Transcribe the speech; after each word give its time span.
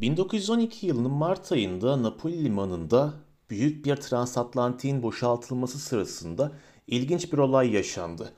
1912 0.00 0.86
yılının 0.86 1.10
Mart 1.10 1.52
ayında 1.52 2.02
Napoli 2.02 2.44
limanında 2.44 3.14
büyük 3.50 3.84
bir 3.84 3.96
transatlantiğin 3.96 5.02
boşaltılması 5.02 5.78
sırasında 5.78 6.52
ilginç 6.86 7.32
bir 7.32 7.38
olay 7.38 7.70
yaşandı. 7.70 8.32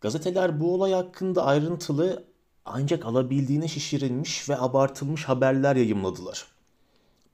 Gazeteler 0.00 0.60
bu 0.60 0.74
olay 0.74 0.92
hakkında 0.92 1.44
ayrıntılı 1.44 2.24
ancak 2.64 3.06
alabildiğine 3.06 3.68
şişirilmiş 3.68 4.48
ve 4.48 4.58
abartılmış 4.58 5.24
haberler 5.24 5.76
yayımladılar. 5.76 6.46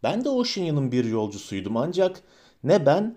Ben 0.03 0.25
de 0.25 0.29
Oceania'nın 0.29 0.93
bir 0.93 1.05
yolcusuydum 1.05 1.77
ancak 1.77 2.23
ne 2.65 2.87
ben 2.87 3.17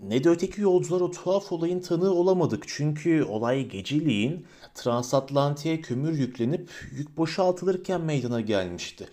ne 0.00 0.24
de 0.24 0.28
öteki 0.28 0.60
yolcular 0.60 1.00
o 1.00 1.10
tuhaf 1.10 1.52
olayın 1.52 1.80
tanığı 1.80 2.14
olamadık. 2.14 2.64
Çünkü 2.66 3.24
olay 3.24 3.68
geceliğin 3.68 4.46
transatlantiğe 4.74 5.80
kömür 5.80 6.18
yüklenip 6.18 6.70
yük 6.92 7.16
boşaltılırken 7.16 8.00
meydana 8.00 8.40
gelmişti. 8.40 9.08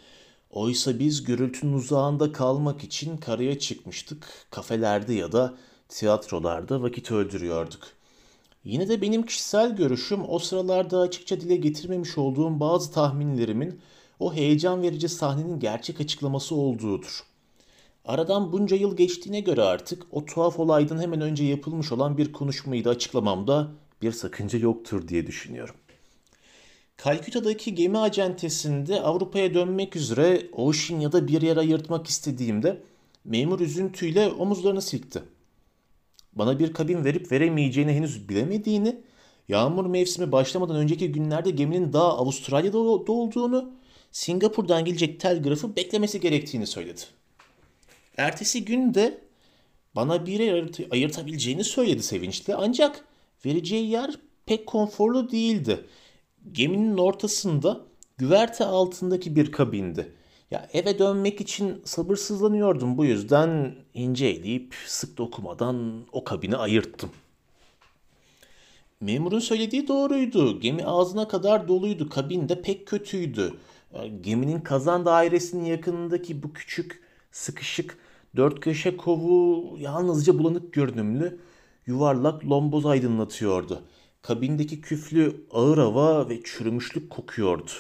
Oysa 0.56 1.00
biz 1.00 1.24
gürültünün 1.24 1.74
uzağında 1.74 2.32
kalmak 2.32 2.84
için 2.84 3.18
karaya 3.18 3.60
çıkmıştık. 3.60 4.28
Kafelerde 4.50 5.14
ya 5.14 5.32
da 5.32 5.58
tiyatrolarda 5.90 6.82
vakit 6.82 7.12
öldürüyorduk. 7.12 7.88
Yine 8.64 8.90
de 8.90 9.02
benim 9.02 9.26
kişisel 9.26 9.76
görüşüm 9.76 10.22
o 10.30 10.40
sıralarda 10.40 11.00
açıkça 11.00 11.42
dile 11.42 11.56
getirmemiş 11.56 12.18
olduğum 12.18 12.60
bazı 12.60 12.92
tahminlerimin 12.92 13.82
o 14.20 14.34
heyecan 14.34 14.82
verici 14.82 15.10
sahnenin 15.10 15.60
gerçek 15.60 16.02
açıklaması 16.02 16.56
olduğudur. 16.56 17.24
Aradan 18.06 18.52
bunca 18.52 18.76
yıl 18.76 18.98
geçtiğine 18.98 19.40
göre 19.40 19.62
artık 19.62 20.04
o 20.12 20.26
tuhaf 20.26 20.60
olaydan 20.60 21.02
hemen 21.02 21.22
önce 21.22 21.44
yapılmış 21.44 21.92
olan 21.92 22.18
bir 22.18 22.34
konuşmayı 22.34 22.86
da 22.86 22.90
açıklamamda 22.90 23.72
bir 24.02 24.12
sakınca 24.12 24.60
yoktur 24.60 25.08
diye 25.08 25.28
düşünüyorum. 25.28 25.76
Kalküta'daki 26.98 27.76
gemi 27.76 27.98
acentesinde 27.98 29.02
Avrupa'ya 29.02 29.54
dönmek 29.54 29.96
üzere 29.96 30.50
Ocean 30.52 31.00
ya 31.00 31.12
da 31.12 31.28
bir 31.28 31.42
yer 31.42 31.58
ayırtmak 31.58 32.08
istediğimde 32.08 32.82
memur 33.26 33.60
üzüntüyle 33.60 34.28
omuzlarını 34.28 34.82
silkti. 34.82 35.24
Bana 36.34 36.60
bir 36.60 36.74
kabin 36.74 37.06
verip 37.06 37.32
veremeyeceğini 37.32 37.94
henüz 37.94 38.30
bilemediğini, 38.30 39.02
yağmur 39.48 39.86
mevsimi 39.86 40.32
başlamadan 40.32 40.76
önceki 40.76 41.12
günlerde 41.12 41.50
geminin 41.50 41.94
daha 41.94 42.18
Avustralya'da 42.18 42.78
olduğunu, 42.78 43.72
Singapur'dan 44.12 44.86
gelecek 44.86 45.20
telgrafı 45.20 45.76
beklemesi 45.76 46.20
gerektiğini 46.20 46.68
söyledi. 46.68 47.02
Ertesi 48.18 48.66
gün 48.66 48.94
de 48.94 49.22
bana 49.96 50.26
bir 50.26 50.40
yer 50.40 50.70
ayırtabileceğini 50.92 51.64
söyledi 51.64 52.04
sevinçle 52.04 52.56
ancak 52.56 53.06
vereceği 53.46 53.90
yer 53.90 54.20
pek 54.46 54.68
konforlu 54.68 55.32
değildi. 55.32 55.86
Geminin 56.52 56.98
ortasında 56.98 57.82
güverte 58.18 58.66
altındaki 58.66 59.36
bir 59.36 59.52
kabindi. 59.52 60.14
Ya 60.52 60.70
eve 60.74 61.00
dönmek 61.00 61.42
için 61.42 61.82
sabırsızlanıyordum 61.86 62.98
bu 62.98 63.06
yüzden 63.06 63.76
ince 63.94 64.26
eleyip 64.26 64.76
sık 64.86 65.18
dokumadan 65.18 66.06
o 66.12 66.24
kabini 66.24 66.58
ayırttım. 66.58 67.10
Memurun 69.02 69.40
söylediği 69.40 69.88
doğruydu. 69.88 70.60
Gemi 70.60 70.86
ağzına 70.86 71.28
kadar 71.28 71.68
doluydu. 71.68 72.10
Kabin 72.10 72.50
de 72.50 72.62
pek 72.62 72.88
kötüydü. 72.88 73.54
Geminin 74.22 74.62
kazan 74.62 75.06
dairesinin 75.06 75.66
yakınındaki 75.66 76.44
bu 76.44 76.54
küçük, 76.54 77.02
sıkışık, 77.32 77.98
dört 78.36 78.60
köşe 78.60 78.98
kovu 78.98 79.78
yalnızca 79.80 80.40
bulanık 80.40 80.74
görünümlü, 80.74 81.40
yuvarlak 81.86 82.46
lomboz 82.46 82.86
aydınlatıyordu. 82.86 83.82
Kabindeki 84.28 84.82
küflü 84.82 85.36
ağır 85.52 85.78
hava 85.78 86.30
ve 86.30 86.44
çürümüşlük 86.44 87.10
kokuyordu. 87.10 87.72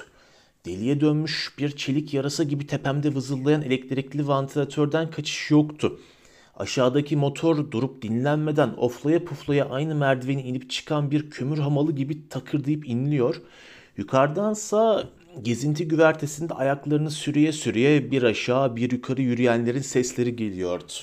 Deliye 0.65 1.01
dönmüş 1.01 1.53
bir 1.57 1.71
çelik 1.71 2.13
yarasa 2.13 2.43
gibi 2.43 2.67
tepemde 2.67 3.15
vızıldayan 3.15 3.61
elektrikli 3.61 4.27
vantilatörden 4.27 5.11
kaçış 5.11 5.51
yoktu. 5.51 5.99
Aşağıdaki 6.55 7.15
motor 7.15 7.71
durup 7.71 8.01
dinlenmeden 8.01 8.69
oflaya 8.77 9.25
puflaya 9.25 9.69
aynı 9.69 9.95
merdiveni 9.95 10.41
inip 10.41 10.69
çıkan 10.69 11.11
bir 11.11 11.29
kömür 11.29 11.57
hamalı 11.57 11.91
gibi 11.91 12.29
takırdayıp 12.29 12.89
inliyor. 12.89 13.41
Yukarıdansa 13.97 15.09
gezinti 15.41 15.87
güvertesinde 15.87 16.53
ayaklarını 16.53 17.11
sürüye 17.11 17.51
sürüye 17.51 18.11
bir 18.11 18.23
aşağı 18.23 18.75
bir 18.75 18.91
yukarı 18.91 19.21
yürüyenlerin 19.21 19.81
sesleri 19.81 20.35
geliyordu. 20.35 20.93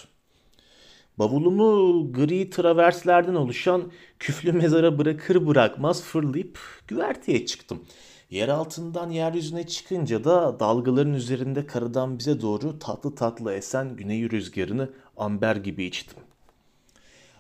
Bavulumu 1.22 2.12
gri 2.12 2.50
traverslerden 2.50 3.34
oluşan 3.34 3.93
küflü 4.19 4.53
mezara 4.53 4.99
bırakır 4.99 5.47
bırakmaz 5.47 6.03
fırlayıp 6.03 6.59
güverteye 6.88 7.47
çıktım. 7.47 7.83
Yer 8.31 8.49
altından 8.49 9.10
yeryüzüne 9.10 9.66
çıkınca 9.66 10.25
da 10.25 10.61
dalgaların 10.61 11.15
üzerinde 11.15 11.66
karadan 11.66 12.19
bize 12.19 12.41
doğru 12.41 12.78
tatlı 12.78 13.15
tatlı 13.15 13.55
esen 13.55 13.97
güney 13.97 14.31
rüzgarını 14.31 14.91
amber 15.16 15.56
gibi 15.56 15.84
içtim. 15.84 16.19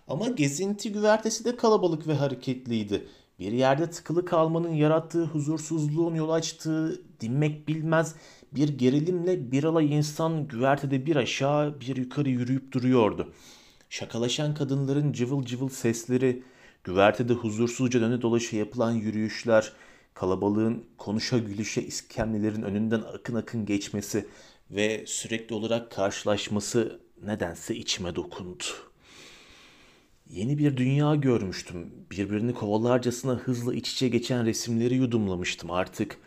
Ama 0.08 0.28
gezinti 0.28 0.92
güvertesi 0.92 1.44
de 1.44 1.56
kalabalık 1.56 2.06
ve 2.06 2.14
hareketliydi. 2.14 3.06
Bir 3.38 3.52
yerde 3.52 3.90
tıkılı 3.90 4.24
kalmanın 4.24 4.74
yarattığı 4.74 5.24
huzursuzluğun 5.24 6.14
yol 6.14 6.30
açtığı 6.30 7.02
dinmek 7.20 7.68
bilmez 7.68 8.14
bir 8.52 8.68
gerilimle 8.68 9.52
bir 9.52 9.64
alay 9.64 9.94
insan 9.94 10.48
güvertede 10.48 11.06
bir 11.06 11.16
aşağı 11.16 11.80
bir 11.80 11.96
yukarı 11.96 12.30
yürüyüp 12.30 12.72
duruyordu. 12.72 13.32
Şakalaşan 13.92 14.54
kadınların 14.54 15.12
cıvıl 15.12 15.44
cıvıl 15.44 15.68
sesleri, 15.68 16.42
güvertede 16.84 17.32
huzursuzca 17.32 18.00
döne 18.00 18.22
dolaşa 18.22 18.56
yapılan 18.56 18.92
yürüyüşler, 18.92 19.72
kalabalığın 20.14 20.84
konuşa 20.98 21.38
gülüşe 21.38 21.82
iskemlelerin 21.82 22.62
önünden 22.62 23.00
akın 23.00 23.34
akın 23.34 23.66
geçmesi 23.66 24.26
ve 24.70 25.04
sürekli 25.06 25.54
olarak 25.54 25.90
karşılaşması 25.90 27.00
nedense 27.22 27.76
içime 27.76 28.16
dokundu. 28.16 28.64
Yeni 30.30 30.58
bir 30.58 30.76
dünya 30.76 31.14
görmüştüm. 31.14 31.90
Birbirini 32.10 32.54
kovalarcasına 32.54 33.32
hızla 33.32 33.74
iç 33.74 33.92
içe 33.92 34.08
geçen 34.08 34.46
resimleri 34.46 34.94
yudumlamıştım 34.94 35.70
artık. 35.70 36.18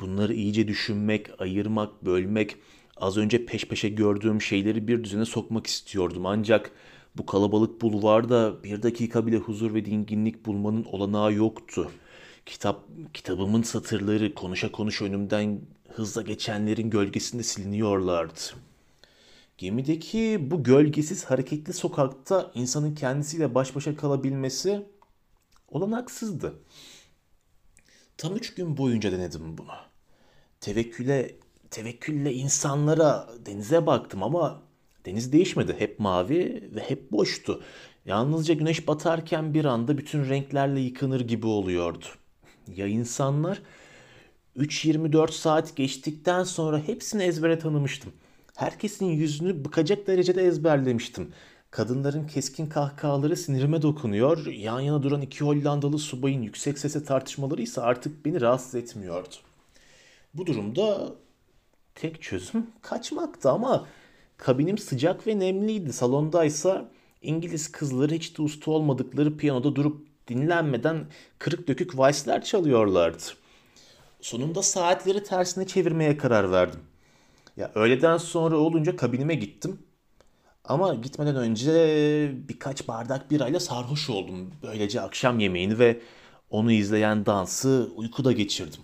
Bunları 0.00 0.34
iyice 0.34 0.68
düşünmek, 0.68 1.40
ayırmak, 1.40 2.04
bölmek, 2.04 2.56
az 2.96 3.16
önce 3.16 3.46
peş 3.46 3.64
peşe 3.64 3.88
gördüğüm 3.88 4.42
şeyleri 4.42 4.88
bir 4.88 5.04
düzene 5.04 5.24
sokmak 5.24 5.66
istiyordum. 5.66 6.26
Ancak 6.26 6.72
bu 7.16 7.26
kalabalık 7.26 7.80
bulvarda 7.80 8.64
bir 8.64 8.82
dakika 8.82 9.26
bile 9.26 9.36
huzur 9.36 9.74
ve 9.74 9.84
dinginlik 9.84 10.46
bulmanın 10.46 10.84
olanağı 10.84 11.34
yoktu. 11.34 11.90
Kitap, 12.46 12.84
kitabımın 13.14 13.62
satırları 13.62 14.34
konuşa 14.34 14.72
konuş 14.72 15.02
önümden 15.02 15.60
hızla 15.88 16.22
geçenlerin 16.22 16.90
gölgesinde 16.90 17.42
siliniyorlardı. 17.42 18.40
Gemideki 19.58 20.38
bu 20.50 20.62
gölgesiz 20.62 21.24
hareketli 21.24 21.72
sokakta 21.72 22.50
insanın 22.54 22.94
kendisiyle 22.94 23.54
baş 23.54 23.76
başa 23.76 23.96
kalabilmesi 23.96 24.86
olanaksızdı. 25.68 26.54
Tam 28.16 28.36
üç 28.36 28.54
gün 28.54 28.76
boyunca 28.76 29.12
denedim 29.12 29.58
bunu. 29.58 29.72
Tevekküle, 30.60 31.36
tevekkülle 31.70 32.32
insanlara, 32.32 33.28
denize 33.46 33.86
baktım 33.86 34.22
ama 34.22 34.62
deniz 35.06 35.32
değişmedi. 35.32 35.76
Hep 35.78 35.98
mavi 35.98 36.70
ve 36.74 36.80
hep 36.80 37.12
boştu. 37.12 37.62
Yalnızca 38.06 38.54
güneş 38.54 38.88
batarken 38.88 39.54
bir 39.54 39.64
anda 39.64 39.98
bütün 39.98 40.28
renklerle 40.28 40.80
yıkanır 40.80 41.20
gibi 41.20 41.46
oluyordu. 41.46 42.04
Ya 42.76 42.86
insanlar? 42.86 43.62
3-24 44.56 45.32
saat 45.32 45.76
geçtikten 45.76 46.44
sonra 46.44 46.78
hepsini 46.78 47.22
ezbere 47.22 47.58
tanımıştım. 47.58 48.12
Herkesin 48.56 49.06
yüzünü 49.06 49.64
bıkacak 49.64 50.06
derecede 50.06 50.42
ezberlemiştim. 50.42 51.32
Kadınların 51.70 52.26
keskin 52.26 52.66
kahkahaları 52.66 53.36
sinirime 53.36 53.82
dokunuyor. 53.82 54.46
Yan 54.46 54.80
yana 54.80 55.02
duran 55.02 55.22
iki 55.22 55.44
Hollandalı 55.44 55.98
subayın 55.98 56.42
yüksek 56.42 56.78
sese 56.78 57.04
tartışmaları 57.04 57.62
ise 57.62 57.80
artık 57.80 58.24
beni 58.24 58.40
rahatsız 58.40 58.74
etmiyordu. 58.74 59.34
Bu 60.34 60.46
durumda 60.46 61.12
tek 61.94 62.22
çözüm 62.22 62.66
kaçmaktı 62.82 63.50
ama 63.50 63.86
kabinim 64.42 64.78
sıcak 64.78 65.26
ve 65.26 65.38
nemliydi. 65.38 65.92
Salondaysa 65.92 66.90
İngiliz 67.22 67.72
kızları 67.72 68.14
hiç 68.14 68.38
de 68.38 68.42
usta 68.42 68.70
olmadıkları 68.70 69.36
piyanoda 69.36 69.76
durup 69.76 70.06
dinlenmeden 70.28 71.06
kırık 71.38 71.68
dökük 71.68 71.98
valsler 71.98 72.44
çalıyorlardı. 72.44 73.22
Sonunda 74.20 74.62
saatleri 74.62 75.22
tersine 75.22 75.66
çevirmeye 75.66 76.16
karar 76.16 76.52
verdim. 76.52 76.80
Ya 77.56 77.70
öğleden 77.74 78.16
sonra 78.16 78.56
olunca 78.56 78.96
kabinime 78.96 79.34
gittim. 79.34 79.78
Ama 80.64 80.94
gitmeden 80.94 81.36
önce 81.36 81.72
birkaç 82.48 82.88
bardak 82.88 83.30
birayla 83.30 83.60
sarhoş 83.60 84.10
oldum. 84.10 84.50
Böylece 84.62 85.00
akşam 85.00 85.38
yemeğini 85.38 85.78
ve 85.78 86.00
onu 86.50 86.72
izleyen 86.72 87.26
dansı 87.26 87.90
uykuda 87.96 88.32
geçirdim. 88.32 88.80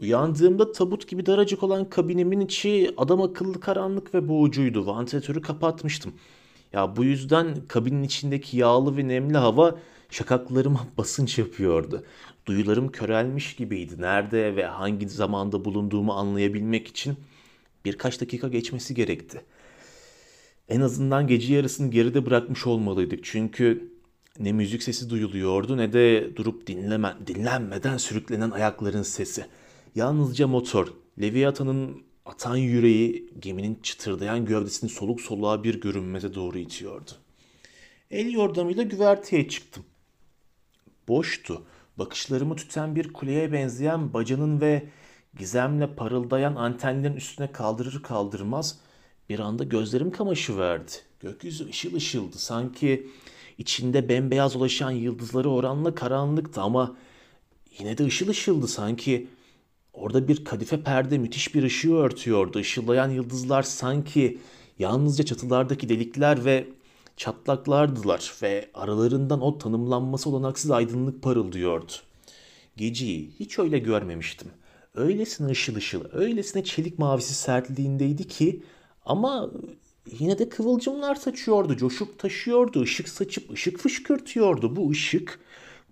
Uyandığımda 0.00 0.72
tabut 0.72 1.08
gibi 1.08 1.26
daracık 1.26 1.62
olan 1.62 1.90
kabinimin 1.90 2.40
içi 2.40 2.94
adam 2.96 3.22
akıllı 3.22 3.60
karanlık 3.60 4.14
ve 4.14 4.28
boğucuydu. 4.28 4.86
Vantilatörü 4.86 5.42
kapatmıştım. 5.42 6.14
Ya 6.72 6.96
bu 6.96 7.04
yüzden 7.04 7.56
kabinin 7.68 8.02
içindeki 8.02 8.56
yağlı 8.56 8.96
ve 8.96 9.08
nemli 9.08 9.36
hava 9.36 9.78
şakaklarıma 10.10 10.86
basınç 10.98 11.38
yapıyordu. 11.38 12.04
Duyularım 12.46 12.88
körelmiş 12.88 13.56
gibiydi. 13.56 13.94
Nerede 13.98 14.56
ve 14.56 14.66
hangi 14.66 15.08
zamanda 15.08 15.64
bulunduğumu 15.64 16.12
anlayabilmek 16.12 16.88
için 16.88 17.16
Birkaç 17.86 18.20
dakika 18.20 18.48
geçmesi 18.48 18.94
gerekti. 18.94 19.40
En 20.68 20.80
azından 20.80 21.26
gece 21.26 21.54
yarısını 21.54 21.90
geride 21.90 22.26
bırakmış 22.26 22.66
olmalıydık. 22.66 23.24
Çünkü 23.24 23.92
ne 24.38 24.52
müzik 24.52 24.82
sesi 24.82 25.10
duyuluyordu 25.10 25.76
ne 25.76 25.92
de 25.92 26.36
durup 26.36 26.66
dinleme, 26.66 27.14
dinlenmeden 27.26 27.96
sürüklenen 27.96 28.50
ayakların 28.50 29.02
sesi. 29.02 29.46
Yalnızca 29.96 30.46
motor, 30.46 30.92
Leviathan'ın 31.20 32.02
atan 32.24 32.56
yüreği 32.56 33.30
geminin 33.38 33.78
çıtırdayan 33.82 34.44
gövdesini 34.44 34.90
soluk 34.90 35.20
soluğa 35.20 35.64
bir 35.64 35.80
görünmeze 35.80 36.34
doğru 36.34 36.58
itiyordu. 36.58 37.10
El 38.10 38.32
yordamıyla 38.32 38.82
güverteye 38.82 39.48
çıktım. 39.48 39.84
Boştu. 41.08 41.62
Bakışlarımı 41.98 42.56
tüten 42.56 42.96
bir 42.96 43.12
kuleye 43.12 43.52
benzeyen 43.52 44.12
bacanın 44.12 44.60
ve 44.60 44.88
gizemle 45.38 45.94
parıldayan 45.94 46.56
antenlerin 46.56 47.16
üstüne 47.16 47.52
kaldırır 47.52 48.02
kaldırmaz 48.02 48.78
bir 49.28 49.38
anda 49.38 49.64
gözlerim 49.64 50.10
kamaşıverdi. 50.10 50.92
Gökyüzü 51.20 51.68
ışıl 51.68 51.94
ışıldı. 51.94 52.38
Sanki 52.38 53.08
içinde 53.58 54.08
bembeyaz 54.08 54.56
ulaşan 54.56 54.90
yıldızları 54.90 55.50
oranla 55.50 55.94
karanlıktı 55.94 56.60
ama 56.60 56.96
yine 57.78 57.98
de 57.98 58.04
ışıl 58.04 58.28
ışıldı. 58.28 58.68
Sanki 58.68 59.28
orada 59.96 60.28
bir 60.28 60.44
kadife 60.44 60.82
perde 60.82 61.18
müthiş 61.18 61.54
bir 61.54 61.62
ışığı 61.62 61.94
örtüyordu. 61.94 62.60
Işıllayan 62.60 63.10
yıldızlar 63.10 63.62
sanki 63.62 64.38
yalnızca 64.78 65.24
çatılardaki 65.24 65.88
delikler 65.88 66.44
ve 66.44 66.66
çatlaklardılar 67.16 68.34
ve 68.42 68.68
aralarından 68.74 69.40
o 69.40 69.58
tanımlanması 69.58 70.30
olanaksız 70.30 70.70
aydınlık 70.70 71.22
parıldıyordu. 71.22 71.92
Geceyi 72.76 73.30
hiç 73.40 73.58
öyle 73.58 73.78
görmemiştim. 73.78 74.48
Öylesine 74.94 75.50
ışıl 75.50 75.76
ışıl, 75.76 76.00
öylesine 76.12 76.64
çelik 76.64 76.98
mavisi 76.98 77.34
sertliğindeydi 77.34 78.28
ki 78.28 78.62
ama 79.04 79.50
yine 80.18 80.38
de 80.38 80.48
kıvılcımlar 80.48 81.14
saçıyordu, 81.14 81.76
coşup 81.76 82.18
taşıyordu, 82.18 82.82
ışık 82.82 83.08
saçıp 83.08 83.50
ışık 83.50 83.78
fışkırtıyordu. 83.78 84.76
Bu 84.76 84.90
ışık 84.90 85.40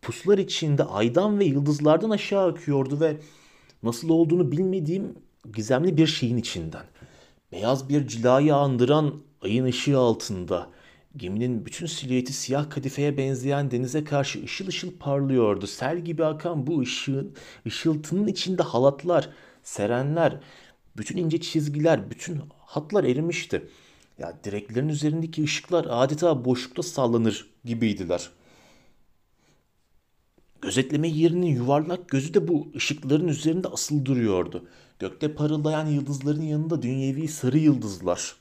puslar 0.03 0.39
içinde 0.39 0.85
aydan 0.85 1.39
ve 1.39 1.45
yıldızlardan 1.45 2.11
aşağı 2.11 2.49
akıyordu 2.49 3.01
ve 3.01 3.17
nasıl 3.85 4.09
olduğunu 4.09 4.53
bilmediğim 4.53 5.15
gizemli 5.55 5.97
bir 5.97 6.07
şeyin 6.07 6.37
içinden. 6.37 6.85
Beyaz 7.53 7.89
bir 7.89 8.07
cilayı 8.07 8.55
andıran 8.55 9.15
ayın 9.43 9.65
ışığı 9.65 9.99
altında 9.99 10.69
geminin 11.17 11.67
bütün 11.67 11.87
silüeti 11.87 12.33
siyah 12.33 12.71
kadifeye 12.71 13.17
benzeyen 13.17 13.71
denize 13.71 14.05
karşı 14.05 14.45
ışıl 14.45 14.67
ışıl 14.67 14.93
parlıyordu. 14.99 15.67
Sel 15.67 15.99
gibi 15.99 16.25
akan 16.25 16.67
bu 16.67 16.81
ışığın, 16.81 17.33
ışıltının 17.67 18.27
içinde 18.27 18.63
halatlar, 18.63 19.29
serenler, 19.63 20.41
bütün 20.97 21.17
ince 21.17 21.41
çizgiler, 21.41 22.11
bütün 22.11 22.41
hatlar 22.59 23.05
erimişti. 23.05 23.69
Ya 24.19 24.39
direklerin 24.45 24.89
üzerindeki 24.89 25.43
ışıklar 25.45 25.87
adeta 25.91 26.45
boşlukta 26.45 26.83
sallanır 26.83 27.51
gibiydiler. 27.65 28.31
Gözetleme 30.65 31.09
yerinin 31.09 31.47
yuvarlak 31.47 32.09
gözü 32.09 32.35
de 32.35 32.49
bu 32.49 32.69
ışıkların 32.77 33.29
üzerinde 33.29 33.69
asıl 33.69 34.05
duruyordu. 34.05 34.65
Gökte 34.99 35.35
parıldayan 35.35 35.87
yıldızların 35.87 36.43
yanında 36.43 36.83
dünyevi 36.83 37.29
sarı 37.29 37.59
yıldızlar. 37.59 38.37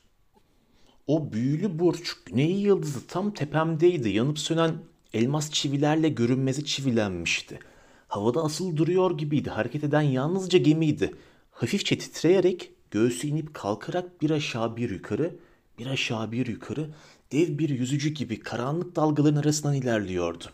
O 1.08 1.34
büyülü 1.34 1.80
burç 1.80 2.14
güney 2.26 2.52
yıldızı 2.52 3.08
tam 3.08 3.34
tepemdeydi. 3.34 4.10
Yanıp 4.10 4.40
sönen 4.40 4.76
elmas 5.14 5.52
çivilerle 5.52 6.10
görünmezi 6.10 6.66
çivilenmişti. 6.66 7.60
Havada 8.08 8.44
asıl 8.44 8.78
duruyor 8.78 9.18
gibiydi. 9.18 9.50
Hareket 9.50 9.84
eden 9.84 10.02
yalnızca 10.02 10.60
gemiydi. 10.60 11.16
Hafifçe 11.52 11.98
titreyerek 11.98 12.72
göğsü 12.92 13.28
inip 13.28 13.54
kalkarak 13.54 14.22
bir 14.22 14.30
aşağı 14.30 14.78
bir 14.78 14.90
yukarı, 14.90 15.36
bir 15.80 15.86
aşağı 15.86 16.32
bir 16.32 16.48
yukarı 16.48 16.90
dev 17.32 17.58
bir 17.58 17.70
yüzücü 17.70 18.10
gibi 18.10 18.40
karanlık 18.40 18.96
dalgaların 18.96 19.42
arasından 19.42 19.76
ilerliyordu. 19.76 20.46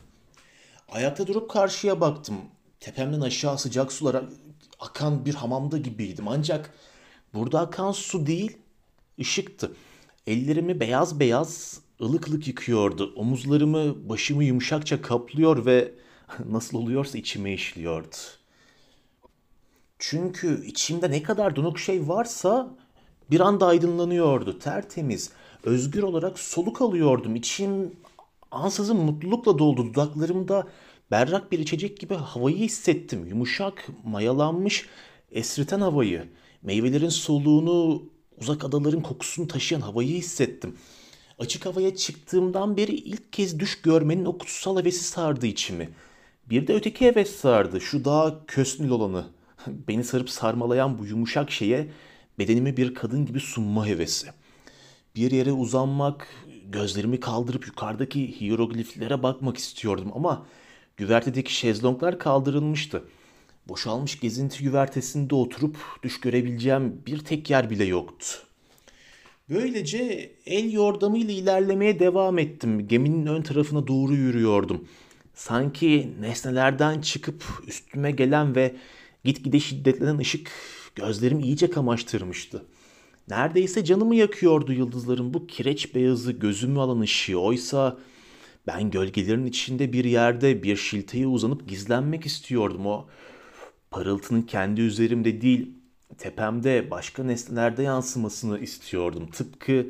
Ayakta 0.91 1.27
durup 1.27 1.49
karşıya 1.49 2.01
baktım. 2.01 2.35
Tepemden 2.79 3.21
aşağı 3.21 3.57
sıcak 3.57 3.91
sulara 3.91 4.23
akan 4.79 5.25
bir 5.25 5.33
hamamda 5.33 5.77
gibiydim. 5.77 6.27
Ancak 6.27 6.73
burada 7.33 7.59
akan 7.59 7.91
su 7.91 8.25
değil, 8.25 8.57
ışıktı. 9.19 9.71
Ellerimi 10.27 10.79
beyaz 10.79 11.19
beyaz 11.19 11.81
ılık 12.01 12.27
ılık 12.27 12.47
yıkıyordu. 12.47 13.13
Omuzlarımı, 13.15 14.09
başımı 14.09 14.43
yumuşakça 14.43 15.01
kaplıyor 15.01 15.65
ve 15.65 15.91
nasıl 16.49 16.77
oluyorsa 16.77 17.17
içime 17.17 17.53
işliyordu. 17.53 18.15
Çünkü 19.99 20.65
içimde 20.65 21.11
ne 21.11 21.23
kadar 21.23 21.55
donuk 21.55 21.79
şey 21.79 22.07
varsa 22.07 22.69
bir 23.31 23.39
anda 23.39 23.67
aydınlanıyordu. 23.67 24.59
Tertemiz, 24.59 25.29
özgür 25.63 26.03
olarak 26.03 26.39
soluk 26.39 26.81
alıyordum. 26.81 27.35
İçim 27.35 27.91
ansızın 28.51 28.97
mutlulukla 28.97 29.59
doldu. 29.59 29.85
Dudaklarımda 29.85 30.67
berrak 31.11 31.51
bir 31.51 31.59
içecek 31.59 31.99
gibi 31.99 32.13
havayı 32.13 32.57
hissettim. 32.57 33.25
Yumuşak, 33.25 33.87
mayalanmış, 34.03 34.85
esriten 35.31 35.81
havayı. 35.81 36.27
Meyvelerin 36.61 37.09
soluğunu, 37.09 38.03
uzak 38.41 38.65
adaların 38.65 39.01
kokusunu 39.01 39.47
taşıyan 39.47 39.81
havayı 39.81 40.09
hissettim. 40.09 40.77
Açık 41.39 41.65
havaya 41.65 41.95
çıktığımdan 41.95 42.77
beri 42.77 42.95
ilk 42.95 43.33
kez 43.33 43.59
düş 43.59 43.81
görmenin 43.81 44.25
o 44.25 44.37
kutsal 44.37 44.79
hevesi 44.79 45.03
sardı 45.03 45.47
içimi. 45.47 45.89
Bir 46.49 46.67
de 46.67 46.73
öteki 46.73 47.05
heves 47.05 47.35
sardı, 47.35 47.81
şu 47.81 48.05
daha 48.05 48.45
kösnül 48.45 48.89
olanı. 48.89 49.25
Beni 49.67 50.03
sarıp 50.03 50.29
sarmalayan 50.29 50.99
bu 50.99 51.05
yumuşak 51.05 51.51
şeye 51.51 51.91
bedenimi 52.39 52.77
bir 52.77 52.93
kadın 52.93 53.25
gibi 53.25 53.39
sunma 53.39 53.87
hevesi. 53.87 54.27
Bir 55.15 55.31
yere 55.31 55.51
uzanmak, 55.51 56.27
gözlerimi 56.71 57.19
kaldırıp 57.19 57.67
yukarıdaki 57.67 58.41
hierogliflere 58.41 59.23
bakmak 59.23 59.57
istiyordum 59.57 60.11
ama 60.15 60.45
güvertedeki 60.97 61.53
şezlonglar 61.55 62.19
kaldırılmıştı. 62.19 63.03
Boşalmış 63.67 64.19
gezinti 64.19 64.63
güvertesinde 64.63 65.35
oturup 65.35 65.77
düş 66.03 66.19
görebileceğim 66.19 67.01
bir 67.07 67.19
tek 67.19 67.49
yer 67.49 67.69
bile 67.69 67.85
yoktu. 67.85 68.25
Böylece 69.49 70.31
el 70.45 70.71
yordamıyla 70.71 71.33
ilerlemeye 71.33 71.99
devam 71.99 72.39
ettim. 72.39 72.87
Geminin 72.87 73.25
ön 73.25 73.41
tarafına 73.41 73.87
doğru 73.87 74.13
yürüyordum. 74.13 74.87
Sanki 75.33 76.13
nesnelerden 76.19 77.01
çıkıp 77.01 77.43
üstüme 77.67 78.11
gelen 78.11 78.55
ve 78.55 78.75
gitgide 79.23 79.59
şiddetlenen 79.59 80.17
ışık 80.17 80.51
gözlerimi 80.95 81.43
iyice 81.43 81.69
kamaştırmıştı. 81.69 82.65
Neredeyse 83.29 83.83
canımı 83.83 84.15
yakıyordu 84.15 84.73
yıldızların 84.73 85.33
bu 85.33 85.47
kireç 85.47 85.95
beyazı 85.95 86.31
gözümü 86.31 86.79
alan 86.79 86.99
ışığı. 86.99 87.39
Oysa 87.39 87.97
ben 88.67 88.91
gölgelerin 88.91 89.45
içinde 89.45 89.93
bir 89.93 90.05
yerde 90.05 90.63
bir 90.63 90.75
şilteye 90.75 91.27
uzanıp 91.27 91.67
gizlenmek 91.67 92.25
istiyordum. 92.25 92.85
O 92.85 93.05
parıltının 93.91 94.41
kendi 94.41 94.81
üzerimde 94.81 95.41
değil 95.41 95.71
tepemde 96.17 96.91
başka 96.91 97.23
nesnelerde 97.23 97.83
yansımasını 97.83 98.59
istiyordum. 98.59 99.29
Tıpkı 99.31 99.87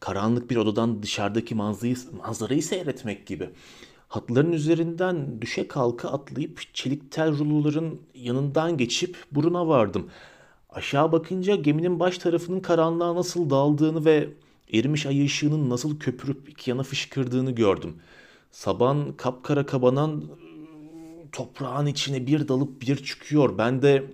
karanlık 0.00 0.50
bir 0.50 0.56
odadan 0.56 1.02
dışarıdaki 1.02 1.54
manzarayı, 1.54 1.96
manzarayı 2.22 2.62
seyretmek 2.62 3.26
gibi. 3.26 3.50
Hatların 4.08 4.52
üzerinden 4.52 5.42
düşe 5.42 5.68
kalka 5.68 6.08
atlayıp 6.08 6.62
çelik 6.74 7.12
tel 7.12 7.38
ruloların 7.38 8.00
yanından 8.14 8.76
geçip 8.76 9.16
buruna 9.32 9.68
vardım. 9.68 10.10
Aşağı 10.72 11.12
bakınca 11.12 11.54
geminin 11.54 12.00
baş 12.00 12.18
tarafının 12.18 12.60
karanlığa 12.60 13.14
nasıl 13.14 13.50
daldığını 13.50 14.04
ve 14.04 14.28
erimiş 14.72 15.06
ay 15.06 15.24
ışığının 15.24 15.70
nasıl 15.70 15.98
köpürüp 15.98 16.48
iki 16.48 16.70
yana 16.70 16.82
fışkırdığını 16.82 17.50
gördüm. 17.50 17.96
Saban 18.50 19.16
kapkara 19.16 19.66
kabanan 19.66 20.24
toprağın 21.32 21.86
içine 21.86 22.26
bir 22.26 22.48
dalıp 22.48 22.82
bir 22.82 22.96
çıkıyor. 23.04 23.58
Ben 23.58 23.82
de 23.82 24.04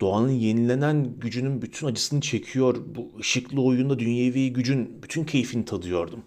doğanın 0.00 0.30
yenilenen 0.30 1.20
gücünün 1.20 1.62
bütün 1.62 1.86
acısını 1.86 2.20
çekiyor. 2.20 2.76
Bu 2.94 3.18
ışıklı 3.20 3.62
oyunda 3.62 3.98
dünyevi 3.98 4.52
gücün 4.52 5.02
bütün 5.02 5.24
keyfini 5.24 5.64
tadıyordum. 5.64 6.24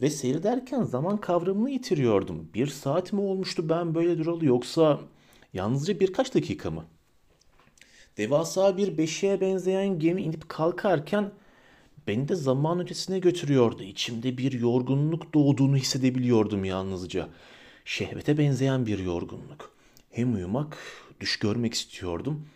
Ve 0.00 0.10
seyrederken 0.10 0.82
zaman 0.82 1.16
kavramını 1.16 1.70
yitiriyordum. 1.70 2.48
Bir 2.54 2.66
saat 2.66 3.12
mi 3.12 3.20
olmuştu 3.20 3.68
ben 3.68 3.94
böyle 3.94 4.18
duralı 4.18 4.44
yoksa 4.44 5.00
yalnızca 5.52 6.00
birkaç 6.00 6.34
dakika 6.34 6.70
mı? 6.70 6.84
Devasa 8.16 8.76
bir 8.76 8.98
beşiğe 8.98 9.40
benzeyen 9.40 9.98
gemi 9.98 10.22
inip 10.22 10.48
kalkarken 10.48 11.30
beni 12.06 12.28
de 12.28 12.34
zaman 12.34 12.80
ötesine 12.80 13.18
götürüyordu. 13.18 13.82
İçimde 13.82 14.38
bir 14.38 14.52
yorgunluk 14.52 15.34
doğduğunu 15.34 15.76
hissedebiliyordum 15.76 16.64
yalnızca. 16.64 17.28
Şehvete 17.84 18.38
benzeyen 18.38 18.86
bir 18.86 18.98
yorgunluk. 18.98 19.72
Hem 20.10 20.34
uyumak, 20.34 20.78
düş 21.20 21.38
görmek 21.38 21.74
istiyordum. 21.74 22.46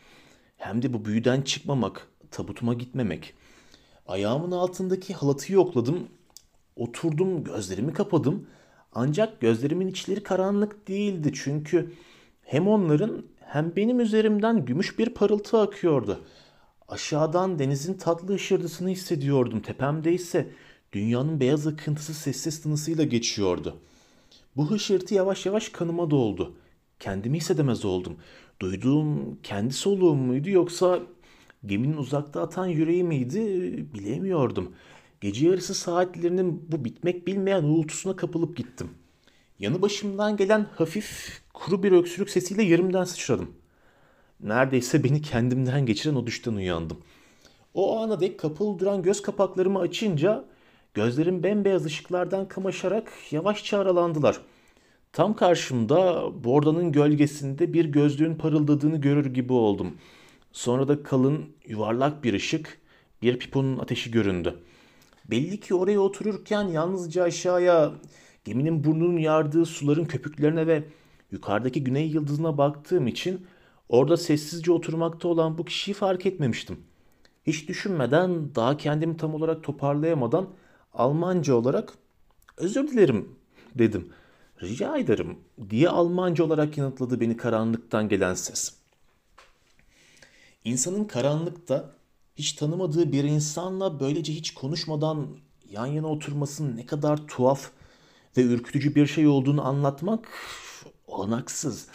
Hem 0.56 0.82
de 0.82 0.92
bu 0.92 1.04
büyüden 1.04 1.42
çıkmamak, 1.42 2.08
tabutuma 2.30 2.74
gitmemek. 2.74 3.34
Ayağımın 4.06 4.50
altındaki 4.50 5.14
halatı 5.14 5.52
yokladım. 5.52 6.08
Oturdum, 6.76 7.44
gözlerimi 7.44 7.92
kapadım. 7.92 8.46
Ancak 8.92 9.40
gözlerimin 9.40 9.88
içleri 9.88 10.22
karanlık 10.22 10.88
değildi 10.88 11.32
çünkü 11.34 11.92
hem 12.42 12.68
onların 12.68 13.24
hem 13.46 13.76
benim 13.76 14.00
üzerimden 14.00 14.64
gümüş 14.64 14.98
bir 14.98 15.08
parıltı 15.08 15.58
akıyordu. 15.58 16.20
Aşağıdan 16.88 17.58
denizin 17.58 17.94
tatlı 17.94 18.34
ışırdısını 18.34 18.88
hissediyordum. 18.88 19.60
Tepemde 19.60 20.12
ise 20.12 20.50
dünyanın 20.92 21.40
beyaz 21.40 21.66
akıntısı 21.66 22.14
sessiz 22.14 22.62
tınısıyla 22.62 23.04
geçiyordu. 23.04 23.76
Bu 24.56 24.70
hışırtı 24.70 25.14
yavaş 25.14 25.46
yavaş 25.46 25.68
kanıma 25.68 26.10
doldu. 26.10 26.56
Kendimi 27.00 27.36
hissedemez 27.36 27.84
oldum. 27.84 28.16
Duyduğum 28.62 29.38
kendi 29.42 29.74
soluğum 29.74 30.16
muydu 30.16 30.50
yoksa 30.50 31.00
geminin 31.66 31.96
uzakta 31.96 32.42
atan 32.42 32.66
yüreği 32.66 33.04
miydi 33.04 33.40
bilemiyordum. 33.94 34.72
Gece 35.20 35.48
yarısı 35.48 35.74
saatlerinin 35.74 36.72
bu 36.72 36.84
bitmek 36.84 37.26
bilmeyen 37.26 37.62
uğultusuna 37.62 38.16
kapılıp 38.16 38.56
gittim. 38.56 38.90
Yanı 39.58 39.82
başımdan 39.82 40.36
gelen 40.36 40.66
hafif 40.74 41.40
kuru 41.54 41.82
bir 41.82 41.92
öksürük 41.92 42.30
sesiyle 42.30 42.62
yerimden 42.62 43.04
sıçradım. 43.04 43.54
Neredeyse 44.40 45.04
beni 45.04 45.22
kendimden 45.22 45.86
geçiren 45.86 46.14
o 46.14 46.26
düşten 46.26 46.52
uyandım. 46.54 46.98
O 47.74 47.98
ana 47.98 48.20
dek 48.20 48.40
kapalı 48.40 48.78
duran 48.78 49.02
göz 49.02 49.22
kapaklarımı 49.22 49.78
açınca 49.78 50.44
gözlerim 50.94 51.42
bembeyaz 51.42 51.84
ışıklardan 51.84 52.48
kamaşarak 52.48 53.12
yavaşça 53.30 53.78
aralandılar. 53.78 54.40
Tam 55.12 55.36
karşımda 55.36 56.30
bordanın 56.44 56.92
gölgesinde 56.92 57.72
bir 57.72 57.84
gözlüğün 57.84 58.34
parıldadığını 58.34 58.96
görür 58.96 59.26
gibi 59.26 59.52
oldum. 59.52 59.96
Sonra 60.52 60.88
da 60.88 61.02
kalın, 61.02 61.44
yuvarlak 61.66 62.24
bir 62.24 62.34
ışık, 62.34 62.78
bir 63.22 63.38
piponun 63.38 63.78
ateşi 63.78 64.10
göründü. 64.10 64.54
Belli 65.30 65.60
ki 65.60 65.74
oraya 65.74 66.00
otururken 66.00 66.64
yalnızca 66.68 67.22
aşağıya 67.22 67.92
geminin 68.46 68.84
burnunun 68.84 69.18
yardığı 69.18 69.66
suların 69.66 70.04
köpüklerine 70.04 70.66
ve 70.66 70.84
yukarıdaki 71.30 71.84
güney 71.84 72.08
yıldızına 72.08 72.58
baktığım 72.58 73.06
için 73.06 73.46
orada 73.88 74.16
sessizce 74.16 74.72
oturmakta 74.72 75.28
olan 75.28 75.58
bu 75.58 75.64
kişiyi 75.64 75.94
fark 75.94 76.26
etmemiştim. 76.26 76.78
Hiç 77.46 77.68
düşünmeden 77.68 78.54
daha 78.54 78.76
kendimi 78.76 79.16
tam 79.16 79.34
olarak 79.34 79.62
toparlayamadan 79.62 80.48
Almanca 80.94 81.54
olarak 81.54 81.92
özür 82.56 82.88
dilerim 82.88 83.28
dedim. 83.74 84.08
Rica 84.62 84.96
ederim 84.96 85.38
diye 85.70 85.88
Almanca 85.88 86.44
olarak 86.44 86.78
yanıtladı 86.78 87.20
beni 87.20 87.36
karanlıktan 87.36 88.08
gelen 88.08 88.34
ses. 88.34 88.74
İnsanın 90.64 91.04
karanlıkta 91.04 91.90
hiç 92.36 92.52
tanımadığı 92.52 93.12
bir 93.12 93.24
insanla 93.24 94.00
böylece 94.00 94.32
hiç 94.32 94.54
konuşmadan 94.54 95.26
yan 95.70 95.86
yana 95.86 96.06
oturmasının 96.06 96.76
ne 96.76 96.86
kadar 96.86 97.26
tuhaf 97.26 97.70
ve 98.36 98.42
ürkütücü 98.42 98.94
bir 98.94 99.06
şey 99.06 99.26
olduğunu 99.26 99.66
anlatmak 99.66 100.28
olanaksız. 101.06 101.86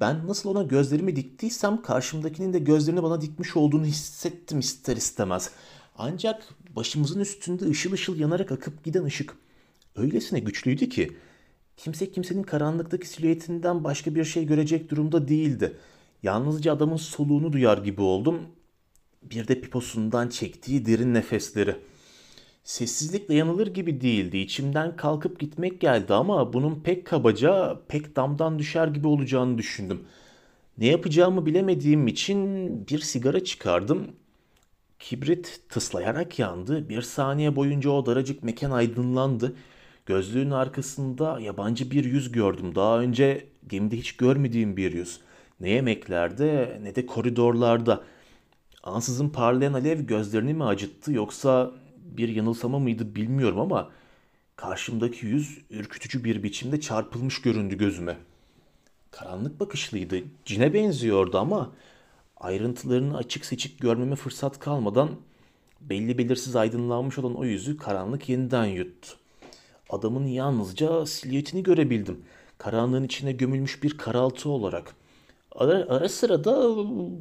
Ben 0.00 0.26
nasıl 0.26 0.50
ona 0.50 0.62
gözlerimi 0.62 1.16
diktiysem 1.16 1.82
karşımdakinin 1.82 2.52
de 2.52 2.58
gözlerini 2.58 3.02
bana 3.02 3.20
dikmiş 3.20 3.56
olduğunu 3.56 3.84
hissettim 3.84 4.58
ister 4.58 4.96
istemez. 4.96 5.50
Ancak 5.98 6.48
başımızın 6.76 7.20
üstünde 7.20 7.68
ışıl 7.68 7.92
ışıl 7.92 8.16
yanarak 8.16 8.52
akıp 8.52 8.84
giden 8.84 9.04
ışık 9.04 9.36
öylesine 9.96 10.38
güçlüydü 10.40 10.88
ki 10.88 11.16
kimse 11.76 12.12
kimsenin 12.12 12.42
karanlıktaki 12.42 13.08
silüetinden 13.08 13.84
başka 13.84 14.14
bir 14.14 14.24
şey 14.24 14.46
görecek 14.46 14.90
durumda 14.90 15.28
değildi. 15.28 15.76
Yalnızca 16.22 16.72
adamın 16.72 16.96
soluğunu 16.96 17.52
duyar 17.52 17.78
gibi 17.78 18.00
oldum. 18.00 18.40
Bir 19.22 19.48
de 19.48 19.60
piposundan 19.60 20.28
çektiği 20.28 20.86
derin 20.86 21.14
nefesleri. 21.14 21.76
Sessizlik 22.64 23.28
dayanılır 23.28 23.66
gibi 23.66 24.00
değildi. 24.00 24.38
İçimden 24.38 24.96
kalkıp 24.96 25.40
gitmek 25.40 25.80
geldi 25.80 26.14
ama 26.14 26.52
bunun 26.52 26.80
pek 26.80 27.06
kabaca, 27.06 27.80
pek 27.88 28.16
damdan 28.16 28.58
düşer 28.58 28.88
gibi 28.88 29.08
olacağını 29.08 29.58
düşündüm. 29.58 30.02
Ne 30.78 30.86
yapacağımı 30.86 31.46
bilemediğim 31.46 32.06
için 32.06 32.68
bir 32.88 32.98
sigara 32.98 33.44
çıkardım. 33.44 34.06
Kibrit 34.98 35.60
tıslayarak 35.68 36.38
yandı. 36.38 36.88
Bir 36.88 37.02
saniye 37.02 37.56
boyunca 37.56 37.90
o 37.90 38.06
daracık 38.06 38.42
mekan 38.42 38.70
aydınlandı. 38.70 39.56
Gözlüğün 40.06 40.50
arkasında 40.50 41.40
yabancı 41.40 41.90
bir 41.90 42.04
yüz 42.04 42.32
gördüm. 42.32 42.74
Daha 42.74 43.00
önce 43.00 43.46
gemide 43.68 43.96
hiç 43.96 44.16
görmediğim 44.16 44.76
bir 44.76 44.92
yüz. 44.92 45.20
Ne 45.60 45.70
yemeklerde 45.70 46.80
ne 46.82 46.94
de 46.94 47.06
koridorlarda. 47.06 48.04
Ansızın 48.82 49.28
parlayan 49.28 49.72
alev 49.72 50.00
gözlerini 50.00 50.54
mi 50.54 50.64
acıttı 50.64 51.12
yoksa 51.12 51.72
bir 52.04 52.28
yanılsama 52.28 52.78
mıydı 52.78 53.14
bilmiyorum 53.14 53.60
ama 53.60 53.90
karşımdaki 54.56 55.26
yüz 55.26 55.58
ürkütücü 55.70 56.24
bir 56.24 56.42
biçimde 56.42 56.80
çarpılmış 56.80 57.42
göründü 57.42 57.78
gözüme. 57.78 58.16
Karanlık 59.10 59.60
bakışlıydı, 59.60 60.16
cine 60.44 60.74
benziyordu 60.74 61.38
ama 61.38 61.72
ayrıntılarını 62.36 63.16
açık 63.16 63.44
seçik 63.44 63.80
görmeme 63.80 64.16
fırsat 64.16 64.58
kalmadan 64.58 65.10
belli 65.80 66.18
belirsiz 66.18 66.56
aydınlanmış 66.56 67.18
olan 67.18 67.34
o 67.34 67.44
yüzü 67.44 67.76
karanlık 67.76 68.28
yeniden 68.28 68.64
yuttu. 68.64 69.08
Adamın 69.90 70.26
yalnızca 70.26 71.06
silüetini 71.06 71.62
görebildim. 71.62 72.20
Karanlığın 72.58 73.04
içine 73.04 73.32
gömülmüş 73.32 73.82
bir 73.82 73.98
karaltı 73.98 74.48
olarak. 74.48 74.94
Ara, 75.52 75.86
ara 75.88 76.08
sıra 76.08 76.44
da 76.44 76.76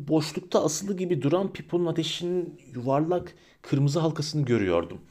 boşlukta 0.07 0.63
asılı 0.63 0.97
gibi 0.97 1.21
duran 1.21 1.53
piponun 1.53 1.85
ateşinin 1.85 2.59
yuvarlak 2.73 3.35
kırmızı 3.63 3.99
halkasını 3.99 4.45
görüyordum. 4.45 5.01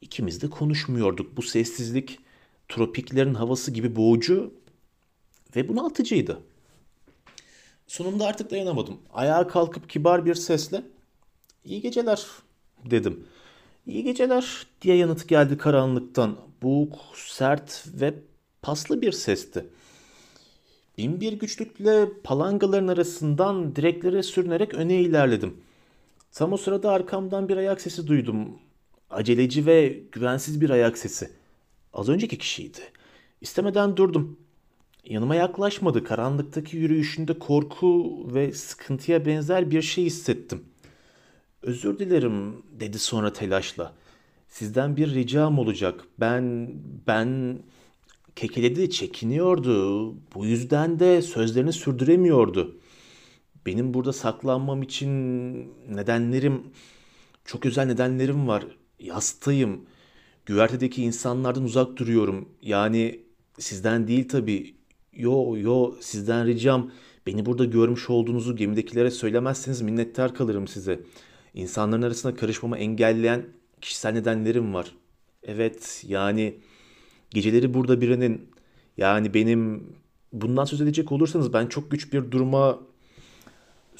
İkimiz 0.00 0.42
de 0.42 0.50
konuşmuyorduk. 0.50 1.36
Bu 1.36 1.42
sessizlik 1.42 2.18
tropiklerin 2.68 3.34
havası 3.34 3.70
gibi 3.70 3.96
boğucu 3.96 4.54
ve 5.56 5.68
bunaltıcıydı. 5.68 6.38
Sonunda 7.86 8.26
artık 8.26 8.50
dayanamadım. 8.50 8.98
Ayağa 9.12 9.48
kalkıp 9.48 9.90
kibar 9.90 10.26
bir 10.26 10.34
sesle 10.34 10.82
"İyi 11.64 11.80
geceler." 11.80 12.26
dedim. 12.84 13.26
"İyi 13.86 14.04
geceler." 14.04 14.66
diye 14.82 14.96
yanıt 14.96 15.28
geldi 15.28 15.58
karanlıktan. 15.58 16.36
Boğuk, 16.62 16.98
sert 17.14 17.84
ve 18.00 18.14
paslı 18.62 19.02
bir 19.02 19.12
sesti. 19.12 19.66
Bin 20.98 21.20
bir 21.20 21.32
güçlükle 21.32 22.08
palangaların 22.24 22.88
arasından 22.88 23.76
direklere 23.76 24.22
sürünerek 24.22 24.74
öne 24.74 25.00
ilerledim. 25.00 25.56
Tam 26.32 26.52
o 26.52 26.56
sırada 26.56 26.90
arkamdan 26.90 27.48
bir 27.48 27.56
ayak 27.56 27.80
sesi 27.80 28.06
duydum. 28.06 28.48
Aceleci 29.10 29.66
ve 29.66 30.02
güvensiz 30.12 30.60
bir 30.60 30.70
ayak 30.70 30.98
sesi. 30.98 31.30
Az 31.92 32.08
önceki 32.08 32.38
kişiydi. 32.38 32.78
İstemeden 33.40 33.96
durdum. 33.96 34.36
Yanıma 35.04 35.34
yaklaşmadı. 35.34 36.04
Karanlıktaki 36.04 36.76
yürüyüşünde 36.76 37.38
korku 37.38 38.22
ve 38.34 38.52
sıkıntıya 38.52 39.26
benzer 39.26 39.70
bir 39.70 39.82
şey 39.82 40.04
hissettim. 40.04 40.64
Özür 41.62 41.98
dilerim 41.98 42.62
dedi 42.80 42.98
sonra 42.98 43.32
telaşla. 43.32 43.92
Sizden 44.48 44.96
bir 44.96 45.14
ricam 45.14 45.58
olacak. 45.58 46.04
Ben, 46.20 46.74
ben 47.06 47.58
kekeledi, 48.36 48.90
çekiniyordu. 48.90 50.14
Bu 50.34 50.46
yüzden 50.46 50.98
de 50.98 51.22
sözlerini 51.22 51.72
sürdüremiyordu. 51.72 52.76
Benim 53.66 53.94
burada 53.94 54.12
saklanmam 54.12 54.82
için 54.82 55.10
nedenlerim, 55.88 56.62
çok 57.44 57.66
özel 57.66 57.86
nedenlerim 57.86 58.48
var. 58.48 58.64
Yastayım. 58.98 59.80
Güvertedeki 60.46 61.02
insanlardan 61.02 61.64
uzak 61.64 61.96
duruyorum. 61.96 62.48
Yani 62.62 63.20
sizden 63.58 64.08
değil 64.08 64.28
tabii. 64.28 64.74
Yo 65.12 65.56
yo 65.56 65.94
sizden 66.00 66.46
ricam 66.46 66.90
beni 67.26 67.46
burada 67.46 67.64
görmüş 67.64 68.10
olduğunuzu 68.10 68.56
gemidekilere 68.56 69.10
söylemezseniz 69.10 69.82
minnettar 69.82 70.34
kalırım 70.34 70.68
size. 70.68 71.00
İnsanların 71.54 72.02
arasına 72.02 72.34
karışmamı 72.36 72.78
engelleyen 72.78 73.46
kişisel 73.80 74.12
nedenlerim 74.12 74.74
var. 74.74 74.94
Evet 75.42 76.04
yani 76.06 76.54
geceleri 77.30 77.74
burada 77.74 78.00
birinin 78.00 78.50
yani 78.96 79.34
benim 79.34 79.92
bundan 80.32 80.64
söz 80.64 80.80
edecek 80.80 81.12
olursanız 81.12 81.52
ben 81.52 81.66
çok 81.66 81.90
güç 81.90 82.12
bir 82.12 82.30
duruma 82.30 82.80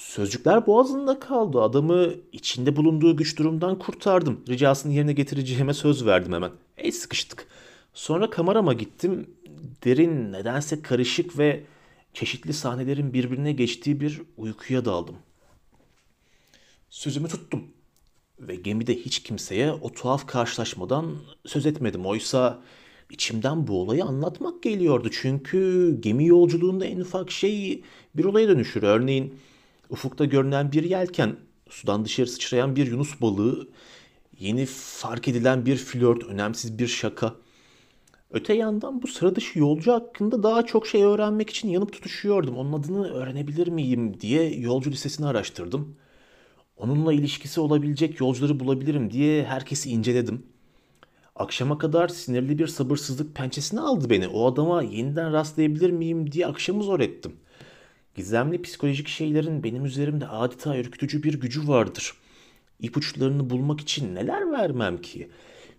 sözcükler 0.09 0.67
boğazında 0.67 1.21
kaldı. 1.21 1.61
Adamı 1.61 2.15
içinde 2.33 2.77
bulunduğu 2.77 3.17
güç 3.17 3.39
durumdan 3.39 3.79
kurtardım. 3.79 4.41
Ricasını 4.49 4.93
yerine 4.93 5.13
getireceğime 5.13 5.75
söz 5.75 6.07
verdim 6.07 6.33
hemen. 6.33 6.51
El 6.77 6.93
sıkıştık. 6.93 7.47
Sonra 7.95 8.31
kamerama 8.31 8.73
gittim. 8.73 9.31
Derin, 9.85 10.33
nedense 10.33 10.83
karışık 10.83 11.39
ve 11.39 11.65
çeşitli 12.15 12.53
sahnelerin 12.53 13.13
birbirine 13.13 13.53
geçtiği 13.53 14.01
bir 14.01 14.23
uykuya 14.37 14.85
daldım. 14.85 15.17
Sözümü 16.91 17.29
tuttum 17.29 17.65
ve 18.41 18.57
gemide 18.57 18.97
hiç 18.97 19.23
kimseye 19.23 19.73
o 19.73 19.93
tuhaf 19.93 20.27
karşılaşmadan 20.27 21.17
söz 21.47 21.67
etmedim. 21.67 22.07
Oysa 22.07 22.63
içimden 23.11 23.67
bu 23.67 23.81
olayı 23.81 24.05
anlatmak 24.05 24.63
geliyordu. 24.63 25.11
Çünkü 25.13 25.97
gemi 26.01 26.27
yolculuğunda 26.27 26.85
en 26.85 27.01
ufak 27.01 27.31
şey 27.31 27.83
bir 28.15 28.25
olaya 28.25 28.49
dönüşür. 28.49 28.83
Örneğin 28.83 29.35
ufukta 29.93 30.25
görünen 30.25 30.73
bir 30.73 30.83
yelken, 30.83 31.37
sudan 31.71 32.05
dışarı 32.05 32.27
sıçrayan 32.27 32.77
bir 32.77 32.87
yunus 32.87 33.21
balığı, 33.21 33.69
yeni 34.39 34.67
fark 34.67 35.29
edilen 35.29 35.67
bir 35.67 35.77
flört, 35.77 36.25
önemsiz 36.25 36.79
bir 36.79 36.87
şaka. 36.87 37.35
Öte 38.31 38.55
yandan 38.55 39.03
bu 39.03 39.07
sıra 39.07 39.37
dışı 39.37 39.59
yolcu 39.59 39.93
hakkında 39.93 40.43
daha 40.43 40.67
çok 40.67 40.87
şey 40.87 41.03
öğrenmek 41.03 41.51
için 41.51 41.69
yanıp 41.69 41.93
tutuşuyordum. 41.93 42.57
Onun 42.57 42.73
adını 42.73 43.13
öğrenebilir 43.13 43.69
miyim 43.69 44.21
diye 44.21 44.55
yolcu 44.61 44.91
listesini 44.91 45.27
araştırdım. 45.27 45.97
Onunla 46.77 47.13
ilişkisi 47.13 47.61
olabilecek 47.61 48.21
yolcuları 48.21 48.61
bulabilirim 48.61 49.11
diye 49.11 49.45
herkesi 49.45 49.91
inceledim. 49.91 50.47
Akşama 51.37 51.79
kadar 51.79 52.09
sinirli 52.09 52.59
bir 52.59 52.67
sabırsızlık 52.67 53.35
pençesine 53.35 53.81
aldı 53.81 54.11
beni. 54.11 54.29
O 54.29 54.53
adama 54.53 54.83
yeniden 54.83 55.33
rastlayabilir 55.33 55.91
miyim 55.91 56.33
diye 56.33 56.47
akşamı 56.47 56.83
zor 56.83 57.01
ettim. 57.01 57.33
Gizemli 58.15 58.63
psikolojik 58.63 59.09
şeylerin 59.09 59.65
benim 59.65 59.85
üzerimde 59.85 60.29
adeta 60.29 60.79
ürkütücü 60.79 61.23
bir 61.23 61.41
gücü 61.41 61.69
vardır. 61.69 62.13
İpuçlarını 62.81 63.51
bulmak 63.51 63.81
için 63.81 64.15
neler 64.15 64.53
vermem 64.53 65.01
ki? 65.01 65.31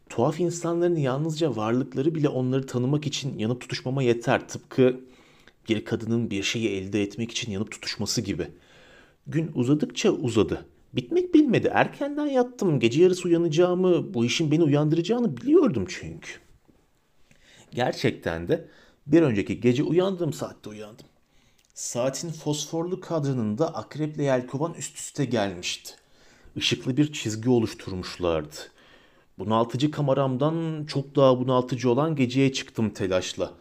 Tuhaf 0.09 0.39
insanların 0.39 0.95
yalnızca 0.95 1.55
varlıkları 1.55 2.15
bile 2.15 2.29
onları 2.29 2.67
tanımak 2.67 3.07
için 3.07 3.37
yanıp 3.39 3.61
tutuşmama 3.61 4.03
yeter. 4.03 4.47
Tıpkı 4.47 4.99
bir 5.69 5.85
kadının 5.85 6.29
bir 6.29 6.43
şeyi 6.43 6.69
elde 6.69 7.03
etmek 7.03 7.31
için 7.31 7.51
yanıp 7.51 7.71
tutuşması 7.71 8.21
gibi. 8.21 8.47
Gün 9.27 9.51
uzadıkça 9.55 10.11
uzadı. 10.11 10.65
Bitmek 10.93 11.33
bilmedi. 11.33 11.71
Erkenden 11.73 12.25
yattım. 12.25 12.79
Gece 12.79 13.03
yarısı 13.03 13.27
uyanacağımı, 13.27 14.13
bu 14.13 14.25
işin 14.25 14.51
beni 14.51 14.63
uyandıracağını 14.63 15.37
biliyordum 15.37 15.85
çünkü. 15.89 16.31
Gerçekten 17.71 18.47
de 18.47 18.67
bir 19.07 19.21
önceki 19.21 19.61
gece 19.61 19.83
uyandığım 19.83 20.33
saatte 20.33 20.69
uyandım. 20.69 21.05
Saatin 21.73 22.29
fosforlu 22.29 22.99
kadranında 22.99 23.75
akreple 23.75 24.23
yelkovan 24.23 24.73
üst 24.73 24.97
üste 24.97 25.25
gelmişti. 25.25 25.93
Işıklı 26.55 26.97
bir 26.97 27.13
çizgi 27.13 27.49
oluşturmuşlardı. 27.49 28.55
Bunaltıcı 29.39 29.91
kameramdan 29.91 30.85
çok 30.85 31.15
daha 31.15 31.39
bunaltıcı 31.39 31.89
olan 31.89 32.15
geceye 32.15 32.53
çıktım 32.53 32.89
telaşla. 32.89 33.53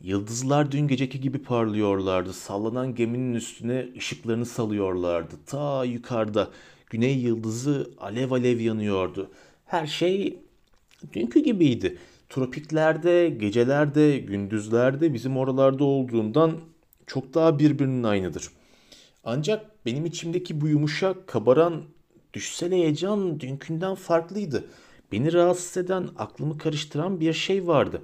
Yıldızlar 0.00 0.72
dün 0.72 0.88
geceki 0.88 1.20
gibi 1.20 1.42
parlıyorlardı. 1.42 2.32
Sallanan 2.32 2.94
geminin 2.94 3.34
üstüne 3.34 3.88
ışıklarını 3.96 4.46
salıyorlardı. 4.46 5.34
Ta 5.46 5.84
yukarıda 5.84 6.48
güney 6.90 7.18
yıldızı 7.18 7.90
alev 8.00 8.30
alev 8.30 8.60
yanıyordu. 8.60 9.30
Her 9.66 9.86
şey 9.86 10.38
dünkü 11.12 11.40
gibiydi. 11.40 11.98
Tropiklerde, 12.28 13.28
gecelerde, 13.28 14.18
gündüzlerde 14.18 15.14
bizim 15.14 15.36
oralarda 15.36 15.84
olduğundan 15.84 16.69
çok 17.10 17.34
daha 17.34 17.58
birbirinin 17.58 18.02
aynıdır. 18.02 18.50
Ancak 19.24 19.86
benim 19.86 20.06
içimdeki 20.06 20.60
bu 20.60 20.68
yumuşak, 20.68 21.26
kabaran, 21.26 21.82
düşsel 22.34 22.72
heyecan 22.72 23.40
dünkünden 23.40 23.94
farklıydı. 23.94 24.64
Beni 25.12 25.32
rahatsız 25.32 25.76
eden, 25.76 26.08
aklımı 26.18 26.58
karıştıran 26.58 27.20
bir 27.20 27.32
şey 27.32 27.66
vardı.'' 27.66 28.02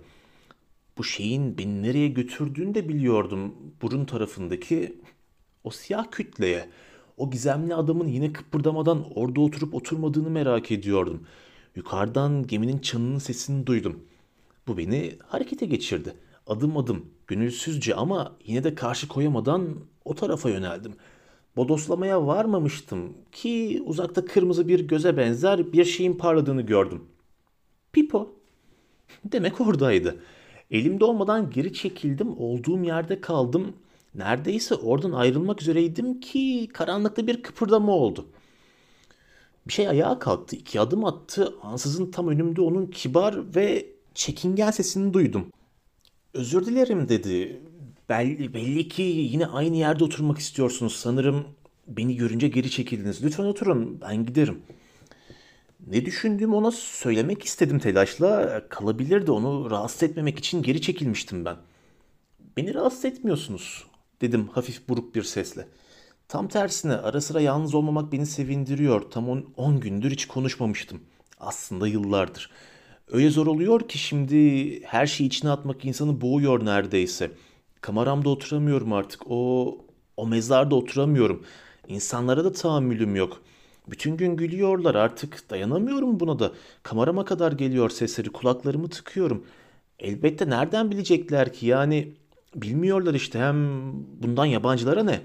bu 0.98 1.04
şeyin 1.04 1.58
beni 1.58 1.82
nereye 1.82 2.08
götürdüğünü 2.08 2.74
de 2.74 2.88
biliyordum. 2.88 3.54
Burun 3.82 4.04
tarafındaki 4.04 5.00
o 5.64 5.70
siyah 5.70 6.10
kütleye. 6.10 6.68
O 7.16 7.30
gizemli 7.30 7.74
adamın 7.74 8.08
yine 8.08 8.32
kıpırdamadan 8.32 9.04
orada 9.14 9.40
oturup 9.40 9.74
oturmadığını 9.74 10.30
merak 10.30 10.70
ediyordum. 10.70 11.26
Yukarıdan 11.76 12.46
geminin 12.46 12.78
çanının 12.78 13.18
sesini 13.18 13.66
duydum. 13.66 14.00
Bu 14.66 14.78
beni 14.78 15.16
harekete 15.26 15.66
geçirdi. 15.66 16.14
Adım 16.46 16.76
adım, 16.76 17.06
gönülsüzce 17.26 17.94
ama 17.94 18.36
yine 18.44 18.64
de 18.64 18.74
karşı 18.74 19.08
koyamadan 19.08 19.74
o 20.04 20.14
tarafa 20.14 20.50
yöneldim. 20.50 20.94
Bodoslamaya 21.56 22.26
varmamıştım 22.26 23.12
ki 23.32 23.82
uzakta 23.86 24.24
kırmızı 24.24 24.68
bir 24.68 24.80
göze 24.80 25.16
benzer 25.16 25.72
bir 25.72 25.84
şeyin 25.84 26.14
parladığını 26.14 26.62
gördüm. 26.62 27.04
Pipo. 27.92 28.34
Demek 29.24 29.60
oradaydı. 29.60 30.16
Elimde 30.70 31.04
olmadan 31.04 31.50
geri 31.50 31.72
çekildim, 31.72 32.38
olduğum 32.38 32.84
yerde 32.84 33.20
kaldım. 33.20 33.72
Neredeyse 34.14 34.74
oradan 34.74 35.12
ayrılmak 35.12 35.62
üzereydim 35.62 36.20
ki 36.20 36.68
karanlıkta 36.72 37.26
bir 37.26 37.42
kıpırdama 37.42 37.92
oldu. 37.92 38.26
Bir 39.68 39.72
şey 39.72 39.88
ayağa 39.88 40.18
kalktı, 40.18 40.56
iki 40.56 40.80
adım 40.80 41.04
attı. 41.04 41.54
Ansızın 41.62 42.10
tam 42.10 42.28
önümde 42.28 42.60
onun 42.60 42.86
kibar 42.86 43.56
ve 43.56 43.86
çekingen 44.14 44.70
sesini 44.70 45.14
duydum. 45.14 45.46
Özür 46.36 46.66
dilerim 46.66 47.08
dedi. 47.08 47.60
Belli, 48.08 48.54
belli 48.54 48.88
ki 48.88 49.02
yine 49.02 49.46
aynı 49.46 49.76
yerde 49.76 50.04
oturmak 50.04 50.38
istiyorsunuz. 50.38 50.96
Sanırım 50.96 51.44
beni 51.88 52.16
görünce 52.16 52.48
geri 52.48 52.70
çekildiniz. 52.70 53.24
Lütfen 53.24 53.44
oturun, 53.44 54.00
ben 54.00 54.26
giderim.'' 54.26 54.62
Ne 55.86 56.04
düşündüğümü 56.04 56.54
ona 56.54 56.70
söylemek 56.70 57.44
istedim 57.44 57.78
telaşla. 57.78 58.62
Kalabilirdi 58.68 59.30
onu 59.30 59.70
rahatsız 59.70 60.02
etmemek 60.02 60.38
için 60.38 60.62
geri 60.62 60.80
çekilmiştim 60.80 61.44
ben. 61.44 61.56
Beni 62.56 62.74
rahatsız 62.74 63.04
etmiyorsunuz 63.04 63.86
dedim 64.20 64.48
hafif 64.52 64.88
buruk 64.88 65.14
bir 65.14 65.22
sesle. 65.22 65.68
Tam 66.28 66.48
tersine 66.48 66.92
ara 66.92 67.20
sıra 67.20 67.40
yalnız 67.40 67.74
olmamak 67.74 68.12
beni 68.12 68.26
sevindiriyor. 68.26 69.10
Tam 69.10 69.28
10 69.56 69.80
gündür 69.80 70.10
hiç 70.10 70.26
konuşmamıştım. 70.26 71.00
Aslında 71.40 71.88
yıllardır. 71.88 72.50
Öyle 73.10 73.30
zor 73.30 73.46
oluyor 73.46 73.88
ki 73.88 73.98
şimdi 73.98 74.82
her 74.82 75.06
şeyi 75.06 75.26
içine 75.26 75.50
atmak 75.50 75.84
insanı 75.84 76.20
boğuyor 76.20 76.64
neredeyse. 76.64 77.30
Kameramda 77.80 78.28
oturamıyorum 78.28 78.92
artık. 78.92 79.22
O 79.30 79.78
o 80.16 80.26
mezarda 80.26 80.74
oturamıyorum. 80.74 81.44
İnsanlara 81.88 82.44
da 82.44 82.52
tahammülüm 82.52 83.16
yok.'' 83.16 83.42
Bütün 83.88 84.16
gün 84.16 84.36
gülüyorlar 84.36 84.94
artık 84.94 85.50
dayanamıyorum 85.50 86.20
buna 86.20 86.38
da. 86.38 86.52
Kamerama 86.82 87.24
kadar 87.24 87.52
geliyor 87.52 87.90
sesleri 87.90 88.30
kulaklarımı 88.30 88.88
tıkıyorum. 88.88 89.46
Elbette 89.98 90.50
nereden 90.50 90.90
bilecekler 90.90 91.52
ki 91.52 91.66
yani 91.66 92.14
bilmiyorlar 92.54 93.14
işte 93.14 93.38
hem 93.38 93.92
bundan 94.22 94.44
yabancılara 94.44 95.02
ne? 95.02 95.20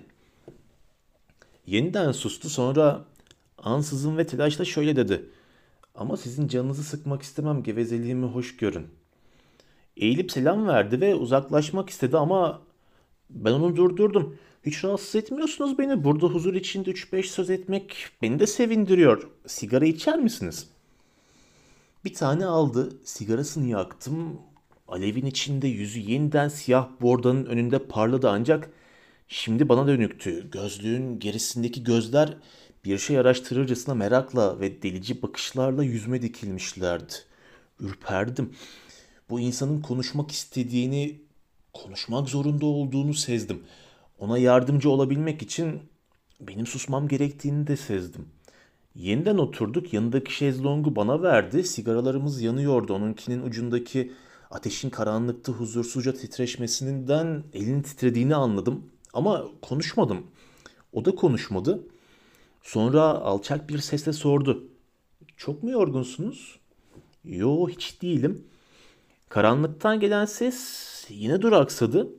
Yeniden 1.67 2.11
sustu 2.11 2.49
sonra 2.49 3.05
ansızın 3.57 4.17
ve 4.17 4.27
telaşla 4.27 4.65
şöyle 4.65 4.95
dedi. 4.95 5.29
Ama 5.95 6.17
sizin 6.17 6.47
canınızı 6.47 6.83
sıkmak 6.83 7.21
istemem 7.21 7.63
gevezeliğimi 7.63 8.25
hoş 8.25 8.57
görün. 8.57 8.87
Eğilip 9.97 10.31
selam 10.31 10.67
verdi 10.67 11.01
ve 11.01 11.15
uzaklaşmak 11.15 11.89
istedi 11.89 12.17
ama 12.17 12.61
ben 13.29 13.51
onu 13.51 13.75
durdurdum. 13.75 14.37
Hiç 14.65 14.83
rahatsız 14.83 15.15
etmiyorsunuz 15.15 15.77
beni. 15.77 16.03
Burada 16.03 16.25
huzur 16.25 16.53
içinde 16.53 16.91
3-5 16.91 17.23
söz 17.23 17.49
etmek 17.49 18.07
beni 18.21 18.39
de 18.39 18.47
sevindiriyor. 18.47 19.29
Sigara 19.47 19.85
içer 19.85 20.19
misiniz? 20.19 20.69
Bir 22.05 22.13
tane 22.13 22.45
aldı. 22.45 22.89
Sigarasını 23.03 23.67
yaktım. 23.67 24.39
Alevin 24.87 25.25
içinde 25.25 25.67
yüzü 25.67 25.99
yeniden 25.99 26.47
siyah 26.47 26.87
bordanın 27.01 27.45
önünde 27.45 27.79
parladı 27.79 28.29
ancak 28.29 28.69
şimdi 29.27 29.69
bana 29.69 29.87
dönüktü. 29.87 30.51
Gözlüğün 30.51 31.19
gerisindeki 31.19 31.83
gözler 31.83 32.37
bir 32.85 32.97
şey 32.97 33.17
araştırırcasına 33.17 33.95
merakla 33.95 34.59
ve 34.59 34.81
delici 34.81 35.21
bakışlarla 35.21 35.83
yüzüme 35.83 36.21
dikilmişlerdi. 36.21 37.13
Ürperdim. 37.79 38.53
Bu 39.29 39.39
insanın 39.39 39.81
konuşmak 39.81 40.31
istediğini, 40.31 41.21
konuşmak 41.73 42.29
zorunda 42.29 42.65
olduğunu 42.65 43.13
sezdim.'' 43.13 43.63
Ona 44.21 44.37
yardımcı 44.37 44.89
olabilmek 44.89 45.41
için 45.41 45.79
benim 46.39 46.67
susmam 46.67 47.07
gerektiğini 47.07 47.67
de 47.67 47.77
sezdim. 47.77 48.27
Yeniden 48.95 49.37
oturduk. 49.37 49.93
Yanındaki 49.93 50.33
şezlongu 50.33 50.95
bana 50.95 51.21
verdi. 51.21 51.63
Sigaralarımız 51.63 52.41
yanıyordu. 52.41 52.93
Onunkinin 52.93 53.41
ucundaki 53.41 54.11
ateşin 54.51 54.89
karanlıkta 54.89 55.51
huzursuzca 55.51 56.13
titreşmesinden 56.13 57.43
elini 57.53 57.83
titrediğini 57.83 58.35
anladım. 58.35 58.83
Ama 59.13 59.45
konuşmadım. 59.61 60.23
O 60.93 61.05
da 61.05 61.15
konuşmadı. 61.15 61.83
Sonra 62.61 63.01
alçak 63.01 63.69
bir 63.69 63.77
sesle 63.77 64.13
sordu. 64.13 64.63
Çok 65.37 65.63
mu 65.63 65.71
yorgunsunuz? 65.71 66.59
Yo 67.25 67.67
hiç 67.69 68.01
değilim. 68.01 68.47
Karanlıktan 69.29 69.99
gelen 69.99 70.25
ses 70.25 71.05
yine 71.09 71.41
duraksadı. 71.41 72.09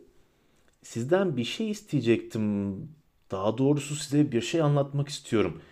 Sizden 0.82 1.36
bir 1.36 1.44
şey 1.44 1.70
isteyecektim. 1.70 2.74
Daha 3.30 3.58
doğrusu 3.58 3.96
size 3.96 4.32
bir 4.32 4.40
şey 4.40 4.60
anlatmak 4.60 5.08
istiyorum. 5.08 5.62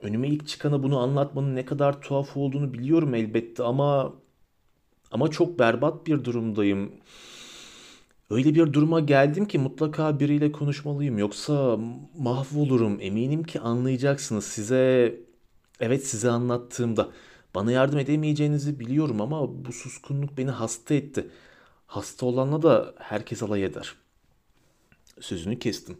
Önüme 0.00 0.28
ilk 0.28 0.48
çıkana 0.48 0.82
bunu 0.82 0.98
anlatmanın 0.98 1.56
ne 1.56 1.64
kadar 1.64 2.02
tuhaf 2.02 2.36
olduğunu 2.36 2.74
biliyorum 2.74 3.14
elbette 3.14 3.62
ama 3.62 4.14
ama 5.12 5.28
çok 5.30 5.58
berbat 5.58 6.06
bir 6.06 6.24
durumdayım. 6.24 6.92
Öyle 8.32 8.54
bir 8.54 8.72
duruma 8.72 9.00
geldim 9.00 9.48
ki 9.48 9.58
mutlaka 9.58 10.20
biriyle 10.20 10.52
konuşmalıyım 10.52 11.18
yoksa 11.18 11.78
mahvolurum. 12.18 12.98
Eminim 13.00 13.42
ki 13.44 13.60
anlayacaksınız. 13.60 14.44
Size 14.44 15.14
evet 15.80 16.06
size 16.06 16.30
anlattığımda 16.30 17.08
bana 17.54 17.72
yardım 17.72 17.98
edemeyeceğinizi 17.98 18.80
biliyorum 18.80 19.20
ama 19.20 19.64
bu 19.64 19.72
suskunluk 19.72 20.38
beni 20.38 20.50
hasta 20.50 20.94
etti. 20.94 21.28
Hasta 21.86 22.26
olanla 22.26 22.62
da 22.62 22.94
herkes 22.98 23.42
alay 23.42 23.64
eder 23.64 23.94
sözünü 25.20 25.58
kestim. 25.58 25.96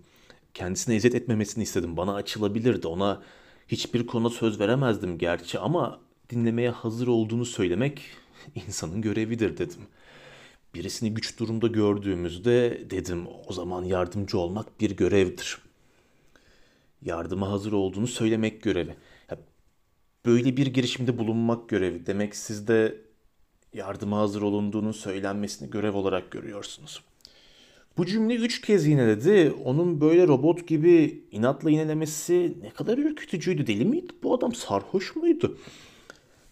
Kendisine 0.55 0.95
eziyet 0.95 1.15
etmemesini 1.15 1.65
istedim. 1.65 1.97
Bana 1.97 2.15
açılabilirdi. 2.15 2.87
Ona 2.87 3.23
hiçbir 3.69 4.07
konuda 4.07 4.31
söz 4.31 4.61
veremezdim 4.61 5.19
gerçi 5.19 5.59
ama 5.59 6.01
dinlemeye 6.31 6.71
hazır 6.71 7.07
olduğunu 7.07 7.45
söylemek 7.45 8.03
insanın 8.67 9.03
görevidir 9.03 9.59
dedim. 9.59 9.81
Birisini 10.75 11.15
güç 11.15 11.39
durumda 11.39 11.67
gördüğümüzde 11.67 12.87
dedim 12.91 13.27
o 13.49 13.53
zaman 13.53 13.85
yardımcı 13.85 14.39
olmak 14.39 14.81
bir 14.81 14.91
görevdir. 14.91 15.59
yardıma 17.03 17.51
hazır 17.51 17.73
olduğunu 17.73 18.07
söylemek 18.07 18.63
görevi. 18.63 18.97
Böyle 20.27 20.57
bir 20.57 20.67
girişimde 20.67 21.19
bulunmak 21.19 21.69
görevi. 21.69 22.07
Demek 22.07 22.37
siz 22.37 22.69
de 22.69 23.01
yardıma 23.73 24.19
hazır 24.19 24.43
olunduğunun 24.43 24.93
söylenmesini 24.93 25.71
görev 25.71 25.95
olarak 25.95 26.31
görüyorsunuz. 26.31 27.03
Bu 27.97 28.07
cümle 28.07 28.35
üç 28.35 28.61
kez 28.61 28.87
yineledi. 28.87 29.55
Onun 29.65 30.01
böyle 30.01 30.29
robot 30.29 30.69
gibi 30.69 31.25
inatla 31.31 31.71
yinelemesi 31.71 32.57
ne 32.63 32.71
kadar 32.71 32.99
ürkütücüydü. 32.99 33.67
Deli 33.67 33.85
miydi? 33.85 34.13
Bu 34.23 34.35
adam 34.35 34.55
sarhoş 34.55 35.17
muydu? 35.17 35.59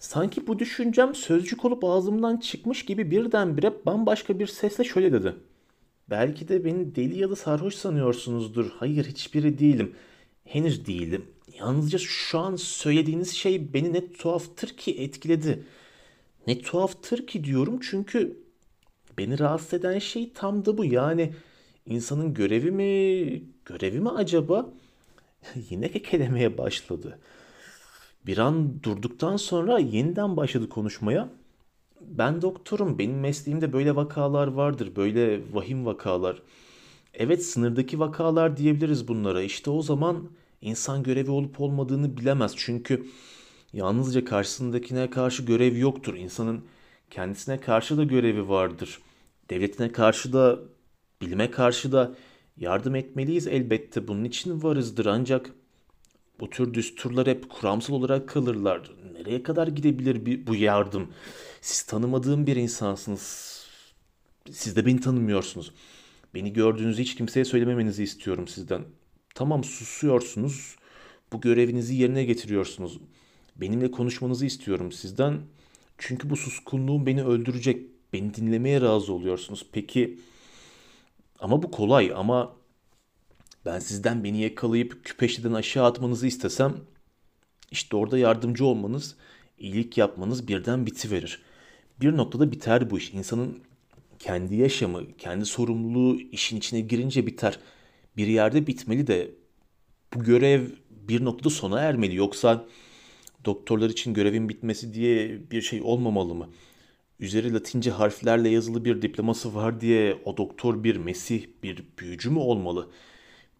Sanki 0.00 0.46
bu 0.46 0.58
düşüncem 0.58 1.14
sözcük 1.14 1.64
olup 1.64 1.84
ağzımdan 1.84 2.36
çıkmış 2.36 2.84
gibi 2.84 3.10
birdenbire 3.10 3.72
bambaşka 3.86 4.38
bir 4.38 4.46
sesle 4.46 4.84
şöyle 4.84 5.12
dedi. 5.12 5.34
Belki 6.10 6.48
de 6.48 6.64
beni 6.64 6.94
deli 6.94 7.18
ya 7.18 7.30
da 7.30 7.36
sarhoş 7.36 7.74
sanıyorsunuzdur. 7.74 8.70
Hayır 8.78 9.04
hiçbiri 9.04 9.58
değilim. 9.58 9.94
Henüz 10.44 10.86
değilim. 10.86 11.26
Yalnızca 11.58 11.98
şu 11.98 12.38
an 12.38 12.56
söylediğiniz 12.56 13.30
şey 13.30 13.74
beni 13.74 13.92
ne 13.92 14.12
tuhaftır 14.12 14.68
ki 14.68 15.02
etkiledi. 15.02 15.64
Ne 16.46 16.58
tuhaftır 16.58 17.26
ki 17.26 17.44
diyorum 17.44 17.80
çünkü 17.82 18.36
beni 19.18 19.38
rahatsız 19.38 19.74
eden 19.74 19.98
şey 19.98 20.32
tam 20.32 20.64
da 20.64 20.78
bu. 20.78 20.84
Yani 20.84 21.34
insanın 21.86 22.34
görevi 22.34 22.70
mi, 22.70 23.42
görevi 23.64 24.00
mi 24.00 24.10
acaba? 24.10 24.70
Yine 25.70 25.92
kekelemeye 25.92 26.58
başladı. 26.58 27.18
Bir 28.26 28.38
an 28.38 28.82
durduktan 28.82 29.36
sonra 29.36 29.78
yeniden 29.78 30.36
başladı 30.36 30.68
konuşmaya. 30.68 31.28
Ben 32.00 32.42
doktorum. 32.42 32.98
Benim 32.98 33.20
mesleğimde 33.20 33.72
böyle 33.72 33.96
vakalar 33.96 34.48
vardır. 34.48 34.96
Böyle 34.96 35.54
vahim 35.54 35.86
vakalar. 35.86 36.42
Evet 37.14 37.44
sınırdaki 37.44 37.98
vakalar 37.98 38.56
diyebiliriz 38.56 39.08
bunlara. 39.08 39.42
İşte 39.42 39.70
o 39.70 39.82
zaman 39.82 40.30
insan 40.60 41.02
görevi 41.02 41.30
olup 41.30 41.60
olmadığını 41.60 42.16
bilemez. 42.16 42.52
Çünkü 42.56 43.06
yalnızca 43.72 44.24
karşısındakine 44.24 45.10
karşı 45.10 45.42
görev 45.42 45.76
yoktur. 45.76 46.14
İnsanın 46.14 46.64
kendisine 47.10 47.60
karşı 47.60 47.96
da 47.98 48.04
görevi 48.04 48.48
vardır. 48.48 48.98
Devletine 49.50 49.92
karşı 49.92 50.32
da, 50.32 50.58
bilime 51.22 51.50
karşı 51.50 51.92
da 51.92 52.14
yardım 52.56 52.94
etmeliyiz 52.94 53.46
elbette. 53.46 54.08
Bunun 54.08 54.24
için 54.24 54.62
varızdır 54.62 55.06
ancak 55.06 55.52
bu 56.40 56.50
tür 56.50 56.74
düsturlar 56.74 57.26
hep 57.26 57.50
kuramsal 57.50 57.94
olarak 57.94 58.28
kalırlar. 58.28 58.90
Nereye 59.12 59.42
kadar 59.42 59.68
gidebilir 59.68 60.46
bu 60.46 60.54
yardım? 60.54 61.08
Siz 61.60 61.82
tanımadığım 61.82 62.46
bir 62.46 62.56
insansınız. 62.56 63.60
Siz 64.50 64.76
de 64.76 64.86
beni 64.86 65.00
tanımıyorsunuz. 65.00 65.72
Beni 66.34 66.52
gördüğünüzü 66.52 67.02
hiç 67.02 67.14
kimseye 67.14 67.44
söylememenizi 67.44 68.02
istiyorum 68.02 68.48
sizden. 68.48 68.84
Tamam 69.34 69.64
susuyorsunuz. 69.64 70.76
Bu 71.32 71.40
görevinizi 71.40 71.94
yerine 71.94 72.24
getiriyorsunuz. 72.24 72.98
Benimle 73.56 73.90
konuşmanızı 73.90 74.46
istiyorum 74.46 74.92
sizden. 74.92 75.40
Çünkü 75.98 76.30
bu 76.30 76.36
suskunluğum 76.36 77.06
beni 77.06 77.24
öldürecek. 77.24 77.86
Beni 78.12 78.34
dinlemeye 78.34 78.80
razı 78.80 79.12
oluyorsunuz. 79.12 79.66
Peki 79.72 80.18
ama 81.38 81.62
bu 81.62 81.70
kolay 81.70 82.12
ama 82.16 82.59
ben 83.66 83.78
sizden 83.78 84.24
beni 84.24 84.40
yakalayıp 84.40 85.04
küpeşteden 85.04 85.52
aşağı 85.52 85.84
atmanızı 85.84 86.26
istesem 86.26 86.76
işte 87.70 87.96
orada 87.96 88.18
yardımcı 88.18 88.64
olmanız, 88.64 89.16
iyilik 89.58 89.98
yapmanız 89.98 90.48
birden 90.48 90.86
bitiverir. 90.86 91.42
Bir 92.00 92.16
noktada 92.16 92.52
biter 92.52 92.90
bu 92.90 92.98
iş. 92.98 93.14
İnsanın 93.14 93.58
kendi 94.18 94.56
yaşamı, 94.56 95.16
kendi 95.18 95.44
sorumluluğu 95.44 96.20
işin 96.20 96.56
içine 96.56 96.80
girince 96.80 97.26
biter. 97.26 97.58
Bir 98.16 98.26
yerde 98.26 98.66
bitmeli 98.66 99.06
de 99.06 99.30
bu 100.14 100.24
görev 100.24 100.66
bir 100.90 101.24
noktada 101.24 101.50
sona 101.50 101.80
ermeli. 101.80 102.16
Yoksa 102.16 102.66
doktorlar 103.44 103.90
için 103.90 104.14
görevin 104.14 104.48
bitmesi 104.48 104.94
diye 104.94 105.40
bir 105.50 105.62
şey 105.62 105.82
olmamalı 105.82 106.34
mı? 106.34 106.48
Üzeri 107.20 107.52
latince 107.52 107.90
harflerle 107.90 108.48
yazılı 108.48 108.84
bir 108.84 109.02
diploması 109.02 109.54
var 109.54 109.80
diye 109.80 110.18
o 110.24 110.36
doktor 110.36 110.84
bir 110.84 110.96
mesih, 110.96 111.46
bir 111.62 111.84
büyücü 111.98 112.30
mü 112.30 112.38
olmalı? 112.38 112.90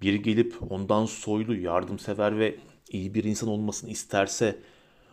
Biri 0.03 0.23
gelip 0.23 0.73
ondan 0.73 1.07
soylu, 1.07 1.57
yardımsever 1.57 2.39
ve 2.39 2.57
iyi 2.91 3.15
bir 3.15 3.25
insan 3.25 3.49
olmasını 3.49 3.91
isterse 3.91 4.59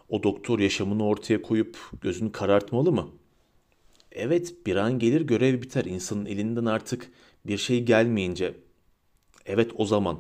o 0.10 0.24
doktor 0.24 0.60
yaşamını 0.60 1.06
ortaya 1.06 1.42
koyup 1.42 1.78
gözünü 2.02 2.32
karartmalı 2.32 2.92
mı? 2.92 3.10
Evet 4.12 4.66
bir 4.66 4.76
an 4.76 5.00
gelir 5.00 5.22
görev 5.22 5.62
biter. 5.62 5.86
İnsanın 5.86 6.26
elinden 6.26 6.66
artık 6.66 7.12
bir 7.46 7.58
şey 7.58 7.84
gelmeyince. 7.84 8.54
Evet 9.46 9.72
o 9.76 9.86
zaman. 9.86 10.20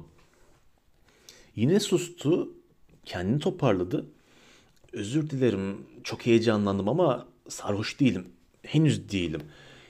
Yine 1.56 1.80
sustu. 1.80 2.54
Kendini 3.06 3.40
toparladı. 3.40 4.06
Özür 4.94 5.30
dilerim. 5.30 5.86
Çok 6.04 6.26
heyecanlandım 6.26 6.90
ama 6.90 7.28
sarhoş 7.50 8.00
değilim. 8.00 8.28
Henüz 8.64 9.12
değilim. 9.12 9.42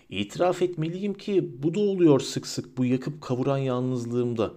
İtiraf 0.10 0.62
etmeliyim 0.62 1.14
ki 1.14 1.64
bu 1.64 1.74
da 1.74 1.80
oluyor 1.80 2.20
sık 2.20 2.48
sık 2.48 2.78
bu 2.78 2.86
yakıp 2.86 3.22
kavuran 3.22 3.58
yalnızlığımda. 3.58 4.54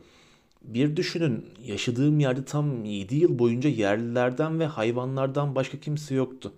Bir 0.63 0.97
düşünün 0.97 1.47
yaşadığım 1.67 2.21
yerde 2.21 2.45
tam 2.45 2.85
7 2.85 3.17
yıl 3.17 3.39
boyunca 3.39 3.71
yerlilerden 3.71 4.61
ve 4.61 4.67
hayvanlardan 4.67 5.55
başka 5.55 5.81
kimse 5.81 6.15
yoktu. 6.15 6.53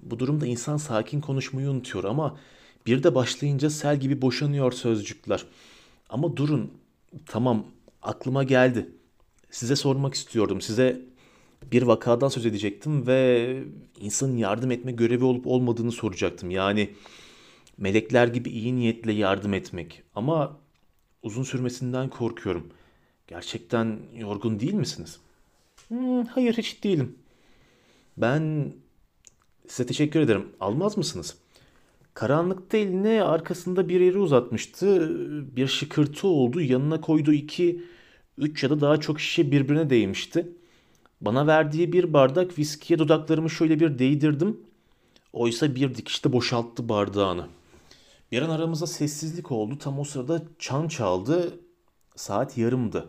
Bu 0.00 0.18
durumda 0.18 0.46
insan 0.46 0.76
sakin 0.76 1.20
konuşmayı 1.20 1.70
unutuyor 1.70 2.04
ama 2.04 2.38
bir 2.86 3.02
de 3.02 3.14
başlayınca 3.14 3.70
sel 3.70 4.00
gibi 4.00 4.22
boşanıyor 4.22 4.72
sözcükler. 4.72 5.44
Ama 6.08 6.36
durun 6.36 6.70
tamam 7.26 7.66
aklıma 8.02 8.44
geldi. 8.44 8.88
Size 9.50 9.76
sormak 9.76 10.14
istiyordum. 10.14 10.60
Size 10.60 11.00
bir 11.72 11.82
vakadan 11.82 12.28
söz 12.28 12.46
edecektim 12.46 13.06
ve 13.06 13.62
insanın 14.00 14.36
yardım 14.36 14.70
etme 14.70 14.92
görevi 14.92 15.24
olup 15.24 15.46
olmadığını 15.46 15.92
soracaktım. 15.92 16.50
Yani 16.50 16.90
melekler 17.80 18.28
gibi 18.28 18.50
iyi 18.50 18.76
niyetle 18.76 19.12
yardım 19.12 19.54
etmek. 19.54 20.02
Ama 20.14 20.56
uzun 21.22 21.42
sürmesinden 21.42 22.08
korkuyorum. 22.08 22.66
Gerçekten 23.26 23.98
yorgun 24.16 24.60
değil 24.60 24.74
misiniz? 24.74 25.20
Hmm, 25.88 26.24
hayır 26.24 26.54
hiç 26.54 26.84
değilim. 26.84 27.18
Ben 28.16 28.72
size 29.68 29.86
teşekkür 29.86 30.20
ederim. 30.20 30.48
Almaz 30.60 30.98
mısınız? 30.98 31.36
Karanlıkta 32.14 32.76
eline 32.76 33.22
arkasında 33.22 33.88
bir 33.88 34.00
yeri 34.00 34.18
uzatmıştı. 34.18 35.10
Bir 35.56 35.66
şıkırtı 35.66 36.28
oldu. 36.28 36.60
Yanına 36.60 37.00
koyduğu 37.00 37.32
iki, 37.32 37.84
üç 38.38 38.62
ya 38.62 38.70
da 38.70 38.80
daha 38.80 39.00
çok 39.00 39.20
şişe 39.20 39.50
birbirine 39.50 39.90
değmişti. 39.90 40.48
Bana 41.20 41.46
verdiği 41.46 41.92
bir 41.92 42.12
bardak 42.12 42.58
viskiye 42.58 42.98
dudaklarımı 42.98 43.50
şöyle 43.50 43.80
bir 43.80 43.98
değdirdim. 43.98 44.60
Oysa 45.32 45.74
bir 45.74 45.94
dikişte 45.94 46.32
boşalttı 46.32 46.88
bardağını. 46.88 47.46
Bir 48.32 48.42
an 48.42 48.50
aramızda 48.50 48.86
sessizlik 48.86 49.52
oldu. 49.52 49.78
Tam 49.78 49.98
o 49.98 50.04
sırada 50.04 50.42
çan 50.58 50.88
çaldı. 50.88 51.60
Saat 52.16 52.58
yarımdı. 52.58 53.08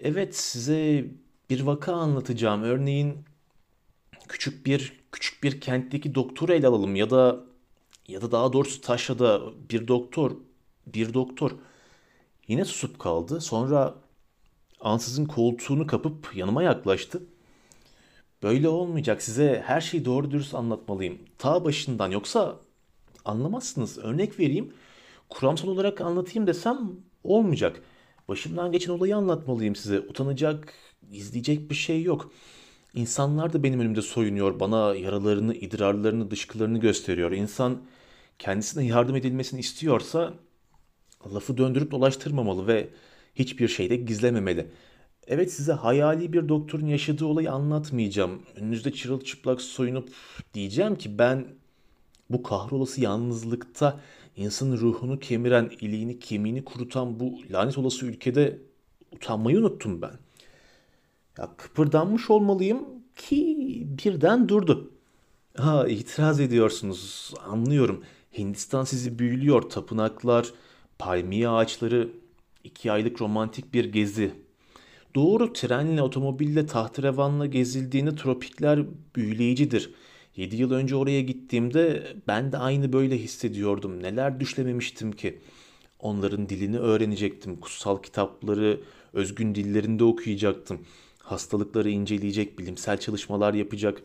Evet 0.00 0.36
size 0.36 1.04
bir 1.50 1.60
vaka 1.60 1.92
anlatacağım. 1.92 2.62
Örneğin 2.62 3.24
küçük 4.28 4.66
bir 4.66 5.00
küçük 5.12 5.42
bir 5.42 5.60
kentteki 5.60 6.14
doktoru 6.14 6.52
ele 6.52 6.66
alalım 6.66 6.96
ya 6.96 7.10
da 7.10 7.40
ya 8.08 8.22
da 8.22 8.32
daha 8.32 8.52
doğrusu 8.52 8.80
Taşra'da 8.80 9.40
bir 9.70 9.88
doktor 9.88 10.36
bir 10.86 11.14
doktor 11.14 11.50
yine 12.48 12.64
susup 12.64 12.98
kaldı. 12.98 13.40
Sonra 13.40 13.94
ansızın 14.80 15.26
koltuğunu 15.26 15.86
kapıp 15.86 16.36
yanıma 16.36 16.62
yaklaştı. 16.62 17.22
Böyle 18.42 18.68
olmayacak. 18.68 19.22
Size 19.22 19.62
her 19.66 19.80
şeyi 19.80 20.04
doğru 20.04 20.30
dürüst 20.30 20.54
anlatmalıyım. 20.54 21.18
Ta 21.38 21.64
başından 21.64 22.10
yoksa 22.10 22.56
anlamazsınız. 23.24 23.98
Örnek 23.98 24.38
vereyim. 24.38 24.72
Kuramsal 25.28 25.68
olarak 25.68 26.00
anlatayım 26.00 26.46
desem 26.46 26.78
olmayacak. 27.24 27.82
Başımdan 28.28 28.72
geçen 28.72 28.92
olayı 28.92 29.16
anlatmalıyım 29.16 29.76
size. 29.76 30.00
Utanacak, 30.00 30.74
izleyecek 31.12 31.70
bir 31.70 31.74
şey 31.74 32.02
yok. 32.02 32.32
İnsanlar 32.94 33.52
da 33.52 33.62
benim 33.62 33.80
önümde 33.80 34.02
soyunuyor. 34.02 34.60
Bana 34.60 34.94
yaralarını, 34.94 35.54
idrarlarını, 35.54 36.30
dışkılarını 36.30 36.80
gösteriyor. 36.80 37.32
İnsan 37.32 37.82
kendisine 38.38 38.86
yardım 38.86 39.16
edilmesini 39.16 39.60
istiyorsa 39.60 40.34
lafı 41.34 41.56
döndürüp 41.56 41.90
dolaştırmamalı 41.90 42.66
ve 42.66 42.88
hiçbir 43.34 43.68
şeyde 43.68 43.96
gizlememeli. 43.96 44.70
Evet 45.26 45.52
size 45.52 45.72
hayali 45.72 46.32
bir 46.32 46.48
doktorun 46.48 46.86
yaşadığı 46.86 47.24
olayı 47.24 47.52
anlatmayacağım. 47.52 48.42
Önünüzde 48.56 48.92
çırılçıplak 48.92 49.60
soyunup 49.60 50.08
diyeceğim 50.54 50.96
ki 50.96 51.18
ben 51.18 51.46
bu 52.30 52.42
kahrolası 52.42 53.00
yalnızlıkta 53.00 54.00
insanın 54.36 54.76
ruhunu 54.76 55.18
kemiren, 55.18 55.70
iliğini, 55.80 56.18
kemiğini 56.18 56.64
kurutan 56.64 57.20
bu 57.20 57.38
lanet 57.50 57.78
olası 57.78 58.06
ülkede 58.06 58.58
utanmayı 59.12 59.58
unuttum 59.58 60.02
ben. 60.02 60.12
Ya 61.38 61.48
kıpırdanmış 61.56 62.30
olmalıyım 62.30 62.84
ki 63.16 63.86
birden 64.04 64.48
durdu. 64.48 64.90
Ha 65.56 65.88
itiraz 65.88 66.40
ediyorsunuz 66.40 67.34
anlıyorum. 67.46 68.04
Hindistan 68.38 68.84
sizi 68.84 69.18
büyülüyor. 69.18 69.62
Tapınaklar, 69.62 70.52
palmiye 70.98 71.48
ağaçları, 71.48 72.08
iki 72.64 72.92
aylık 72.92 73.20
romantik 73.20 73.74
bir 73.74 73.84
gezi. 73.84 74.32
Doğru 75.14 75.52
trenle, 75.52 76.02
otomobille, 76.02 76.66
tahterevanla 76.66 77.46
gezildiğinde 77.46 78.14
tropikler 78.14 78.80
büyüleyicidir. 79.16 79.94
7 80.36 80.56
yıl 80.56 80.70
önce 80.70 80.96
oraya 80.96 81.20
gittiğimde 81.20 82.16
ben 82.28 82.52
de 82.52 82.58
aynı 82.58 82.92
böyle 82.92 83.18
hissediyordum. 83.18 84.02
Neler 84.02 84.40
düşlememiştim 84.40 85.12
ki. 85.12 85.38
Onların 85.98 86.48
dilini 86.48 86.78
öğrenecektim. 86.78 87.56
Kutsal 87.56 88.02
kitapları 88.02 88.80
özgün 89.12 89.54
dillerinde 89.54 90.04
okuyacaktım. 90.04 90.80
Hastalıkları 91.18 91.90
inceleyecek, 91.90 92.58
bilimsel 92.58 93.00
çalışmalar 93.00 93.54
yapacak. 93.54 94.02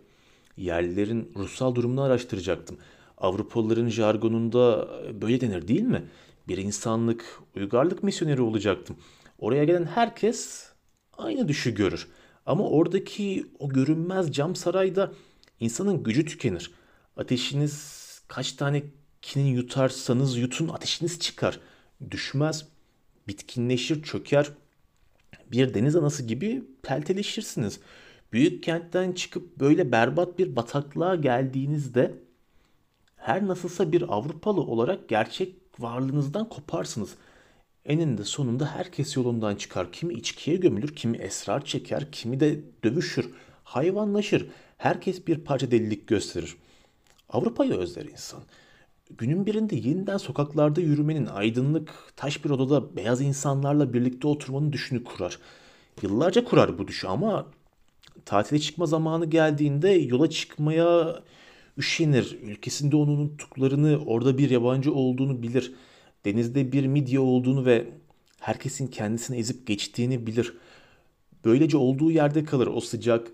Yerlilerin 0.57 1.31
ruhsal 1.35 1.75
durumunu 1.75 2.01
araştıracaktım. 2.01 2.77
Avrupalıların 3.17 3.89
jargonunda 3.89 4.89
böyle 5.21 5.41
denir 5.41 5.67
değil 5.67 5.81
mi? 5.81 6.03
Bir 6.47 6.57
insanlık, 6.57 7.39
uygarlık 7.55 8.03
misyoneri 8.03 8.41
olacaktım. 8.41 8.95
Oraya 9.39 9.63
gelen 9.63 9.85
herkes 9.85 10.69
aynı 11.17 11.47
düşü 11.47 11.75
görür. 11.75 12.07
Ama 12.45 12.69
oradaki 12.69 13.45
o 13.59 13.69
görünmez 13.69 14.31
cam 14.31 14.55
sarayda 14.55 15.11
insanın 15.59 16.03
gücü 16.03 16.25
tükenir. 16.25 16.71
Ateşiniz 17.17 18.05
kaç 18.27 18.51
tane 18.51 18.83
kinin 19.21 19.55
yutarsanız 19.55 20.37
yutun 20.37 20.67
ateşiniz 20.67 21.19
çıkar. 21.19 21.59
Düşmez, 22.11 22.67
bitkinleşir, 23.27 24.03
çöker. 24.03 24.51
Bir 25.51 25.73
deniz 25.73 25.95
anası 25.95 26.23
gibi 26.23 26.63
pelteleşirsiniz. 26.81 27.79
Büyük 28.33 28.63
kentten 28.63 29.11
çıkıp 29.11 29.59
böyle 29.59 29.91
berbat 29.91 30.39
bir 30.39 30.55
bataklığa 30.55 31.15
geldiğinizde 31.15 32.15
her 33.15 33.47
nasılsa 33.47 33.91
bir 33.91 34.01
Avrupalı 34.13 34.61
olarak 34.61 35.09
gerçek 35.09 35.55
varlığınızdan 35.79 36.49
koparsınız. 36.49 37.15
Eninde 37.85 38.23
sonunda 38.23 38.75
herkes 38.75 39.17
yolundan 39.17 39.55
çıkar. 39.55 39.91
Kimi 39.91 40.13
içkiye 40.13 40.57
gömülür, 40.57 40.95
kimi 40.95 41.17
esrar 41.17 41.65
çeker, 41.65 42.11
kimi 42.11 42.39
de 42.39 42.59
dövüşür, 42.83 43.29
hayvanlaşır. 43.63 44.47
Herkes 44.77 45.27
bir 45.27 45.37
parça 45.37 45.71
delilik 45.71 46.07
gösterir. 46.07 46.55
Avrupa'yı 47.29 47.73
özler 47.73 48.05
insan. 48.05 48.41
Günün 49.17 49.45
birinde 49.45 49.75
yeniden 49.75 50.17
sokaklarda 50.17 50.81
yürümenin, 50.81 51.25
aydınlık, 51.25 51.93
taş 52.15 52.45
bir 52.45 52.49
odada 52.49 52.95
beyaz 52.95 53.21
insanlarla 53.21 53.93
birlikte 53.93 54.27
oturmanın 54.27 54.73
düşünü 54.73 55.03
kurar. 55.03 55.39
Yıllarca 56.01 56.43
kurar 56.43 56.77
bu 56.77 56.87
düşü 56.87 57.07
ama 57.07 57.45
tatile 58.25 58.59
çıkma 58.59 58.85
zamanı 58.85 59.25
geldiğinde 59.25 59.89
yola 59.89 60.29
çıkmaya 60.29 61.19
üşenir. 61.77 62.39
Ülkesinde 62.41 62.95
onu 62.95 63.11
unuttuklarını, 63.11 63.99
orada 64.05 64.37
bir 64.37 64.49
yabancı 64.49 64.93
olduğunu 64.93 65.43
bilir. 65.43 65.73
Denizde 66.25 66.71
bir 66.71 66.87
midye 66.87 67.19
olduğunu 67.19 67.65
ve 67.65 67.87
herkesin 68.39 68.87
kendisini 68.87 69.37
ezip 69.37 69.67
geçtiğini 69.67 70.27
bilir. 70.27 70.53
Böylece 71.45 71.77
olduğu 71.77 72.11
yerde 72.11 72.43
kalır 72.43 72.67
o 72.67 72.79
sıcak, 72.79 73.31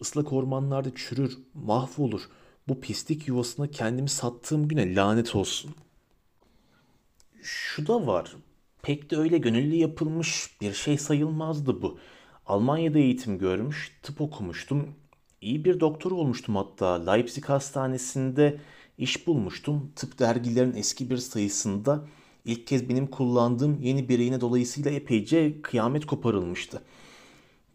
ıslak 0.00 0.32
ormanlarda 0.32 0.94
çürür, 0.94 1.38
mahvolur. 1.54 2.28
Bu 2.68 2.80
pislik 2.80 3.28
yuvasına 3.28 3.70
kendimi 3.70 4.08
sattığım 4.08 4.68
güne 4.68 4.94
lanet 4.94 5.34
olsun. 5.34 5.74
Şu 7.42 7.86
da 7.86 8.06
var. 8.06 8.36
Pek 8.82 9.10
de 9.10 9.16
öyle 9.16 9.38
gönüllü 9.38 9.74
yapılmış 9.74 10.50
bir 10.60 10.72
şey 10.72 10.98
sayılmazdı 10.98 11.82
bu. 11.82 11.98
Almanya'da 12.46 12.98
eğitim 12.98 13.38
görmüş, 13.38 13.92
tıp 14.02 14.20
okumuştum. 14.20 14.88
İyi 15.40 15.64
bir 15.64 15.80
doktor 15.80 16.10
olmuştum 16.12 16.56
hatta. 16.56 17.10
Leipzig 17.10 17.44
Hastanesi'nde 17.44 18.60
iş 18.98 19.26
bulmuştum. 19.26 19.92
Tıp 19.96 20.18
dergilerin 20.18 20.74
eski 20.76 21.10
bir 21.10 21.16
sayısında 21.16 22.04
ilk 22.44 22.66
kez 22.66 22.88
benim 22.88 23.06
kullandığım 23.06 23.82
yeni 23.82 24.08
bir 24.08 24.18
iğne 24.18 24.40
dolayısıyla 24.40 24.90
epeyce 24.90 25.62
kıyamet 25.62 26.06
koparılmıştı. 26.06 26.82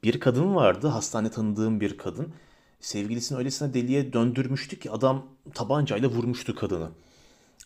Bir 0.04 0.20
kadın 0.20 0.56
vardı, 0.56 0.88
hastane 0.88 1.32
tanıdığım 1.32 1.82
bir 1.82 1.98
kadın. 1.98 2.34
Sevgilisini 2.80 3.38
öylesine 3.38 3.74
deliye 3.74 4.14
döndürmüştü 4.14 4.80
ki 4.80 4.92
adam 4.92 5.26
tabancayla 5.54 6.10
vurmuştu 6.10 6.56
kadını. 6.56 6.90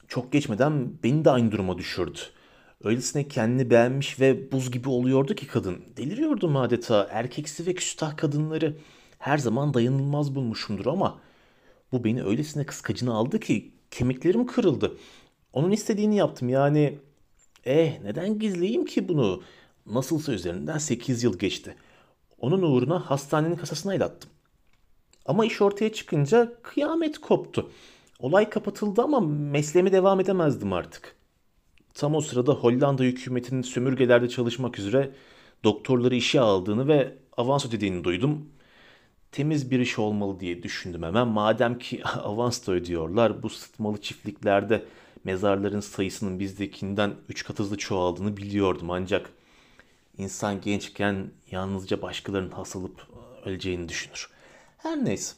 Çok 0.08 0.32
geçmeden 0.32 1.04
beni 1.04 1.26
de 1.26 1.32
aynı 1.32 1.52
duruma 1.52 1.78
düşürdü. 1.78 2.19
Öylesine 2.84 3.28
kendini 3.28 3.69
beğenmiş 3.69 4.19
ve 4.19 4.52
buz 4.52 4.72
gibi 4.72 4.89
oluyordu 4.89 5.36
ki 5.36 5.48
kadın. 5.48 5.82
Deliriyordum 5.98 6.58
adeta. 6.58 7.08
Erkeksi 7.12 7.65
ve 7.65 7.74
küstah 7.74 8.17
kadınları 8.17 8.78
her 9.19 9.38
zaman 9.38 9.74
dayanılmaz 9.74 10.36
bulmuşumdur 10.36 10.86
ama 10.86 11.19
bu 11.91 12.04
beni 12.04 12.24
öylesine 12.24 12.65
kıskacına 12.65 13.13
aldı 13.13 13.39
ki 13.39 13.72
kemiklerim 13.91 14.46
kırıldı. 14.48 14.98
Onun 15.54 15.72
istediğini 15.72 16.15
yaptım 16.15 16.50
yani. 16.50 17.00
Eh 17.65 18.00
neden 18.04 18.39
gizleyeyim 18.39 18.86
ki 18.86 19.08
bunu? 19.10 19.43
Nasılsa 19.86 20.34
üzerinden 20.34 20.78
8 20.78 21.24
yıl 21.24 21.39
geçti. 21.39 21.76
Onun 22.44 22.62
uğruna 22.62 23.00
hastanenin 23.10 23.56
kasasına 23.56 23.96
el 23.96 24.04
attım. 24.04 24.30
Ama 25.26 25.46
iş 25.46 25.62
ortaya 25.62 25.94
çıkınca 25.94 26.54
kıyamet 26.62 27.18
koptu. 27.18 27.70
Olay 28.20 28.50
kapatıldı 28.50 29.02
ama 29.02 29.20
mesleğime 29.20 29.92
devam 29.92 30.20
edemezdim 30.20 30.74
artık. 30.74 31.16
Tam 31.94 32.16
o 32.16 32.22
sırada 32.22 32.54
Hollanda 32.54 33.04
hükümetinin 33.04 33.62
sömürgelerde 33.62 34.30
çalışmak 34.30 34.80
üzere 34.80 35.12
doktorları 35.64 36.16
işe 36.16 36.40
aldığını 36.40 36.88
ve 36.88 37.18
avans 37.38 37.66
ödediğini 37.66 38.04
duydum. 38.04 38.50
Temiz 39.32 39.72
bir 39.72 39.80
iş 39.80 40.00
olmalı 40.00 40.40
diye 40.40 40.64
düşündüm 40.64 41.04
hemen. 41.04 41.28
Madem 41.28 41.80
ki 41.80 42.04
avans 42.24 42.68
da 42.68 42.72
ödüyorlar 42.72 43.44
bu 43.44 43.50
sıtmalı 43.50 44.02
çiftliklerde 44.02 44.86
mezarların 45.24 45.80
sayısının 45.80 46.40
bizdekinden 46.40 47.14
3 47.30 47.44
kat 47.46 47.60
hızlı 47.60 47.78
çoğaldığını 47.78 48.38
biliyordum 48.38 48.92
ancak 48.92 49.30
insan 50.17 50.62
gençken 50.62 51.32
yalnızca 51.52 52.02
başkalarının 52.02 52.52
hasılıp 52.52 53.08
öleceğini 53.45 53.89
düşünür. 53.89 54.30
Her 54.78 55.06
neyse. 55.06 55.36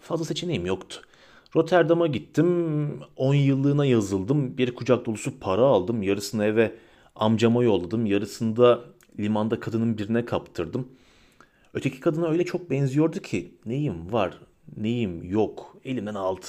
Fazla 0.00 0.24
seçeneğim 0.24 0.66
yoktu. 0.66 1.02
Rotterdam'a 1.56 2.06
gittim. 2.06 3.00
10 3.16 3.34
yıllığına 3.34 3.86
yazıldım. 3.86 4.58
Bir 4.58 4.74
kucak 4.74 5.06
dolusu 5.06 5.40
para 5.40 5.62
aldım. 5.62 6.02
Yarısını 6.02 6.44
eve 6.44 6.74
amcama 7.14 7.64
yolladım. 7.64 8.06
Yarısını 8.06 8.56
da 8.56 8.84
limanda 9.18 9.60
kadının 9.60 9.98
birine 9.98 10.24
kaptırdım. 10.24 10.88
Öteki 11.74 12.00
kadına 12.00 12.28
öyle 12.28 12.44
çok 12.44 12.70
benziyordu 12.70 13.20
ki 13.20 13.54
neyim 13.66 14.12
var, 14.12 14.40
neyim 14.76 15.30
yok 15.30 15.76
elimden 15.84 16.14
aldı. 16.14 16.46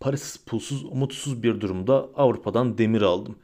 Parasız, 0.00 0.36
pulsuz, 0.36 0.84
umutsuz 0.84 1.42
bir 1.42 1.60
durumda 1.60 2.08
Avrupa'dan 2.16 2.78
demir 2.78 3.02
aldım. 3.02 3.36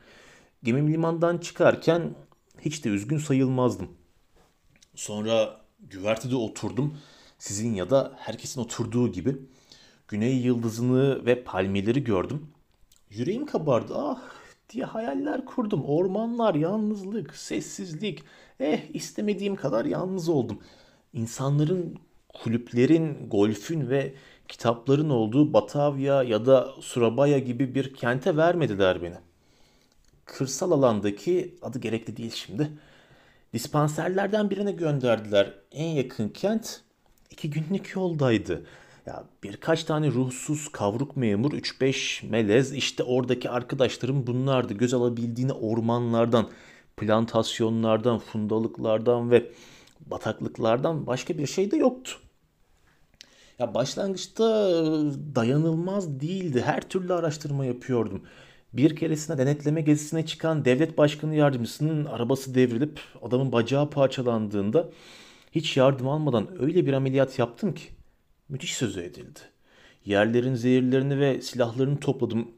Gemim 0.63 0.93
limandan 0.93 1.39
çıkarken 1.39 2.15
hiç 2.65 2.85
de 2.85 2.89
üzgün 2.89 3.19
sayılmazdım. 3.19 3.89
Sonra 4.95 5.61
güvertede 5.81 6.37
oturdum. 6.37 6.99
Sizin 7.39 7.75
ya 7.75 7.91
da 7.91 8.13
herkesin 8.17 8.61
oturduğu 8.61 9.13
gibi. 9.13 9.37
Güney 10.09 10.37
yıldızını 10.37 11.27
ve 11.27 11.45
palmiyeleri 11.45 12.05
gördüm. 12.05 12.47
Yüreğim 13.11 13.47
kabardı. 13.47 13.95
Ah 13.97 14.23
diye 14.71 14.85
hayaller 14.85 15.45
kurdum. 15.45 15.85
Ormanlar, 15.85 16.55
yalnızlık, 16.55 17.37
sessizlik. 17.37 18.23
Eh 18.61 18.81
istemediğim 18.95 19.57
kadar 19.57 19.85
yalnız 19.85 20.29
oldum. 20.29 20.59
İnsanların, 21.13 21.97
kulüplerin, 22.29 23.29
golfün 23.31 23.91
ve 23.91 24.15
kitapların 24.49 25.11
olduğu 25.11 25.53
Batavia 25.53 26.23
ya 26.23 26.47
da 26.47 26.69
Surabaya 26.81 27.39
gibi 27.39 27.75
bir 27.75 27.95
kente 27.95 28.37
vermediler 28.37 29.03
beni. 29.03 29.17
Kırsal 30.39 30.71
alandaki 30.71 31.55
adı 31.63 31.79
gerekli 31.79 32.17
değil 32.17 32.33
şimdi. 32.35 32.71
Dispanserlerden 33.53 34.51
birine 34.51 34.73
gönderdiler. 34.73 35.55
En 35.73 35.89
yakın 35.89 36.29
kent 36.29 36.81
iki 37.31 37.51
günlük 37.51 37.97
yoldaydı. 37.97 38.67
Ya 39.07 39.25
birkaç 39.43 39.85
tane 39.85 40.09
ruhsuz 40.11 40.69
kavruk 40.69 41.17
memur 41.17 41.53
3-5 41.53 42.29
melez 42.29 42.73
işte 42.73 43.03
oradaki 43.03 43.51
arkadaşlarım 43.51 44.27
bunlardı. 44.27 44.75
Göz 44.75 44.95
alabildiğini 44.95 45.53
ormanlardan, 45.53 46.49
plantasyonlardan, 46.97 48.19
fundalıklardan 48.19 49.31
ve 49.31 49.53
bataklıklardan 50.01 51.07
başka 51.07 51.39
bir 51.39 51.47
şey 51.47 51.71
de 51.71 51.77
yoktu. 51.77 52.13
Ya 53.59 53.75
başlangıçta 53.75 54.45
dayanılmaz 55.35 56.21
değildi. 56.21 56.63
Her 56.63 56.89
türlü 56.89 57.15
araştırma 57.15 57.65
yapıyordum. 57.65 58.23
Bir 58.73 58.97
keresinde 58.97 59.39
denetleme 59.39 59.81
gezisine 59.81 60.27
çıkan 60.27 60.65
devlet 60.65 60.99
başkanı 60.99 61.35
yardımcısının 61.35 62.05
arabası 62.05 62.55
devrilip 62.55 63.01
adamın 63.23 63.53
bacağı 63.53 63.91
parçalandığında 63.91 64.91
hiç 65.53 65.77
yardım 65.77 66.09
almadan 66.09 66.63
öyle 66.63 66.87
bir 66.87 66.93
ameliyat 66.93 67.39
yaptım 67.39 67.75
ki 67.75 67.85
müthiş 68.49 68.75
sözü 68.75 69.01
edildi. 69.01 69.41
Yerlerin 70.05 70.55
zehirlerini 70.55 71.21
ve 71.21 71.43
silahlarını 71.43 72.01
topladım. 72.01 72.49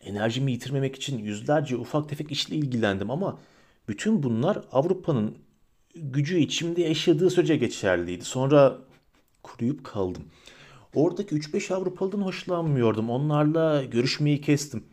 Enerjimi 0.00 0.52
yitirmemek 0.52 0.96
için 0.96 1.18
yüzlerce 1.18 1.76
ufak 1.76 2.08
tefek 2.08 2.32
işle 2.32 2.56
ilgilendim 2.56 3.10
ama 3.10 3.38
bütün 3.88 4.22
bunlar 4.22 4.64
Avrupa'nın 4.72 5.38
gücü 5.94 6.38
içimde 6.38 6.82
yaşadığı 6.82 7.30
sürece 7.30 7.56
geçerliydi. 7.56 8.24
Sonra 8.24 8.78
kuruyup 9.42 9.84
kaldım. 9.84 10.22
Oradaki 10.94 11.34
3-5 11.34 11.74
Avrupalı'dan 11.74 12.20
hoşlanmıyordum. 12.20 13.10
Onlarla 13.10 13.84
görüşmeyi 13.84 14.40
kestim. 14.40 14.84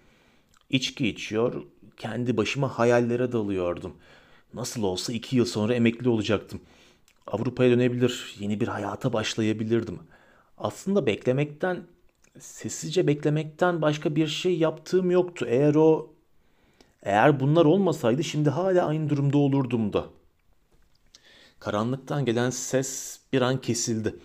İçki 0.69 1.07
içiyor, 1.07 1.63
kendi 1.97 2.37
başıma 2.37 2.79
hayallere 2.79 3.31
dalıyordum. 3.31 3.93
Nasıl 4.53 4.83
olsa 4.83 5.13
iki 5.13 5.35
yıl 5.35 5.45
sonra 5.45 5.73
emekli 5.73 6.09
olacaktım. 6.09 6.61
Avrupa'ya 7.27 7.71
dönebilir, 7.71 8.35
yeni 8.39 8.59
bir 8.59 8.67
hayata 8.67 9.13
başlayabilirdim. 9.13 9.99
Aslında 10.57 11.05
beklemekten, 11.05 11.83
sessizce 12.39 13.07
beklemekten 13.07 13.81
başka 13.81 14.15
bir 14.15 14.27
şey 14.27 14.57
yaptığım 14.57 15.11
yoktu. 15.11 15.45
Eğer 15.49 15.75
o, 15.75 16.13
eğer 17.03 17.39
bunlar 17.39 17.65
olmasaydı 17.65 18.23
şimdi 18.23 18.49
hala 18.49 18.85
aynı 18.87 19.09
durumda 19.09 19.37
olurdum 19.37 19.93
da. 19.93 20.05
Karanlıktan 21.59 22.25
gelen 22.25 22.49
ses 22.49 23.19
bir 23.33 23.41
an 23.41 23.61
kesildi. 23.61 24.15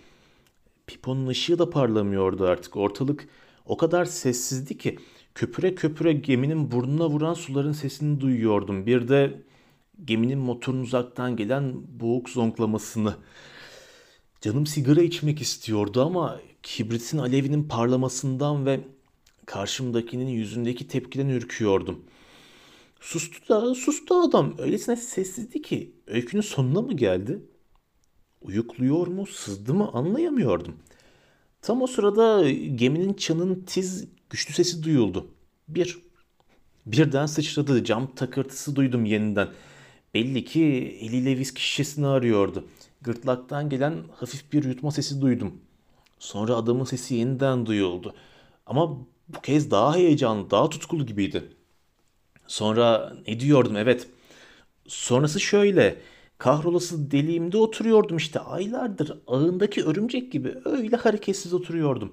Piponun 0.87 1.27
ışığı 1.27 1.59
da 1.59 1.69
parlamıyordu 1.69 2.45
artık. 2.47 2.75
Ortalık 2.75 3.27
o 3.65 3.77
kadar 3.77 4.05
sessizdi 4.05 4.77
ki 4.77 4.99
köpüre 5.35 5.75
köpüre 5.75 6.13
geminin 6.13 6.71
burnuna 6.71 7.09
vuran 7.09 7.33
suların 7.33 7.71
sesini 7.71 8.21
duyuyordum. 8.21 8.85
Bir 8.85 9.07
de 9.07 9.43
geminin 10.05 10.39
motorun 10.39 10.81
uzaktan 10.81 11.35
gelen 11.35 11.73
boğuk 11.99 12.29
zonklamasını. 12.29 13.15
Canım 14.41 14.65
sigara 14.65 15.01
içmek 15.01 15.41
istiyordu 15.41 16.05
ama 16.05 16.39
kibritin 16.63 17.17
alevinin 17.17 17.67
parlamasından 17.67 18.65
ve 18.65 18.79
karşımdakinin 19.45 20.27
yüzündeki 20.27 20.87
tepkiden 20.87 21.29
ürküyordum. 21.29 22.03
Sustu 22.99 23.49
da 23.49 23.75
sustu 23.75 24.15
adam. 24.15 24.55
Öylesine 24.57 24.95
sessizdi 24.95 25.61
ki 25.61 25.95
öykünün 26.07 26.41
sonuna 26.41 26.81
mı 26.81 26.93
geldi? 26.93 27.39
Uyukluyor 28.41 29.07
mu, 29.07 29.25
sızdı 29.25 29.73
mı 29.73 29.89
anlayamıyordum. 29.93 30.75
Tam 31.61 31.81
o 31.81 31.87
sırada 31.87 32.49
geminin 32.51 33.13
çanın 33.13 33.63
tiz, 33.65 34.07
güçlü 34.35 34.53
sesi 34.53 34.83
duyuldu. 34.83 35.27
Bir. 35.67 35.97
Birden 36.85 37.25
sıçradı. 37.25 37.83
Cam 37.83 38.15
takırtısı 38.15 38.75
duydum 38.75 39.05
yeniden. 39.05 39.47
Belli 40.13 40.45
ki 40.45 40.63
eliyle 41.01 41.37
viski 41.37 41.61
şişesini 41.61 42.07
arıyordu. 42.07 42.65
Gırtlaktan 43.01 43.69
gelen 43.69 43.93
hafif 44.15 44.53
bir 44.53 44.63
yutma 44.63 44.91
sesi 44.91 45.21
duydum. 45.21 45.53
Sonra 46.19 46.55
adamın 46.55 46.83
sesi 46.83 47.15
yeniden 47.15 47.65
duyuldu. 47.65 48.13
Ama 48.65 48.89
bu 49.29 49.41
kez 49.43 49.71
daha 49.71 49.95
heyecanlı, 49.95 50.51
daha 50.51 50.69
tutkulu 50.69 51.05
gibiydi. 51.05 51.43
Sonra 52.47 53.13
ne 53.27 53.39
diyordum 53.39 53.77
evet. 53.77 54.07
Sonrası 54.87 55.39
şöyle. 55.39 56.01
Kahrolası 56.37 57.11
deliğimde 57.11 57.57
oturuyordum 57.57 58.17
işte 58.17 58.39
aylardır 58.39 59.19
ağındaki 59.27 59.83
örümcek 59.85 60.31
gibi 60.31 60.55
öyle 60.65 60.95
hareketsiz 60.95 61.53
oturuyordum. 61.53 62.11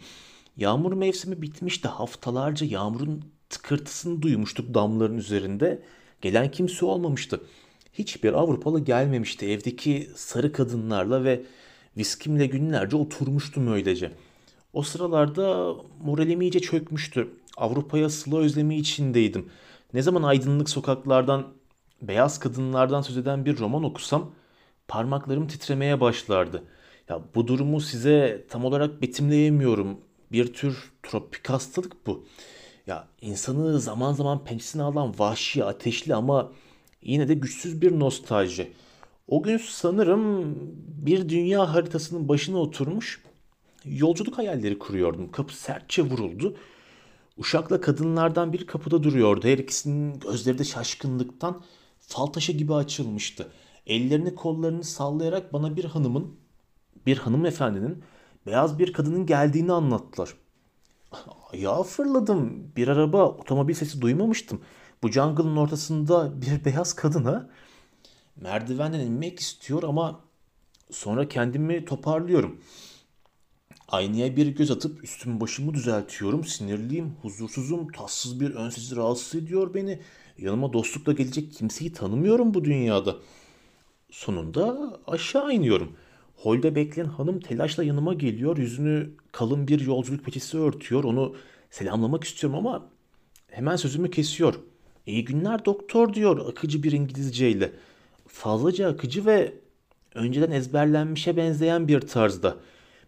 Yağmur 0.56 0.92
mevsimi 0.92 1.42
bitmişti 1.42 1.88
haftalarca 1.88 2.66
yağmurun 2.66 3.24
tıkırtısını 3.48 4.22
duymuştuk 4.22 4.74
damların 4.74 5.18
üzerinde. 5.18 5.82
Gelen 6.20 6.50
kimse 6.50 6.86
olmamıştı. 6.86 7.40
Hiçbir 7.92 8.32
Avrupalı 8.32 8.80
gelmemişti 8.80 9.46
evdeki 9.46 10.10
sarı 10.16 10.52
kadınlarla 10.52 11.24
ve 11.24 11.42
viskimle 11.96 12.46
günlerce 12.46 12.96
oturmuştum 12.96 13.72
öylece. 13.72 14.12
O 14.72 14.82
sıralarda 14.82 15.74
moralim 16.02 16.42
iyice 16.42 16.60
çökmüştü. 16.60 17.28
Avrupa'ya 17.56 18.10
sıla 18.10 18.38
özlemi 18.38 18.76
içindeydim. 18.76 19.50
Ne 19.94 20.02
zaman 20.02 20.22
aydınlık 20.22 20.70
sokaklardan 20.70 21.46
beyaz 22.02 22.38
kadınlardan 22.38 23.00
söz 23.02 23.16
eden 23.16 23.44
bir 23.44 23.58
roman 23.58 23.84
okusam 23.84 24.30
parmaklarım 24.88 25.46
titremeye 25.46 26.00
başlardı. 26.00 26.62
Ya 27.08 27.20
bu 27.34 27.46
durumu 27.46 27.80
size 27.80 28.46
tam 28.50 28.64
olarak 28.64 29.02
betimleyemiyorum. 29.02 29.98
Bir 30.32 30.52
tür 30.52 30.92
tropik 31.02 31.50
hastalık 31.50 32.06
bu. 32.06 32.24
Ya 32.86 33.08
insanı 33.20 33.80
zaman 33.80 34.12
zaman 34.12 34.44
pençesine 34.44 34.82
alan 34.82 35.18
vahşi, 35.18 35.64
ateşli 35.64 36.14
ama 36.14 36.52
yine 37.02 37.28
de 37.28 37.34
güçsüz 37.34 37.82
bir 37.82 38.00
nostalji. 38.00 38.72
O 39.28 39.42
gün 39.42 39.60
sanırım 39.68 40.56
bir 41.06 41.28
dünya 41.28 41.74
haritasının 41.74 42.28
başına 42.28 42.58
oturmuş 42.58 43.22
yolculuk 43.84 44.38
hayalleri 44.38 44.78
kuruyordum. 44.78 45.32
Kapı 45.32 45.56
sertçe 45.56 46.02
vuruldu. 46.02 46.56
Uşakla 47.36 47.80
kadınlardan 47.80 48.52
biri 48.52 48.66
kapıda 48.66 49.02
duruyordu. 49.02 49.46
Her 49.46 49.58
ikisinin 49.58 50.20
gözleri 50.20 50.58
de 50.58 50.64
şaşkınlıktan 50.64 51.62
fal 52.00 52.26
taşı 52.26 52.52
gibi 52.52 52.74
açılmıştı. 52.74 53.52
Ellerini 53.86 54.34
kollarını 54.34 54.84
sallayarak 54.84 55.52
bana 55.52 55.76
bir 55.76 55.84
hanımın, 55.84 56.36
bir 57.06 57.16
hanımefendinin 57.16 58.02
beyaz 58.46 58.78
bir 58.78 58.92
kadının 58.92 59.26
geldiğini 59.26 59.72
anlattılar. 59.72 60.34
Ya 61.52 61.82
fırladım. 61.82 62.72
Bir 62.76 62.88
araba, 62.88 63.26
otomobil 63.26 63.74
sesi 63.74 64.00
duymamıştım. 64.00 64.60
Bu 65.02 65.08
jungle'ın 65.08 65.56
ortasında 65.56 66.42
bir 66.42 66.64
beyaz 66.64 66.92
kadın 66.92 67.24
ha. 67.24 67.50
Merdivenden 68.36 69.00
inmek 69.00 69.40
istiyor 69.40 69.82
ama 69.82 70.20
sonra 70.90 71.28
kendimi 71.28 71.84
toparlıyorum. 71.84 72.60
Aynaya 73.88 74.36
bir 74.36 74.46
göz 74.46 74.70
atıp 74.70 75.04
üstüm 75.04 75.40
başımı 75.40 75.74
düzeltiyorum. 75.74 76.44
Sinirliyim, 76.44 77.16
huzursuzum, 77.22 77.92
tatsız 77.92 78.40
bir 78.40 78.50
ön 78.50 78.70
sesi 78.70 78.96
rahatsız 78.96 79.34
ediyor 79.42 79.74
beni. 79.74 80.00
Yanıma 80.38 80.72
dostlukla 80.72 81.12
gelecek 81.12 81.52
kimseyi 81.52 81.92
tanımıyorum 81.92 82.54
bu 82.54 82.64
dünyada. 82.64 83.16
Sonunda 84.10 84.96
aşağı 85.06 85.52
iniyorum. 85.52 85.96
Holde 86.42 86.74
bekleyen 86.74 87.08
hanım 87.08 87.40
telaşla 87.40 87.84
yanıma 87.84 88.14
geliyor. 88.14 88.58
Yüzünü 88.58 89.10
kalın 89.32 89.68
bir 89.68 89.80
yolculuk 89.80 90.24
peçesi 90.24 90.58
örtüyor. 90.58 91.04
Onu 91.04 91.36
selamlamak 91.70 92.24
istiyorum 92.24 92.58
ama 92.58 92.88
hemen 93.50 93.76
sözümü 93.76 94.10
kesiyor. 94.10 94.54
İyi 95.06 95.24
günler 95.24 95.64
doktor 95.64 96.14
diyor 96.14 96.48
akıcı 96.48 96.82
bir 96.82 96.92
İngilizceyle. 96.92 97.72
Fazlaca 98.26 98.88
akıcı 98.88 99.26
ve 99.26 99.54
önceden 100.14 100.50
ezberlenmişe 100.50 101.36
benzeyen 101.36 101.88
bir 101.88 102.00
tarzda. 102.00 102.56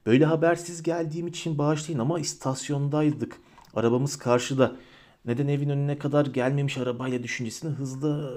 Böyle 0.07 0.25
habersiz 0.25 0.83
geldiğim 0.83 1.27
için 1.27 1.59
bağışlayın 1.59 2.01
ama 2.01 2.21
istasyondaydık. 2.21 3.37
Arabamız 3.75 4.17
karşıda. 4.17 4.77
Neden 5.25 5.49
evin 5.49 5.69
önüne 5.69 5.99
kadar 5.99 6.27
gelmemiş 6.27 6.79
arabayla 6.79 7.23
düşüncesini 7.23 7.71
hızla 7.71 8.31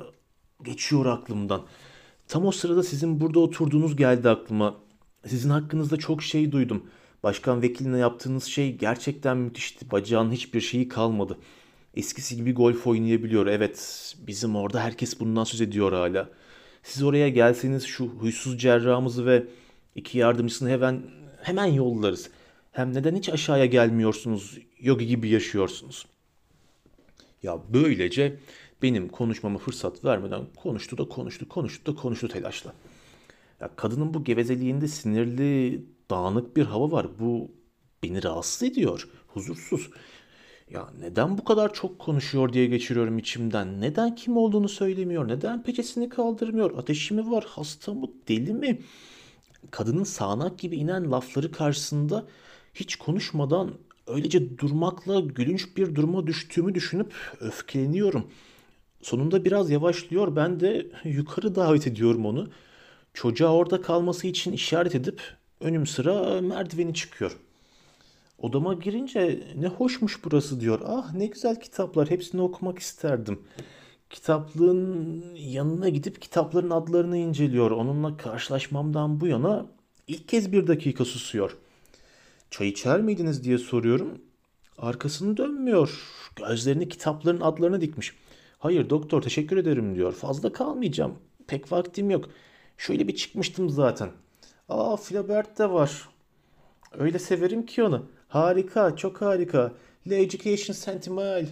geçiyor 0.63 1.05
aklımdan. 1.05 1.61
Tam 2.27 2.45
o 2.45 2.51
sırada 2.51 2.83
sizin 2.83 3.21
burada 3.21 3.39
oturduğunuz 3.39 3.95
geldi 3.95 4.29
aklıma. 4.29 4.86
Sizin 5.27 5.49
hakkınızda 5.49 5.97
çok 5.97 6.23
şey 6.23 6.51
duydum. 6.51 6.83
Başkan 7.23 7.61
vekiline 7.61 7.97
yaptığınız 7.97 8.43
şey 8.43 8.77
gerçekten 8.77 9.37
müthişti. 9.37 9.91
Bacağın 9.91 10.31
hiçbir 10.31 10.61
şeyi 10.61 10.87
kalmadı. 10.87 11.37
Eskisi 11.95 12.35
gibi 12.35 12.53
golf 12.53 12.87
oynayabiliyor. 12.87 13.47
Evet, 13.47 14.15
bizim 14.27 14.55
orada 14.55 14.83
herkes 14.83 15.19
bundan 15.19 15.43
söz 15.43 15.61
ediyor 15.61 15.91
hala. 15.93 16.29
Siz 16.83 17.03
oraya 17.03 17.29
gelseniz 17.29 17.83
şu 17.85 18.05
huysuz 18.05 18.59
cerrahımızı 18.61 19.25
ve 19.25 19.43
iki 19.95 20.17
yardımcısını 20.17 20.69
hemen 20.69 21.01
hemen 21.41 21.65
yollarız. 21.65 22.29
Hem 22.71 22.93
neden 22.93 23.15
hiç 23.15 23.29
aşağıya 23.29 23.65
gelmiyorsunuz? 23.65 24.57
Yogi 24.79 25.07
gibi 25.07 25.29
yaşıyorsunuz. 25.29 26.05
Ya 27.43 27.59
böylece 27.73 28.39
benim 28.81 29.09
konuşmama 29.09 29.59
fırsat 29.59 30.05
vermeden 30.05 30.41
konuştu 30.55 30.97
da 30.97 31.09
konuştu, 31.09 31.49
konuştu 31.49 31.91
da 31.91 32.01
konuştu 32.01 32.27
telaşla. 32.27 32.73
Ya 33.61 33.75
kadının 33.75 34.13
bu 34.13 34.23
gevezeliğinde 34.23 34.87
sinirli, 34.87 35.85
dağınık 36.09 36.57
bir 36.57 36.65
hava 36.65 36.91
var. 36.91 37.07
Bu 37.19 37.51
beni 38.03 38.23
rahatsız 38.23 38.63
ediyor. 38.63 39.09
Huzursuz. 39.27 39.89
Ya 40.69 40.89
neden 40.99 41.37
bu 41.37 41.43
kadar 41.43 41.73
çok 41.73 41.99
konuşuyor 41.99 42.53
diye 42.53 42.65
geçiriyorum 42.65 43.17
içimden. 43.17 43.81
Neden 43.81 44.15
kim 44.15 44.37
olduğunu 44.37 44.69
söylemiyor. 44.69 45.27
Neden 45.27 45.63
peçesini 45.63 46.09
kaldırmıyor. 46.09 46.77
Ateşi 46.77 47.13
mi 47.13 47.31
var? 47.31 47.45
Hasta 47.47 47.93
mı? 47.93 48.07
Deli 48.27 48.53
mi? 48.53 48.81
Kadının 49.71 50.03
sağanak 50.03 50.59
gibi 50.59 50.77
inen 50.77 51.11
lafları 51.11 51.51
karşısında 51.51 52.25
hiç 52.73 52.95
konuşmadan 52.95 53.73
öylece 54.07 54.57
durmakla 54.57 55.19
gülünç 55.19 55.77
bir 55.77 55.95
duruma 55.95 56.27
düştüğümü 56.27 56.75
düşünüp 56.75 57.13
öfkeleniyorum. 57.39 58.27
Sonunda 59.01 59.45
biraz 59.45 59.69
yavaşlıyor. 59.69 60.35
Ben 60.35 60.59
de 60.59 60.87
yukarı 61.03 61.55
davet 61.55 61.87
ediyorum 61.87 62.25
onu. 62.25 62.49
Çocuğa 63.17 63.53
orada 63.53 63.81
kalması 63.81 64.27
için 64.27 64.51
işaret 64.51 64.95
edip 64.95 65.21
önüm 65.59 65.87
sıra 65.87 66.41
merdiveni 66.41 66.93
çıkıyor. 66.93 67.37
Odama 68.39 68.73
girince 68.73 69.43
ne 69.55 69.67
hoşmuş 69.67 70.23
burası 70.23 70.59
diyor. 70.59 70.79
Ah 70.85 71.13
ne 71.13 71.25
güzel 71.25 71.59
kitaplar 71.59 72.09
hepsini 72.09 72.41
okumak 72.41 72.79
isterdim. 72.79 73.39
Kitaplığın 74.09 75.25
yanına 75.35 75.89
gidip 75.89 76.21
kitapların 76.21 76.69
adlarını 76.69 77.17
inceliyor. 77.17 77.71
Onunla 77.71 78.17
karşılaşmamdan 78.17 79.21
bu 79.21 79.27
yana 79.27 79.65
ilk 80.07 80.27
kez 80.27 80.51
bir 80.51 80.67
dakika 80.67 81.05
susuyor. 81.05 81.57
Çay 82.51 82.67
içer 82.67 83.01
miydiniz 83.01 83.43
diye 83.43 83.57
soruyorum. 83.57 84.21
Arkasını 84.77 85.37
dönmüyor. 85.37 86.01
Gözlerini 86.35 86.89
kitapların 86.89 87.41
adlarına 87.41 87.81
dikmiş. 87.81 88.13
Hayır 88.59 88.89
doktor 88.89 89.21
teşekkür 89.21 89.57
ederim 89.57 89.95
diyor. 89.95 90.13
Fazla 90.13 90.53
kalmayacağım. 90.53 91.15
Pek 91.47 91.71
vaktim 91.71 92.09
yok. 92.09 92.29
Şöyle 92.77 93.07
bir 93.07 93.15
çıkmıştım 93.15 93.69
zaten. 93.69 94.09
Aa 94.69 94.97
Flaubert 94.97 95.59
de 95.59 95.69
var. 95.69 96.09
Öyle 96.97 97.19
severim 97.19 97.65
ki 97.65 97.83
onu. 97.83 98.05
Harika, 98.27 98.95
çok 98.95 99.21
harika. 99.21 99.71
Le 100.09 100.21
Education 100.21 100.73
Sentimental. 100.73 101.47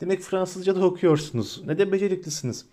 Demek 0.00 0.20
Fransızca 0.20 0.76
da 0.76 0.86
okuyorsunuz. 0.86 1.62
Ne 1.66 1.78
de 1.78 1.92
beceriklisiniz. 1.92 2.66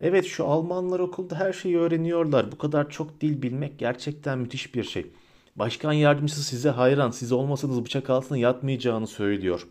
Evet 0.00 0.24
şu 0.24 0.46
Almanlar 0.46 1.00
okulda 1.00 1.36
her 1.36 1.52
şeyi 1.52 1.78
öğreniyorlar. 1.78 2.52
Bu 2.52 2.58
kadar 2.58 2.90
çok 2.90 3.20
dil 3.20 3.42
bilmek 3.42 3.78
gerçekten 3.78 4.38
müthiş 4.38 4.74
bir 4.74 4.84
şey. 4.84 5.06
Başkan 5.56 5.92
yardımcısı 5.92 6.42
size 6.44 6.70
hayran. 6.70 7.10
Siz 7.10 7.32
olmasanız 7.32 7.84
bıçak 7.84 8.10
altına 8.10 8.38
yatmayacağını 8.38 9.06
söylüyor. 9.06 9.66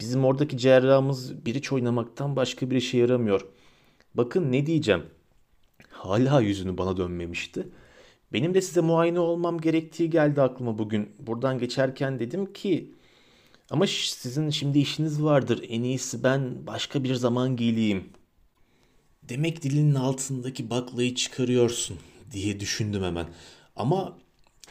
Bizim 0.00 0.24
oradaki 0.24 0.58
cerrahımız 0.58 1.46
biriç 1.46 1.72
oynamaktan 1.72 2.36
başka 2.36 2.70
bir 2.70 2.76
işe 2.76 2.98
yaramıyor. 2.98 3.46
Bakın 4.14 4.52
ne 4.52 4.66
diyeceğim. 4.66 5.02
Hala 6.02 6.40
yüzünü 6.40 6.78
bana 6.78 6.96
dönmemişti. 6.96 7.68
Benim 8.32 8.54
de 8.54 8.62
size 8.62 8.80
muayene 8.80 9.20
olmam 9.20 9.60
gerektiği 9.60 10.10
geldi 10.10 10.42
aklıma 10.42 10.78
bugün. 10.78 11.10
Buradan 11.18 11.58
geçerken 11.58 12.18
dedim 12.18 12.52
ki 12.52 12.94
ama 13.70 13.86
sizin 13.86 14.50
şimdi 14.50 14.78
işiniz 14.78 15.22
vardır. 15.22 15.64
En 15.68 15.82
iyisi 15.82 16.22
ben 16.22 16.66
başka 16.66 17.04
bir 17.04 17.14
zaman 17.14 17.56
geleyim. 17.56 18.04
Demek 19.22 19.62
dilinin 19.62 19.94
altındaki 19.94 20.70
baklayı 20.70 21.14
çıkarıyorsun 21.14 21.98
diye 22.32 22.60
düşündüm 22.60 23.02
hemen. 23.02 23.26
Ama 23.76 24.18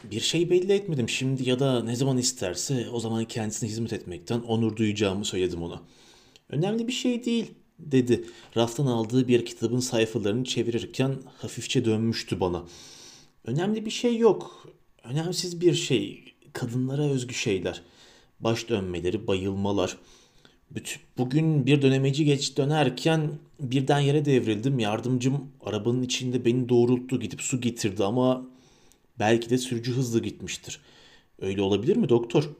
bir 0.04 0.20
şey 0.20 0.50
belli 0.50 0.72
etmedim 0.72 1.08
şimdi 1.08 1.48
ya 1.48 1.58
da 1.60 1.84
ne 1.84 1.96
zaman 1.96 2.18
isterse 2.18 2.86
o 2.92 3.00
zaman 3.00 3.24
kendisine 3.24 3.70
hizmet 3.70 3.92
etmekten 3.92 4.40
onur 4.40 4.76
duyacağımı 4.76 5.24
söyledim 5.24 5.62
ona. 5.62 5.82
Önemli 6.48 6.88
bir 6.88 6.92
şey 6.92 7.24
değil 7.24 7.54
dedi. 7.84 8.24
Raftan 8.56 8.86
aldığı 8.86 9.28
bir 9.28 9.44
kitabın 9.44 9.80
sayfalarını 9.80 10.44
çevirirken 10.44 11.18
hafifçe 11.38 11.84
dönmüştü 11.84 12.40
bana. 12.40 12.64
Önemli 13.44 13.86
bir 13.86 13.90
şey 13.90 14.18
yok. 14.18 14.68
Önemsiz 15.04 15.60
bir 15.60 15.74
şey. 15.74 16.24
Kadınlara 16.52 17.02
özgü 17.02 17.34
şeyler. 17.34 17.82
Baş 18.40 18.68
dönmeleri, 18.68 19.26
bayılmalar. 19.26 19.96
Bugün 21.18 21.66
bir 21.66 21.82
dönemeci 21.82 22.24
geç 22.24 22.56
dönerken 22.56 23.30
birden 23.60 24.00
yere 24.00 24.24
devrildim. 24.24 24.78
Yardımcım 24.78 25.48
arabanın 25.60 26.02
içinde 26.02 26.44
beni 26.44 26.68
doğrulttu 26.68 27.20
gidip 27.20 27.42
su 27.42 27.60
getirdi 27.60 28.04
ama 28.04 28.46
belki 29.18 29.50
de 29.50 29.58
sürücü 29.58 29.92
hızlı 29.92 30.22
gitmiştir. 30.22 30.80
Öyle 31.40 31.62
olabilir 31.62 31.96
mi 31.96 32.08
doktor? 32.08 32.50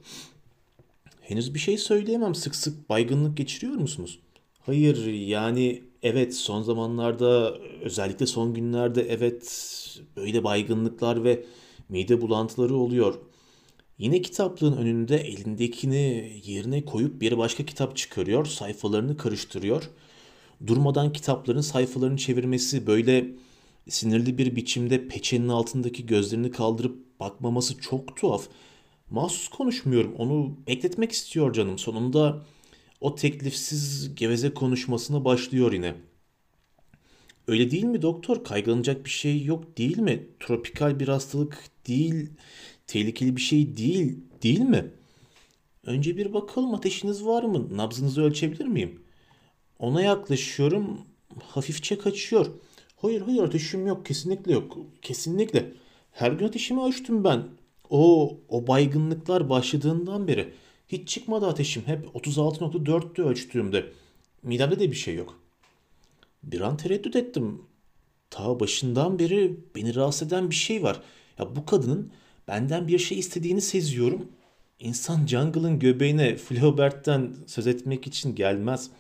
Henüz 1.21 1.55
bir 1.55 1.59
şey 1.59 1.79
söyleyemem. 1.79 2.35
Sık 2.35 2.55
sık 2.55 2.89
baygınlık 2.89 3.37
geçiriyor 3.37 3.75
musunuz? 3.75 4.19
Hayır 4.67 5.07
yani 5.07 5.83
evet 6.03 6.35
son 6.35 6.63
zamanlarda 6.63 7.59
özellikle 7.83 8.27
son 8.27 8.55
günlerde 8.55 9.03
evet 9.03 9.69
böyle 10.17 10.45
baygınlıklar 10.45 11.25
ve 11.25 11.45
mide 11.89 12.21
bulantıları 12.21 12.77
oluyor. 12.77 13.15
Yine 13.99 14.23
kitaplığın 14.23 14.77
önünde 14.77 15.17
elindekini 15.17 16.33
yerine 16.45 16.85
koyup 16.85 17.21
bir 17.21 17.39
başka 17.39 17.67
kitap 17.67 17.97
çıkarıyor, 17.97 18.45
sayfalarını 18.45 19.17
karıştırıyor. 19.17 19.91
Durmadan 20.67 21.13
kitapların 21.13 21.61
sayfalarını 21.61 22.17
çevirmesi 22.17 22.87
böyle 22.87 23.27
sinirli 23.89 24.39
bir 24.39 24.57
biçimde 24.57 25.09
peçenin 25.09 25.49
altındaki 25.49 26.07
gözlerini 26.07 26.51
kaldırıp 26.51 27.21
bakmaması 27.21 27.81
çok 27.81 28.17
tuhaf. 28.17 28.49
Mahsus 29.11 29.49
konuşmuyorum. 29.49 30.15
Onu 30.19 30.57
bekletmek 30.67 31.13
istiyor 31.13 31.53
canım. 31.53 31.79
Sonunda 31.79 32.43
o 33.03 33.15
teklifsiz 33.15 34.15
geveze 34.15 34.55
konuşmasına 34.55 35.25
başlıyor 35.25 35.73
yine. 35.73 35.95
Öyle 37.49 37.71
değil 37.71 37.85
mi 37.85 38.03
doktor? 38.03 38.45
Kaygılanacak 38.45 39.05
bir 39.05 39.11
şey 39.11 39.45
yok 39.45 39.79
değil 39.79 39.99
mi? 39.99 40.27
Tropikal 40.41 41.01
bir 41.01 41.09
hastalık 41.09 41.59
değil, 41.89 42.31
tehlikeli 42.87 43.37
bir 43.37 43.41
şey 43.41 43.77
değil, 43.77 44.19
değil 44.43 44.61
mi? 44.61 44.91
Önce 45.87 46.17
bir 46.17 46.35
bakalım 46.35 46.75
ateşiniz 46.75 47.25
var 47.25 47.43
mı? 47.43 47.77
Nabzınızı 47.77 48.23
ölçebilir 48.23 48.67
miyim? 48.67 49.03
Ona 49.79 50.03
yaklaşıyorum. 50.03 51.01
Hafifçe 51.43 51.99
kaçıyor. 51.99 52.47
Hayır 52.97 53.21
hayır 53.21 53.43
ateşim 53.43 53.87
yok. 53.87 54.07
Kesinlikle 54.07 54.53
yok. 54.53 54.79
Kesinlikle. 55.03 55.73
Her 56.13 56.33
gün 56.33 56.47
ateşimi 56.47 56.83
ölçtüm 56.83 57.25
ben. 57.25 57.43
O, 57.91 58.37
o 58.49 58.67
baygınlıklar 58.67 59.49
başladığından 59.51 60.29
beri. 60.29 60.53
Hiç 60.93 61.09
çıkmadı 61.09 61.47
ateşim. 61.47 61.83
Hep 61.87 62.05
36.4'tü 62.07 63.23
ölçtüğümde. 63.23 63.93
Midemde 64.43 64.81
de 64.81 64.91
bir 64.91 64.97
şey 64.97 65.15
yok. 65.15 65.41
Bir 66.43 66.61
an 66.61 66.77
tereddüt 66.77 67.17
ettim. 67.17 67.63
Ta 68.31 68.61
başından 68.61 69.19
beri 69.19 69.57
beni 69.77 69.95
rahatsız 69.95 70.29
eden 70.29 70.51
bir 70.51 70.55
şey 70.55 70.83
var. 70.83 71.01
Ya 71.39 71.57
bu 71.57 71.67
kadının 71.67 72.13
benden 72.49 72.89
bir 72.89 72.99
şey 72.99 73.19
istediğini 73.19 73.61
seziyorum. 73.61 74.29
İnsan 74.79 75.27
jungle'ın 75.27 75.79
göbeğine 75.79 76.37
Flaubert'ten 76.37 77.35
söz 77.47 77.67
etmek 77.67 78.07
için 78.07 78.35
gelmez. 78.35 78.91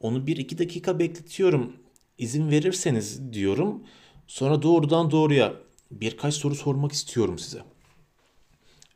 Onu 0.00 0.26
bir 0.26 0.36
iki 0.36 0.58
dakika 0.58 0.98
bekletiyorum. 0.98 1.76
İzin 2.18 2.50
verirseniz 2.50 3.32
diyorum. 3.32 3.82
Sonra 4.26 4.62
doğrudan 4.62 5.10
doğruya 5.10 5.54
birkaç 5.90 6.34
soru 6.34 6.54
sormak 6.54 6.92
istiyorum 6.92 7.38
size. 7.38 7.62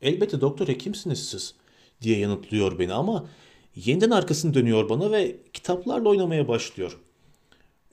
Elbette 0.02 0.40
doktor 0.40 0.68
hekimsiniz 0.68 1.28
siz 1.28 1.54
diye 2.02 2.18
yanıtlıyor 2.18 2.78
beni 2.78 2.92
ama 2.92 3.28
yeniden 3.74 4.10
arkasını 4.10 4.54
dönüyor 4.54 4.88
bana 4.88 5.12
ve 5.12 5.36
kitaplarla 5.52 6.08
oynamaya 6.08 6.48
başlıyor. 6.48 6.98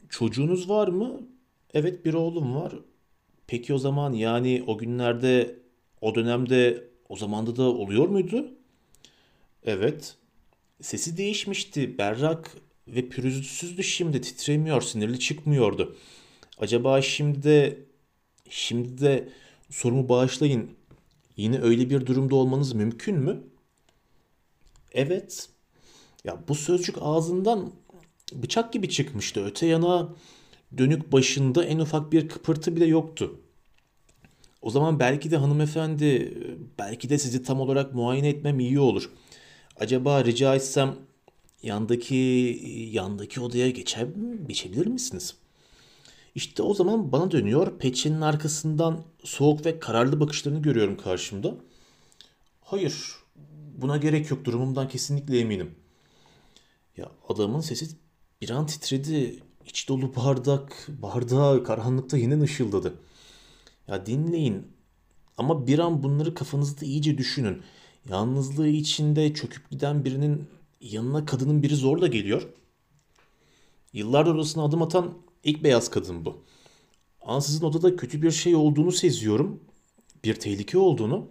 Çocuğunuz 0.09 0.69
var 0.69 0.87
mı? 0.87 1.21
Evet 1.73 2.05
bir 2.05 2.13
oğlum 2.13 2.55
var. 2.55 2.73
Peki 3.47 3.73
o 3.73 3.77
zaman 3.77 4.13
yani 4.13 4.63
o 4.67 4.77
günlerde, 4.77 5.59
o 6.01 6.15
dönemde, 6.15 6.87
o 7.09 7.15
zamanda 7.15 7.55
da 7.55 7.63
oluyor 7.63 8.07
muydu? 8.07 8.47
Evet. 9.63 10.15
Sesi 10.81 11.17
değişmişti. 11.17 11.97
Berrak 11.97 12.57
ve 12.87 13.09
pürüzsüzdü 13.09 13.83
şimdi. 13.83 14.21
Titremiyor, 14.21 14.81
sinirli 14.81 15.19
çıkmıyordu. 15.19 15.95
Acaba 16.59 17.01
şimdi 17.01 17.43
de 17.43 17.79
şimdi 18.49 19.01
de 19.01 19.29
sorumu 19.69 20.09
bağışlayın. 20.09 20.69
Yine 21.37 21.59
öyle 21.61 21.89
bir 21.89 22.05
durumda 22.05 22.35
olmanız 22.35 22.73
mümkün 22.73 23.15
mü? 23.15 23.43
Evet. 24.93 25.49
Ya 26.23 26.39
bu 26.47 26.55
sözcük 26.55 26.95
ağzından 27.01 27.71
bıçak 28.33 28.73
gibi 28.73 28.89
çıkmıştı. 28.89 29.45
Öte 29.45 29.65
yana 29.65 30.15
dönük 30.77 31.11
başında 31.11 31.63
en 31.63 31.79
ufak 31.79 32.11
bir 32.11 32.27
kıpırtı 32.27 32.75
bile 32.75 32.85
yoktu. 32.85 33.39
O 34.61 34.69
zaman 34.69 34.99
belki 34.99 35.31
de 35.31 35.37
hanımefendi, 35.37 36.37
belki 36.79 37.09
de 37.09 37.17
sizi 37.17 37.43
tam 37.43 37.61
olarak 37.61 37.93
muayene 37.93 38.29
etmem 38.29 38.59
iyi 38.59 38.79
olur. 38.79 39.09
Acaba 39.79 40.25
rica 40.25 40.55
etsem 40.55 40.95
yandaki 41.63 42.15
yandaki 42.91 43.41
odaya 43.41 43.69
geçer, 43.69 44.07
geçebilir 44.47 44.87
misiniz? 44.87 45.35
İşte 46.35 46.63
o 46.63 46.73
zaman 46.73 47.11
bana 47.11 47.31
dönüyor. 47.31 47.79
Peçenin 47.79 48.21
arkasından 48.21 49.03
soğuk 49.23 49.65
ve 49.65 49.79
kararlı 49.79 50.19
bakışlarını 50.19 50.61
görüyorum 50.61 50.97
karşımda. 50.97 51.55
Hayır, 52.61 53.22
buna 53.81 53.97
gerek 53.97 54.31
yok. 54.31 54.45
Durumumdan 54.45 54.87
kesinlikle 54.87 55.39
eminim. 55.39 55.75
Ya 56.97 57.11
adamın 57.29 57.59
sesi 57.59 57.87
bir 58.41 58.49
an 58.49 58.65
titredi. 58.65 59.39
İç 59.65 59.89
dolu 59.89 60.15
bardak, 60.15 60.87
bardağı 61.01 61.63
karanlıkta 61.63 62.17
yine 62.17 62.41
ışıldadı. 62.41 62.93
Ya 63.87 64.05
dinleyin. 64.05 64.67
Ama 65.37 65.67
bir 65.67 65.79
an 65.79 66.03
bunları 66.03 66.33
kafanızda 66.33 66.85
iyice 66.85 67.17
düşünün. 67.17 67.61
Yalnızlığı 68.09 68.67
içinde 68.67 69.33
çöküp 69.33 69.69
giden 69.69 70.05
birinin 70.05 70.47
yanına 70.81 71.25
kadının 71.25 71.63
biri 71.63 71.75
zorla 71.75 72.07
geliyor. 72.07 72.47
Yıllardır 73.93 74.35
odasına 74.35 74.63
adım 74.63 74.81
atan 74.81 75.13
ilk 75.43 75.63
beyaz 75.63 75.89
kadın 75.89 76.25
bu. 76.25 76.43
Ansızın 77.21 77.65
odada 77.65 77.95
kötü 77.95 78.21
bir 78.21 78.31
şey 78.31 78.55
olduğunu 78.55 78.91
seziyorum. 78.91 79.59
Bir 80.23 80.35
tehlike 80.35 80.77
olduğunu. 80.77 81.27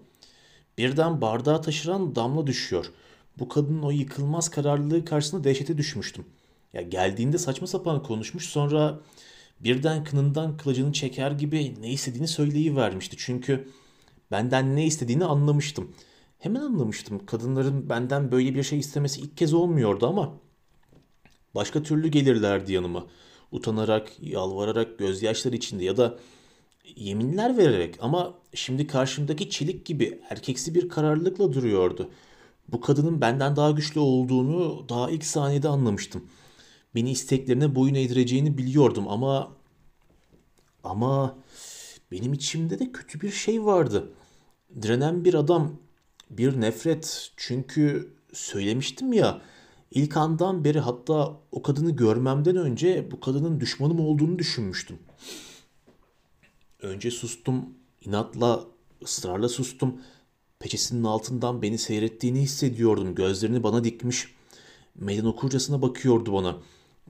Birden 0.79 1.21
bardağı 1.21 1.63
taşıran 1.63 2.15
damla 2.15 2.47
düşüyor. 2.47 2.93
Bu 3.39 3.49
kadının 3.49 3.83
o 3.83 3.91
yıkılmaz 3.91 4.49
kararlılığı 4.49 5.05
karşısında 5.05 5.45
dehşete 5.45 5.79
düşmüştüm. 5.79 6.25
Ya 6.73 6.83
geldiğinde 6.83 7.39
saçma 7.39 7.67
sapan 7.67 8.03
konuşmuş 8.03 8.47
sonra 8.47 9.01
birden 9.61 10.05
kınından 10.05 10.57
kılıcını 10.57 10.93
çeker 10.93 11.31
gibi 11.31 11.75
ne 11.81 11.91
istediğini 11.91 12.29
söyleyivermişti. 12.29 13.17
Çünkü 13.19 13.69
benden 14.31 14.77
ne 14.77 14.87
istediğini 14.87 15.25
anlamıştım. 15.25 15.95
Hemen 16.39 16.61
anlamıştım. 16.61 17.27
Kadınların 17.27 17.89
benden 17.89 18.33
böyle 18.33 18.55
bir 18.55 18.63
şey 18.63 18.79
istemesi 18.79 19.21
ilk 19.21 19.37
kez 19.37 19.55
olmuyordu 19.55 20.07
ama 20.07 20.35
başka 21.55 21.83
türlü 21.83 22.09
gelirlerdi 22.09 22.73
yanıma. 22.73 23.07
Utanarak, 23.53 24.13
yalvararak, 24.21 24.99
gözyaşları 24.99 25.57
içinde 25.57 25.85
ya 25.85 25.97
da 25.97 26.19
yeminler 26.97 27.59
vererek 27.59 27.99
ama 28.01 28.35
şimdi 28.55 28.87
karşımdaki 28.87 29.51
çelik 29.51 29.87
gibi 29.87 30.21
erkeksi 30.31 30.75
bir 30.75 30.89
kararlılıkla 30.89 31.53
duruyordu. 31.53 32.11
Bu 32.69 32.81
kadının 32.81 33.21
benden 33.21 33.57
daha 33.57 33.71
güçlü 33.71 34.01
olduğunu 34.01 34.89
daha 34.89 35.11
ilk 35.11 35.25
saniyede 35.25 35.69
anlamıştım. 35.69 36.25
Beni 36.95 37.11
isteklerine 37.11 37.75
boyun 37.75 37.95
eğdireceğini 37.95 38.59
biliyordum 38.59 39.09
ama 39.09 39.53
ama 40.85 41.39
benim 42.13 42.33
içimde 42.33 42.79
de 42.79 42.93
kötü 42.93 43.21
bir 43.21 43.31
şey 43.31 43.65
vardı. 43.65 44.13
Direnen 44.83 45.25
bir 45.25 45.35
adam, 45.35 45.73
bir 46.31 46.61
nefret. 46.61 47.31
Çünkü 47.37 48.15
söylemiştim 48.33 49.13
ya, 49.13 49.41
İlk 49.95 50.17
andan 50.17 50.65
beri 50.65 50.81
hatta 50.81 51.41
o 51.53 51.63
kadını 51.63 51.91
görmemden 51.91 52.57
önce 52.57 53.11
bu 53.11 53.21
kadının 53.21 53.61
düşmanım 53.61 54.01
olduğunu 54.01 54.39
düşünmüştüm. 54.39 54.99
Önce 56.83 57.11
sustum, 57.11 57.67
inatla, 58.01 58.65
ısrarla 59.03 59.49
sustum. 59.49 60.01
Peçesinin 60.59 61.05
altından 61.05 61.63
beni 61.63 61.79
seyrettiğini 61.79 62.41
hissediyordum. 62.41 63.15
Gözlerini 63.15 63.63
bana 63.63 63.85
dikmiş. 63.85 64.29
Meydan 64.95 65.27
okurcasına 65.27 65.83
bakıyordu 65.83 66.33
bana. 66.33 66.57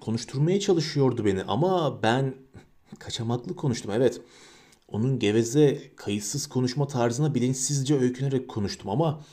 Konuşturmaya 0.00 0.60
çalışıyordu 0.60 1.24
beni 1.24 1.42
ama 1.44 2.02
ben 2.02 2.34
kaçamaklı 2.98 3.56
konuştum 3.56 3.92
evet. 3.94 4.20
Onun 4.88 5.18
geveze, 5.18 5.92
kayıtsız 5.96 6.46
konuşma 6.46 6.86
tarzına 6.86 7.34
bilinçsizce 7.34 7.98
öykünerek 7.98 8.48
konuştum 8.48 8.90
ama 8.90 9.24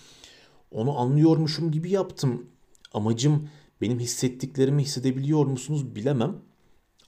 onu 0.72 0.98
anlıyormuşum 1.00 1.72
gibi 1.72 1.92
yaptım. 1.92 2.46
Amacım 2.94 3.50
benim 3.82 4.00
hissettiklerimi 4.00 4.84
hissedebiliyor 4.84 5.46
musunuz 5.46 5.96
bilemem. 5.96 6.36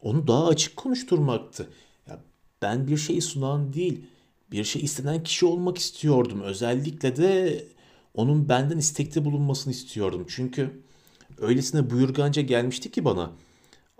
Onu 0.02 0.28
daha 0.28 0.48
açık 0.48 0.76
konuşturmaktı. 0.76 1.70
Ben 2.62 2.88
bir 2.88 2.97
şey 2.97 3.22
sunan 3.22 3.74
değil, 3.74 4.05
bir 4.51 4.64
şey 4.64 4.82
istenen 4.82 5.24
kişi 5.24 5.45
olmak 5.45 5.78
istiyordum. 5.78 6.41
Özellikle 6.41 7.16
de 7.16 7.64
onun 8.14 8.49
benden 8.49 8.78
istekte 8.78 9.26
bulunmasını 9.26 9.74
istiyordum. 9.74 10.26
Çünkü 10.30 10.82
öylesine 11.38 11.89
buyurganca 11.89 12.41
gelmişti 12.41 12.91
ki 12.91 13.05
bana. 13.05 13.32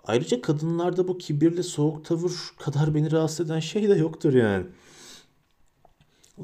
Ayrıca 0.04 0.40
kadınlarda 0.40 1.08
bu 1.08 1.18
kibirli 1.18 1.62
soğuk 1.62 2.04
tavır 2.04 2.32
kadar 2.58 2.94
beni 2.94 3.12
rahatsız 3.12 3.46
eden 3.46 3.60
şey 3.60 3.88
de 3.88 3.94
yoktur 3.94 4.34
yani. 4.34 4.66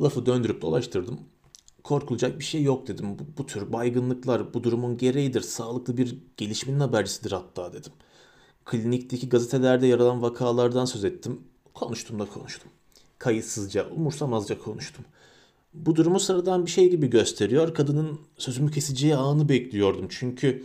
Lafı 0.00 0.26
döndürüp 0.26 0.62
dolaştırdım. 0.62 1.20
Korkulacak 1.84 2.38
bir 2.38 2.44
şey 2.44 2.62
yok 2.62 2.88
dedim. 2.88 3.18
Bu, 3.18 3.22
bu 3.38 3.46
tür 3.46 3.72
baygınlıklar 3.72 4.54
bu 4.54 4.64
durumun 4.64 4.96
gereğidir. 4.96 5.40
Sağlıklı 5.40 5.96
bir 5.96 6.18
gelişmenin 6.36 6.80
habercisidir 6.80 7.32
hatta 7.32 7.72
dedim. 7.72 7.92
Klinikteki 8.64 9.28
gazetelerde 9.28 9.86
yer 9.86 9.98
alan 9.98 10.22
vakalardan 10.22 10.84
söz 10.84 11.04
ettim. 11.04 11.40
Konuştum 11.78 12.18
da 12.18 12.26
konuştum. 12.26 12.70
Kayıtsızca, 13.18 13.90
umursamazca 13.90 14.58
konuştum. 14.58 15.04
Bu 15.74 15.96
durumu 15.96 16.20
sıradan 16.20 16.66
bir 16.66 16.70
şey 16.70 16.90
gibi 16.90 17.10
gösteriyor. 17.10 17.74
Kadının 17.74 18.20
sözümü 18.38 18.70
keseceği 18.70 19.16
anı 19.16 19.48
bekliyordum. 19.48 20.06
Çünkü 20.08 20.64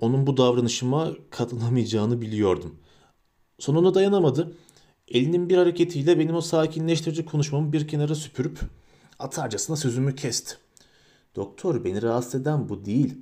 onun 0.00 0.26
bu 0.26 0.36
davranışıma 0.36 1.12
katılamayacağını 1.30 2.20
biliyordum. 2.20 2.74
Sonuna 3.58 3.94
dayanamadı. 3.94 4.56
Elinin 5.08 5.48
bir 5.48 5.56
hareketiyle 5.56 6.18
benim 6.18 6.34
o 6.34 6.40
sakinleştirici 6.40 7.24
konuşmamı 7.24 7.72
bir 7.72 7.88
kenara 7.88 8.14
süpürüp 8.14 8.58
atarcasına 9.18 9.76
sözümü 9.76 10.14
kesti. 10.14 10.54
Doktor 11.36 11.84
beni 11.84 12.02
rahatsız 12.02 12.40
eden 12.40 12.68
bu 12.68 12.84
değil. 12.84 13.18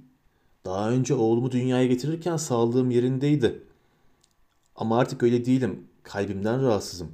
Daha 0.65 0.91
önce 0.91 1.15
oğlumu 1.15 1.51
dünyaya 1.51 1.87
getirirken 1.87 2.37
sağlığım 2.37 2.91
yerindeydi. 2.91 3.63
Ama 4.77 4.99
artık 4.99 5.23
öyle 5.23 5.45
değilim. 5.45 5.89
Kalbimden 6.05 6.63
rahatsızım. 6.63 7.13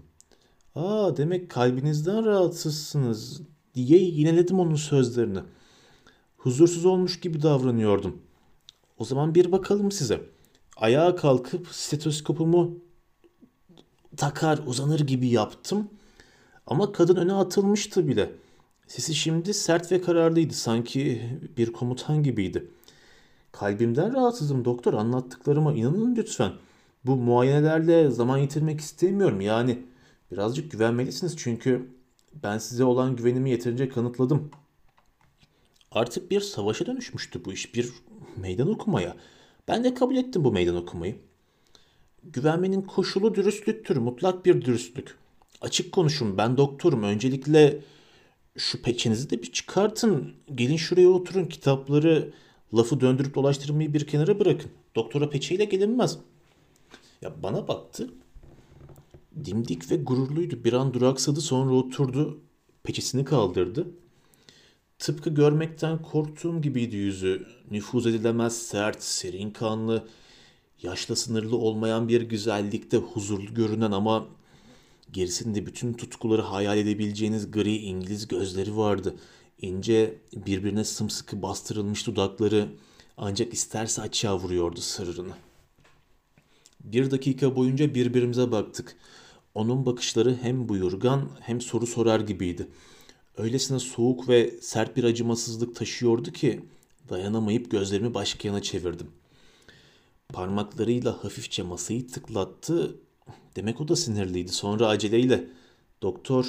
Aa 0.74 1.16
demek 1.16 1.50
kalbinizden 1.50 2.24
rahatsızsınız 2.26 3.40
diye 3.74 3.98
yineledim 3.98 4.60
onun 4.60 4.74
sözlerini. 4.74 5.38
Huzursuz 6.36 6.84
olmuş 6.84 7.20
gibi 7.20 7.42
davranıyordum. 7.42 8.22
O 8.98 9.04
zaman 9.04 9.34
bir 9.34 9.52
bakalım 9.52 9.90
size. 9.90 10.20
Ayağa 10.76 11.16
kalkıp 11.16 11.68
stetoskopumu 11.68 12.78
takar 14.16 14.60
uzanır 14.66 15.00
gibi 15.00 15.28
yaptım. 15.28 15.90
Ama 16.66 16.92
kadın 16.92 17.16
öne 17.16 17.32
atılmıştı 17.32 18.08
bile. 18.08 18.32
Sesi 18.86 19.14
şimdi 19.14 19.54
sert 19.54 19.92
ve 19.92 20.00
kararlıydı. 20.00 20.54
Sanki 20.54 21.22
bir 21.56 21.72
komutan 21.72 22.22
gibiydi. 22.22 22.70
Kalbimden 23.52 24.14
rahatsızım 24.14 24.64
doktor. 24.64 24.94
Anlattıklarıma 24.94 25.72
inanın 25.72 26.16
lütfen. 26.16 26.52
Bu 27.04 27.16
muayenelerle 27.16 28.10
zaman 28.10 28.38
yitirmek 28.38 28.80
istemiyorum. 28.80 29.40
Yani 29.40 29.78
birazcık 30.32 30.72
güvenmelisiniz 30.72 31.36
çünkü 31.36 31.90
ben 32.42 32.58
size 32.58 32.84
olan 32.84 33.16
güvenimi 33.16 33.50
yeterince 33.50 33.88
kanıtladım. 33.88 34.50
Artık 35.90 36.30
bir 36.30 36.40
savaşa 36.40 36.86
dönüşmüştü 36.86 37.44
bu 37.44 37.52
iş. 37.52 37.74
Bir 37.74 37.92
meydan 38.36 38.70
okumaya. 38.70 39.16
Ben 39.68 39.84
de 39.84 39.94
kabul 39.94 40.16
ettim 40.16 40.44
bu 40.44 40.52
meydan 40.52 40.76
okumayı. 40.76 41.16
Güvenmenin 42.24 42.82
koşulu 42.82 43.34
dürüstlüktür. 43.34 43.96
Mutlak 43.96 44.46
bir 44.46 44.64
dürüstlük. 44.64 45.16
Açık 45.60 45.92
konuşun. 45.92 46.38
Ben 46.38 46.56
doktorum. 46.56 47.02
Öncelikle 47.02 47.80
şu 48.56 48.82
peçenizi 48.82 49.30
de 49.30 49.42
bir 49.42 49.52
çıkartın. 49.52 50.34
Gelin 50.54 50.76
şuraya 50.76 51.08
oturun. 51.08 51.44
Kitapları 51.44 52.32
lafı 52.74 53.00
döndürüp 53.00 53.34
dolaştırmayı 53.34 53.94
bir 53.94 54.06
kenara 54.06 54.40
bırakın. 54.40 54.70
Doktora 54.94 55.30
peçeyle 55.30 55.64
gelinmez. 55.64 56.18
Ya 57.22 57.42
bana 57.42 57.68
baktı. 57.68 58.10
Dimdik 59.44 59.90
ve 59.90 59.96
gururluydu. 59.96 60.64
Bir 60.64 60.72
an 60.72 60.94
duraksadı 60.94 61.40
sonra 61.40 61.74
oturdu. 61.74 62.40
Peçesini 62.82 63.24
kaldırdı. 63.24 63.86
Tıpkı 64.98 65.30
görmekten 65.30 66.02
korktuğum 66.02 66.62
gibiydi 66.62 66.96
yüzü. 66.96 67.46
Nüfuz 67.70 68.06
edilemez, 68.06 68.62
sert, 68.62 69.02
serin 69.02 69.50
kanlı, 69.50 70.08
yaşla 70.82 71.16
sınırlı 71.16 71.56
olmayan 71.56 72.08
bir 72.08 72.22
güzellikte 72.22 72.96
huzurlu 72.96 73.54
görünen 73.54 73.92
ama 73.92 74.26
gerisinde 75.12 75.66
bütün 75.66 75.92
tutkuları 75.92 76.42
hayal 76.42 76.78
edebileceğiniz 76.78 77.50
gri 77.50 77.76
İngiliz 77.76 78.28
gözleri 78.28 78.76
vardı. 78.76 79.16
İnce, 79.58 80.18
birbirine 80.46 80.84
sımsıkı 80.84 81.42
bastırılmış 81.42 82.06
dudakları 82.06 82.68
ancak 83.16 83.52
isterse 83.54 84.02
açığa 84.02 84.38
vuruyordu 84.38 84.80
sırrını. 84.80 85.49
Bir 86.84 87.10
dakika 87.10 87.56
boyunca 87.56 87.94
birbirimize 87.94 88.52
baktık. 88.52 88.96
Onun 89.54 89.86
bakışları 89.86 90.38
hem 90.42 90.68
buyurgan 90.68 91.28
hem 91.40 91.60
soru 91.60 91.86
sorar 91.86 92.20
gibiydi.'' 92.20 92.68
öylesine 93.40 93.78
soğuk 93.78 94.28
ve 94.28 94.54
sert 94.60 94.96
bir 94.96 95.04
acımasızlık 95.04 95.76
taşıyordu 95.76 96.32
ki 96.32 96.64
dayanamayıp 97.08 97.70
gözlerimi 97.70 98.14
başka 98.14 98.48
yana 98.48 98.62
çevirdim. 98.62 99.10
Parmaklarıyla 100.28 101.24
hafifçe 101.24 101.62
masayı 101.62 102.08
tıklattı. 102.08 102.96
Demek 103.56 103.80
o 103.80 103.88
da 103.88 103.96
sinirliydi. 103.96 104.52
Sonra 104.52 104.88
aceleyle 104.88 105.48
"Doktor," 106.02 106.46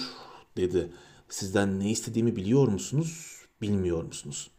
dedi. 0.57 0.91
"Sizden 1.29 1.79
ne 1.79 1.91
istediğimi 1.91 2.35
biliyor 2.35 2.67
musunuz, 2.67 3.35
bilmiyor 3.61 4.03
musunuz?" 4.03 4.51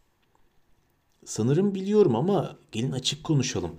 "Sanırım 1.25 1.75
biliyorum 1.75 2.15
ama 2.15 2.57
gelin 2.71 2.91
açık 2.91 3.23
konuşalım. 3.23 3.71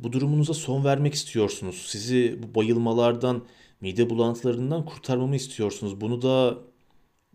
Bu 0.00 0.12
durumunuza 0.12 0.54
son 0.54 0.84
vermek 0.84 1.14
istiyorsunuz. 1.14 1.84
Sizi 1.86 2.38
bu 2.42 2.54
bayılmalardan, 2.54 3.44
mide 3.80 4.10
bulantılarından 4.10 4.84
kurtarmamı 4.84 5.36
istiyorsunuz. 5.36 6.00
Bunu 6.00 6.22
da 6.22 6.58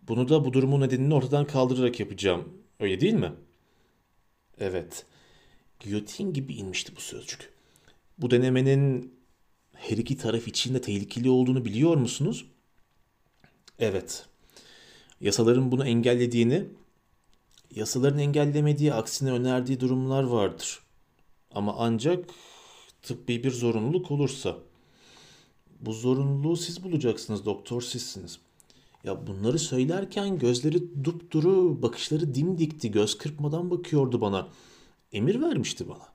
bunu 0.08 0.30
da 0.30 0.46
bu 0.46 0.54
durumun 0.54 0.82
nedenini 0.82 1.14
ortadan 1.14 1.48
kaldırarak 1.48 2.00
yapacağım. 2.00 2.54
Öyle 2.80 3.00
değil 3.02 3.14
mi? 3.14 3.32
Evet. 4.60 5.06
Giyotin 5.80 6.34
gibi 6.34 6.54
inmişti 6.54 6.96
bu 6.96 7.02
sözcük. 7.02 7.54
Bu 8.18 8.32
denemenin 8.32 9.14
her 9.74 9.98
iki 9.98 10.18
taraf 10.18 10.48
için 10.48 10.74
de 10.74 10.82
tehlikeli 10.82 11.30
olduğunu 11.30 11.66
biliyor 11.66 11.96
musunuz? 11.96 12.46
Evet. 13.80 14.26
Yasaların 15.22 15.72
bunu 15.72 15.88
engellediğini, 15.88 16.66
yasaların 17.76 18.20
engellemediği 18.20 18.94
aksine 18.94 19.32
önerdiği 19.32 19.80
durumlar 19.80 20.24
vardır. 20.24 20.80
Ama 21.52 21.76
ancak 21.78 22.26
tıbbi 23.06 23.44
bir 23.44 23.52
zorunluluk 23.52 24.12
olursa. 24.12 24.58
Bu 25.82 25.94
zorunluluğu 25.94 26.58
siz 26.58 26.84
bulacaksınız 26.84 27.46
doktor 27.46 27.82
sizsiniz. 27.82 28.40
Ya 29.04 29.28
bunları 29.28 29.60
söylerken 29.60 30.40
gözleri 30.40 31.04
dupduru, 31.04 31.82
bakışları 31.82 32.36
dimdikti, 32.36 32.92
göz 32.92 33.18
kırpmadan 33.18 33.72
bakıyordu 33.72 34.22
bana. 34.22 34.48
Emir 35.12 35.42
vermişti 35.42 35.90
bana. 35.90 36.08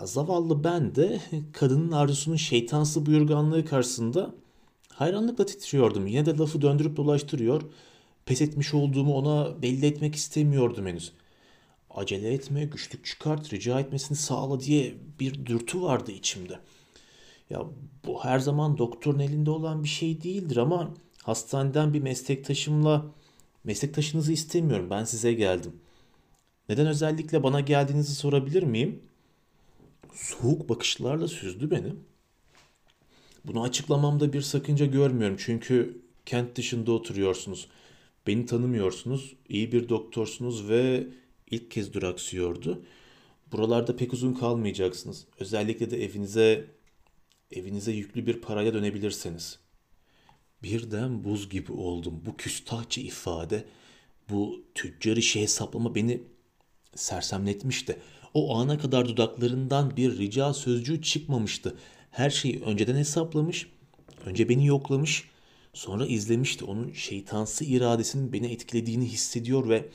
Ya 0.00 0.06
zavallı 0.06 0.64
ben 0.64 0.94
de 0.94 1.20
kadının 1.52 1.92
arzusunun 1.92 2.36
şeytansı 2.36 3.06
buyurganlığı 3.06 3.64
karşısında 3.64 4.34
hayranlıkla 4.88 5.46
titriyordum. 5.46 6.06
Yine 6.06 6.26
de 6.26 6.38
lafı 6.38 6.62
döndürüp 6.62 6.96
dolaştırıyor. 6.96 7.62
Pes 8.26 8.42
etmiş 8.42 8.74
olduğumu 8.74 9.14
ona 9.14 9.62
belli 9.62 9.86
etmek 9.86 10.14
istemiyordum 10.14 10.86
henüz. 10.86 11.12
Acele 11.94 12.32
etme, 12.32 12.64
güçlük 12.64 13.04
çıkart, 13.04 13.52
rica 13.52 13.80
etmesini 13.80 14.16
sağla 14.16 14.60
diye 14.60 14.94
bir 15.20 15.46
dürtü 15.46 15.82
vardı 15.82 16.12
içimde. 16.12 16.58
Ya 17.50 17.62
bu 18.06 18.24
her 18.24 18.38
zaman 18.38 18.78
doktorun 18.78 19.18
elinde 19.18 19.50
olan 19.50 19.84
bir 19.84 19.88
şey 19.88 20.22
değildir 20.22 20.56
ama 20.56 20.94
hastaneden 21.22 21.94
bir 21.94 22.00
meslektaşımla 22.00 23.06
meslektaşınızı 23.64 24.32
istemiyorum. 24.32 24.86
Ben 24.90 25.04
size 25.04 25.32
geldim. 25.32 25.72
Neden 26.68 26.86
özellikle 26.86 27.42
bana 27.42 27.60
geldiğinizi 27.60 28.14
sorabilir 28.14 28.62
miyim? 28.62 29.02
Soğuk 30.14 30.68
bakışlarla 30.68 31.28
süzdü 31.28 31.70
beni. 31.70 31.92
Bunu 33.44 33.62
açıklamamda 33.62 34.32
bir 34.32 34.40
sakınca 34.40 34.86
görmüyorum 34.86 35.36
çünkü 35.40 36.02
kent 36.26 36.56
dışında 36.56 36.92
oturuyorsunuz. 36.92 37.68
Beni 38.26 38.46
tanımıyorsunuz, 38.46 39.36
iyi 39.48 39.72
bir 39.72 39.88
doktorsunuz 39.88 40.68
ve 40.68 41.06
ilk 41.52 41.70
kez 41.70 41.92
duraksıyordu. 41.94 42.84
Buralarda 43.52 43.96
pek 43.96 44.12
uzun 44.12 44.34
kalmayacaksınız. 44.34 45.26
Özellikle 45.40 45.90
de 45.90 46.04
evinize 46.04 46.66
evinize 47.50 47.92
yüklü 47.92 48.26
bir 48.26 48.40
paraya 48.40 48.74
dönebilirseniz. 48.74 49.58
Birden 50.62 51.24
buz 51.24 51.50
gibi 51.50 51.72
oldum. 51.72 52.22
Bu 52.26 52.36
küstahçı 52.36 53.00
ifade, 53.00 53.64
bu 54.30 54.64
tüccar 54.74 55.16
işi 55.16 55.40
hesaplama 55.40 55.94
beni 55.94 56.22
sersemletmişti. 56.94 57.98
O 58.34 58.56
ana 58.56 58.78
kadar 58.78 59.08
dudaklarından 59.08 59.96
bir 59.96 60.18
rica 60.18 60.54
sözcüğü 60.54 61.02
çıkmamıştı. 61.02 61.76
Her 62.10 62.30
şeyi 62.30 62.62
önceden 62.62 62.96
hesaplamış, 62.96 63.66
önce 64.26 64.48
beni 64.48 64.66
yoklamış, 64.66 65.28
sonra 65.74 66.06
izlemişti. 66.06 66.64
Onun 66.64 66.92
şeytansı 66.92 67.64
iradesinin 67.64 68.32
beni 68.32 68.46
etkilediğini 68.46 69.04
hissediyor 69.04 69.68
ve 69.68 69.88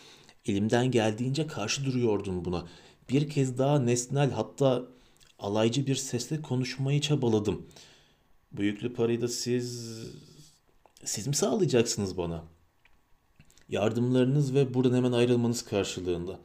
elimden 0.50 0.92
geldiğince 0.92 1.48
karşı 1.48 1.86
duruyordum 1.86 2.46
buna. 2.46 2.68
Bir 3.10 3.30
kez 3.30 3.58
daha 3.58 3.80
nesnel 3.80 4.32
hatta 4.32 4.88
alaycı 5.40 5.88
bir 5.88 5.96
sesle 5.96 6.42
konuşmayı 6.42 7.02
çabaladım. 7.02 7.68
Bu 8.52 8.64
yüklü 8.64 8.94
parayı 8.94 9.22
da 9.22 9.28
siz 9.28 9.98
siz 11.04 11.28
mi 11.28 11.36
sağlayacaksınız 11.36 12.18
bana? 12.18 12.44
Yardımlarınız 13.70 14.54
ve 14.54 14.74
buradan 14.74 14.96
hemen 14.96 15.12
ayrılmanız 15.12 15.66
karşılığında. 15.66 16.40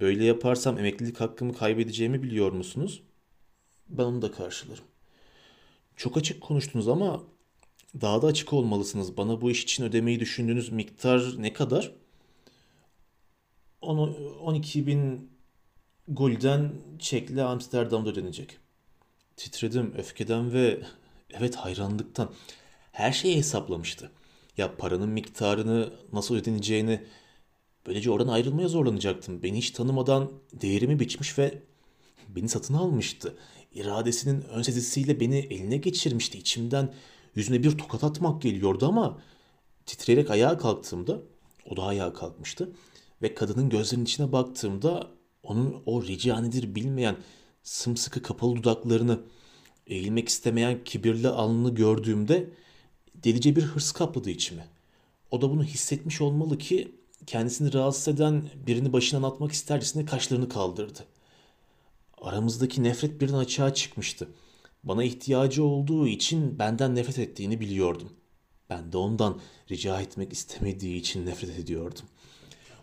Böyle 0.00 0.24
yaparsam 0.24 0.78
emeklilik 0.78 1.20
hakkımı 1.20 1.54
kaybedeceğimi 1.54 2.22
biliyor 2.22 2.52
musunuz? 2.52 3.02
Ben 3.88 4.04
onu 4.04 4.22
da 4.22 4.32
karşılarım. 4.32 4.84
Çok 5.96 6.16
açık 6.16 6.40
konuştunuz 6.40 6.88
ama 6.88 7.22
daha 8.00 8.22
da 8.22 8.26
açık 8.26 8.52
olmalısınız. 8.52 9.16
Bana 9.16 9.40
bu 9.40 9.50
iş 9.50 9.62
için 9.62 9.84
ödemeyi 9.84 10.20
düşündüğünüz 10.20 10.68
miktar 10.72 11.34
ne 11.38 11.52
kadar? 11.52 11.92
12 13.84 14.86
bin 14.86 15.30
gulden 16.08 16.72
çekle 16.98 17.42
Amsterdam'da 17.42 18.10
ödenecek. 18.10 18.58
Titredim 19.36 19.94
öfkeden 19.98 20.52
ve 20.52 20.80
evet 21.32 21.56
hayranlıktan. 21.56 22.30
Her 22.92 23.12
şeyi 23.12 23.36
hesaplamıştı. 23.36 24.10
Ya 24.56 24.76
paranın 24.76 25.08
miktarını 25.08 25.92
nasıl 26.12 26.34
ödeneceğini 26.34 27.04
böylece 27.86 28.10
oradan 28.10 28.28
ayrılmaya 28.28 28.68
zorlanacaktım. 28.68 29.42
Beni 29.42 29.58
hiç 29.58 29.70
tanımadan 29.70 30.32
değerimi 30.52 31.00
biçmiş 31.00 31.38
ve 31.38 31.62
beni 32.28 32.48
satın 32.48 32.74
almıştı. 32.74 33.36
İradesinin 33.72 34.40
ön 34.42 34.62
sezisiyle 34.62 35.20
beni 35.20 35.38
eline 35.38 35.76
geçirmişti. 35.76 36.38
İçimden 36.38 36.94
yüzüne 37.34 37.62
bir 37.62 37.78
tokat 37.78 38.04
atmak 38.04 38.42
geliyordu 38.42 38.86
ama 38.86 39.18
titreyerek 39.86 40.30
ayağa 40.30 40.58
kalktığımda 40.58 41.22
o 41.70 41.76
da 41.76 41.82
ayağa 41.82 42.12
kalkmıştı. 42.12 42.72
Ve 43.24 43.34
kadının 43.34 43.68
gözlerinin 43.68 44.04
içine 44.04 44.32
baktığımda 44.32 45.10
onun 45.42 45.82
o 45.86 46.02
rica 46.02 46.42
bilmeyen 46.52 47.16
sımsıkı 47.62 48.22
kapalı 48.22 48.56
dudaklarını 48.56 49.20
eğilmek 49.86 50.28
istemeyen 50.28 50.84
kibirli 50.84 51.28
alnını 51.28 51.74
gördüğümde 51.74 52.50
delice 53.14 53.56
bir 53.56 53.62
hırs 53.62 53.92
kapladı 53.92 54.30
içimi. 54.30 54.64
O 55.30 55.40
da 55.40 55.50
bunu 55.50 55.64
hissetmiş 55.64 56.20
olmalı 56.20 56.58
ki 56.58 56.94
kendisini 57.26 57.72
rahatsız 57.72 58.08
eden 58.08 58.50
birini 58.66 58.92
başından 58.92 59.22
atmak 59.22 59.52
istercesine 59.52 60.04
kaşlarını 60.04 60.48
kaldırdı. 60.48 61.00
Aramızdaki 62.18 62.82
nefret 62.82 63.20
birden 63.20 63.34
açığa 63.34 63.74
çıkmıştı. 63.74 64.28
Bana 64.82 65.04
ihtiyacı 65.04 65.64
olduğu 65.64 66.06
için 66.08 66.58
benden 66.58 66.94
nefret 66.94 67.18
ettiğini 67.18 67.60
biliyordum. 67.60 68.12
Ben 68.70 68.92
de 68.92 68.96
ondan 68.96 69.40
rica 69.70 70.00
etmek 70.00 70.32
istemediği 70.32 70.96
için 70.96 71.26
nefret 71.26 71.58
ediyordum. 71.58 72.04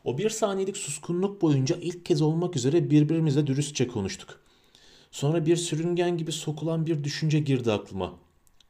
O 0.04 0.18
bir 0.18 0.30
saniyelik 0.30 0.78
suskunluk 0.78 1.42
boyunca 1.42 1.76
ilk 1.76 2.06
kez 2.06 2.22
olmak 2.22 2.56
üzere 2.56 2.90
birbirimizle 2.90 3.48
dürüstçe 3.48 3.88
konuştuk. 3.88 4.40
Sonra 5.12 5.46
bir 5.46 5.56
sürüngen 5.56 6.18
gibi 6.18 6.32
sokulan 6.32 6.86
bir 6.86 7.04
düşünce 7.04 7.40
girdi 7.40 7.72
aklıma. 7.72 8.20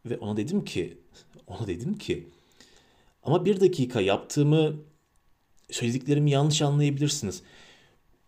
Ve 0.05 0.17
ona 0.17 0.37
dedim 0.37 0.65
ki, 0.65 0.97
ona 1.47 1.67
dedim 1.67 1.97
ki, 1.97 2.27
ama 3.23 3.45
bir 3.45 3.59
dakika 3.59 4.01
yaptığımı, 4.01 4.75
söylediklerimi 5.71 6.31
yanlış 6.31 6.61
anlayabilirsiniz. 6.61 7.43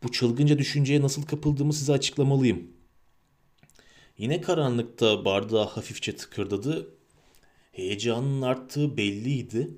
Bu 0.03 0.11
çılgınca 0.11 0.57
düşünceye 0.57 1.01
nasıl 1.01 1.23
kapıldığımı 1.23 1.73
size 1.73 1.93
açıklamalıyım. 1.93 2.67
Yine 4.17 4.41
karanlıkta 4.41 5.25
bardağı 5.25 5.65
hafifçe 5.65 6.15
tıkırdadı. 6.15 6.95
Heyecanın 7.71 8.41
arttığı 8.41 8.97
belliydi. 8.97 9.69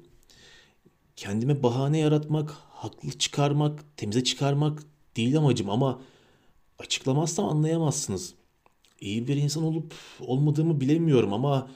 Kendime 1.16 1.64
bahane 1.64 1.98
yaratmak, 2.00 2.52
haklı 2.86 3.12
çıkarmak, 3.12 3.98
temize 3.98 4.24
çıkarmak 4.24 4.84
değil 5.18 5.38
amacım 5.38 5.70
ama 5.70 6.02
açıklamazsam 6.80 7.46
anlayamazsınız. 7.46 8.34
İyi 9.02 9.28
bir 9.28 9.36
insan 9.36 9.64
olup 9.64 9.94
olmadığımı 10.20 10.82
bilemiyorum 10.82 11.34
ama 11.34 11.70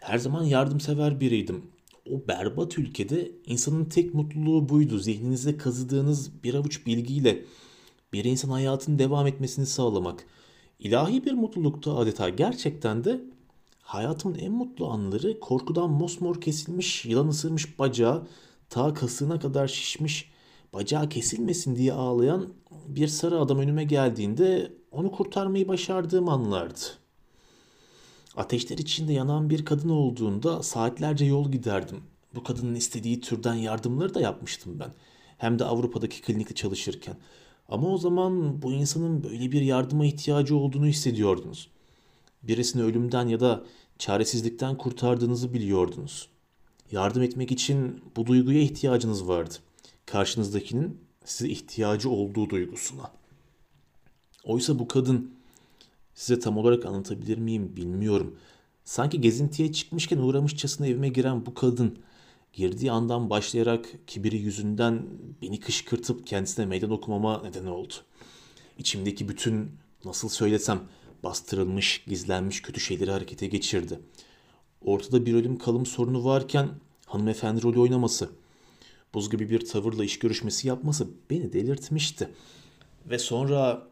her 0.00 0.18
zaman 0.18 0.44
yardımsever 0.44 1.20
biriydim. 1.20 1.62
O 2.10 2.28
berbat 2.28 2.78
ülkede 2.78 3.30
insanın 3.46 3.84
tek 3.84 4.14
mutluluğu 4.14 4.68
buydu. 4.68 4.98
Zihninizde 4.98 5.56
kazıdığınız 5.56 6.42
bir 6.44 6.54
avuç 6.54 6.86
bilgiyle 6.86 7.44
bir 8.12 8.24
insan 8.24 8.48
hayatın 8.50 8.98
devam 8.98 9.26
etmesini 9.26 9.66
sağlamak. 9.66 10.26
İlahi 10.78 11.24
bir 11.24 11.32
mutluluktu 11.32 11.96
adeta. 11.98 12.28
Gerçekten 12.28 13.04
de 13.04 13.20
hayatımın 13.82 14.38
en 14.38 14.52
mutlu 14.52 14.88
anları 14.88 15.40
korkudan 15.40 15.90
mosmor 15.90 16.40
kesilmiş, 16.40 17.04
yılan 17.04 17.28
ısırmış 17.28 17.78
bacağı, 17.78 18.26
ta 18.70 18.94
kasığına 18.94 19.40
kadar 19.40 19.68
şişmiş, 19.68 20.30
bacağı 20.72 21.08
kesilmesin 21.08 21.76
diye 21.76 21.92
ağlayan 21.92 22.48
bir 22.88 23.08
sarı 23.08 23.40
adam 23.40 23.58
önüme 23.58 23.84
geldiğinde 23.84 24.72
onu 24.90 25.12
kurtarmayı 25.12 25.68
başardığım 25.68 26.28
anlardı. 26.28 26.80
Ateşler 28.36 28.78
içinde 28.78 29.12
yanan 29.12 29.50
bir 29.50 29.64
kadın 29.64 29.88
olduğunda 29.88 30.62
saatlerce 30.62 31.24
yol 31.24 31.52
giderdim. 31.52 32.02
Bu 32.34 32.42
kadının 32.42 32.74
istediği 32.74 33.20
türden 33.20 33.54
yardımları 33.54 34.14
da 34.14 34.20
yapmıştım 34.20 34.80
ben. 34.80 34.92
Hem 35.38 35.58
de 35.58 35.64
Avrupa'daki 35.64 36.22
klinikte 36.22 36.54
çalışırken. 36.54 37.16
Ama 37.68 37.88
o 37.88 37.98
zaman 37.98 38.62
bu 38.62 38.72
insanın 38.72 39.24
böyle 39.24 39.52
bir 39.52 39.62
yardıma 39.62 40.06
ihtiyacı 40.06 40.56
olduğunu 40.56 40.86
hissediyordunuz. 40.86 41.68
Birisini 42.42 42.82
ölümden 42.82 43.28
ya 43.28 43.40
da 43.40 43.64
çaresizlikten 43.98 44.76
kurtardığınızı 44.78 45.54
biliyordunuz. 45.54 46.29
Yardım 46.92 47.22
etmek 47.22 47.52
için 47.52 48.04
bu 48.16 48.26
duyguya 48.26 48.60
ihtiyacınız 48.60 49.28
vardı. 49.28 49.54
Karşınızdakinin 50.06 51.00
size 51.24 51.48
ihtiyacı 51.48 52.10
olduğu 52.10 52.50
duygusuna. 52.50 53.12
Oysa 54.44 54.78
bu 54.78 54.88
kadın 54.88 55.34
size 56.14 56.40
tam 56.40 56.58
olarak 56.58 56.86
anlatabilir 56.86 57.38
miyim 57.38 57.76
bilmiyorum. 57.76 58.36
Sanki 58.84 59.20
gezintiye 59.20 59.72
çıkmışken 59.72 60.18
uğramışçasına 60.18 60.86
evime 60.86 61.08
giren 61.08 61.46
bu 61.46 61.54
kadın 61.54 61.98
girdiği 62.52 62.92
andan 62.92 63.30
başlayarak 63.30 63.86
kibiri 64.06 64.36
yüzünden 64.38 65.06
beni 65.42 65.60
kışkırtıp 65.60 66.26
kendisine 66.26 66.66
meydan 66.66 66.90
okumama 66.90 67.42
neden 67.42 67.66
oldu. 67.66 67.94
İçimdeki 68.78 69.28
bütün 69.28 69.70
nasıl 70.04 70.28
söylesem 70.28 70.80
bastırılmış, 71.22 72.04
gizlenmiş 72.06 72.62
kötü 72.62 72.80
şeyleri 72.80 73.10
harekete 73.10 73.46
geçirdi. 73.46 74.00
Ortada 74.84 75.26
bir 75.26 75.34
ölüm 75.34 75.58
kalım 75.58 75.86
sorunu 75.86 76.24
varken 76.24 76.68
hanımefendi 77.06 77.62
rolü 77.62 77.80
oynaması, 77.80 78.30
buz 79.14 79.30
gibi 79.30 79.50
bir 79.50 79.66
tavırla 79.66 80.04
iş 80.04 80.18
görüşmesi 80.18 80.68
yapması 80.68 81.08
beni 81.30 81.52
delirtmişti. 81.52 82.28
Ve 83.06 83.18
sonra 83.18 83.88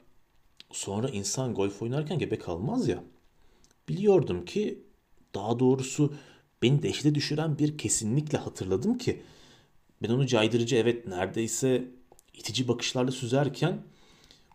sonra 0.73 1.09
insan 1.09 1.55
golf 1.55 1.83
oynarken 1.83 2.19
gebe 2.19 2.39
kalmaz 2.39 2.89
ya. 2.89 3.05
Biliyordum 3.89 4.45
ki 4.45 4.83
daha 5.35 5.59
doğrusu 5.59 6.15
beni 6.63 6.83
dehşete 6.83 7.15
düşüren 7.15 7.59
bir 7.59 7.79
kesinlikle 7.79 8.39
hatırladım 8.39 8.99
ki 8.99 9.23
ben 10.03 10.09
onu 10.09 10.27
caydırıcı 10.27 10.77
evet 10.77 11.07
neredeyse 11.07 11.89
itici 12.35 12.69
bakışlarla 12.69 13.11
süzerken 13.11 13.83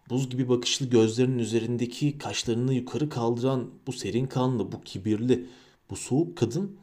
buz 0.10 0.30
gibi 0.30 0.50
bakışlı 0.50 0.86
gözlerinin 0.86 1.40
üzerindeki 1.40 2.18
kaşlarını 2.18 2.74
yukarı 2.74 3.10
kaldıran 3.10 3.70
bu 3.88 3.94
serin 3.94 4.28
kanlı, 4.28 4.72
bu 4.72 4.82
kibirli, 4.82 5.46
bu 5.94 5.98
soğuk 5.98 6.38
kadın 6.38 6.78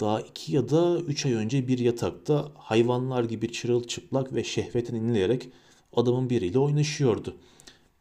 daha 0.00 0.20
iki 0.20 0.52
ya 0.52 0.68
da 0.68 1.00
üç 1.00 1.26
ay 1.26 1.32
önce 1.32 1.68
bir 1.68 1.78
yatakta 1.78 2.52
hayvanlar 2.54 3.24
gibi 3.24 3.52
çırılçıplak 3.52 4.34
ve 4.34 4.44
şehvetten 4.44 4.94
inleyerek 4.94 5.48
adamın 5.92 6.30
biriyle 6.30 6.58
oynaşıyordu. 6.58 7.36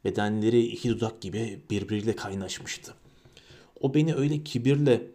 Bedenleri 0.05 0.61
iki 0.61 0.89
dudak 0.89 1.21
gibi 1.21 1.61
birbiriyle 1.69 2.15
kaynaşmıştı. 2.15 2.93
O 3.81 3.93
beni 3.93 4.15
öyle 4.15 4.43
kibirle 4.43 5.07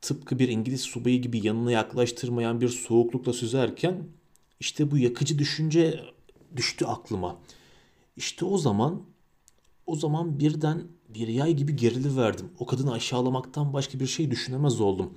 tıpkı 0.00 0.38
bir 0.38 0.48
İngiliz 0.48 0.80
subayı 0.80 1.22
gibi 1.22 1.46
yanına 1.46 1.72
yaklaştırmayan 1.72 2.60
bir 2.60 2.68
soğuklukla 2.68 3.32
süzerken 3.32 4.04
işte 4.60 4.90
bu 4.90 4.98
yakıcı 4.98 5.38
düşünce 5.38 6.00
düştü 6.56 6.84
aklıma. 6.84 7.38
İşte 8.16 8.44
o 8.44 8.58
zaman 8.58 9.02
o 9.86 9.96
zaman 9.96 10.38
birden 10.38 10.97
bir 11.08 11.28
yay 11.28 11.54
gibi 11.54 11.76
gerili 11.76 12.16
verdim. 12.16 12.50
O 12.58 12.66
kadını 12.66 12.92
aşağılamaktan 12.92 13.72
başka 13.72 14.00
bir 14.00 14.06
şey 14.06 14.30
düşünemez 14.30 14.80
oldum. 14.80 15.14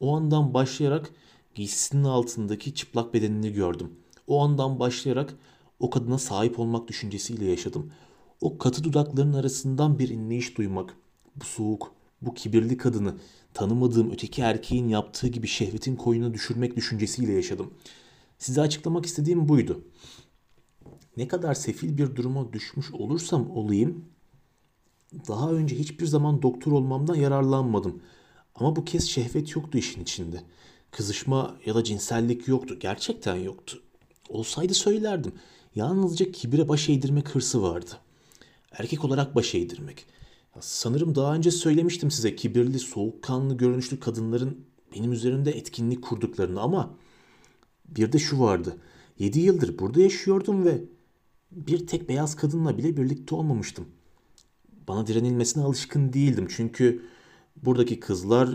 O 0.00 0.16
andan 0.16 0.54
başlayarak 0.54 1.10
giysisinin 1.54 2.04
altındaki 2.04 2.74
çıplak 2.74 3.14
bedenini 3.14 3.52
gördüm. 3.52 3.90
O 4.26 4.42
andan 4.42 4.78
başlayarak 4.78 5.34
o 5.80 5.90
kadına 5.90 6.18
sahip 6.18 6.58
olmak 6.58 6.88
düşüncesiyle 6.88 7.44
yaşadım. 7.44 7.92
O 8.40 8.58
katı 8.58 8.84
dudakların 8.84 9.32
arasından 9.32 9.98
bir 9.98 10.08
inleyiş 10.08 10.58
duymak, 10.58 10.96
bu 11.36 11.44
soğuk, 11.44 11.94
bu 12.22 12.34
kibirli 12.34 12.76
kadını 12.76 13.14
tanımadığım 13.54 14.10
öteki 14.10 14.42
erkeğin 14.42 14.88
yaptığı 14.88 15.28
gibi 15.28 15.46
şehvetin 15.46 15.96
koyuna 15.96 16.34
düşürmek 16.34 16.76
düşüncesiyle 16.76 17.32
yaşadım. 17.32 17.74
Size 18.38 18.60
açıklamak 18.60 19.06
istediğim 19.06 19.48
buydu. 19.48 19.84
Ne 21.16 21.28
kadar 21.28 21.54
sefil 21.54 21.98
bir 21.98 22.16
duruma 22.16 22.52
düşmüş 22.52 22.92
olursam 22.92 23.50
olayım, 23.50 24.04
daha 25.28 25.50
önce 25.50 25.78
hiçbir 25.78 26.06
zaman 26.06 26.42
doktor 26.42 26.72
olmamdan 26.72 27.14
yararlanmadım. 27.14 28.02
Ama 28.54 28.76
bu 28.76 28.84
kez 28.84 29.08
şehvet 29.08 29.56
yoktu 29.56 29.78
işin 29.78 30.02
içinde. 30.02 30.42
Kızışma 30.90 31.56
ya 31.66 31.74
da 31.74 31.84
cinsellik 31.84 32.48
yoktu. 32.48 32.76
Gerçekten 32.80 33.36
yoktu. 33.36 33.82
Olsaydı 34.28 34.74
söylerdim. 34.74 35.32
Yalnızca 35.74 36.32
kibire 36.32 36.68
baş 36.68 36.88
eğdirmek 36.88 37.28
hırsı 37.28 37.62
vardı. 37.62 37.90
Erkek 38.72 39.04
olarak 39.04 39.34
baş 39.34 39.54
eğdirmek. 39.54 40.06
Sanırım 40.60 41.14
daha 41.14 41.34
önce 41.34 41.50
söylemiştim 41.50 42.10
size 42.10 42.36
kibirli, 42.36 42.78
soğukkanlı 42.78 43.56
görünüşlü 43.56 44.00
kadınların 44.00 44.64
benim 44.94 45.12
üzerinde 45.12 45.50
etkinlik 45.50 46.02
kurduklarını 46.02 46.60
ama 46.60 46.94
bir 47.88 48.12
de 48.12 48.18
şu 48.18 48.40
vardı. 48.40 48.76
Yedi 49.18 49.40
yıldır 49.40 49.78
burada 49.78 50.00
yaşıyordum 50.00 50.64
ve 50.64 50.84
bir 51.50 51.86
tek 51.86 52.08
beyaz 52.08 52.36
kadınla 52.36 52.78
bile 52.78 52.96
birlikte 52.96 53.34
olmamıştım. 53.34 53.86
Bana 54.88 55.06
direnilmesine 55.06 55.62
alışkın 55.62 56.12
değildim 56.12 56.46
çünkü 56.56 57.02
buradaki 57.56 58.00
kızlar 58.00 58.50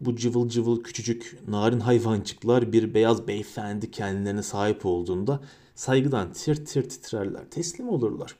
bu 0.00 0.16
cıvıl 0.16 0.48
cıvıl 0.48 0.82
küçücük 0.82 1.38
narin 1.48 1.80
hayvancıklar 1.80 2.72
bir 2.72 2.94
beyaz 2.94 3.28
beyefendi 3.28 3.90
kendilerine 3.90 4.42
sahip 4.42 4.86
olduğunda 4.86 5.40
saygıdan 5.74 6.32
tir 6.32 6.64
tir 6.64 6.88
titrerler, 6.88 7.50
teslim 7.50 7.88
olurlar. 7.88 8.36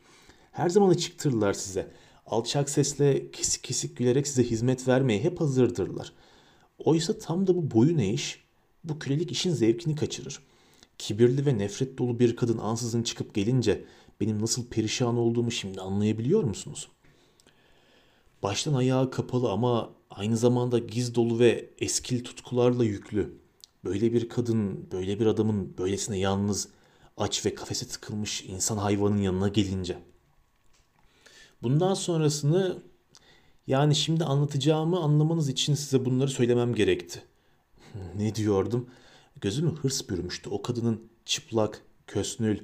Her 0.52 0.68
zaman 0.68 0.88
açıktırlar 0.88 1.52
size. 1.52 1.90
Alçak 2.26 2.70
sesle 2.70 3.30
kesik 3.30 3.64
kesik 3.64 3.96
gülerek 3.96 4.26
size 4.26 4.42
hizmet 4.42 4.88
vermeye 4.88 5.22
hep 5.22 5.40
hazırdırlar. 5.40 6.12
Oysa 6.78 7.18
tam 7.18 7.46
da 7.46 7.56
bu 7.56 7.70
boyun 7.70 7.98
eğiş, 7.98 8.44
bu 8.84 8.98
kölelik 8.98 9.32
işin 9.32 9.50
zevkini 9.50 9.96
kaçırır. 9.96 10.40
Kibirli 10.98 11.46
ve 11.46 11.58
nefret 11.58 11.98
dolu 11.98 12.18
bir 12.18 12.36
kadın 12.36 12.58
ansızın 12.58 13.02
çıkıp 13.02 13.34
gelince 13.34 13.84
benim 14.20 14.42
nasıl 14.42 14.66
perişan 14.66 15.16
olduğumu 15.16 15.50
şimdi 15.50 15.80
anlayabiliyor 15.80 16.42
musunuz? 16.42 16.88
Baştan 18.42 18.74
ayağı 18.74 19.10
kapalı 19.10 19.50
ama 19.50 19.90
aynı 20.10 20.36
zamanda 20.36 20.78
giz 20.78 21.14
dolu 21.14 21.38
ve 21.38 21.70
eskil 21.78 22.24
tutkularla 22.24 22.84
yüklü. 22.84 23.38
Böyle 23.84 24.12
bir 24.12 24.28
kadın, 24.28 24.90
böyle 24.92 25.20
bir 25.20 25.26
adamın 25.26 25.78
böylesine 25.78 26.18
yalnız, 26.18 26.68
aç 27.16 27.46
ve 27.46 27.54
kafese 27.54 27.86
tıkılmış 27.86 28.44
insan 28.44 28.76
hayvanın 28.76 29.18
yanına 29.18 29.48
gelince. 29.48 29.98
Bundan 31.62 31.94
sonrasını 31.94 32.82
yani 33.66 33.94
şimdi 33.94 34.24
anlatacağımı 34.24 34.98
anlamanız 35.00 35.48
için 35.48 35.74
size 35.74 36.04
bunları 36.04 36.30
söylemem 36.30 36.74
gerekti. 36.74 37.22
ne 38.16 38.34
diyordum? 38.34 38.90
Gözümü 39.40 39.76
hırs 39.76 40.08
bürümüştü. 40.08 40.50
O 40.50 40.62
kadının 40.62 41.08
çıplak, 41.24 41.82
kösnül, 42.06 42.58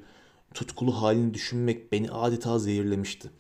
tutkulu 0.55 1.03
halini 1.03 1.35
düşünmek 1.35 1.93
beni 1.93 2.11
adeta 2.11 2.59
zehirlemişti. 2.59 3.31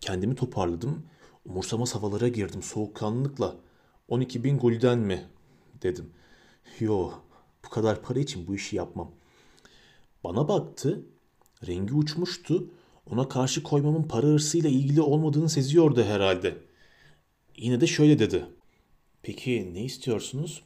Kendimi 0.00 0.34
toparladım. 0.34 1.02
Umursamaz 1.44 1.94
havalara 1.94 2.28
girdim 2.28 2.62
soğukkanlılıkla. 2.62 3.56
12 4.08 4.44
bin 4.44 4.58
gulden 4.58 4.98
mi? 4.98 5.28
dedim. 5.82 6.10
Yo, 6.80 7.10
bu 7.64 7.68
kadar 7.68 8.02
para 8.02 8.20
için 8.20 8.46
bu 8.46 8.54
işi 8.54 8.76
yapmam. 8.76 9.10
Bana 10.24 10.48
baktı. 10.48 11.02
Rengi 11.66 11.94
uçmuştu. 11.94 12.70
Ona 13.10 13.28
karşı 13.28 13.62
koymamın 13.62 14.02
para 14.02 14.26
hırsıyla 14.26 14.70
ilgili 14.70 15.00
olmadığını 15.00 15.48
seziyordu 15.50 16.04
herhalde. 16.04 16.58
Yine 17.56 17.80
de 17.80 17.86
şöyle 17.86 18.18
dedi. 18.18 18.46
Peki 19.22 19.70
ne 19.74 19.84
istiyorsunuz? 19.84 20.62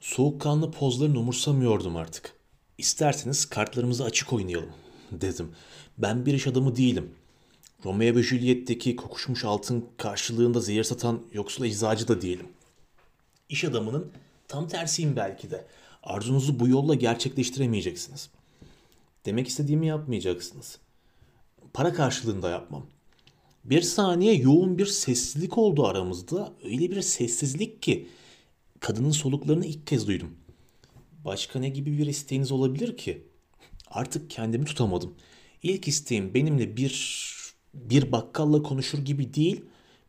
Soğukkanlı 0.00 0.70
pozlarını 0.70 1.18
umursamıyordum 1.18 1.96
artık. 1.96 2.36
İsterseniz 2.78 3.46
kartlarımızı 3.46 4.04
açık 4.04 4.32
oynayalım 4.32 4.70
dedim. 5.12 5.52
Ben 5.98 6.26
bir 6.26 6.34
iş 6.34 6.46
adamı 6.46 6.76
değilim. 6.76 7.14
Romeo 7.84 8.16
ve 8.16 8.22
Juliet'teki 8.22 8.96
kokuşmuş 8.96 9.44
altın 9.44 9.84
karşılığında 9.96 10.60
zehir 10.60 10.84
satan 10.84 11.22
yoksul 11.32 11.64
eczacı 11.64 12.08
da 12.08 12.22
değilim. 12.22 12.46
İş 13.48 13.64
adamının 13.64 14.10
tam 14.48 14.68
tersiyim 14.68 15.16
belki 15.16 15.50
de. 15.50 15.66
Arzunuzu 16.02 16.60
bu 16.60 16.68
yolla 16.68 16.94
gerçekleştiremeyeceksiniz. 16.94 18.30
Demek 19.26 19.48
istediğimi 19.48 19.86
yapmayacaksınız. 19.86 20.78
Para 21.72 21.92
karşılığında 21.92 22.50
yapmam. 22.50 22.86
Bir 23.64 23.82
saniye 23.82 24.34
yoğun 24.34 24.78
bir 24.78 24.86
sessizlik 24.86 25.58
oldu 25.58 25.86
aramızda. 25.86 26.52
Öyle 26.64 26.90
bir 26.90 27.02
sessizlik 27.02 27.82
ki 27.82 28.08
kadının 28.80 29.10
soluklarını 29.10 29.66
ilk 29.66 29.86
kez 29.86 30.06
duydum. 30.06 30.36
Başka 31.24 31.58
ne 31.58 31.68
gibi 31.68 31.98
bir 31.98 32.06
isteğiniz 32.06 32.52
olabilir 32.52 32.96
ki? 32.96 33.26
Artık 33.90 34.30
kendimi 34.30 34.64
tutamadım. 34.64 35.14
İlk 35.62 35.88
isteğim 35.88 36.34
benimle 36.34 36.76
bir 36.76 36.90
bir 37.74 38.12
bakkalla 38.12 38.62
konuşur 38.62 38.98
gibi 38.98 39.34
değil, 39.34 39.64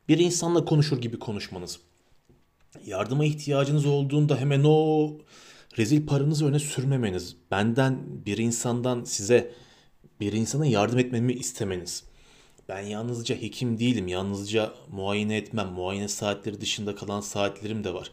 bir 0.08 0.18
insanla 0.18 0.66
konuşur 0.66 1.02
gibi 1.02 1.20
konuşmanız. 1.20 1.80
Yardıma 2.86 3.26
ihtiyacınız 3.26 3.86
olduğunda 3.86 4.38
hemen 4.38 4.64
o 4.66 5.10
rezil 5.78 6.08
paranızı 6.08 6.46
öne 6.48 6.60
sürmemeniz. 6.60 7.36
Benden 7.52 8.26
bir 8.26 8.38
insandan 8.38 9.04
size 9.04 9.54
bir 10.20 10.34
insana 10.34 10.66
yardım 10.66 11.00
etmemi 11.00 11.34
istemeniz. 11.34 12.04
Ben 12.70 12.82
yalnızca 12.82 13.36
hekim 13.36 13.80
değilim. 13.80 14.08
Yalnızca 14.08 14.74
muayene 14.92 15.38
etmem. 15.38 15.68
Muayene 15.68 16.08
saatleri 16.08 16.62
dışında 16.62 16.96
kalan 16.96 17.22
saatlerim 17.22 17.84
de 17.84 17.94
var. 17.94 18.12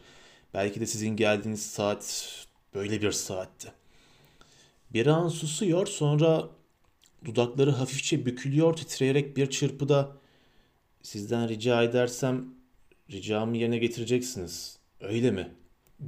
Belki 0.53 0.81
de 0.81 0.85
sizin 0.85 1.09
geldiğiniz 1.09 1.61
saat 1.61 2.29
böyle 2.73 3.01
bir 3.01 3.11
saatti. 3.11 3.71
Bir 4.93 5.07
an 5.07 5.27
susuyor 5.27 5.87
sonra 5.87 6.49
dudakları 7.25 7.71
hafifçe 7.71 8.25
bükülüyor 8.25 8.75
titreyerek 8.75 9.37
bir 9.37 9.49
çırpıda 9.49 10.17
sizden 11.03 11.49
rica 11.49 11.83
edersem 11.83 12.45
ricamı 13.11 13.57
yerine 13.57 13.77
getireceksiniz. 13.77 14.77
Öyle 15.01 15.31
mi? 15.31 15.51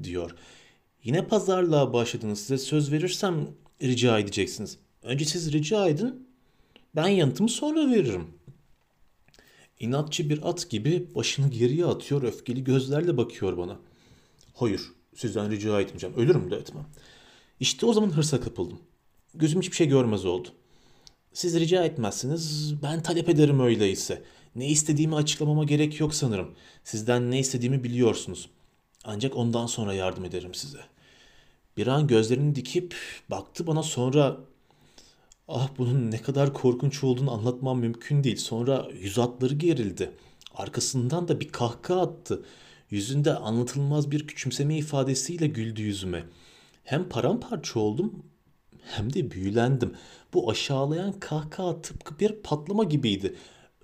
diyor. 0.04 0.36
Yine 1.04 1.28
pazarlığa 1.28 1.94
başladınız. 1.94 2.40
Size 2.40 2.58
söz 2.58 2.92
verirsem 2.92 3.48
rica 3.82 4.20
edeceksiniz. 4.20 4.78
Önce 5.04 5.26
siz 5.26 5.54
rica 5.54 5.88
edin. 5.88 6.28
Ben 6.96 7.08
yanıtımı 7.08 7.50
sonra 7.50 7.92
veririm. 7.92 8.28
İnatçı 9.80 10.30
bir 10.30 10.50
at 10.50 10.70
gibi 10.70 11.08
başını 11.16 11.50
geriye 11.50 11.86
atıyor, 11.86 12.24
öfkeli 12.24 12.64
gözlerle 12.64 13.18
bakıyor 13.18 13.58
bana. 13.58 13.80
Hayır, 14.54 14.82
sizden 15.16 15.52
rica 15.52 15.82
etmeyeceğim. 15.82 16.16
Ölürüm 16.16 16.52
de 16.52 16.56
etmem. 16.56 16.86
İşte 17.60 17.86
o 17.86 17.94
zaman 17.94 18.10
hırsa 18.10 18.42
kapıldım. 18.42 18.80
Gözüm 19.34 19.62
hiçbir 19.62 19.76
şey 19.76 19.88
görmez 19.88 20.26
oldu. 20.26 20.50
Siz 21.34 21.60
rica 21.60 21.84
etmezsiniz, 21.84 22.74
ben 22.84 23.04
talep 23.04 23.30
ederim 23.30 23.60
öyleyse. 23.60 24.24
Ne 24.56 24.68
istediğimi 24.68 25.16
açıklamama 25.16 25.64
gerek 25.64 26.00
yok 26.00 26.14
sanırım. 26.14 26.56
Sizden 26.84 27.32
ne 27.32 27.40
istediğimi 27.40 27.84
biliyorsunuz. 27.84 28.50
Ancak 29.04 29.38
ondan 29.38 29.66
sonra 29.66 29.94
yardım 29.94 30.26
ederim 30.26 30.54
size. 30.54 30.80
Bir 31.78 31.88
an 31.88 32.08
gözlerini 32.08 32.56
dikip 32.56 32.96
baktı 33.30 33.68
bana 33.68 33.84
sonra 33.84 34.38
Ah 35.48 35.70
bunun 35.78 36.12
ne 36.12 36.22
kadar 36.22 36.54
korkunç 36.54 37.04
olduğunu 37.04 37.32
anlatmam 37.32 37.80
mümkün 37.80 38.24
değil. 38.24 38.38
Sonra 38.38 38.88
yüz 39.00 39.20
atları 39.20 39.54
gerildi. 39.54 40.12
Arkasından 40.56 41.28
da 41.28 41.40
bir 41.40 41.50
kahkaha 41.50 42.02
attı. 42.02 42.46
Yüzünde 42.90 43.36
anlatılmaz 43.36 44.12
bir 44.12 44.28
küçümseme 44.28 44.78
ifadesiyle 44.78 45.48
güldü 45.48 45.82
yüzüme. 45.82 46.24
Hem 46.84 47.10
paramparça 47.10 47.80
oldum 47.80 48.24
hem 48.82 49.14
de 49.14 49.32
büyülendim. 49.32 49.94
Bu 50.34 50.52
aşağılayan 50.52 51.20
kahkaha 51.20 51.82
tıpkı 51.82 52.20
bir 52.20 52.32
patlama 52.32 52.84
gibiydi. 52.84 53.36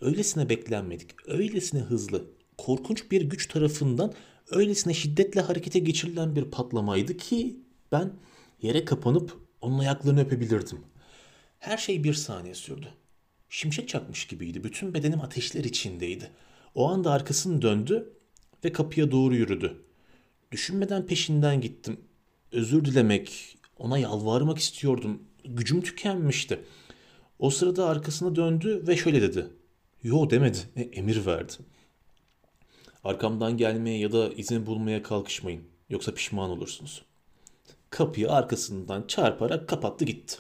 Öylesine 0.02 0.50
beklenmedik, 0.50 1.10
öylesine 1.28 1.82
hızlı, 1.82 2.26
korkunç 2.58 3.12
bir 3.12 3.22
güç 3.22 3.48
tarafından 3.48 4.14
öylesine 4.52 4.94
şiddetle 4.94 5.42
harekete 5.42 5.80
geçirilen 5.80 6.36
bir 6.36 6.46
patlamaydı 6.46 7.18
ki 7.18 7.60
ben 7.92 8.14
yere 8.62 8.86
kapanıp 8.86 9.38
onun 9.62 9.80
ayaklarını 9.80 10.22
öpebilirdim. 10.22 10.80
Her 11.60 11.78
şey 11.78 12.04
bir 12.04 12.14
saniye 12.14 12.56
sürdü. 12.56 12.88
Şimşek 13.50 13.90
çakmış 13.90 14.28
gibiydi. 14.28 14.64
Bütün 14.64 14.94
bedenim 14.94 15.22
ateşler 15.22 15.64
içindeydi. 15.64 16.32
O 16.76 16.90
anda 16.90 17.12
arkasını 17.12 17.62
döndü 17.62 18.14
ve 18.66 18.72
kapıya 18.72 19.12
doğru 19.12 19.36
yürüdü. 19.36 19.84
Düşünmeden 20.52 21.06
peşinden 21.06 21.62
gittim. 21.62 22.00
Özür 22.52 22.86
dilemek, 22.86 23.57
ona 23.80 23.98
yalvarmak 23.98 24.58
istiyordum. 24.58 25.24
Gücüm 25.46 25.82
tükenmişti. 25.82 26.64
O 27.40 27.50
sırada 27.50 27.86
arkasına 27.86 28.36
döndü 28.36 28.84
ve 28.88 28.98
şöyle 28.98 29.22
dedi. 29.22 29.48
Yo 30.04 30.30
demedi, 30.30 30.58
e, 30.76 30.82
emir 30.82 31.26
verdi. 31.26 31.54
Arkamdan 33.04 33.58
gelmeye 33.58 34.00
ya 34.00 34.12
da 34.12 34.30
izin 34.30 34.66
bulmaya 34.66 35.04
kalkışmayın. 35.04 35.64
Yoksa 35.90 36.14
pişman 36.14 36.50
olursunuz. 36.50 37.02
Kapıyı 37.90 38.32
arkasından 38.32 39.08
çarparak 39.08 39.70
kapattı 39.70 40.06
gitti. 40.06 40.38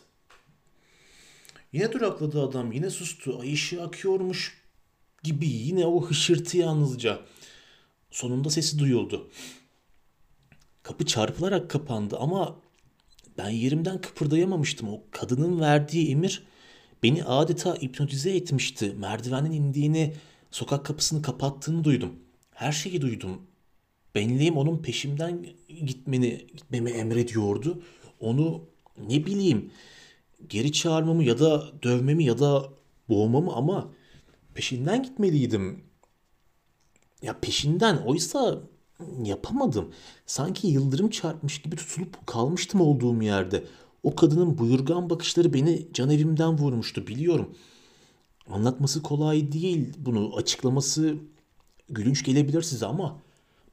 Yine 1.74 1.92
durakladı 1.92 2.42
adam 2.44 2.72
yine 2.72 2.90
sustu. 2.90 3.40
Ay 3.40 3.54
ışığı 3.54 3.84
akıyormuş 3.84 4.62
gibi 5.24 5.48
yine 5.48 5.86
o 5.86 6.06
hışırtı 6.06 6.58
yalnızca. 6.58 7.20
Sonunda 8.12 8.50
sesi 8.50 8.80
duyuldu. 8.80 9.30
Kapı 10.84 11.06
çarpılarak 11.06 11.70
kapandı 11.70 12.18
ama 12.18 12.60
ben 13.38 13.50
yerimden 13.50 14.02
kıpırdayamamıştım. 14.02 14.90
O 14.90 15.04
kadının 15.12 15.60
verdiği 15.62 16.12
emir 16.12 16.44
beni 17.04 17.24
adeta 17.24 17.76
hipnotize 17.76 18.36
etmişti. 18.36 18.96
Merdivenden 18.98 19.52
indiğini, 19.52 20.14
sokak 20.52 20.86
kapısını 20.86 21.22
kapattığını 21.22 21.84
duydum. 21.84 22.16
Her 22.52 22.72
şeyi 22.72 23.02
duydum. 23.02 23.42
Benliğim 24.16 24.58
onun 24.58 24.82
peşimden 24.82 25.46
gitmeni, 25.86 26.48
gitmemi 26.58 26.90
emrediyordu. 26.92 27.82
Onu 28.20 28.70
ne 29.08 29.26
bileyim 29.26 29.72
geri 30.50 30.72
çağırmamı 30.72 31.24
ya 31.24 31.40
da 31.40 31.84
dövmemi 31.84 32.24
ya 32.24 32.40
da 32.40 32.70
boğmamı 33.10 33.54
ama 33.54 33.94
peşinden 34.54 35.04
gitmeliydim. 35.04 35.84
Ya 37.22 37.40
peşinden 37.40 37.98
oysa 37.98 38.60
yapamadım. 39.24 39.92
Sanki 40.26 40.68
yıldırım 40.68 41.10
çarpmış 41.10 41.62
gibi 41.62 41.76
tutulup 41.76 42.28
kalmıştım 42.28 42.82
olduğum 42.82 43.22
yerde. 43.22 43.64
O 44.04 44.16
kadının 44.16 44.58
buyurgan 44.58 45.10
bakışları 45.10 45.54
beni 45.54 45.88
can 45.94 46.10
evimden 46.10 46.58
vurmuştu 46.58 47.08
biliyorum. 47.08 47.56
Anlatması 48.50 49.02
kolay 49.02 49.52
değil 49.52 49.94
bunu 49.98 50.36
açıklaması 50.36 51.16
gülünç 51.90 52.24
gelebilir 52.24 52.62
size 52.62 52.86
ama 52.86 53.20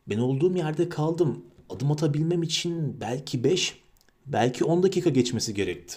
ben 0.08 0.18
olduğum 0.18 0.56
yerde 0.56 0.88
kaldım. 0.88 1.44
Adım 1.70 1.92
atabilmem 1.92 2.42
için 2.42 3.00
belki 3.00 3.44
5, 3.44 3.78
belki 4.26 4.64
10 4.64 4.82
dakika 4.82 5.10
geçmesi 5.10 5.54
gerekti. 5.54 5.96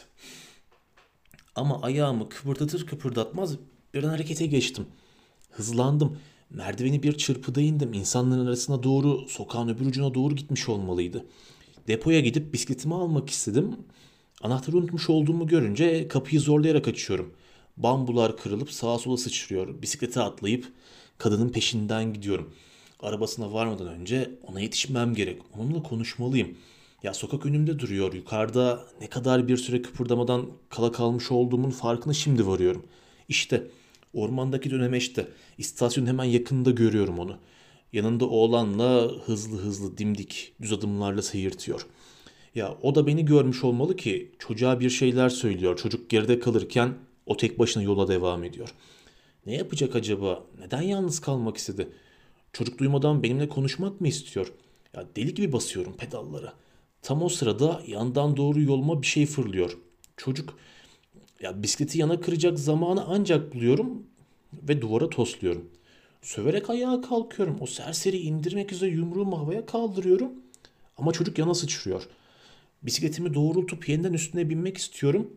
Ama 1.56 1.82
ayağımı 1.82 2.30
kıpırdatır 2.30 2.86
kıpırdatmaz 2.86 3.56
birden 3.94 4.10
harekete 4.10 4.46
geçtim. 4.46 4.86
Hızlandım. 5.52 6.18
Merdiveni 6.50 7.04
bir 7.04 7.18
çırpıda 7.18 7.62
indim. 7.62 7.94
İnsanların 7.94 8.46
arasına 8.46 8.84
doğru, 8.84 9.28
sokağın 9.30 9.68
öbür 9.70 9.86
ucuna 9.86 10.14
doğru 10.14 10.36
gitmiş 10.36 10.70
olmalıydı. 10.70 11.26
Depoya 11.88 12.20
gidip 12.20 12.54
bisikletimi 12.54 12.96
almak 12.96 13.30
istedim. 13.30 13.76
Anahtarı 14.42 14.78
unutmuş 14.78 15.10
olduğumu 15.10 15.48
görünce 15.48 16.08
kapıyı 16.08 16.42
zorlayarak 16.42 16.88
açıyorum. 16.88 17.34
Bambular 17.78 18.38
kırılıp 18.38 18.72
sağa 18.72 19.00
sola 19.00 19.18
sıçrıyor. 19.18 19.82
Bisiklete 19.82 20.22
atlayıp 20.22 20.66
kadının 21.18 21.50
peşinden 21.50 22.14
gidiyorum. 22.14 22.54
Arabasına 23.00 23.54
varmadan 23.54 23.88
önce 23.88 24.32
ona 24.44 24.62
yetişmem 24.62 25.14
gerek. 25.14 25.42
Onunla 25.60 25.84
konuşmalıyım. 25.84 26.58
Ya 27.04 27.14
sokak 27.14 27.46
önümde 27.46 27.80
duruyor. 27.80 28.14
Yukarıda 28.14 28.86
ne 29.02 29.08
kadar 29.08 29.48
bir 29.48 29.58
süre 29.58 29.82
kıpırdamadan 29.82 30.46
kala 30.70 30.92
kalmış 30.92 31.32
olduğumun 31.32 31.70
farkına 31.70 32.14
şimdi 32.14 32.48
varıyorum. 32.48 32.86
İşte 33.30 33.68
ormandaki 34.14 34.72
dönemeçte 34.72 35.28
istasyonun 35.58 36.08
hemen 36.08 36.24
yakında 36.24 36.72
görüyorum 36.72 37.20
onu. 37.20 37.38
Yanında 37.94 38.26
oğlanla 38.26 39.12
hızlı 39.26 39.58
hızlı 39.58 39.98
dimdik 39.98 40.54
düz 40.62 40.74
adımlarla 40.74 41.22
seyirtiyor. 41.22 41.86
Ya 42.56 42.78
o 42.82 42.96
da 42.96 43.08
beni 43.08 43.26
görmüş 43.26 43.64
olmalı 43.64 43.96
ki 43.96 44.32
çocuğa 44.40 44.80
bir 44.80 44.90
şeyler 44.90 45.30
söylüyor. 45.30 45.78
Çocuk 45.78 46.10
geride 46.10 46.40
kalırken 46.40 46.94
o 47.26 47.38
tek 47.38 47.60
başına 47.60 47.84
yola 47.84 48.08
devam 48.08 48.44
ediyor. 48.44 48.70
Ne 49.46 49.56
yapacak 49.56 49.96
acaba? 49.96 50.44
Neden 50.60 50.82
yalnız 50.82 51.20
kalmak 51.20 51.58
istedi? 51.58 51.88
Çocuk 52.54 52.80
duymadan 52.80 53.24
benimle 53.24 53.50
konuşmak 53.50 54.02
mı 54.02 54.08
istiyor? 54.08 54.54
Ya 54.96 55.06
deli 55.16 55.34
gibi 55.34 55.52
basıyorum 55.52 55.94
pedallara. 55.98 56.54
Tam 57.02 57.24
o 57.24 57.30
sırada 57.30 57.82
yandan 57.88 58.38
doğru 58.38 58.62
yoluma 58.62 59.02
bir 59.02 59.08
şey 59.08 59.26
fırlıyor. 59.26 59.78
Çocuk 60.18 60.58
ya 61.42 61.64
bisikleti 61.64 62.00
yana 62.00 62.22
kıracak 62.22 62.60
zamanı 62.60 63.06
ancak 63.08 63.54
buluyorum 63.54 64.04
ve 64.54 64.82
duvara 64.82 65.10
tosluyorum. 65.10 65.70
Söverek 66.22 66.70
ayağa 66.70 67.02
kalkıyorum. 67.02 67.58
O 67.62 67.66
serseri 67.66 68.18
indirmek 68.18 68.72
üzere 68.72 68.92
yumruğumu 68.92 69.40
havaya 69.40 69.66
kaldırıyorum. 69.66 70.32
Ama 70.98 71.12
çocuk 71.12 71.38
yana 71.38 71.54
sıçrıyor. 71.54 72.08
Bisikletimi 72.84 73.34
doğrultup 73.34 73.90
yeniden 73.90 74.14
üstüne 74.14 74.50
binmek 74.50 74.78
istiyorum. 74.78 75.34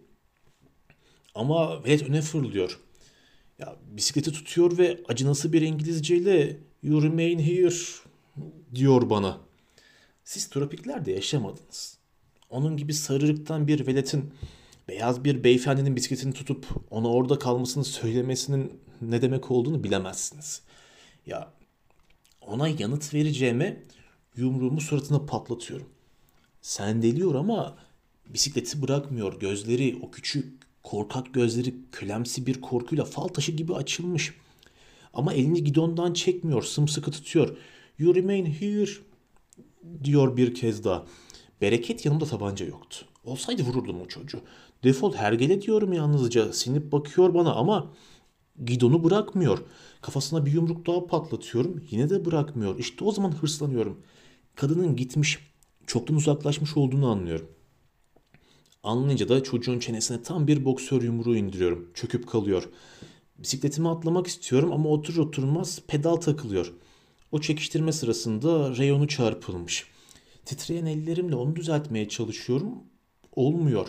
Ama 1.34 1.84
velet 1.84 2.02
öne 2.02 2.22
fırlıyor. 2.22 2.80
Ya 3.58 3.76
bisikleti 3.90 4.32
tutuyor 4.32 4.78
ve 4.78 5.00
acınası 5.08 5.52
bir 5.52 5.62
İngilizceyle 5.62 6.56
You 6.82 7.02
remain 7.02 7.38
here 7.38 7.74
diyor 8.74 9.10
bana. 9.10 9.40
Siz 10.24 10.48
tropiklerde 10.48 11.12
yaşamadınız. 11.12 11.98
Onun 12.50 12.76
gibi 12.76 12.94
sarırıktan 12.94 13.68
bir 13.68 13.86
veletin 13.86 14.32
beyaz 14.90 15.24
bir 15.24 15.44
beyefendinin 15.44 15.96
bisikletini 15.96 16.32
tutup 16.32 16.66
ona 16.90 17.08
orada 17.08 17.38
kalmasını 17.38 17.84
söylemesinin 17.84 18.80
ne 19.02 19.22
demek 19.22 19.50
olduğunu 19.50 19.84
bilemezsiniz. 19.84 20.62
Ya 21.26 21.52
ona 22.40 22.68
yanıt 22.68 23.14
vereceğime 23.14 23.82
yumruğumu 24.36 24.80
suratına 24.80 25.26
patlatıyorum. 25.26 25.88
Sen 26.62 27.02
deliyor 27.02 27.34
ama 27.34 27.78
bisikleti 28.26 28.82
bırakmıyor. 28.82 29.40
Gözleri 29.40 29.98
o 30.02 30.10
küçük 30.10 30.62
korkak 30.82 31.34
gözleri 31.34 31.74
kölemsi 31.92 32.46
bir 32.46 32.60
korkuyla 32.60 33.04
fal 33.04 33.28
taşı 33.28 33.52
gibi 33.52 33.74
açılmış. 33.74 34.34
Ama 35.14 35.34
elini 35.34 35.64
gidondan 35.64 36.12
çekmiyor, 36.12 36.62
sımsıkı 36.62 37.10
tutuyor. 37.10 37.56
You 37.98 38.14
remain 38.14 38.46
here 38.46 38.90
diyor 40.04 40.36
bir 40.36 40.54
kez 40.54 40.84
daha. 40.84 41.06
Bereket 41.60 42.04
yanımda 42.04 42.24
tabanca 42.24 42.66
yoktu. 42.66 43.06
Olsaydı 43.24 43.62
vururdum 43.62 44.00
o 44.00 44.08
çocuğu. 44.08 44.40
Defol 44.84 45.14
hergele 45.14 45.62
diyorum 45.62 45.92
yalnızca. 45.92 46.52
Sinip 46.52 46.92
bakıyor 46.92 47.34
bana 47.34 47.54
ama 47.54 47.92
gidonu 48.64 49.04
bırakmıyor. 49.04 49.58
Kafasına 50.00 50.46
bir 50.46 50.52
yumruk 50.52 50.86
daha 50.86 51.06
patlatıyorum. 51.06 51.84
Yine 51.90 52.10
de 52.10 52.24
bırakmıyor. 52.24 52.78
İşte 52.78 53.04
o 53.04 53.12
zaman 53.12 53.32
hırslanıyorum. 53.32 54.02
Kadının 54.54 54.96
gitmiş, 54.96 55.38
çoktan 55.86 56.16
uzaklaşmış 56.16 56.76
olduğunu 56.76 57.10
anlıyorum. 57.10 57.48
Anlayınca 58.82 59.28
da 59.28 59.42
çocuğun 59.42 59.78
çenesine 59.78 60.22
tam 60.22 60.46
bir 60.46 60.64
boksör 60.64 61.02
yumruğu 61.02 61.36
indiriyorum. 61.36 61.90
Çöküp 61.94 62.28
kalıyor. 62.28 62.68
Bisikletimi 63.38 63.88
atlamak 63.88 64.26
istiyorum 64.26 64.72
ama 64.72 64.88
otur 64.88 65.16
oturmaz 65.16 65.80
pedal 65.88 66.16
takılıyor. 66.16 66.72
O 67.32 67.40
çekiştirme 67.40 67.92
sırasında 67.92 68.76
reyonu 68.76 69.08
çarpılmış. 69.08 69.86
Titreyen 70.44 70.86
ellerimle 70.86 71.34
onu 71.34 71.56
düzeltmeye 71.56 72.08
çalışıyorum. 72.08 72.74
Olmuyor. 73.32 73.88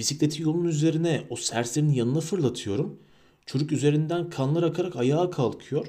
Bisikleti 0.00 0.42
yolun 0.42 0.64
üzerine 0.64 1.26
o 1.30 1.36
serserinin 1.36 1.92
yanına 1.92 2.20
fırlatıyorum. 2.20 2.98
Çocuk 3.46 3.72
üzerinden 3.72 4.30
kanlar 4.30 4.62
akarak 4.62 4.96
ayağa 4.96 5.30
kalkıyor. 5.30 5.86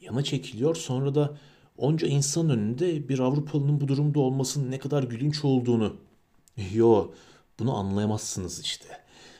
Yana 0.00 0.24
çekiliyor. 0.24 0.74
Sonra 0.74 1.14
da 1.14 1.36
onca 1.76 2.08
insan 2.08 2.50
önünde 2.50 3.08
bir 3.08 3.18
Avrupalının 3.18 3.80
bu 3.80 3.88
durumda 3.88 4.20
olmasının 4.20 4.70
ne 4.70 4.78
kadar 4.78 5.02
gülünç 5.02 5.44
olduğunu. 5.44 5.96
Yo 6.74 7.10
bunu 7.58 7.76
anlayamazsınız 7.76 8.60
işte. 8.60 8.86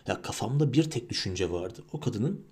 Ya 0.07 0.23
kafamda 0.23 0.73
bir 0.73 0.91
tek 0.91 1.11
düşünce 1.11 1.51
vardı. 1.51 1.83
O 1.93 2.01
kadının 2.01 2.45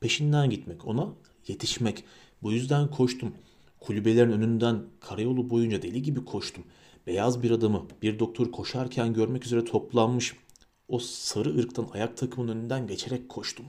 peşinden 0.00 0.50
gitmek, 0.50 0.86
ona 0.86 1.08
yetişmek. 1.48 2.04
Bu 2.42 2.52
yüzden 2.52 2.90
koştum. 2.90 3.34
Kulübelerin 3.80 4.32
önünden 4.32 4.82
karayolu 5.00 5.50
boyunca 5.50 5.82
deli 5.82 6.02
gibi 6.02 6.24
koştum. 6.24 6.64
Beyaz 7.06 7.42
bir 7.42 7.50
adamı 7.50 7.86
bir 8.02 8.18
doktor 8.18 8.52
koşarken 8.52 9.14
görmek 9.14 9.46
üzere 9.46 9.64
toplanmış. 9.64 10.34
O 10.88 10.98
sarı 10.98 11.58
ırktan 11.58 11.88
ayak 11.92 12.16
takımının 12.16 12.52
önünden 12.52 12.86
geçerek 12.86 13.28
koştum. 13.28 13.66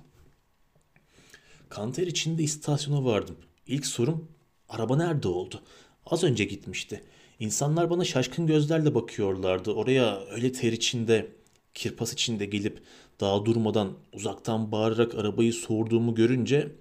Kanter 1.70 2.08
içinde 2.08 2.44
istasyona 2.44 3.06
vardım. 3.06 3.36
İlk 3.68 3.86
sorum 3.86 4.28
araba 4.70 4.98
nerede 4.98 5.28
oldu? 5.28 5.62
Az 6.06 6.24
önce 6.24 6.44
gitmişti. 6.44 7.04
İnsanlar 7.40 7.90
bana 7.90 8.06
şaşkın 8.06 8.48
gözlerle 8.48 8.96
bakıyorlardı. 8.96 9.72
Oraya 9.72 10.20
öyle 10.26 10.52
ter 10.52 10.72
içinde, 10.72 11.32
kirpas 11.74 12.14
içinde 12.14 12.46
gelip 12.46 12.84
daha 13.20 13.46
durmadan 13.46 13.94
uzaktan 14.14 14.72
bağırarak 14.72 15.16
arabayı 15.16 15.54
sorduğumu 15.54 16.16
görünce 16.16 16.72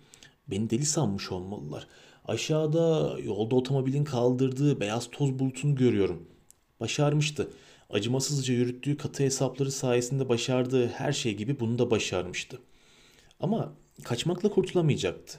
beni 0.49 0.71
deli 0.71 0.87
sanmış 0.87 1.33
olmalılar. 1.33 1.87
Aşağıda 2.25 3.17
yolda 3.25 3.55
otomobilin 3.57 4.05
kaldırdığı 4.05 4.81
beyaz 4.81 5.11
toz 5.11 5.39
bulutunu 5.39 5.75
görüyorum. 5.75 6.27
Başarmıştı. 6.81 7.51
Acımasızca 7.93 8.55
yürüttüğü 8.55 8.97
katı 8.97 9.23
hesapları 9.23 9.73
sayesinde 9.73 10.29
başardığı 10.29 10.89
her 10.89 11.13
şey 11.13 11.37
gibi 11.37 11.61
bunu 11.61 11.79
da 11.79 11.91
başarmıştı. 11.91 12.61
Ama 13.41 13.73
kaçmakla 14.05 14.51
kurtulamayacaktı. 14.51 15.39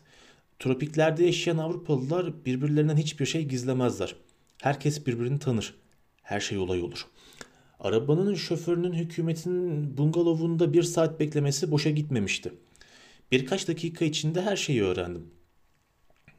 Tropiklerde 0.59 1.25
yaşayan 1.25 1.57
Avrupalılar 1.57 2.45
birbirlerinden 2.45 2.97
hiçbir 2.97 3.25
şey 3.25 3.45
gizlemezler. 3.45 4.15
Herkes 4.61 5.07
birbirini 5.07 5.39
tanır. 5.39 5.75
Her 6.21 6.39
şey 6.39 6.57
olay 6.57 6.81
olur. 6.81 7.07
Arabanın 7.79 8.35
şoförünün 8.35 8.93
hükümetin 8.93 9.97
bungalovunda 9.97 10.73
bir 10.73 10.83
saat 10.83 11.19
beklemesi 11.19 11.71
boşa 11.71 11.89
gitmemişti. 11.89 12.53
Birkaç 13.31 13.67
dakika 13.67 14.05
içinde 14.05 14.41
her 14.41 14.55
şeyi 14.55 14.83
öğrendim. 14.83 15.27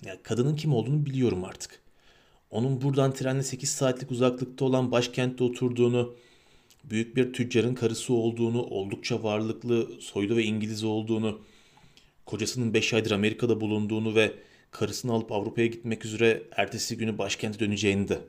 Ya, 0.05 0.23
kadının 0.23 0.57
kim 0.57 0.75
olduğunu 0.75 1.07
biliyorum 1.07 1.45
artık. 1.45 1.84
Onun 2.55 2.81
buradan 2.81 3.13
trenle 3.13 3.43
8 3.43 3.71
saatlik 3.71 4.11
uzaklıkta 4.11 4.65
olan 4.65 4.91
başkentte 4.93 5.45
oturduğunu, 5.45 6.15
büyük 6.85 7.17
bir 7.17 7.33
tüccarın 7.33 7.75
karısı 7.75 8.15
olduğunu, 8.15 8.63
oldukça 8.63 9.23
varlıklı, 9.23 9.89
soylu 10.01 10.37
ve 10.37 10.45
İngiliz 10.45 10.85
olduğunu, 10.85 11.41
kocasının 12.27 12.75
5 12.75 12.95
aydır 12.95 13.11
Amerika'da 13.11 13.61
bulunduğunu 13.61 14.15
ve 14.15 14.35
karısını 14.71 15.13
alıp 15.13 15.33
Avrupa'ya 15.33 15.67
gitmek 15.67 16.05
üzere 16.05 16.43
ertesi 16.51 16.97
günü 16.97 17.19
başkente 17.19 17.59
döneceğini 17.59 18.09
de. 18.09 18.21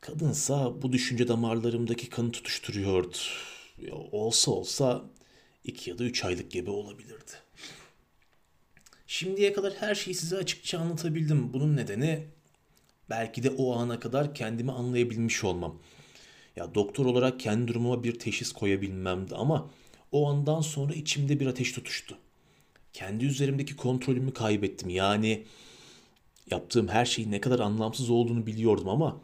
Kadınsa 0.00 0.82
bu 0.82 0.92
düşünce 0.92 1.28
damarlarımdaki 1.28 2.08
kanı 2.08 2.32
tutuşturuyordu. 2.32 3.16
Olsa 4.12 4.50
olsa 4.50 5.04
iki 5.64 5.90
ya 5.90 5.98
da 5.98 6.04
üç 6.04 6.24
aylık 6.24 6.50
gebe 6.50 6.70
olabilirdi. 6.70 7.32
Şimdiye 9.06 9.52
kadar 9.52 9.72
her 9.72 9.94
şeyi 9.94 10.14
size 10.14 10.36
açıkça 10.36 10.78
anlatabildim. 10.78 11.52
Bunun 11.52 11.76
nedeni 11.76 12.35
belki 13.10 13.42
de 13.42 13.50
o 13.50 13.76
ana 13.76 14.00
kadar 14.00 14.34
kendimi 14.34 14.72
anlayabilmiş 14.72 15.44
olmam. 15.44 15.78
Ya 16.56 16.74
doktor 16.74 17.06
olarak 17.06 17.40
kendi 17.40 17.68
durumuma 17.68 18.04
bir 18.04 18.18
teşhis 18.18 18.52
koyabilmemdi 18.52 19.34
ama 19.34 19.70
o 20.12 20.28
andan 20.28 20.60
sonra 20.60 20.94
içimde 20.94 21.40
bir 21.40 21.46
ateş 21.46 21.72
tutuştu. 21.72 22.18
Kendi 22.92 23.24
üzerimdeki 23.24 23.76
kontrolümü 23.76 24.32
kaybettim. 24.32 24.88
Yani 24.90 25.46
yaptığım 26.50 26.88
her 26.88 27.04
şeyin 27.04 27.32
ne 27.32 27.40
kadar 27.40 27.58
anlamsız 27.58 28.10
olduğunu 28.10 28.46
biliyordum 28.46 28.88
ama 28.88 29.20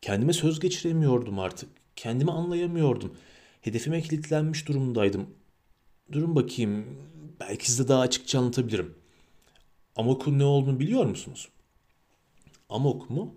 kendime 0.00 0.32
söz 0.32 0.60
geçiremiyordum 0.60 1.38
artık. 1.38 1.70
Kendimi 1.96 2.30
anlayamıyordum. 2.30 3.16
Hedefime 3.60 4.02
kilitlenmiş 4.02 4.68
durumdaydım. 4.68 5.26
Durun 6.12 6.36
bakayım. 6.36 6.86
Belki 7.40 7.70
size 7.70 7.88
daha 7.88 8.00
açıkça 8.00 8.38
anlatabilirim. 8.38 8.94
Amok'un 9.96 10.38
ne 10.38 10.44
olduğunu 10.44 10.80
biliyor 10.80 11.04
musunuz? 11.04 11.48
Amok 12.72 13.10
mu? 13.10 13.34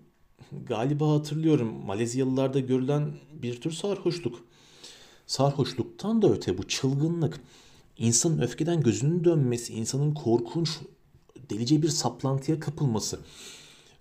Galiba 0.66 1.10
hatırlıyorum. 1.10 1.86
Malezyalılarda 1.86 2.60
görülen 2.60 3.12
bir 3.32 3.60
tür 3.60 3.70
sarhoşluk. 3.70 4.44
Sarhoşluktan 5.26 6.22
da 6.22 6.32
öte 6.32 6.58
bu 6.58 6.68
çılgınlık. 6.68 7.40
İnsanın 7.98 8.38
öfkeden 8.38 8.80
gözünün 8.80 9.24
dönmesi, 9.24 9.72
insanın 9.74 10.14
korkunç, 10.14 10.78
delice 11.50 11.82
bir 11.82 11.88
saplantıya 11.88 12.60
kapılması. 12.60 13.20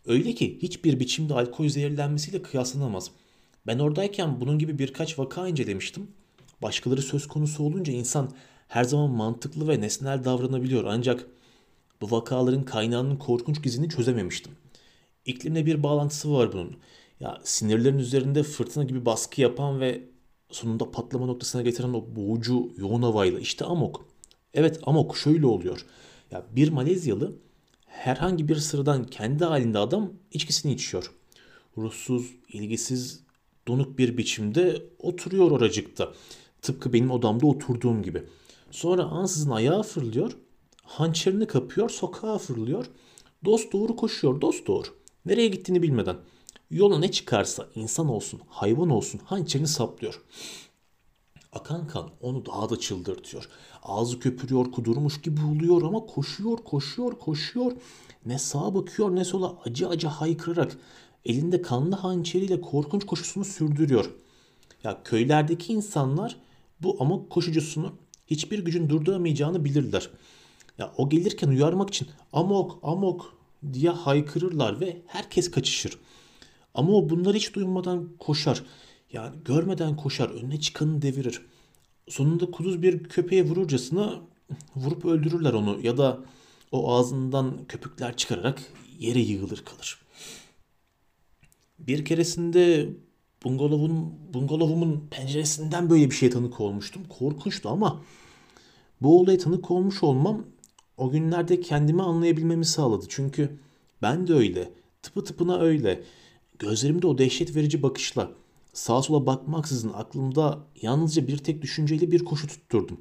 Öyle 0.06 0.36
ki 0.36 0.60
hiçbir 0.62 1.00
biçimde 1.00 1.34
alkol 1.34 1.70
zehirlenmesiyle 1.70 2.42
kıyaslanamaz. 2.42 3.12
Ben 3.68 3.80
oradayken 3.80 4.42
bunun 4.42 4.60
gibi 4.60 4.80
birkaç 4.80 5.20
vaka 5.20 5.48
incelemiştim. 5.48 6.08
Başkaları 6.62 7.02
söz 7.02 7.28
konusu 7.28 7.64
olunca 7.64 7.94
insan 7.94 8.32
her 8.68 8.84
zaman 8.84 9.10
mantıklı 9.10 9.68
ve 9.68 9.82
nesnel 9.82 10.24
davranabiliyor 10.24 10.84
ancak 10.84 11.28
bu 12.02 12.12
vakaların 12.12 12.66
kaynağının 12.66 13.18
korkunç 13.18 13.64
gizini 13.64 13.90
çözememiştim. 13.90 14.52
İklimle 15.26 15.66
bir 15.66 15.84
bağlantısı 15.84 16.34
var 16.34 16.54
bunun. 16.54 16.78
Ya 17.20 17.42
sinirlerin 17.44 17.98
üzerinde 17.98 18.44
fırtına 18.44 18.84
gibi 18.84 19.06
baskı 19.06 19.42
yapan 19.42 19.80
ve 19.80 20.04
sonunda 20.50 20.92
patlama 20.92 21.26
noktasına 21.26 21.62
getiren 21.62 21.94
o 21.94 22.06
boğucu 22.16 22.70
yoğun 22.78 23.02
havayla 23.02 23.40
işte 23.40 23.66
amok. 23.66 24.06
Evet 24.54 24.80
amok 24.84 25.18
şöyle 25.18 25.46
oluyor. 25.46 25.86
Ya 26.32 26.46
bir 26.52 26.70
Malezyalı 26.70 27.36
herhangi 27.86 28.48
bir 28.48 28.56
sıradan 28.56 29.04
kendi 29.04 29.46
halinde 29.46 29.80
adam 29.80 30.14
içkisini 30.32 30.74
içiyor. 30.74 31.12
Ruhsuz, 31.78 32.32
ilgisiz, 32.54 33.24
donuk 33.68 33.98
bir 33.98 34.18
biçimde 34.18 34.84
oturuyor 35.00 35.52
oracıkta. 35.52 36.14
Tıpkı 36.62 36.94
benim 36.94 37.12
odamda 37.12 37.48
oturduğum 37.48 38.04
gibi. 38.04 38.24
Sonra 38.72 39.04
ansızın 39.04 39.52
ayağa 39.52 39.84
fırlıyor, 39.84 40.38
hançerini 40.84 41.48
kapıyor, 41.48 41.90
sokağa 41.90 42.38
fırlıyor. 42.38 42.86
Dost 43.46 43.74
doğru 43.74 43.96
koşuyor, 43.96 44.42
dost 44.42 44.68
doğru. 44.68 44.88
Nereye 45.26 45.48
gittiğini 45.48 45.82
bilmeden. 45.82 46.18
Yola 46.72 47.00
ne 47.00 47.12
çıkarsa 47.12 47.68
insan 47.76 48.10
olsun, 48.10 48.42
hayvan 48.48 48.90
olsun 48.90 49.22
hançerini 49.26 49.68
saplıyor. 49.68 50.22
Akan 51.54 51.88
kan 51.88 52.10
onu 52.22 52.46
daha 52.46 52.70
da 52.70 52.80
çıldırtıyor. 52.80 53.50
Ağzı 53.84 54.20
köpürüyor, 54.20 54.72
kudurmuş 54.72 55.22
gibi 55.22 55.42
oluyor 55.42 55.82
ama 55.82 56.06
koşuyor, 56.06 56.58
koşuyor, 56.58 57.20
koşuyor. 57.20 57.72
Ne 58.26 58.40
sağa 58.40 58.76
bakıyor 58.76 59.16
ne 59.16 59.26
sola 59.26 59.58
acı 59.66 59.90
acı 59.90 60.08
haykırarak 60.08 60.78
elinde 61.26 61.62
kanlı 61.62 61.96
hançeriyle 61.96 62.62
korkunç 62.62 63.06
koşusunu 63.06 63.46
sürdürüyor. 63.46 64.12
Ya 64.84 65.04
köylerdeki 65.04 65.74
insanlar 65.74 66.38
bu 66.82 66.98
amok 67.00 67.30
koşucusunu 67.30 67.94
hiçbir 68.28 68.60
gücün 68.60 68.90
durduramayacağını 68.90 69.66
bilirler. 69.66 70.10
Ya 70.78 70.94
o 70.98 71.10
gelirken 71.10 71.48
uyarmak 71.48 71.90
için 71.90 72.08
amok 72.34 72.80
amok 72.84 73.36
diye 73.74 73.90
haykırırlar 73.90 74.80
ve 74.80 75.02
herkes 75.08 75.52
kaçışır. 75.52 75.98
Ama 76.74 76.94
o 76.94 77.10
bunları 77.10 77.38
hiç 77.38 77.54
duymadan 77.54 78.10
koşar. 78.20 78.64
Yani 79.12 79.36
görmeden 79.46 79.96
koşar, 79.96 80.30
önüne 80.30 80.60
çıkanı 80.60 81.02
devirir. 81.02 81.42
Sonunda 82.08 82.52
kuduz 82.52 82.82
bir 82.82 83.04
köpeğe 83.04 83.46
vururcasına 83.46 84.22
vurup 84.76 85.06
öldürürler 85.06 85.54
onu 85.54 85.80
ya 85.84 85.98
da 85.98 86.20
o 86.72 86.94
ağzından 86.94 87.66
köpükler 87.68 88.18
çıkararak 88.18 88.62
yere 89.00 89.20
yığılır 89.20 89.64
kalır. 89.66 90.00
Bir 91.80 92.06
keresinde 92.06 92.90
bungalovun, 93.44 94.14
bungalovumun 94.34 95.08
penceresinden 95.12 95.90
böyle 95.90 96.10
bir 96.10 96.16
şey 96.16 96.30
tanık 96.30 96.60
olmuştum. 96.60 97.02
Korkunçtu 97.10 97.70
ama 97.70 98.04
bu 99.02 99.20
olaya 99.20 99.38
tanık 99.38 99.72
olmuş 99.72 100.04
olmam 100.04 100.46
o 100.98 101.12
günlerde 101.12 101.62
kendimi 101.62 102.02
anlayabilmemi 102.02 102.66
sağladı. 102.66 103.06
Çünkü 103.10 103.60
ben 104.02 104.28
de 104.28 104.34
öyle, 104.34 104.72
tıpı 105.02 105.24
tıpına 105.24 105.60
öyle. 105.60 106.04
Gözlerimde 106.60 107.08
o 107.08 107.18
dehşet 107.18 107.56
verici 107.56 107.84
bakışla 107.84 108.32
sağa 108.74 109.02
sola 109.02 109.26
bakmaksızın 109.26 109.94
aklımda 109.94 110.68
yalnızca 110.82 111.28
bir 111.28 111.38
tek 111.38 111.62
düşünceyle 111.62 112.12
bir 112.12 112.26
koşu 112.26 112.48
tutturdum. 112.48 112.98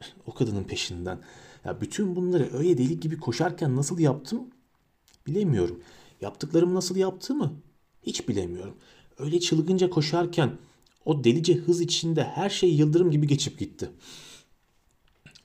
o 0.26 0.34
kadının 0.34 0.64
peşinden. 0.64 1.20
Ya 1.64 1.80
bütün 1.80 2.16
bunları 2.16 2.50
öyle 2.52 2.78
delik 2.78 3.02
gibi 3.02 3.18
koşarken 3.18 3.76
nasıl 3.76 3.98
yaptım 3.98 4.40
bilemiyorum. 5.26 5.80
Yaptıklarımı 6.20 6.74
nasıl 6.74 6.96
yaptığımı 6.96 7.52
hiç 8.02 8.28
bilemiyorum. 8.28 8.74
Öyle 9.18 9.40
çılgınca 9.40 9.90
koşarken 9.90 10.58
o 11.04 11.24
delice 11.24 11.54
hız 11.54 11.80
içinde 11.80 12.24
her 12.24 12.50
şey 12.50 12.74
yıldırım 12.74 13.10
gibi 13.10 13.26
geçip 13.26 13.58
gitti. 13.58 13.90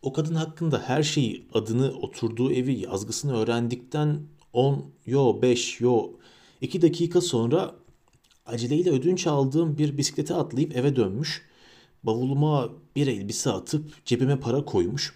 O 0.01 0.13
kadın 0.13 0.35
hakkında 0.35 0.79
her 0.79 1.03
şeyi, 1.03 1.47
adını, 1.53 1.91
oturduğu 1.91 2.51
evi, 2.51 2.79
yazgısını 2.79 3.37
öğrendikten 3.37 4.21
10, 4.53 4.91
yo 5.05 5.41
5, 5.41 5.81
yo 5.81 6.09
2 6.61 6.81
dakika 6.81 7.21
sonra 7.21 7.75
aceleyle 8.45 8.89
ödünç 8.89 9.27
aldığım 9.27 9.77
bir 9.77 9.97
bisiklete 9.97 10.33
atlayıp 10.33 10.77
eve 10.77 10.95
dönmüş. 10.95 11.45
Bavuluma 12.03 12.69
bir 12.95 13.07
elbise 13.07 13.49
atıp 13.49 14.05
cebime 14.05 14.39
para 14.39 14.65
koymuş. 14.65 15.15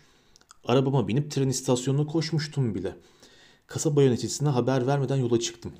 Arabama 0.66 1.08
binip 1.08 1.32
tren 1.32 1.50
istasyonuna 1.50 2.08
koşmuştum 2.08 2.76
bile. 2.76 2.96
Kasaba 3.68 4.04
yöneticisine 4.04 4.50
haber 4.50 4.88
vermeden 4.88 5.16
yola 5.16 5.40
çıktım. 5.40 5.74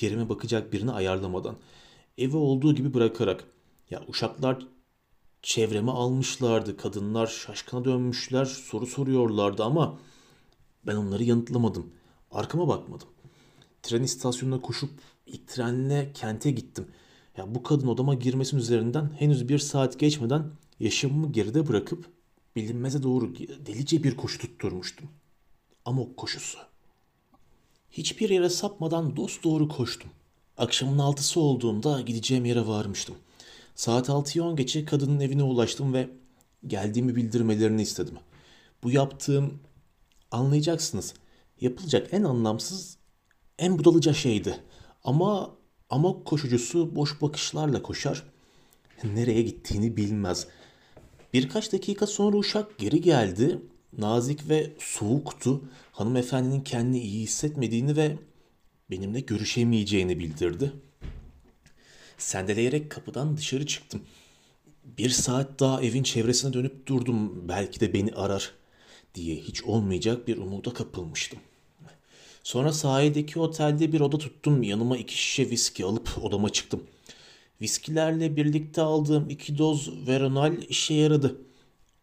Yerime 0.00 0.28
bakacak 0.28 0.72
birini 0.72 0.90
ayarlamadan. 0.92 1.56
Evi 2.18 2.36
olduğu 2.36 2.74
gibi 2.74 2.94
bırakarak. 2.94 3.44
Ya 3.90 4.02
uşaklar 4.08 4.66
çevreme 5.42 5.90
almışlardı. 5.92 6.76
Kadınlar 6.76 7.26
şaşkına 7.26 7.84
dönmüşler, 7.84 8.44
soru 8.44 8.86
soruyorlardı 8.86 9.64
ama 9.64 9.98
ben 10.86 10.96
onları 10.96 11.24
yanıtlamadım. 11.24 11.90
Arkama 12.30 12.68
bakmadım. 12.68 13.08
Tren 13.82 14.02
istasyonuna 14.02 14.60
koşup 14.60 14.90
ilk 15.26 15.48
trenle 15.48 16.12
kente 16.14 16.50
gittim. 16.50 16.88
Ya 17.36 17.54
bu 17.54 17.62
kadın 17.62 17.86
odama 17.86 18.14
girmesin 18.14 18.56
üzerinden 18.56 19.10
henüz 19.18 19.48
bir 19.48 19.58
saat 19.58 19.98
geçmeden 19.98 20.50
yaşamımı 20.80 21.32
geride 21.32 21.68
bırakıp 21.68 22.06
bilinmeze 22.56 23.02
doğru 23.02 23.34
delice 23.66 24.02
bir 24.02 24.16
koşu 24.16 24.38
tutturmuştum. 24.38 25.08
Amok 25.84 26.16
koşusu. 26.16 26.58
Hiçbir 27.90 28.30
yere 28.30 28.48
sapmadan 28.48 29.16
dost 29.16 29.44
doğru 29.44 29.68
koştum. 29.68 30.10
Akşamın 30.58 30.98
altısı 30.98 31.40
olduğunda 31.40 32.00
gideceğim 32.00 32.44
yere 32.44 32.66
varmıştım. 32.66 33.14
Saat 33.78 34.08
6'yı 34.08 34.44
10 34.44 34.56
geçe 34.56 34.84
kadının 34.84 35.20
evine 35.20 35.42
ulaştım 35.42 35.94
ve 35.94 36.08
geldiğimi 36.66 37.16
bildirmelerini 37.16 37.82
istedim. 37.82 38.14
Bu 38.82 38.90
yaptığım 38.90 39.60
anlayacaksınız 40.30 41.14
yapılacak 41.60 42.14
en 42.14 42.22
anlamsız, 42.22 42.96
en 43.58 43.78
budalıca 43.78 44.12
şeydi. 44.12 44.60
Ama 45.04 45.56
amok 45.90 46.26
koşucusu 46.26 46.96
boş 46.96 47.22
bakışlarla 47.22 47.82
koşar. 47.82 48.22
Nereye 49.04 49.42
gittiğini 49.42 49.96
bilmez. 49.96 50.46
Birkaç 51.32 51.72
dakika 51.72 52.06
sonra 52.06 52.36
uşak 52.36 52.78
geri 52.78 53.00
geldi. 53.00 53.62
Nazik 53.98 54.48
ve 54.48 54.72
soğuktu. 54.78 55.62
Hanımefendinin 55.92 56.60
kendini 56.60 57.00
iyi 57.00 57.22
hissetmediğini 57.22 57.96
ve 57.96 58.18
benimle 58.90 59.20
görüşemeyeceğini 59.20 60.18
bildirdi. 60.18 60.72
Sendeleyerek 62.18 62.90
kapıdan 62.90 63.36
dışarı 63.36 63.66
çıktım. 63.66 64.02
Bir 64.84 65.10
saat 65.10 65.60
daha 65.60 65.82
evin 65.82 66.02
çevresine 66.02 66.52
dönüp 66.52 66.86
durdum. 66.86 67.48
Belki 67.48 67.80
de 67.80 67.94
beni 67.94 68.12
arar 68.12 68.52
diye 69.14 69.36
hiç 69.36 69.62
olmayacak 69.62 70.28
bir 70.28 70.36
umuda 70.36 70.72
kapılmıştım. 70.72 71.38
Sonra 72.42 72.72
sahildeki 72.72 73.40
otelde 73.40 73.92
bir 73.92 74.00
oda 74.00 74.18
tuttum. 74.18 74.62
Yanıma 74.62 74.96
iki 74.98 75.16
şişe 75.16 75.50
viski 75.50 75.84
alıp 75.84 76.18
odama 76.22 76.48
çıktım. 76.48 76.82
Viskilerle 77.60 78.36
birlikte 78.36 78.82
aldığım 78.82 79.30
iki 79.30 79.58
doz 79.58 80.06
Veronal 80.06 80.62
işe 80.68 80.94
yaradı. 80.94 81.40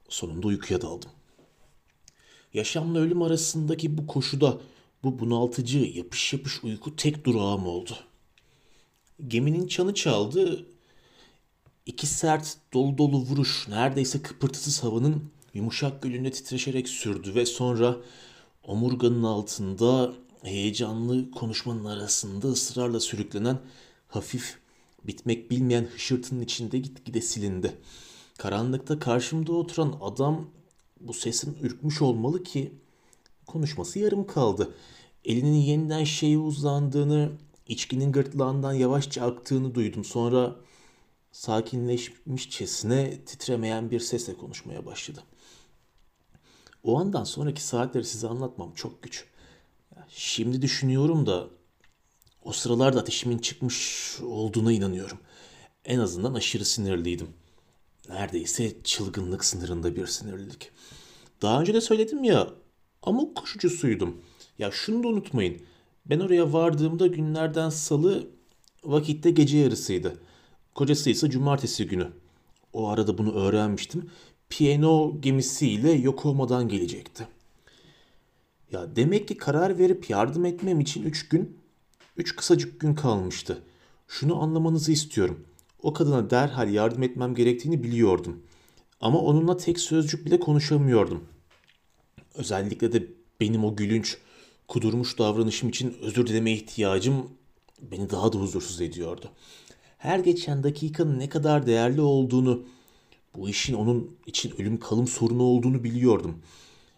Sonunda 0.10 0.48
uykuya 0.48 0.82
daldım. 0.82 1.10
Yaşamla 2.54 3.00
ölüm 3.00 3.22
arasındaki 3.22 3.98
bu 3.98 4.08
koşuda 4.08 4.58
bu 5.04 5.20
bunaltıcı 5.20 5.80
yapış 5.80 6.34
yapış 6.34 6.64
uyku 6.64 6.96
tek 6.96 7.26
durağım 7.26 7.68
oldu. 7.68 7.98
Geminin 9.28 9.68
çanı 9.68 9.94
çaldı. 9.94 10.66
İki 11.86 12.08
sert 12.08 12.58
dolu 12.74 12.98
dolu 12.98 13.18
vuruş 13.18 13.68
neredeyse 13.68 14.22
kıpırtısız 14.22 14.84
havanın 14.84 15.32
yumuşak 15.54 16.02
gölünde 16.02 16.32
titreşerek 16.32 16.90
sürdü 16.90 17.36
ve 17.36 17.46
sonra 17.46 17.98
omurganın 18.64 19.24
altında 19.24 20.14
heyecanlı 20.44 21.32
konuşmanın 21.32 21.86
arasında 21.86 22.48
ısrarla 22.48 23.00
sürüklenen 23.00 23.60
hafif 24.08 24.58
bitmek 25.04 25.52
bilmeyen 25.52 25.86
hışırtının 25.86 26.42
içinde 26.42 26.80
gitgide 26.80 27.22
silindi. 27.22 27.78
Karanlıkta 28.38 29.00
karşımda 29.00 29.54
oturan 29.54 29.98
adam 30.02 30.48
bu 31.00 31.14
sesin 31.14 31.58
ürkmüş 31.62 32.02
olmalı 32.02 32.44
ki 32.44 32.74
konuşması 33.48 34.00
yarım 34.00 34.28
kaldı. 34.28 34.74
Elinin 35.26 35.62
yeniden 35.62 36.04
şeye 36.04 36.38
uzandığını, 36.38 37.32
içkinin 37.68 38.12
gırtlağından 38.12 38.74
yavaşça 38.74 39.26
aktığını 39.26 39.76
duydum. 39.76 40.06
Sonra 40.06 40.56
sakinleşmişçesine 41.32 43.26
titremeyen 43.26 43.92
bir 43.92 44.00
sesle 44.00 44.34
konuşmaya 44.34 44.86
başladı. 44.86 45.24
O 46.84 47.00
andan 47.00 47.24
sonraki 47.24 47.64
saatleri 47.64 48.06
size 48.06 48.28
anlatmam 48.28 48.74
çok 48.74 49.04
güç. 49.04 49.26
Şimdi 50.10 50.62
düşünüyorum 50.62 51.26
da 51.26 51.50
o 52.44 52.52
sıralarda 52.52 53.00
ateşimin 53.00 53.38
çıkmış 53.38 54.12
olduğuna 54.22 54.72
inanıyorum. 54.72 55.18
En 55.86 56.00
azından 56.00 56.34
aşırı 56.34 56.66
sinirliydim. 56.66 57.30
Neredeyse 58.10 58.84
çılgınlık 58.84 59.46
sınırında 59.46 59.96
bir 59.96 60.08
sinirlilik. 60.08 60.72
Daha 61.42 61.62
önce 61.62 61.74
de 61.74 61.82
söyledim 61.82 62.24
ya 62.24 62.50
amok 63.04 63.36
koşucusuydum. 63.36 64.22
Ya 64.60 64.72
şunu 64.72 65.04
da 65.04 65.08
unutmayın. 65.08 65.62
Ben 66.06 66.20
oraya 66.20 66.54
vardığımda 66.54 67.08
günlerden 67.08 67.70
salı 67.70 68.28
vakitte 68.84 69.32
gece 69.32 69.58
yarısıydı. 69.58 70.20
Kocası 70.76 71.10
ise 71.10 71.30
cumartesi 71.30 71.88
günü. 71.88 72.12
O 72.74 72.90
arada 72.90 73.18
bunu 73.18 73.34
öğrenmiştim. 73.34 74.10
Piano 74.50 75.22
gemisiyle 75.22 75.92
yok 75.92 76.26
olmadan 76.26 76.68
gelecekti. 76.68 77.28
Ya 78.72 78.96
demek 78.96 79.28
ki 79.28 79.38
karar 79.38 79.80
verip 79.80 80.10
yardım 80.10 80.46
etmem 80.46 80.80
için 80.80 81.04
üç 81.04 81.30
gün, 81.30 81.58
üç 82.18 82.36
kısacık 82.36 82.80
gün 82.80 82.96
kalmıştı. 82.96 83.64
Şunu 84.08 84.42
anlamanızı 84.42 84.92
istiyorum. 84.92 85.46
O 85.84 85.94
kadına 85.94 86.30
derhal 86.30 86.74
yardım 86.74 87.04
etmem 87.04 87.36
gerektiğini 87.36 87.84
biliyordum. 87.84 88.44
Ama 89.02 89.20
onunla 89.20 89.58
tek 89.58 89.80
sözcük 89.80 90.26
bile 90.26 90.40
konuşamıyordum. 90.40 91.24
Özellikle 92.36 92.94
de 92.94 93.08
benim 93.42 93.66
o 93.66 93.76
gülünç, 93.76 94.18
kudurmuş 94.68 95.18
davranışım 95.18 95.70
için 95.70 95.98
özür 96.02 96.28
dileme 96.28 96.52
ihtiyacım 96.52 97.30
beni 97.82 98.10
daha 98.10 98.34
da 98.34 98.38
huzursuz 98.38 98.82
ediyordu. 98.82 99.30
Her 99.98 100.20
geçen 100.20 100.64
dakikanın 100.64 101.20
ne 101.20 101.30
kadar 101.30 101.68
değerli 101.68 102.02
olduğunu, 102.02 102.64
bu 103.36 103.50
işin 103.50 103.74
onun 103.74 104.18
için 104.26 104.54
ölüm 104.62 104.80
kalım 104.80 105.08
sorunu 105.08 105.44
olduğunu 105.44 105.84
biliyordum. 105.84 106.42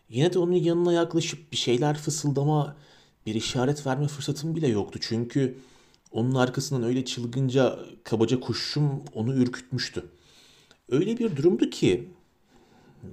Yine 0.09 0.33
de 0.33 0.39
onun 0.39 0.53
yanına 0.53 0.93
yaklaşıp 0.93 1.51
bir 1.51 1.57
şeyler 1.57 1.97
fısıldama, 1.97 2.75
bir 3.25 3.35
işaret 3.35 3.87
verme 3.87 4.07
fırsatım 4.07 4.55
bile 4.55 4.67
yoktu. 4.67 4.99
Çünkü 5.01 5.57
onun 6.11 6.35
arkasından 6.35 6.83
öyle 6.83 7.05
çılgınca 7.05 7.79
kabaca 8.03 8.39
koşuşum 8.39 9.03
onu 9.13 9.33
ürkütmüştü. 9.33 10.05
Öyle 10.89 11.19
bir 11.19 11.35
durumdu 11.35 11.69
ki 11.69 12.09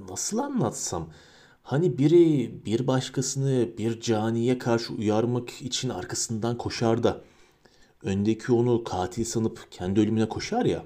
nasıl 0.08 0.38
anlatsam 0.38 1.08
hani 1.64 1.98
biri 1.98 2.60
bir 2.64 2.86
başkasını 2.86 3.78
bir 3.78 4.00
caniye 4.00 4.58
karşı 4.58 4.92
uyarmak 4.92 5.62
için 5.62 5.88
arkasından 5.88 6.58
koşar 6.58 7.02
da 7.02 7.20
öndeki 8.02 8.52
onu 8.52 8.84
katil 8.84 9.24
sanıp 9.24 9.66
kendi 9.70 10.00
ölümüne 10.00 10.28
koşar 10.28 10.64
ya. 10.64 10.84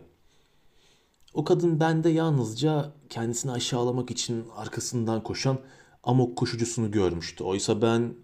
O 1.34 1.44
kadın 1.44 1.80
bende 1.80 2.08
yalnızca 2.08 2.92
kendisini 3.08 3.52
aşağılamak 3.52 4.10
için 4.10 4.44
arkasından 4.56 5.22
koşan 5.22 5.58
amok 6.02 6.36
koşucusunu 6.36 6.90
görmüştü. 6.90 7.44
Oysa 7.44 7.82
ben 7.82 8.14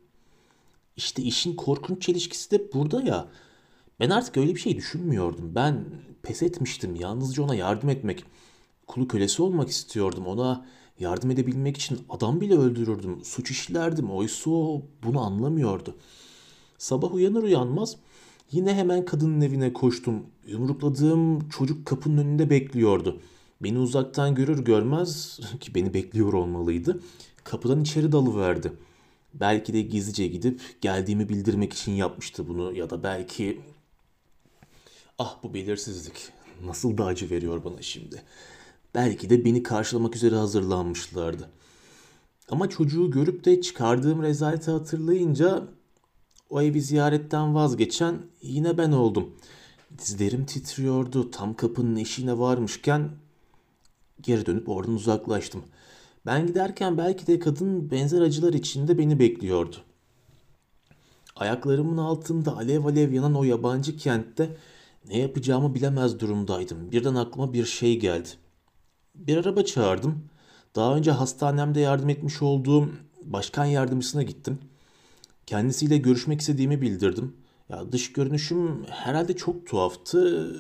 işte 0.97 1.23
işin 1.23 1.57
korkunç 1.57 2.03
çelişkisi 2.03 2.51
de 2.51 2.73
burada 2.73 3.03
ya. 3.03 3.29
Ben 4.01 4.11
artık 4.11 4.37
öyle 4.37 4.55
bir 4.55 4.61
şey 4.61 4.77
düşünmüyordum. 4.77 5.55
Ben 5.55 5.85
pes 6.23 6.43
etmiştim. 6.43 6.97
Yalnızca 6.97 7.43
ona 7.43 7.55
yardım 7.55 7.89
etmek, 7.89 8.25
kulu 8.87 9.09
kölesi 9.09 9.43
olmak 9.43 9.69
istiyordum. 9.69 10.27
Ona 10.27 10.67
yardım 10.99 11.31
edebilmek 11.31 11.77
için 11.77 12.01
adam 12.09 12.41
bile 12.41 12.59
öldürürdüm. 12.59 13.25
Suç 13.25 13.51
işlerdim. 13.51 14.11
Oysa 14.11 14.51
o 14.51 14.83
bunu 15.03 15.21
anlamıyordu. 15.21 15.97
Sabah 16.79 17.15
uyanır 17.15 17.43
uyanmaz 17.43 17.97
yine 18.53 18.75
hemen 18.75 19.05
kadının 19.05 19.41
evine 19.41 19.73
koştum. 19.73 20.27
Yumrukladığım 20.47 21.49
çocuk 21.49 21.87
kapının 21.87 22.19
önünde 22.19 22.51
bekliyordu. 22.51 23.21
Beni 23.63 23.79
uzaktan 23.79 24.35
görür 24.35 24.65
görmez 24.65 25.41
ki 25.61 25.75
beni 25.75 25.95
bekliyor 25.95 26.33
olmalıydı. 26.33 27.01
Kapıdan 27.45 27.83
içeri 27.83 28.13
dalıverdi. 28.13 28.73
Belki 29.35 29.73
de 29.73 29.83
gizlice 29.83 30.27
gidip 30.27 30.61
geldiğimi 30.81 31.29
bildirmek 31.29 31.73
için 31.73 31.93
yapmıştı 31.93 32.49
bunu 32.49 32.73
ya 32.73 32.91
da 32.91 33.03
belki 33.03 33.61
Ah 35.19 35.37
bu 35.43 35.55
belirsizlik 35.55 36.29
nasıl 36.65 36.99
da 36.99 37.05
acı 37.05 37.31
veriyor 37.31 37.65
bana 37.65 37.83
şimdi. 37.83 38.23
Belki 38.95 39.31
de 39.31 39.45
beni 39.45 39.63
karşılamak 39.63 40.17
üzere 40.17 40.35
hazırlanmışlardı. 40.35 41.51
Ama 42.49 42.69
çocuğu 42.69 43.11
görüp 43.11 43.45
de 43.45 43.61
çıkardığım 43.61 44.23
rezaleti 44.23 44.71
hatırlayınca 44.71 45.63
o 46.51 46.63
evi 46.63 46.83
ziyaretten 46.83 47.55
vazgeçen 47.55 48.19
yine 48.43 48.79
ben 48.79 48.93
oldum. 48.93 49.31
Dizlerim 49.99 50.47
titriyordu. 50.47 51.31
Tam 51.31 51.55
kapının 51.55 51.97
eşiğine 51.97 52.39
varmışken 52.39 53.11
geri 54.21 54.47
dönüp 54.47 54.69
oradan 54.69 54.95
uzaklaştım. 54.95 55.65
Ben 56.27 56.47
giderken 56.47 56.99
belki 56.99 57.27
de 57.27 57.39
kadın 57.39 57.91
benzer 57.91 58.21
acılar 58.21 58.53
içinde 58.53 58.99
beni 58.99 59.19
bekliyordu. 59.19 59.77
Ayaklarımın 61.37 61.97
altında 61.97 62.57
alev 62.57 62.85
alev 62.85 63.13
yanan 63.13 63.35
o 63.35 63.45
yabancı 63.45 63.97
kentte 63.97 64.57
ne 65.09 65.19
yapacağımı 65.19 65.75
bilemez 65.75 66.21
durumdaydım. 66.21 66.93
Birden 66.93 67.15
aklıma 67.15 67.53
bir 67.53 67.65
şey 67.65 68.01
geldi. 68.01 68.29
Bir 69.15 69.37
araba 69.37 69.65
çağırdım. 69.65 70.25
Daha 70.77 70.97
önce 70.97 71.11
hastanemde 71.11 71.81
yardım 71.81 72.09
etmiş 72.09 72.43
olduğum 72.43 72.89
başkan 73.25 73.65
yardımcısına 73.65 74.23
gittim. 74.23 74.59
Kendisiyle 75.47 75.99
görüşmek 75.99 76.41
istediğimi 76.41 76.81
bildirdim. 76.81 77.37
Ya 77.69 77.93
dış 77.93 78.13
görünüşüm 78.13 78.85
herhalde 78.85 79.37
çok 79.37 79.67
tuhaftı. 79.67 80.51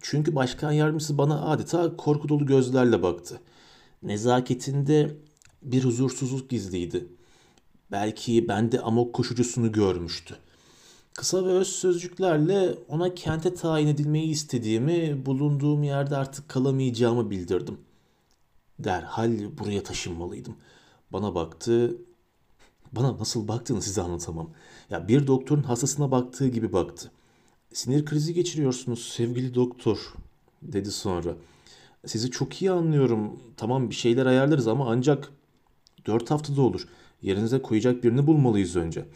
Çünkü 0.00 0.34
başkan 0.34 0.72
yardımcısı 0.72 1.18
bana 1.18 1.46
adeta 1.46 1.96
korku 1.96 2.28
dolu 2.28 2.46
gözlerle 2.46 3.02
baktı. 3.02 3.40
Nezaketinde 4.02 5.16
bir 5.62 5.84
huzursuzluk 5.84 6.50
gizliydi. 6.50 7.06
Belki 7.90 8.48
ben 8.48 8.72
de 8.72 8.80
amok 8.80 9.12
koşucusunu 9.12 9.72
görmüştü. 9.72 10.36
Kısa 11.20 11.46
ve 11.46 11.48
öz 11.48 11.68
sözcüklerle 11.68 12.74
ona 12.88 13.14
kente 13.14 13.54
tayin 13.54 13.86
edilmeyi 13.86 14.28
istediğimi, 14.28 15.26
bulunduğum 15.26 15.82
yerde 15.82 16.16
artık 16.16 16.48
kalamayacağımı 16.48 17.30
bildirdim. 17.30 17.78
Derhal 18.78 19.58
buraya 19.58 19.82
taşınmalıydım. 19.82 20.56
Bana 21.12 21.34
baktı. 21.34 21.96
Bana 22.92 23.18
nasıl 23.18 23.48
baktığını 23.48 23.82
size 23.82 24.02
anlatamam. 24.02 24.50
Ya 24.90 25.08
bir 25.08 25.26
doktorun 25.26 25.62
hastasına 25.62 26.10
baktığı 26.10 26.48
gibi 26.48 26.72
baktı. 26.72 27.10
Sinir 27.72 28.04
krizi 28.04 28.34
geçiriyorsunuz 28.34 29.08
sevgili 29.08 29.54
doktor 29.54 30.14
dedi 30.62 30.90
sonra. 30.90 31.34
Sizi 32.06 32.30
çok 32.30 32.62
iyi 32.62 32.70
anlıyorum. 32.70 33.40
Tamam 33.56 33.90
bir 33.90 33.94
şeyler 33.94 34.26
ayarlarız 34.26 34.68
ama 34.68 34.90
ancak 34.90 35.32
dört 36.06 36.30
haftada 36.30 36.62
olur. 36.62 36.88
Yerinize 37.22 37.62
koyacak 37.62 38.04
birini 38.04 38.26
bulmalıyız 38.26 38.76
önce. 38.76 39.06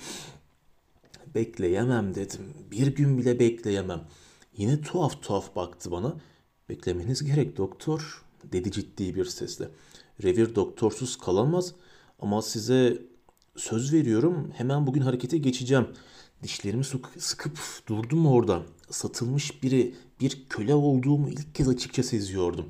Bekleyemem 1.34 2.14
dedim. 2.14 2.54
Bir 2.70 2.86
gün 2.86 3.18
bile 3.18 3.38
bekleyemem. 3.38 4.00
Yine 4.56 4.80
tuhaf 4.80 5.22
tuhaf 5.22 5.56
baktı 5.56 5.90
bana. 5.90 6.16
Beklemeniz 6.68 7.24
gerek 7.24 7.56
doktor 7.56 8.24
dedi 8.52 8.72
ciddi 8.72 9.14
bir 9.14 9.24
sesle. 9.24 9.68
Revir 10.22 10.54
doktorsuz 10.54 11.16
kalamaz 11.16 11.74
ama 12.18 12.42
size 12.42 13.02
söz 13.56 13.92
veriyorum 13.92 14.52
hemen 14.56 14.86
bugün 14.86 15.00
harekete 15.00 15.38
geçeceğim. 15.38 15.88
Dişlerimi 16.42 16.84
sıkıp 17.18 17.58
durdum 17.88 18.26
orada. 18.26 18.62
Satılmış 18.90 19.62
biri, 19.62 19.94
bir 20.20 20.46
köle 20.48 20.74
olduğumu 20.74 21.28
ilk 21.28 21.54
kez 21.54 21.68
açıkça 21.68 22.02
seziyordum. 22.02 22.66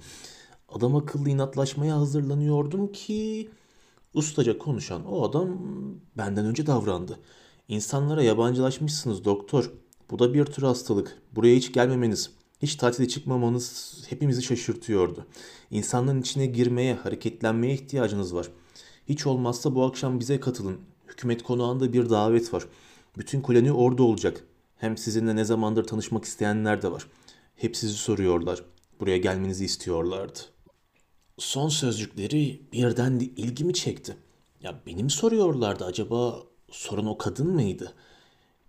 Adam 0.69 0.97
akıllı 0.97 1.31
inatlaşmaya 1.31 1.97
hazırlanıyordum 1.97 2.93
ki 2.93 3.51
ustaca 4.15 4.59
konuşan 4.59 5.07
o 5.07 5.23
adam 5.29 5.59
benden 6.17 6.47
önce 6.47 6.67
davrandı. 6.67 7.21
İnsanlara 7.69 8.23
yabancılaşmışsınız 8.23 9.25
doktor. 9.25 9.73
Bu 10.11 10.19
da 10.19 10.35
bir 10.35 10.45
tür 10.45 10.63
hastalık. 10.63 11.23
Buraya 11.33 11.57
hiç 11.57 11.73
gelmemeniz, 11.73 12.31
Hiç 12.63 12.77
tatile 12.77 13.09
çıkmamanız 13.09 14.03
hepimizi 14.09 14.43
şaşırtıyordu. 14.43 15.27
İnsanların 15.71 16.21
içine 16.21 16.47
girmeye, 16.47 16.95
hareketlenmeye 16.95 17.75
ihtiyacınız 17.75 18.35
var. 18.35 18.49
Hiç 19.09 19.27
olmazsa 19.27 19.75
bu 19.75 19.85
akşam 19.85 20.21
bize 20.21 20.41
katılın. 20.41 20.81
Hükümet 21.09 21.43
konağında 21.43 21.93
bir 21.93 22.11
davet 22.11 22.55
var. 22.55 22.67
Bütün 23.19 23.41
koloni 23.41 23.73
orada 23.73 24.03
olacak. 24.03 24.45
Hem 24.77 24.97
sizinle 24.97 25.37
ne 25.37 25.45
zamandır 25.45 25.85
tanışmak 25.85 26.25
isteyenler 26.25 26.83
de 26.83 26.93
var. 26.93 27.07
Hep 27.57 27.77
sizi 27.77 27.95
soruyorlar. 27.95 28.65
Buraya 29.01 29.19
gelmenizi 29.19 29.65
istiyorlardı. 29.65 30.39
Son 31.39 31.69
sözcükleri 31.69 32.61
birden 32.73 33.21
de 33.21 33.25
ilgimi 33.25 33.75
çekti. 33.75 34.17
Ya 34.63 34.81
benim 34.87 35.11
soruyorlardı 35.11 35.85
acaba 35.85 36.43
sorun 36.75 37.07
o 37.07 37.19
kadın 37.19 37.55
mıydı? 37.55 37.93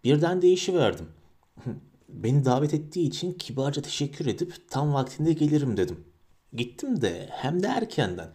Birden 0.04 0.42
değişiverdim. 0.42 1.08
Beni 2.10 2.46
davet 2.46 2.74
ettiği 2.74 3.08
için 3.08 3.34
kibarca 3.34 3.82
teşekkür 3.82 4.26
edip 4.26 4.70
tam 4.70 4.94
vaktinde 4.94 5.34
gelirim 5.34 5.78
dedim. 5.78 6.04
Gittim 6.54 7.02
de 7.02 7.30
hem 7.32 7.64
de 7.64 7.68
erkenden. 7.68 8.34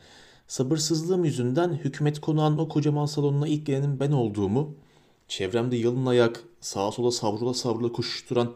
Sabırsızlığım 0.49 1.25
yüzünden 1.25 1.73
hükümet 1.73 2.21
konağının 2.21 2.59
o 2.59 2.69
kocaman 2.69 3.07
salonuna 3.07 3.49
ilk 3.49 3.67
gelenin 3.67 4.01
ben 4.01 4.13
olduğumu, 4.13 4.75
çevremde 5.29 5.77
yalın 5.77 6.07
ayak, 6.07 6.45
sağa 6.61 6.93
sola 6.93 7.11
savrula 7.11 7.55
savrula 7.55 7.93
koşuşturan 7.93 8.53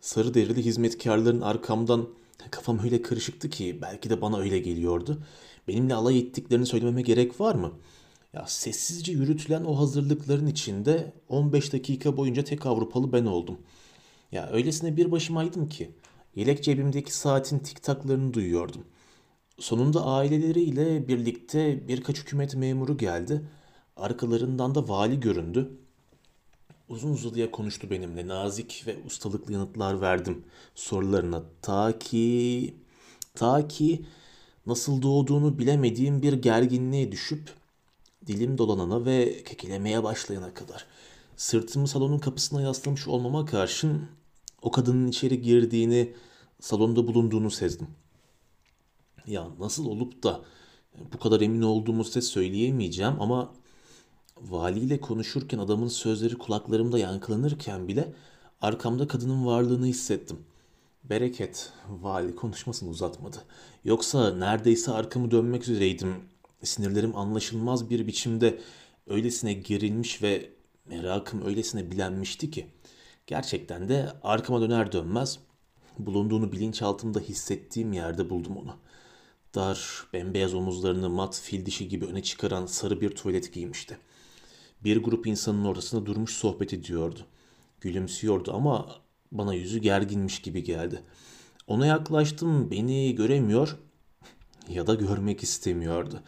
sarı 0.00 0.34
derili 0.34 0.64
hizmetkarların 0.64 1.40
arkamdan 1.40 2.08
kafam 2.50 2.84
öyle 2.84 3.02
karışıktı 3.02 3.50
ki 3.50 3.78
belki 3.82 4.10
de 4.10 4.20
bana 4.20 4.38
öyle 4.38 4.58
geliyordu. 4.58 5.22
Benimle 5.68 5.94
alay 5.94 6.18
ettiklerini 6.18 6.66
söylememe 6.66 7.02
gerek 7.02 7.40
var 7.40 7.54
mı? 7.54 7.72
Ya 8.34 8.46
sessizce 8.46 9.12
yürütülen 9.12 9.64
o 9.64 9.78
hazırlıkların 9.78 10.46
içinde 10.46 11.12
15 11.28 11.72
dakika 11.72 12.16
boyunca 12.16 12.44
tek 12.44 12.66
Avrupalı 12.66 13.12
ben 13.12 13.24
oldum. 13.24 13.58
Ya 14.32 14.50
öylesine 14.50 14.96
bir 14.96 15.10
başımaydım 15.10 15.68
ki 15.68 15.90
yelek 16.34 16.64
cebimdeki 16.64 17.16
saatin 17.16 17.58
tiktaklarını 17.58 18.34
duyuyordum. 18.34 18.84
Sonunda 19.58 20.06
aileleriyle 20.06 21.08
birlikte 21.08 21.88
birkaç 21.88 22.18
hükümet 22.18 22.54
memuru 22.54 22.96
geldi. 22.96 23.42
Arkalarından 23.96 24.74
da 24.74 24.88
vali 24.88 25.20
göründü. 25.20 25.70
Uzun 26.88 27.10
uzadıya 27.10 27.50
konuştu 27.50 27.90
benimle. 27.90 28.28
Nazik 28.28 28.84
ve 28.86 28.96
ustalıklı 29.06 29.52
yanıtlar 29.52 30.00
verdim 30.00 30.44
sorularına. 30.74 31.42
Ta 31.62 31.98
ki... 31.98 32.74
Ta 33.34 33.68
ki 33.68 34.04
nasıl 34.66 35.02
doğduğunu 35.02 35.58
bilemediğim 35.58 36.22
bir 36.22 36.32
gerginliğe 36.32 37.12
düşüp 37.12 37.63
dilim 38.26 38.58
dolanana 38.58 39.04
ve 39.04 39.44
kekelemeye 39.44 40.02
başlayana 40.02 40.54
kadar. 40.54 40.86
Sırtımı 41.36 41.88
salonun 41.88 42.18
kapısına 42.18 42.62
yaslamış 42.62 43.08
olmama 43.08 43.44
karşın 43.46 44.08
o 44.62 44.70
kadının 44.70 45.08
içeri 45.08 45.42
girdiğini, 45.42 46.12
salonda 46.60 47.06
bulunduğunu 47.06 47.50
sezdim. 47.50 47.88
Ya 49.26 49.48
nasıl 49.58 49.86
olup 49.86 50.22
da 50.22 50.40
bu 51.12 51.18
kadar 51.18 51.40
emin 51.40 51.62
olduğumu 51.62 52.04
size 52.04 52.20
söyleyemeyeceğim 52.20 53.14
ama 53.20 53.54
valiyle 54.40 55.00
konuşurken 55.00 55.58
adamın 55.58 55.88
sözleri 55.88 56.34
kulaklarımda 56.34 56.98
yankılanırken 56.98 57.88
bile 57.88 58.14
arkamda 58.60 59.08
kadının 59.08 59.46
varlığını 59.46 59.86
hissettim. 59.86 60.38
Bereket, 61.04 61.72
vali 61.88 62.36
konuşmasını 62.36 62.90
uzatmadı. 62.90 63.36
Yoksa 63.84 64.34
neredeyse 64.34 64.92
arkamı 64.92 65.30
dönmek 65.30 65.68
üzereydim. 65.68 66.14
Sinirlerim 66.64 67.16
anlaşılmaz 67.16 67.90
bir 67.90 68.06
biçimde 68.06 68.60
öylesine 69.06 69.52
gerilmiş 69.52 70.22
ve 70.22 70.50
merakım 70.86 71.46
öylesine 71.46 71.90
bilenmişti 71.90 72.50
ki. 72.50 72.66
Gerçekten 73.26 73.88
de 73.88 74.12
arkama 74.22 74.60
döner 74.60 74.92
dönmez 74.92 75.38
bulunduğunu 75.98 76.52
bilinçaltımda 76.52 77.20
hissettiğim 77.20 77.92
yerde 77.92 78.30
buldum 78.30 78.56
onu. 78.56 78.76
Dar, 79.54 80.06
bembeyaz 80.12 80.54
omuzlarını 80.54 81.10
mat 81.10 81.40
fil 81.44 81.66
dişi 81.66 81.88
gibi 81.88 82.04
öne 82.04 82.22
çıkaran 82.22 82.66
sarı 82.66 83.00
bir 83.00 83.10
tuvalet 83.10 83.52
giymişti. 83.52 83.98
Bir 84.84 85.02
grup 85.02 85.26
insanın 85.26 85.64
ortasında 85.64 86.06
durmuş 86.06 86.30
sohbet 86.30 86.72
ediyordu. 86.72 87.20
Gülümsüyordu 87.80 88.52
ama 88.52 88.96
bana 89.32 89.54
yüzü 89.54 89.78
gerginmiş 89.78 90.42
gibi 90.42 90.64
geldi. 90.64 91.02
Ona 91.66 91.86
yaklaştım, 91.86 92.70
beni 92.70 93.14
göremiyor 93.14 93.78
ya 94.68 94.86
da 94.86 94.94
görmek 94.94 95.42
istemiyordu. 95.42 96.22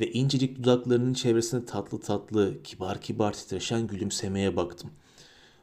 Ve 0.00 0.12
incecik 0.12 0.58
dudaklarının 0.58 1.14
çevresine 1.14 1.64
tatlı 1.64 2.00
tatlı, 2.00 2.62
kibar 2.62 3.00
kibar 3.00 3.32
titreşen 3.32 3.86
gülümsemeye 3.86 4.56
baktım. 4.56 4.90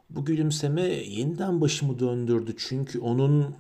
Bu 0.10 0.26
gülümseme 0.26 0.82
yeniden 0.84 1.62
başımı 1.62 2.00
döndürdü 2.00 2.56
çünkü 2.58 3.00
onun 3.00 3.56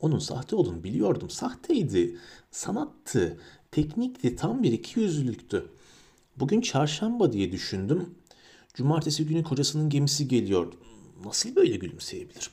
onun 0.00 0.18
sahte 0.18 0.56
olduğunu 0.56 0.84
biliyordum. 0.84 1.30
Sahteydi, 1.30 2.16
sanattı, 2.50 3.40
teknikti, 3.70 4.36
tam 4.36 4.62
bir 4.62 4.72
iki 4.72 5.00
yüzlülüktü. 5.00 5.70
Bugün 6.36 6.60
çarşamba 6.60 7.32
diye 7.32 7.52
düşündüm. 7.52 8.14
Cumartesi 8.74 9.26
günü 9.26 9.42
kocasının 9.42 9.90
gemisi 9.90 10.28
geliyor. 10.28 10.72
Nasıl 11.24 11.56
böyle 11.56 11.76
gülümseyebilir? 11.76 12.50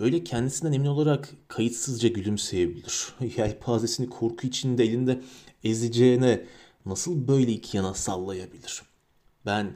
Böyle 0.00 0.24
kendisinden 0.24 0.72
emin 0.72 0.86
olarak 0.86 1.34
kayıtsızca 1.48 2.08
gülümseyebilir. 2.08 3.14
Yelpazesini 3.36 4.08
korku 4.08 4.46
içinde 4.46 4.84
elinde 4.84 5.20
ezeceğine 5.66 6.46
nasıl 6.86 7.28
böyle 7.28 7.52
iki 7.52 7.76
yana 7.76 7.94
sallayabilir? 7.94 8.82
Ben, 9.46 9.72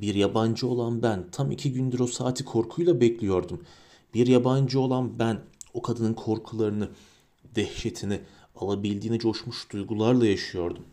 bir 0.00 0.14
yabancı 0.14 0.68
olan 0.68 1.02
ben 1.02 1.30
tam 1.30 1.50
iki 1.50 1.72
gündür 1.72 2.00
o 2.00 2.06
saati 2.06 2.44
korkuyla 2.44 3.00
bekliyordum. 3.00 3.62
Bir 4.14 4.26
yabancı 4.26 4.80
olan 4.80 5.18
ben 5.18 5.40
o 5.74 5.82
kadının 5.82 6.14
korkularını, 6.14 6.88
dehşetini, 7.54 8.20
alabildiğine 8.56 9.18
coşmuş 9.18 9.72
duygularla 9.72 10.26
yaşıyordum. 10.26 10.84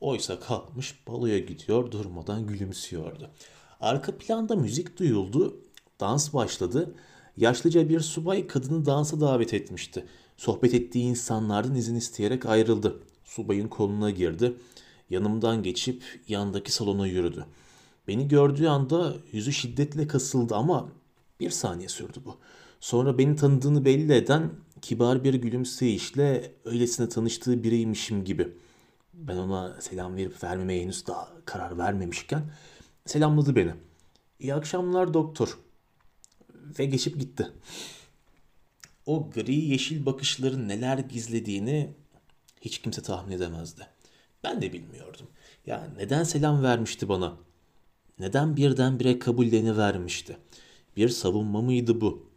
Oysa 0.00 0.40
kalkmış 0.40 1.06
baloya 1.06 1.38
gidiyor 1.38 1.90
durmadan 1.90 2.46
gülümsüyordu. 2.46 3.30
Arka 3.80 4.18
planda 4.18 4.56
müzik 4.56 4.98
duyuldu, 4.98 5.60
dans 6.00 6.34
başladı. 6.34 6.94
Yaşlıca 7.36 7.88
bir 7.88 8.00
subay 8.00 8.46
kadını 8.46 8.86
dansa 8.86 9.20
davet 9.20 9.54
etmişti. 9.54 10.06
Sohbet 10.36 10.74
ettiği 10.74 11.02
insanlardan 11.02 11.74
izin 11.74 11.94
isteyerek 11.94 12.46
ayrıldı. 12.46 13.02
Subayın 13.30 13.68
koluna 13.68 14.10
girdi. 14.10 14.54
Yanımdan 15.10 15.62
geçip 15.62 16.02
yandaki 16.28 16.72
salona 16.72 17.06
yürüdü. 17.06 17.46
Beni 18.08 18.28
gördüğü 18.28 18.66
anda 18.66 19.14
yüzü 19.32 19.52
şiddetle 19.52 20.06
kasıldı 20.06 20.54
ama 20.54 20.88
bir 21.40 21.50
saniye 21.50 21.88
sürdü 21.88 22.18
bu. 22.24 22.36
Sonra 22.80 23.18
beni 23.18 23.36
tanıdığını 23.36 23.84
belli 23.84 24.12
eden 24.12 24.50
kibar 24.82 25.24
bir 25.24 25.34
gülümseyişle 25.34 26.52
öylesine 26.64 27.08
tanıştığı 27.08 27.62
biriymişim 27.62 28.24
gibi. 28.24 28.48
Ben 29.14 29.36
ona 29.36 29.80
selam 29.80 30.16
verip 30.16 30.44
vermemeye 30.44 30.82
henüz 30.82 31.06
daha 31.06 31.28
karar 31.44 31.78
vermemişken 31.78 32.42
selamladı 33.06 33.56
beni. 33.56 33.72
İyi 34.40 34.54
akşamlar 34.54 35.14
doktor. 35.14 35.58
Ve 36.78 36.84
geçip 36.84 37.20
gitti. 37.20 37.52
O 39.06 39.30
gri 39.30 39.54
yeşil 39.54 40.06
bakışların 40.06 40.68
neler 40.68 40.98
gizlediğini 40.98 41.99
hiç 42.60 42.78
kimse 42.78 43.02
tahmin 43.02 43.36
edemezdi. 43.36 43.86
Ben 44.44 44.62
de 44.62 44.72
bilmiyordum. 44.72 45.26
Ya 45.66 45.88
neden 45.96 46.24
selam 46.24 46.62
vermişti 46.62 47.08
bana? 47.08 47.36
Neden 48.18 48.56
birdenbire 48.56 49.18
kabulleni 49.18 49.76
vermişti? 49.76 50.36
Bir 50.96 51.08
savunma 51.08 51.62
mıydı 51.62 52.00
bu? 52.00 52.30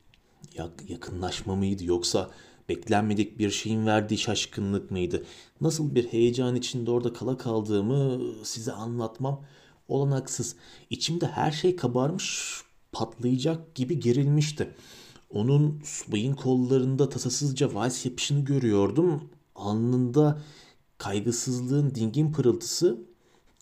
Yak, 0.58 0.90
yakınlaşma 0.90 1.56
mıydı 1.56 1.84
yoksa 1.86 2.32
beklenmedik 2.70 3.40
bir 3.40 3.52
şeyin 3.52 3.86
verdiği 3.86 4.18
şaşkınlık 4.18 4.92
mıydı? 4.92 5.26
Nasıl 5.62 5.96
bir 5.96 6.08
heyecan 6.08 6.56
içinde 6.56 6.92
orada 6.92 7.14
kala 7.14 7.38
kaldığımı 7.38 8.22
size 8.44 8.72
anlatmam 8.72 9.46
olanaksız. 9.88 10.56
İçimde 10.90 11.28
her 11.28 11.52
şey 11.52 11.76
kabarmış, 11.76 12.62
patlayacak 12.92 13.76
gibi 13.76 14.00
gerilmişti. 14.00 14.76
Onun 15.30 15.82
subayın 15.84 16.34
kollarında 16.34 17.10
tasasızca 17.10 17.74
vals 17.74 18.06
yapışını 18.06 18.46
görüyordum. 18.46 19.30
Alnında 19.64 20.42
kaygısızlığın 20.98 21.96
dingin 21.96 22.32
pırıltısı. 22.32 22.98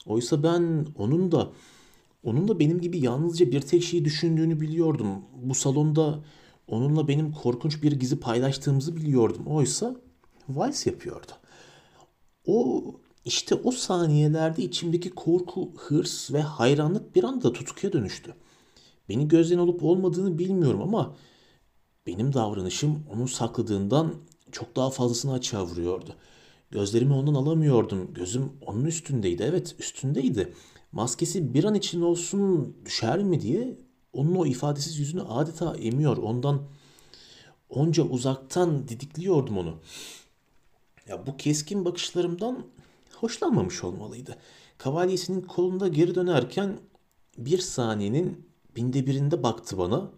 Oysa 0.06 0.44
ben 0.44 0.86
onun 0.98 1.32
da 1.32 1.52
onun 2.23 2.48
da 2.48 2.60
benim 2.60 2.82
gibi 2.82 2.99
yalnızca 2.99 3.52
bir 3.52 3.61
tek 3.61 3.84
şeyi 3.84 4.06
düşündüğünü 4.06 4.61
biliyordum. 4.61 5.07
Bu 5.44 5.56
salonda 5.56 6.19
onunla 6.68 7.07
benim 7.07 7.32
korkunç 7.32 7.84
bir 7.84 7.91
gizi 7.91 8.19
paylaştığımızı 8.19 8.98
biliyordum. 8.98 9.48
Oysa 9.48 9.95
vals 10.49 10.88
yapıyordu. 10.88 11.32
O 12.45 12.84
işte 13.26 13.56
o 13.56 13.72
saniyelerde 13.72 14.64
içimdeki 14.64 15.10
korku, 15.10 15.72
hırs 15.78 16.34
ve 16.34 16.41
hayranlık 16.41 17.15
bir 17.15 17.23
anda 17.23 17.53
tutkuya 17.53 17.94
dönüştü. 17.94 18.34
Beni 19.10 19.28
gözden 19.28 19.57
olup 19.57 19.84
olmadığını 19.84 20.38
bilmiyorum 20.38 20.82
ama 20.82 21.15
benim 22.07 22.34
davranışım 22.34 23.03
onun 23.14 23.26
sakladığından 23.26 24.14
çok 24.52 24.76
daha 24.76 24.90
fazlasını 24.90 25.34
açığa 25.34 25.65
vuruyordu. 25.65 26.15
Gözlerimi 26.72 27.14
ondan 27.14 27.34
alamıyordum. 27.34 28.14
Gözüm 28.14 28.52
onun 28.65 28.86
üstündeydi. 28.86 29.44
Evet 29.44 29.76
üstündeydi 29.80 30.53
maskesi 30.91 31.53
bir 31.53 31.64
an 31.64 31.76
için 31.76 32.02
olsun 32.02 32.76
düşer 32.86 33.23
mi 33.23 33.41
diye 33.41 33.78
onun 34.14 34.36
o 34.36 34.45
ifadesiz 34.45 34.99
yüzünü 34.99 35.22
adeta 35.22 35.76
emiyor. 35.76 36.18
Ondan 36.18 36.61
Onca 37.72 38.03
uzaktan 38.03 38.88
didikliyordum 38.88 39.57
onu. 39.57 39.76
Ya 41.07 41.28
bu 41.28 41.38
keskin 41.38 41.86
bakışlarımdan 41.86 42.65
hoşlanmamış 43.15 43.84
olmalıydı. 43.84 44.38
Kavalyesinin 44.78 45.41
kolunda 45.41 45.88
geri 45.88 46.15
dönerken 46.15 46.80
bir 47.38 47.57
saniyenin 47.57 48.48
binde 48.76 49.07
birinde 49.07 49.44
baktı 49.44 49.78
bana. 49.78 50.11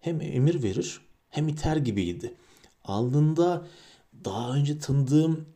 Hem 0.00 0.20
emir 0.20 0.62
verir 0.62 1.00
hem 1.28 1.48
iter 1.48 1.76
gibiydi. 1.76 2.34
Alnında 2.86 3.66
daha 4.24 4.54
önce 4.54 4.78
tanıdığım 4.78 5.46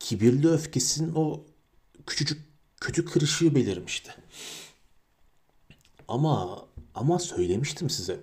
kibirli 0.00 0.48
öfkesinin 0.48 1.12
o 1.14 1.44
küçücük 2.06 2.42
kötü 2.80 3.04
kırışığı 3.04 3.54
belirmişti. 3.54 4.14
Ama 6.08 6.64
ama 6.94 7.18
söylemiştim 7.18 7.90
size. 7.90 8.20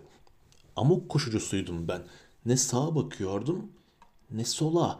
Amok 0.75 1.09
koşucusuydum 1.09 1.87
ben. 1.87 2.03
Ne 2.45 2.57
sağa 2.57 2.95
bakıyordum 2.95 3.71
ne 4.31 4.45
sola. 4.45 4.99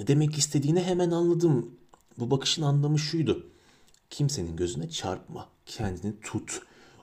Ne 0.00 0.06
demek 0.06 0.38
istediğini 0.38 0.82
hemen 0.82 1.10
anladım. 1.10 1.70
Bu 2.18 2.30
bakışın 2.30 2.62
anlamı 2.62 2.98
şuydu. 2.98 3.46
Kimsenin 4.10 4.56
gözüne 4.56 4.90
çarpma. 4.90 5.48
Kendini 5.66 6.20
tut. 6.20 6.60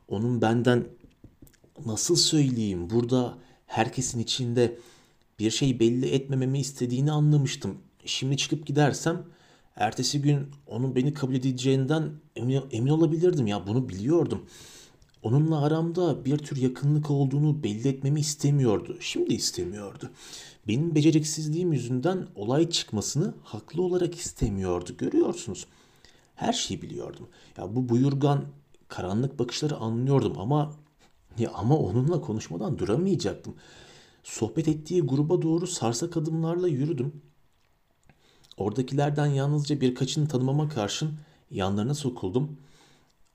Onun 0.07 0.41
benden 0.41 0.88
nasıl 1.85 2.15
söyleyeyim 2.15 2.89
burada 2.89 3.38
herkesin 3.65 4.19
içinde 4.19 4.80
bir 5.41 5.51
şey 5.51 5.80
belli 5.80 6.09
etmememi 6.09 6.59
istediğini 6.59 7.11
anlamıştım. 7.11 7.77
Şimdi 8.05 8.38
çıkıp 8.38 8.68
gidersem 8.68 9.23
ertesi 9.76 10.22
gün 10.22 10.47
onun 10.68 10.95
beni 10.95 11.13
kabul 11.13 11.35
edeceğinden 11.35 12.11
emin, 12.35 12.61
emin 12.72 12.89
olabilirdim 12.89 13.47
ya 13.47 13.68
bunu 13.68 13.89
biliyordum. 13.89 14.45
Onunla 15.23 15.63
aramda 15.63 16.26
bir 16.26 16.38
tür 16.38 16.57
yakınlık 16.57 17.11
olduğunu 17.11 17.63
belli 17.63 17.88
etmemi 17.88 18.19
istemiyordu. 18.19 18.97
Şimdi 18.99 19.34
istemiyordu. 19.34 20.11
Benim 20.68 20.95
beceriksizliğim 20.95 21.73
yüzünden 21.73 22.27
olay 22.35 22.69
çıkmasını 22.69 23.34
haklı 23.43 23.81
olarak 23.81 24.15
istemiyordu. 24.15 24.97
Görüyorsunuz. 24.97 25.68
Her 26.35 26.53
şeyi 26.53 26.81
biliyordum. 26.81 27.27
Ya 27.57 27.76
bu 27.76 27.89
buyurgan 27.89 28.45
karanlık 28.88 29.39
bakışları 29.39 29.76
anlıyordum 29.76 30.34
ama 30.39 30.73
ya 31.38 31.51
ama 31.53 31.77
onunla 31.77 32.22
konuşmadan 32.22 32.80
duramayacaktım. 32.80 33.55
Sohbet 34.23 34.68
ettiği 34.68 35.02
gruba 35.02 35.41
doğru 35.41 35.68
sarsak 35.68 36.18
adımlarla 36.18 36.68
yürüdüm. 36.68 37.22
Oradakilerden 38.57 39.26
yalnızca 39.26 39.81
birkaçını 39.81 40.27
tanımama 40.27 40.69
karşın 40.69 41.11
yanlarına 41.52 41.93
sokuldum. 41.93 42.57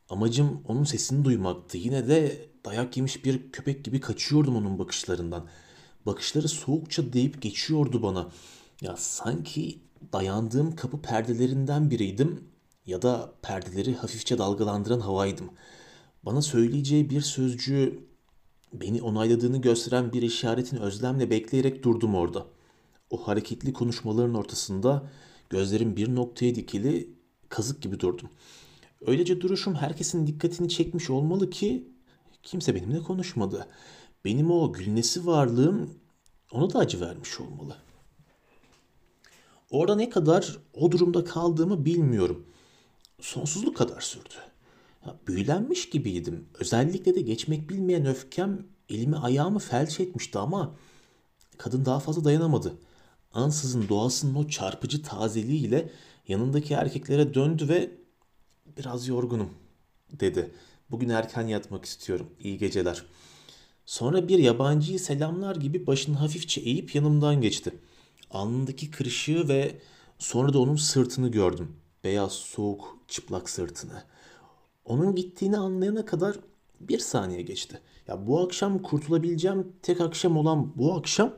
Amacım 0.08 0.60
onun 0.68 0.84
sesini 0.84 1.24
duymaktı. 1.24 1.78
Yine 1.78 2.08
de 2.08 2.48
dayak 2.64 2.96
yemiş 2.96 3.24
bir 3.24 3.52
köpek 3.52 3.84
gibi 3.84 4.00
kaçıyordum 4.00 4.56
onun 4.56 4.78
bakışlarından. 4.78 5.46
Bakışları 6.06 6.48
soğukça 6.48 7.12
deyip 7.12 7.42
geçiyordu 7.42 8.02
bana. 8.02 8.28
Ya 8.80 8.96
sanki 8.96 9.78
dayandığım 10.12 10.76
kapı 10.76 11.02
perdelerinden 11.02 11.90
biriydim 11.90 12.44
ya 12.86 13.02
da 13.02 13.32
perdeleri 13.42 13.94
hafifçe 13.94 14.38
dalgalandıran 14.38 15.00
havaydım. 15.00 15.50
Bana 16.22 16.42
söyleyeceği 16.42 17.10
bir 17.10 17.20
sözcüğü 17.20 18.06
beni 18.80 19.02
onayladığını 19.02 19.60
gösteren 19.60 20.12
bir 20.12 20.22
işaretin 20.22 20.76
özlemle 20.76 21.30
bekleyerek 21.30 21.82
durdum 21.82 22.14
orada. 22.14 22.46
O 23.10 23.28
hareketli 23.28 23.72
konuşmaların 23.72 24.34
ortasında 24.34 25.10
gözlerim 25.50 25.96
bir 25.96 26.14
noktaya 26.14 26.54
dikili 26.54 27.10
kazık 27.48 27.82
gibi 27.82 28.00
durdum. 28.00 28.28
Öylece 29.06 29.40
duruşum 29.40 29.74
herkesin 29.74 30.26
dikkatini 30.26 30.68
çekmiş 30.68 31.10
olmalı 31.10 31.50
ki 31.50 31.88
kimse 32.42 32.74
benimle 32.74 32.98
konuşmadı. 33.02 33.66
Benim 34.24 34.50
o 34.50 34.72
gülnesi 34.72 35.26
varlığım 35.26 35.90
ona 36.52 36.72
da 36.72 36.78
acı 36.78 37.00
vermiş 37.00 37.40
olmalı. 37.40 37.76
Orada 39.70 39.94
ne 39.94 40.10
kadar 40.10 40.58
o 40.74 40.92
durumda 40.92 41.24
kaldığımı 41.24 41.84
bilmiyorum. 41.84 42.46
Sonsuzluk 43.20 43.76
kadar 43.76 44.00
sürdü. 44.00 44.34
Ya, 45.06 45.16
büyülenmiş 45.26 45.90
gibiydim. 45.90 46.48
Özellikle 46.58 47.14
de 47.14 47.20
geçmek 47.20 47.70
bilmeyen 47.70 48.06
öfkem 48.06 48.66
elimi 48.88 49.16
ayağımı 49.16 49.58
felç 49.58 50.00
etmişti 50.00 50.38
ama 50.38 50.76
kadın 51.58 51.84
daha 51.84 52.00
fazla 52.00 52.24
dayanamadı. 52.24 52.74
Ansızın 53.32 53.88
doğasının 53.88 54.34
o 54.34 54.48
çarpıcı 54.48 55.02
tazeliğiyle 55.02 55.90
yanındaki 56.28 56.74
erkeklere 56.74 57.34
döndü 57.34 57.68
ve 57.68 57.90
biraz 58.78 59.08
yorgunum 59.08 59.50
dedi. 60.10 60.50
Bugün 60.90 61.08
erken 61.08 61.46
yatmak 61.46 61.84
istiyorum. 61.84 62.30
İyi 62.40 62.58
geceler. 62.58 63.04
Sonra 63.86 64.28
bir 64.28 64.38
yabancıyı 64.38 65.00
selamlar 65.00 65.56
gibi 65.56 65.86
başını 65.86 66.16
hafifçe 66.16 66.60
eğip 66.60 66.94
yanımdan 66.94 67.40
geçti. 67.40 67.74
Alnındaki 68.30 68.90
kırışığı 68.90 69.48
ve 69.48 69.78
sonra 70.18 70.52
da 70.52 70.58
onun 70.58 70.76
sırtını 70.76 71.28
gördüm. 71.28 71.76
Beyaz, 72.04 72.32
soğuk, 72.32 72.98
çıplak 73.08 73.50
sırtını. 73.50 74.02
Onun 74.86 75.14
gittiğini 75.14 75.58
anlayana 75.58 76.04
kadar 76.04 76.36
bir 76.80 76.98
saniye 76.98 77.42
geçti. 77.42 77.80
Ya 78.08 78.26
bu 78.26 78.40
akşam 78.40 78.82
kurtulabileceğim 78.82 79.72
tek 79.82 80.00
akşam 80.00 80.36
olan 80.36 80.72
bu 80.76 80.94
akşam 80.94 81.34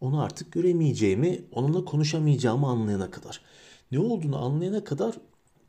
onu 0.00 0.22
artık 0.22 0.52
göremeyeceğimi, 0.52 1.44
onunla 1.52 1.84
konuşamayacağımı 1.84 2.66
anlayana 2.66 3.10
kadar. 3.10 3.40
Ne 3.92 3.98
olduğunu 3.98 4.44
anlayana 4.44 4.84
kadar 4.84 5.14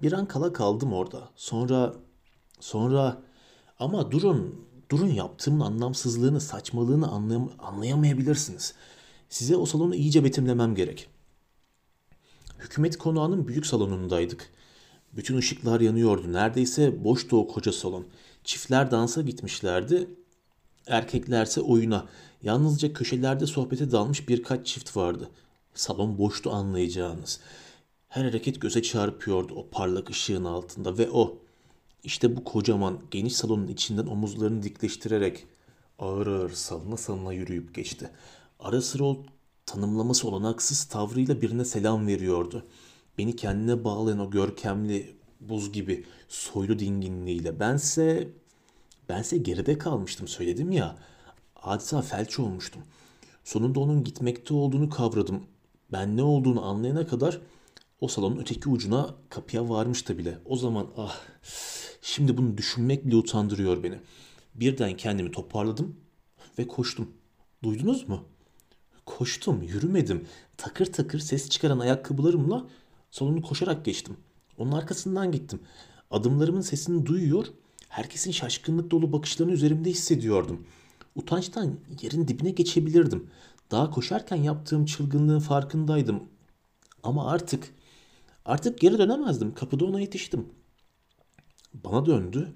bir 0.01 0.11
an 0.11 0.25
kala 0.25 0.53
kaldım 0.53 0.93
orada. 0.93 1.29
Sonra 1.35 1.93
sonra 2.59 3.21
ama 3.79 4.11
durun 4.11 4.65
durun 4.91 5.07
yaptığımın 5.07 5.59
anlamsızlığını, 5.59 6.41
saçmalığını 6.41 7.07
anlayam 7.07 7.51
anlayamayabilirsiniz. 7.59 8.73
Size 9.29 9.55
o 9.55 9.65
salonu 9.65 9.95
iyice 9.95 10.23
betimlemem 10.23 10.75
gerek. 10.75 11.09
Hükümet 12.59 12.97
konağının 12.97 13.47
büyük 13.47 13.65
salonundaydık. 13.65 14.51
Bütün 15.19 15.37
ışıklar 15.37 15.81
yanıyordu. 15.81 16.33
Neredeyse 16.33 17.03
boştu 17.03 17.37
o 17.37 17.47
koca 17.47 17.71
salon. 17.71 18.05
Çiftler 18.43 18.91
dansa 18.91 19.21
gitmişlerdi. 19.21 20.07
Erkeklerse 20.87 21.61
oyuna. 21.61 22.05
Yalnızca 22.43 22.93
köşelerde 22.93 23.47
sohbete 23.47 23.91
dalmış 23.91 24.29
birkaç 24.29 24.67
çift 24.67 24.97
vardı. 24.97 25.29
Salon 25.73 26.17
boştu 26.17 26.51
anlayacağınız. 26.51 27.39
Her 28.07 28.25
hareket 28.25 28.61
göze 28.61 28.81
çarpıyordu 28.81 29.53
o 29.55 29.69
parlak 29.69 30.09
ışığın 30.09 30.45
altında 30.45 30.97
ve 30.97 31.09
o 31.09 31.37
işte 32.03 32.35
bu 32.35 32.43
kocaman 32.43 32.99
geniş 33.11 33.35
salonun 33.35 33.67
içinden 33.67 34.07
omuzlarını 34.07 34.63
dikleştirerek 34.63 35.47
ağır 35.99 36.27
ağır 36.27 36.51
salına 36.51 36.97
salına 36.97 37.33
yürüyüp 37.33 37.75
geçti. 37.75 38.09
Ara 38.59 38.81
sıra 38.81 39.03
o 39.03 39.23
tanımlaması 39.65 40.27
olanaksız 40.27 40.83
tavrıyla 40.83 41.41
birine 41.41 41.65
selam 41.65 42.07
veriyordu. 42.07 42.65
Beni 43.19 43.35
kendine 43.35 43.83
bağlayan 43.83 44.19
o 44.19 44.31
görkemli 44.31 45.15
buz 45.39 45.71
gibi 45.71 46.05
soylu 46.27 46.79
dinginliğiyle. 46.79 47.59
Bense 47.59 48.29
bense 49.09 49.37
geride 49.37 49.77
kalmıştım 49.77 50.27
söyledim 50.27 50.71
ya. 50.71 50.97
Adeta 51.55 52.01
felç 52.01 52.39
olmuştum. 52.39 52.81
Sonunda 53.43 53.79
onun 53.79 54.03
gitmekte 54.03 54.53
olduğunu 54.53 54.89
kavradım. 54.89 55.43
Ben 55.91 56.17
ne 56.17 56.23
olduğunu 56.23 56.65
anlayana 56.65 57.07
kadar 57.07 57.41
o 58.01 58.07
salonun 58.07 58.39
öteki 58.39 58.69
ucuna 58.69 59.15
kapıya 59.29 59.69
varmıştı 59.69 60.17
bile. 60.17 60.37
O 60.45 60.55
zaman 60.55 60.87
ah 60.97 61.17
şimdi 62.01 62.37
bunu 62.37 62.57
düşünmek 62.57 63.05
bile 63.05 63.15
utandırıyor 63.15 63.83
beni. 63.83 63.99
Birden 64.55 64.97
kendimi 64.97 65.31
toparladım 65.31 65.95
ve 66.59 66.67
koştum. 66.67 67.11
Duydunuz 67.63 68.07
mu? 68.07 68.23
Koştum, 69.05 69.63
yürümedim. 69.63 70.27
Takır 70.57 70.85
takır 70.85 71.19
ses 71.19 71.49
çıkaran 71.49 71.79
ayakkabılarımla 71.79 72.67
salonu 73.11 73.41
koşarak 73.41 73.85
geçtim. 73.85 74.17
Onun 74.57 74.71
arkasından 74.71 75.31
gittim. 75.31 75.59
Adımlarımın 76.11 76.61
sesini 76.61 77.05
duyuyor, 77.05 77.45
herkesin 77.89 78.31
şaşkınlık 78.31 78.91
dolu 78.91 79.13
bakışlarını 79.13 79.53
üzerimde 79.53 79.89
hissediyordum. 79.89 80.65
Utançtan 81.15 81.79
yerin 82.01 82.27
dibine 82.27 82.51
geçebilirdim. 82.51 83.27
Daha 83.71 83.91
koşarken 83.91 84.35
yaptığım 84.35 84.85
çılgınlığın 84.85 85.39
farkındaydım. 85.39 86.23
Ama 87.03 87.31
artık 87.31 87.73
Artık 88.49 88.79
geri 88.79 88.97
dönemezdim. 88.97 89.53
Kapıda 89.53 89.85
ona 89.85 89.99
yetiştim. 89.99 90.45
Bana 91.73 92.05
döndü. 92.05 92.53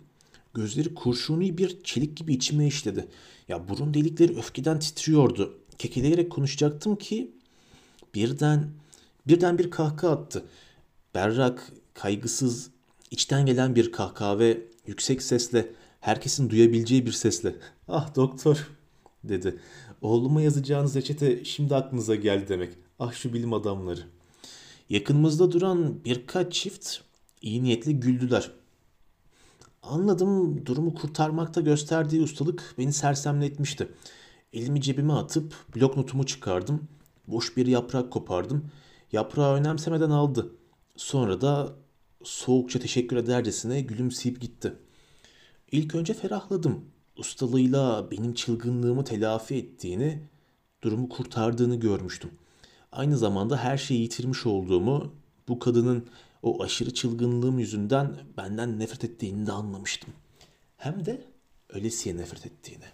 Gözleri 0.54 0.94
kurşuni 0.94 1.58
bir 1.58 1.84
çelik 1.84 2.18
gibi 2.18 2.34
içime 2.34 2.68
işledi. 2.68 3.08
Ya 3.48 3.70
burun 3.70 3.94
delikleri 3.94 4.38
öfkeden 4.38 4.80
titriyordu. 4.80 5.60
Kekeleyerek 5.78 6.32
konuşacaktım 6.32 6.96
ki 6.96 7.32
birden 8.16 8.70
birden 9.28 9.58
bir 9.58 9.72
kahkaha 9.72 10.12
attı. 10.12 10.44
Berrak, 11.16 11.72
kaygısız, 11.94 12.70
içten 13.12 13.46
gelen 13.46 13.76
bir 13.76 13.92
kahkaha 13.92 14.40
ve 14.40 14.62
yüksek 14.88 15.22
sesle, 15.22 15.72
herkesin 16.00 16.50
duyabileceği 16.50 17.06
bir 17.06 17.12
sesle. 17.12 17.56
Ah 17.88 18.16
doktor 18.16 18.70
dedi. 19.24 19.60
Oğluma 20.02 20.42
yazacağınız 20.42 20.96
reçete 20.96 21.46
şimdi 21.46 21.76
aklınıza 21.76 22.16
geldi 22.16 22.46
demek. 22.48 22.74
Ah 23.00 23.14
şu 23.14 23.34
bilim 23.34 23.54
adamları. 23.54 24.02
Yakınımızda 24.90 25.52
duran 25.52 26.06
birkaç 26.06 26.54
çift 26.54 26.98
iyi 27.42 27.64
niyetli 27.64 28.00
güldüler. 28.00 28.52
Anladım 29.84 30.66
durumu 30.66 30.96
kurtarmakta 30.96 31.62
gösterdiği 31.62 32.22
ustalık 32.22 32.76
beni 32.78 32.94
sersemletmişti. 32.94 33.88
Elimi 34.54 34.82
cebime 34.82 35.14
atıp 35.14 35.54
blok 35.76 35.98
notumu 35.98 36.26
çıkardım. 36.26 36.88
Boş 37.28 37.58
bir 37.58 37.68
yaprak 37.68 38.12
kopardım. 38.12 38.66
Yaprağı 39.14 39.56
önemsemeden 39.56 40.10
aldı. 40.10 40.56
Sonra 40.96 41.42
da 41.42 41.76
soğukça 42.24 42.80
teşekkür 42.80 43.18
edercesine 43.18 43.82
gülümseyip 43.82 44.42
gitti. 44.42 44.74
İlk 45.72 45.96
önce 45.96 46.14
ferahladım. 46.14 46.86
Ustalığıyla 47.18 48.12
benim 48.12 48.34
çılgınlığımı 48.34 49.04
telafi 49.04 49.56
ettiğini, 49.56 50.30
durumu 50.82 51.10
kurtardığını 51.10 51.76
görmüştüm. 51.76 52.32
Aynı 52.92 53.18
zamanda 53.18 53.58
her 53.58 53.78
şeyi 53.78 54.02
yitirmiş 54.02 54.46
olduğumu, 54.46 55.16
bu 55.48 55.60
kadının 55.60 56.08
o 56.44 56.64
aşırı 56.64 56.94
çılgınlığım 56.94 57.60
yüzünden 57.60 58.18
benden 58.38 58.80
nefret 58.80 59.04
ettiğini 59.04 59.48
de 59.48 59.52
anlamıştım. 59.52 60.14
Hem 60.78 61.06
de 61.06 61.28
ölesiye 61.70 62.18
nefret 62.18 62.46
ettiğini. 62.46 62.86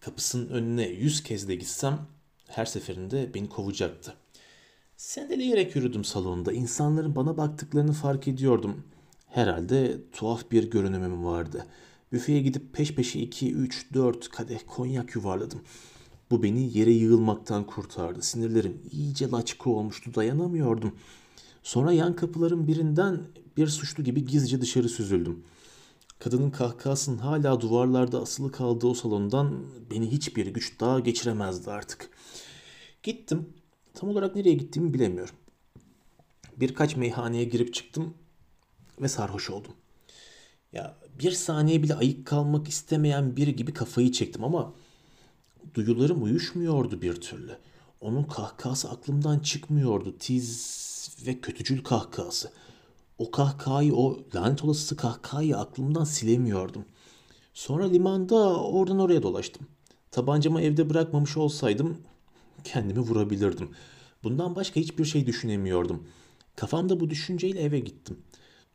Kapısının 0.00 0.48
önüne 0.48 0.88
yüz 0.88 1.22
kez 1.22 1.48
de 1.48 1.54
gitsem 1.54 2.06
her 2.46 2.64
seferinde 2.64 3.34
beni 3.34 3.48
kovacaktı. 3.48 4.14
Sendeleyerek 4.96 5.76
yürüdüm 5.76 6.04
salonda. 6.04 6.52
İnsanların 6.52 7.16
bana 7.16 7.36
baktıklarını 7.36 7.92
fark 7.92 8.28
ediyordum. 8.28 8.82
Herhalde 9.26 9.98
tuhaf 10.12 10.50
bir 10.50 10.70
görünümüm 10.70 11.24
vardı. 11.24 11.66
Büfeye 12.12 12.42
gidip 12.42 12.72
peş 12.72 12.94
peşe 12.94 13.20
2, 13.20 13.52
3, 13.52 13.94
4 13.94 14.28
kadeh 14.28 14.58
konyak 14.66 15.14
yuvarladım. 15.14 15.60
Bu 16.30 16.42
beni 16.42 16.78
yere 16.78 16.90
yığılmaktan 16.90 17.66
kurtardı. 17.66 18.22
Sinirlerim 18.22 18.82
iyice 18.92 19.30
laçka 19.30 19.70
olmuştu. 19.70 20.14
Dayanamıyordum. 20.14 20.94
Sonra 21.62 21.92
yan 21.92 22.16
kapıların 22.16 22.66
birinden 22.66 23.20
bir 23.56 23.66
suçlu 23.66 24.04
gibi 24.04 24.26
gizlice 24.26 24.60
dışarı 24.60 24.88
süzüldüm. 24.88 25.44
Kadının 26.18 26.50
kahkahasının 26.50 27.18
hala 27.18 27.60
duvarlarda 27.60 28.20
asılı 28.20 28.52
kaldığı 28.52 28.86
o 28.86 28.94
salondan 28.94 29.64
beni 29.90 30.12
hiçbir 30.12 30.46
güç 30.46 30.80
daha 30.80 31.00
geçiremezdi 31.00 31.70
artık. 31.70 32.10
Gittim. 33.02 33.46
Tam 33.94 34.08
olarak 34.10 34.36
nereye 34.36 34.54
gittiğimi 34.54 34.94
bilemiyorum. 34.94 35.34
Birkaç 36.56 36.96
meyhaneye 36.96 37.44
girip 37.44 37.74
çıktım 37.74 38.14
ve 39.00 39.08
sarhoş 39.08 39.50
oldum. 39.50 39.72
Ya 40.72 40.96
bir 41.18 41.30
saniye 41.30 41.82
bile 41.82 41.94
ayık 41.94 42.26
kalmak 42.26 42.68
istemeyen 42.68 43.36
biri 43.36 43.56
gibi 43.56 43.72
kafayı 43.72 44.12
çektim 44.12 44.44
ama 44.44 44.72
duyularım 45.74 46.22
uyuşmuyordu 46.22 47.02
bir 47.02 47.14
türlü. 47.14 47.58
Onun 48.00 48.24
kahkahası 48.24 48.90
aklımdan 48.90 49.38
çıkmıyordu. 49.38 50.18
Tiz 50.18 51.16
ve 51.26 51.40
kötücül 51.40 51.84
kahkahası. 51.84 52.50
O 53.18 53.30
kahkahayı, 53.30 53.94
o 53.94 54.18
lanet 54.34 54.64
olası 54.64 54.96
kahkahayı 54.96 55.58
aklımdan 55.58 56.04
silemiyordum. 56.04 56.84
Sonra 57.54 57.84
limanda 57.84 58.62
oradan 58.62 58.98
oraya 58.98 59.22
dolaştım. 59.22 59.66
Tabancamı 60.10 60.60
evde 60.60 60.90
bırakmamış 60.90 61.36
olsaydım 61.36 61.98
kendimi 62.64 63.00
vurabilirdim. 63.00 63.70
Bundan 64.22 64.56
başka 64.56 64.80
hiçbir 64.80 65.04
şey 65.04 65.26
düşünemiyordum. 65.26 66.08
Kafamda 66.56 67.00
bu 67.00 67.10
düşünceyle 67.10 67.60
eve 67.60 67.78
gittim. 67.78 68.18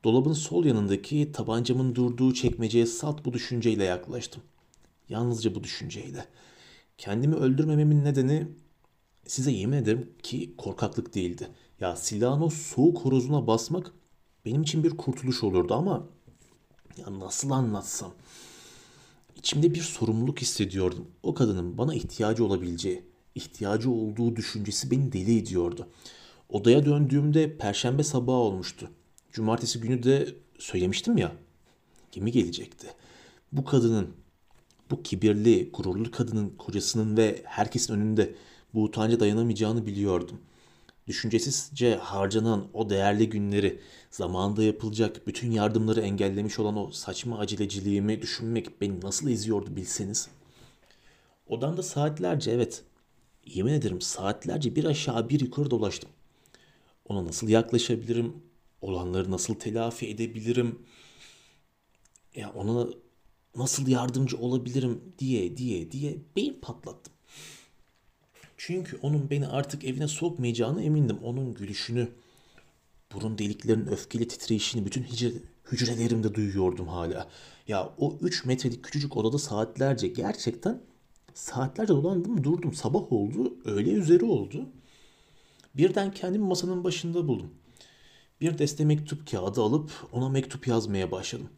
Dolabın 0.04 0.34
sol 0.34 0.66
yanındaki 0.66 1.32
tabancamın 1.32 1.96
durduğu 1.96 2.34
çekmeceye 2.34 2.86
salt 2.86 3.26
bu 3.26 3.34
düşünceyle 3.34 3.84
yaklaştım. 3.84 4.44
Yalnızca 5.10 5.56
bu 5.56 5.64
düşünceyle. 5.64 6.26
Kendimi 6.98 7.36
öldürmememin 7.36 8.06
nedeni 8.06 8.48
size 9.28 9.52
yemin 9.52 9.78
ederim 9.78 10.10
ki 10.24 10.56
korkaklık 10.58 11.16
değildi. 11.16 11.48
Ya 11.80 11.96
silahın 11.96 12.42
o 12.42 12.50
soğuk 12.50 13.00
horozuna 13.00 13.48
basmak 13.48 13.94
benim 14.46 14.62
için 14.62 14.84
bir 14.84 14.98
kurtuluş 14.98 15.44
olurdu 15.44 15.74
ama 15.74 16.08
ya 16.98 17.20
nasıl 17.20 17.50
anlatsam? 17.50 18.14
İçimde 19.36 19.74
bir 19.74 19.82
sorumluluk 19.82 20.42
hissediyordum. 20.42 21.08
O 21.24 21.34
kadının 21.34 21.78
bana 21.78 21.96
ihtiyacı 21.96 22.46
olabileceği, 22.46 23.04
ihtiyacı 23.36 23.92
olduğu 23.92 24.36
düşüncesi 24.36 24.92
beni 24.92 25.12
deli 25.12 25.38
ediyordu. 25.38 25.88
Odaya 26.50 26.86
döndüğümde 26.86 27.58
perşembe 27.58 28.04
sabahı 28.04 28.38
olmuştu. 28.38 28.90
Cumartesi 29.32 29.80
günü 29.80 30.04
de 30.04 30.36
söylemiştim 30.60 31.18
ya. 31.18 31.32
Gemi 32.12 32.32
gelecekti. 32.32 32.88
Bu 33.52 33.66
kadının, 33.66 34.08
bu 34.92 35.04
kibirli, 35.04 35.70
gururlu 35.72 36.12
kadının 36.12 36.50
kocasının 36.50 37.18
ve 37.18 37.42
herkesin 37.46 37.94
önünde 37.94 38.36
bu 38.74 38.84
utanca 38.84 39.20
dayanamayacağını 39.20 39.86
biliyordum. 39.86 40.42
Düşüncesizce 41.08 41.96
harcanan 41.96 42.68
o 42.74 42.90
değerli 42.90 43.30
günleri, 43.30 43.80
zamanında 44.12 44.64
yapılacak 44.64 45.28
bütün 45.28 45.52
yardımları 45.52 46.02
engellemiş 46.02 46.60
olan 46.60 46.78
o 46.78 46.92
saçma 46.92 47.40
aceleciliğimi 47.40 48.22
düşünmek 48.22 48.82
beni 48.82 49.02
nasıl 49.02 49.30
eziyordu 49.30 49.76
bilseniz. 49.76 50.28
Odamda 51.48 51.84
saatlerce 51.84 52.52
evet, 52.52 52.84
yemin 53.54 53.74
ederim 53.74 54.02
saatlerce 54.02 54.76
bir 54.76 54.86
aşağı 54.86 55.30
bir 55.30 55.40
yukarı 55.40 55.72
dolaştım. 55.72 56.10
Ona 57.06 57.26
nasıl 57.26 57.50
yaklaşabilirim, 57.50 58.34
olanları 58.82 59.32
nasıl 59.32 59.56
telafi 59.56 60.08
edebilirim, 60.08 60.80
ya 62.36 62.54
ona 62.54 62.88
nasıl 63.56 63.88
yardımcı 63.88 64.38
olabilirim 64.38 65.02
diye 65.20 65.58
diye 65.58 65.92
diye 65.92 66.18
beyin 66.36 66.60
patlattım. 66.62 67.14
Çünkü 68.58 68.98
onun 69.02 69.30
beni 69.30 69.48
artık 69.48 69.84
evine 69.84 70.08
sokmayacağını 70.08 70.84
emindim. 70.84 71.18
Onun 71.24 71.54
gülüşünü, 71.54 72.10
burun 73.14 73.38
deliklerinin 73.38 73.88
öfkeli 73.88 74.28
titreyişini 74.28 74.86
bütün 74.86 75.04
hücre, 75.04 75.32
hücrelerimde 75.72 76.36
duyuyordum 76.36 76.88
hala. 76.88 77.30
Ya 77.68 77.94
o 77.98 78.18
3 78.22 78.46
metrelik 78.46 78.84
küçücük 78.84 79.18
odada 79.18 79.38
saatlerce 79.38 80.08
gerçekten 80.08 80.82
saatlerce 81.40 81.94
dolandım 81.94 82.44
durdum. 82.44 82.74
Sabah 82.74 83.14
oldu, 83.14 83.54
öğle 83.66 83.92
üzeri 83.92 84.26
oldu. 84.26 84.70
Birden 85.76 86.12
kendimi 86.12 86.46
masanın 86.46 86.84
başında 86.84 87.28
buldum. 87.28 87.52
Bir 88.42 88.58
deste 88.58 88.86
mektup 88.86 89.32
kağıdı 89.32 89.62
alıp 89.62 89.92
ona 90.12 90.30
mektup 90.30 90.68
yazmaya 90.68 91.12
başladım. 91.12 91.50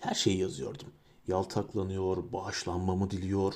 Her 0.00 0.14
şeyi 0.14 0.38
yazıyordum. 0.38 0.88
Yaltaklanıyor, 1.28 2.32
bağışlanmamı 2.32 3.10
diliyor, 3.10 3.54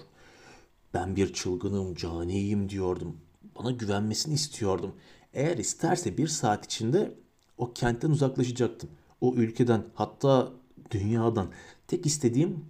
ben 0.94 1.16
bir 1.16 1.32
çılgınım, 1.32 1.94
caniyim 1.94 2.68
diyordum. 2.68 3.16
Bana 3.58 3.70
güvenmesini 3.70 4.34
istiyordum. 4.34 4.94
Eğer 5.32 5.58
isterse 5.58 6.18
bir 6.18 6.28
saat 6.28 6.64
içinde 6.64 7.14
o 7.58 7.72
kentten 7.72 8.10
uzaklaşacaktım. 8.10 8.90
O 9.20 9.34
ülkeden 9.34 9.84
hatta 9.94 10.52
dünyadan. 10.90 11.52
Tek 11.86 12.06
istediğim 12.06 12.64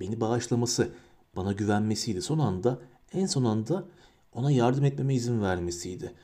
beni 0.00 0.20
bağışlaması, 0.20 0.92
bana 1.36 1.52
güvenmesiydi. 1.52 2.22
Son 2.22 2.38
anda, 2.38 2.78
en 3.12 3.26
son 3.26 3.44
anda 3.44 3.88
ona 4.32 4.50
yardım 4.50 4.84
etmeme 4.84 5.14
izin 5.14 5.42
vermesiydi. 5.42 6.14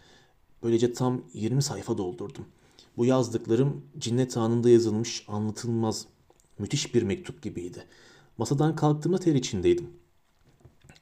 Böylece 0.62 0.92
tam 0.92 1.22
20 1.34 1.62
sayfa 1.62 1.98
doldurdum. 1.98 2.46
Bu 2.96 3.04
yazdıklarım 3.04 3.84
cinnet 3.98 4.36
anında 4.36 4.70
yazılmış, 4.70 5.24
anlatılmaz, 5.28 6.06
müthiş 6.58 6.94
bir 6.94 7.02
mektup 7.02 7.42
gibiydi. 7.42 7.84
Masadan 8.38 8.76
kalktığımda 8.76 9.18
ter 9.18 9.34
içindeydim. 9.34 9.90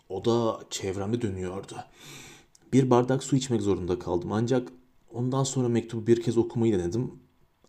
O 0.08 0.24
da 0.24 0.60
çevremde 0.70 1.22
dönüyordu. 1.22 1.76
Bir 2.72 2.90
bardak 2.90 3.24
su 3.24 3.36
içmek 3.36 3.62
zorunda 3.62 3.98
kaldım. 3.98 4.32
Ancak 4.32 4.68
ondan 5.12 5.44
sonra 5.44 5.68
mektubu 5.68 6.06
bir 6.06 6.22
kez 6.22 6.38
okumayı 6.38 6.78
denedim. 6.78 7.12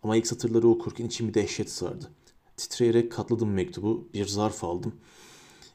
Ama 0.04 0.18
ilk 0.18 0.28
satırları 0.28 0.68
okurken 0.68 1.06
içimi 1.06 1.34
dehşet 1.34 1.72
sardı. 1.72 2.12
Titreyerek 2.58 3.12
katladım 3.12 3.50
mektubu, 3.50 4.08
bir 4.14 4.28
zarf 4.28 4.64
aldım. 4.64 4.96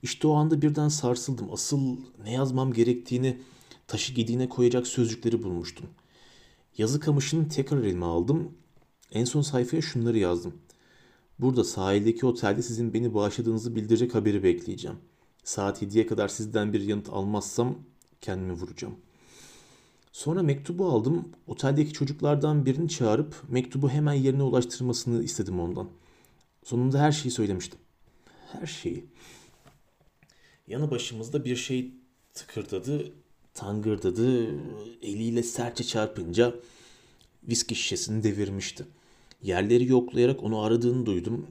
İşte 0.02 0.28
o 0.28 0.34
anda 0.34 0.62
birden 0.62 0.88
sarsıldım. 0.88 1.52
Asıl 1.52 1.96
ne 2.24 2.32
yazmam 2.32 2.72
gerektiğini 2.72 3.40
taşı 3.86 4.12
gediğine 4.12 4.48
koyacak 4.48 4.86
sözcükleri 4.86 5.42
bulmuştum. 5.42 5.86
Yazı 6.78 7.00
kamışını 7.00 7.48
tekrar 7.48 7.78
elime 7.78 8.06
aldım. 8.06 8.52
En 9.12 9.24
son 9.24 9.42
sayfaya 9.42 9.82
şunları 9.82 10.18
yazdım. 10.18 10.54
Burada 11.38 11.64
sahildeki 11.64 12.26
otelde 12.26 12.62
sizin 12.62 12.94
beni 12.94 13.14
bağışladığınızı 13.14 13.76
bildirecek 13.76 14.14
haberi 14.14 14.42
bekleyeceğim. 14.42 14.96
Saat 15.44 15.82
7'ye 15.82 16.06
kadar 16.06 16.28
sizden 16.28 16.72
bir 16.72 16.80
yanıt 16.80 17.08
almazsam 17.08 17.78
kendimi 18.20 18.52
vuracağım. 18.52 18.94
Sonra 20.12 20.42
mektubu 20.42 20.86
aldım. 20.86 21.28
Oteldeki 21.46 21.92
çocuklardan 21.92 22.66
birini 22.66 22.88
çağırıp 22.88 23.42
mektubu 23.48 23.90
hemen 23.90 24.12
yerine 24.12 24.42
ulaştırmasını 24.42 25.22
istedim 25.22 25.60
ondan. 25.60 25.88
Sonunda 26.64 26.98
her 26.98 27.12
şeyi 27.12 27.32
söylemiştim. 27.32 27.78
Her 28.52 28.66
şeyi. 28.66 29.04
Yanı 30.70 30.90
başımızda 30.90 31.44
bir 31.44 31.56
şey 31.56 31.94
tıkırdadı, 32.34 33.12
tangırdadı. 33.54 34.46
Eliyle 35.02 35.42
sertçe 35.42 35.84
çarpınca 35.84 36.54
viski 37.48 37.74
şişesini 37.74 38.22
devirmişti. 38.22 38.86
Yerleri 39.42 39.86
yoklayarak 39.86 40.42
onu 40.42 40.60
aradığını 40.60 41.06
duydum. 41.06 41.46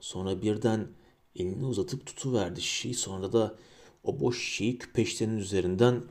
Sonra 0.00 0.42
birden 0.42 0.88
Elini 1.36 1.64
uzatıp 1.66 2.06
tutuverdi 2.06 2.60
şişeyi 2.60 2.94
sonra 2.94 3.32
da 3.32 3.54
o 4.04 4.20
boş 4.20 4.44
şişeyi 4.44 4.78
küpeştenin 4.78 5.36
üzerinden 5.36 6.02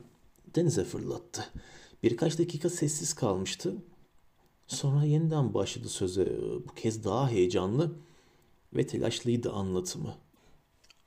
denize 0.54 0.84
fırlattı. 0.84 1.44
Birkaç 2.02 2.38
dakika 2.38 2.70
sessiz 2.70 3.14
kalmıştı. 3.14 3.74
Sonra 4.66 5.04
yeniden 5.04 5.54
başladı 5.54 5.88
söze. 5.88 6.38
Bu 6.68 6.74
kez 6.74 7.04
daha 7.04 7.30
heyecanlı 7.30 7.92
ve 8.72 8.86
telaşlıydı 8.86 9.52
anlatımı. 9.52 10.23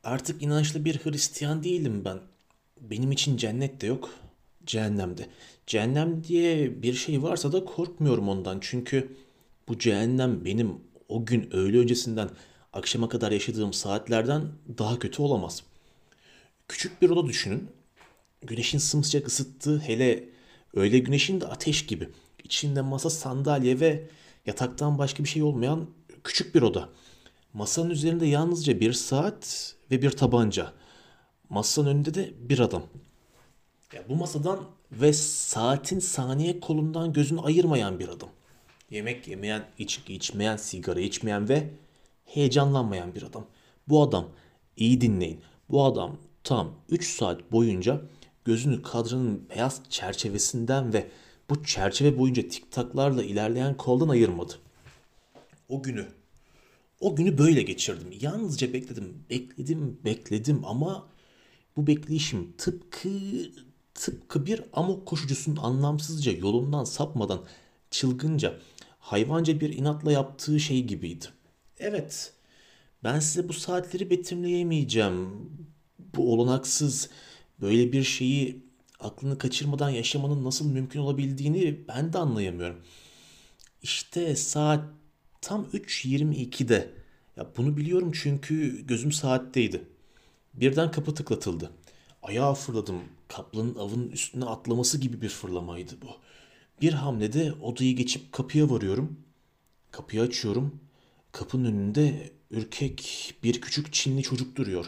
Artık 0.03 0.41
inançlı 0.41 0.86
bir 0.86 0.98
Hristiyan 0.98 1.64
değilim 1.64 2.06
ben. 2.06 2.19
Benim 2.82 3.11
için 3.11 3.38
cennet 3.38 3.82
de 3.82 3.88
yok, 3.88 4.10
cehennem 4.65 5.18
de. 5.18 5.30
Cehennem 5.68 6.24
diye 6.24 6.82
bir 6.84 6.94
şey 6.94 7.24
varsa 7.24 7.52
da 7.52 7.65
korkmuyorum 7.65 8.30
ondan. 8.30 8.57
Çünkü 8.61 9.18
bu 9.68 9.80
cehennem 9.80 10.45
benim 10.45 10.82
o 11.10 11.26
gün 11.26 11.49
öğle 11.56 11.78
öncesinden 11.78 12.30
akşama 12.74 13.10
kadar 13.10 13.32
yaşadığım 13.32 13.74
saatlerden 13.74 14.52
daha 14.78 14.99
kötü 14.99 15.22
olamaz. 15.22 15.64
Küçük 16.68 17.02
bir 17.02 17.10
oda 17.10 17.28
düşünün. 17.28 17.69
Güneşin 18.41 18.78
sımsıcak 18.78 19.28
ısıttığı 19.28 19.80
hele 19.80 20.30
öğle 20.74 20.99
güneşin 20.99 21.41
de 21.41 21.48
ateş 21.48 21.86
gibi. 21.86 22.10
İçinde 22.44 22.82
masa, 22.82 23.10
sandalye 23.10 23.80
ve 23.80 24.10
yataktan 24.45 24.98
başka 24.98 25.24
bir 25.24 25.30
şey 25.30 25.44
olmayan 25.44 25.88
küçük 26.24 26.56
bir 26.56 26.61
oda. 26.61 26.90
Masanın 27.57 27.89
üzerinde 27.89 28.25
yalnızca 28.25 28.79
bir 28.79 28.93
saat 28.93 29.75
ve 29.91 30.01
bir 30.01 30.11
tabanca. 30.11 30.73
Masanın 31.49 31.88
önünde 31.88 32.13
de 32.13 32.34
bir 32.39 32.59
adam. 32.59 32.84
Ya 33.93 34.03
bu 34.09 34.15
masadan 34.15 34.59
ve 34.91 35.13
saatin 35.13 35.99
saniye 35.99 36.59
kolundan 36.59 37.13
gözünü 37.13 37.41
ayırmayan 37.41 37.99
bir 37.99 38.07
adam. 38.07 38.29
Yemek 38.89 39.27
yemeyen, 39.27 39.65
içki 39.77 40.13
içmeyen, 40.13 40.57
sigara 40.57 40.99
içmeyen 40.99 41.49
ve 41.49 41.69
heyecanlanmayan 42.25 43.15
bir 43.15 43.23
adam. 43.23 43.45
Bu 43.88 44.03
adam, 44.03 44.27
iyi 44.75 45.01
dinleyin. 45.01 45.41
Bu 45.69 45.85
adam 45.85 46.17
tam 46.43 46.73
3 46.89 47.07
saat 47.15 47.51
boyunca 47.51 48.01
gözünü 48.45 48.81
kadranın 48.81 49.49
beyaz 49.49 49.81
çerçevesinden 49.89 50.93
ve 50.93 51.07
bu 51.49 51.63
çerçeve 51.63 52.19
boyunca 52.19 52.47
tiktaklarla 52.47 53.23
ilerleyen 53.23 53.77
koldan 53.77 54.09
ayırmadı. 54.09 54.53
O 55.69 55.84
günü, 55.84 56.16
o 56.99 57.15
günü 57.15 57.38
böyle 57.38 57.61
geçirdim. 57.61 58.07
Yalnızca 58.22 58.74
bekledim, 58.74 59.26
bekledim, 59.30 59.99
bekledim 60.06 60.65
ama 60.65 61.10
bu 61.78 61.88
bekleyişim 61.88 62.53
tıpkı 62.57 63.10
tıpkı 63.94 64.45
bir 64.45 64.64
amok 64.74 65.06
koşucusunun 65.06 65.57
anlamsızca 65.57 66.32
yolundan 66.32 66.84
sapmadan 66.84 67.45
çılgınca, 67.91 68.60
hayvanca 68.99 69.60
bir 69.60 69.74
inatla 69.78 70.11
yaptığı 70.11 70.60
şey 70.60 70.84
gibiydi. 70.84 71.26
Evet, 71.78 72.34
ben 73.03 73.19
size 73.19 73.49
bu 73.49 73.53
saatleri 73.53 74.10
betimleyemeyeceğim. 74.10 75.30
Bu 76.15 76.34
olanaksız, 76.34 77.10
böyle 77.61 77.91
bir 77.91 78.03
şeyi 78.03 78.65
aklını 78.99 79.38
kaçırmadan 79.38 79.90
yaşamanın 79.90 80.44
nasıl 80.44 80.72
mümkün 80.72 80.99
olabildiğini 80.99 81.88
ben 81.88 82.14
de 82.14 82.18
anlayamıyorum. 82.18 82.80
İşte 83.82 84.36
saat 84.36 84.86
tam 85.48 85.65
3.22'de. 85.74 86.90
Ya 87.38 87.48
bunu 87.57 87.78
biliyorum 87.78 88.11
çünkü 88.24 88.88
gözüm 88.88 89.11
saatteydi. 89.11 89.84
Birden 90.53 90.91
kapı 90.91 91.15
tıklatıldı. 91.15 91.72
Ayağa 92.24 92.53
fırladım. 92.53 93.02
Kaplanın 93.28 93.76
avının 93.76 94.11
üstüne 94.11 94.45
atlaması 94.45 94.98
gibi 94.98 95.22
bir 95.22 95.30
fırlamaydı 95.30 95.94
bu. 96.02 96.07
Bir 96.82 96.94
hamlede 96.94 97.53
odayı 97.53 97.95
geçip 97.95 98.32
kapıya 98.32 98.69
varıyorum. 98.69 99.19
Kapıyı 99.91 100.22
açıyorum. 100.22 100.80
Kapının 101.32 101.65
önünde 101.65 102.32
ürkek 102.52 103.34
bir 103.44 103.61
küçük 103.61 103.94
Çinli 103.94 104.24
çocuk 104.24 104.56
duruyor. 104.56 104.86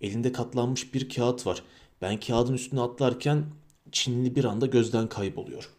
Elinde 0.00 0.32
katlanmış 0.32 0.94
bir 0.94 1.08
kağıt 1.08 1.46
var. 1.46 1.62
Ben 2.02 2.20
kağıdın 2.20 2.54
üstüne 2.54 2.80
atlarken 2.80 3.44
Çinli 3.92 4.36
bir 4.36 4.44
anda 4.44 4.66
gözden 4.66 5.08
kayboluyor. 5.08 5.70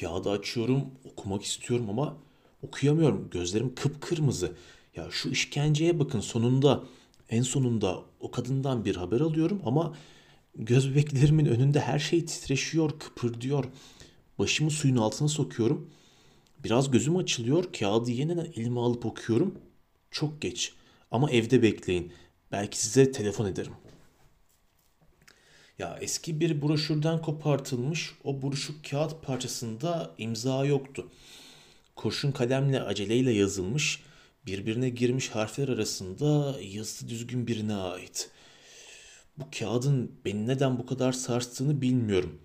Kağıdı 0.00 0.30
açıyorum, 0.30 0.90
okumak 1.04 1.42
istiyorum 1.42 1.90
ama 1.90 2.16
okuyamıyorum. 2.66 3.30
Gözlerim 3.30 3.74
kıpkırmızı. 3.74 4.52
Ya 4.96 5.08
şu 5.10 5.28
işkenceye 5.28 5.98
bakın 5.98 6.20
sonunda, 6.20 6.84
en 7.30 7.42
sonunda 7.42 8.02
o 8.20 8.30
kadından 8.30 8.84
bir 8.84 8.96
haber 8.96 9.20
alıyorum 9.20 9.62
ama 9.64 9.96
göz 10.54 10.90
bebeklerimin 10.90 11.46
önünde 11.46 11.80
her 11.80 11.98
şey 11.98 12.24
titreşiyor, 12.26 12.98
kıpırdıyor. 12.98 13.64
Başımı 14.38 14.70
suyun 14.70 14.96
altına 14.96 15.28
sokuyorum. 15.28 15.90
Biraz 16.64 16.90
gözüm 16.90 17.16
açılıyor. 17.16 17.64
Kağıdı 17.78 18.10
yeniden 18.10 18.52
elime 18.56 18.80
alıp 18.80 19.06
okuyorum. 19.06 19.54
Çok 20.10 20.42
geç. 20.42 20.72
Ama 21.10 21.30
evde 21.30 21.62
bekleyin. 21.62 22.12
Belki 22.52 22.78
size 22.78 23.12
telefon 23.12 23.46
ederim. 23.46 23.72
Ya 25.78 25.98
eski 26.00 26.40
bir 26.40 26.62
broşürden 26.62 27.22
kopartılmış 27.22 28.12
o 28.24 28.42
buruşuk 28.42 28.84
kağıt 28.90 29.22
parçasında 29.22 30.14
imza 30.18 30.64
yoktu. 30.64 31.10
Kurşun 31.96 32.32
kalemle 32.32 32.82
aceleyle 32.82 33.32
yazılmış, 33.32 34.02
birbirine 34.46 34.88
girmiş 34.88 35.28
harfler 35.28 35.68
arasında 35.68 36.60
yazısı 36.60 37.08
düzgün 37.08 37.46
birine 37.46 37.74
ait. 37.74 38.30
Bu 39.38 39.44
kağıdın 39.58 40.12
beni 40.24 40.46
neden 40.46 40.78
bu 40.78 40.86
kadar 40.86 41.12
sarstığını 41.12 41.80
bilmiyorum. 41.82 42.38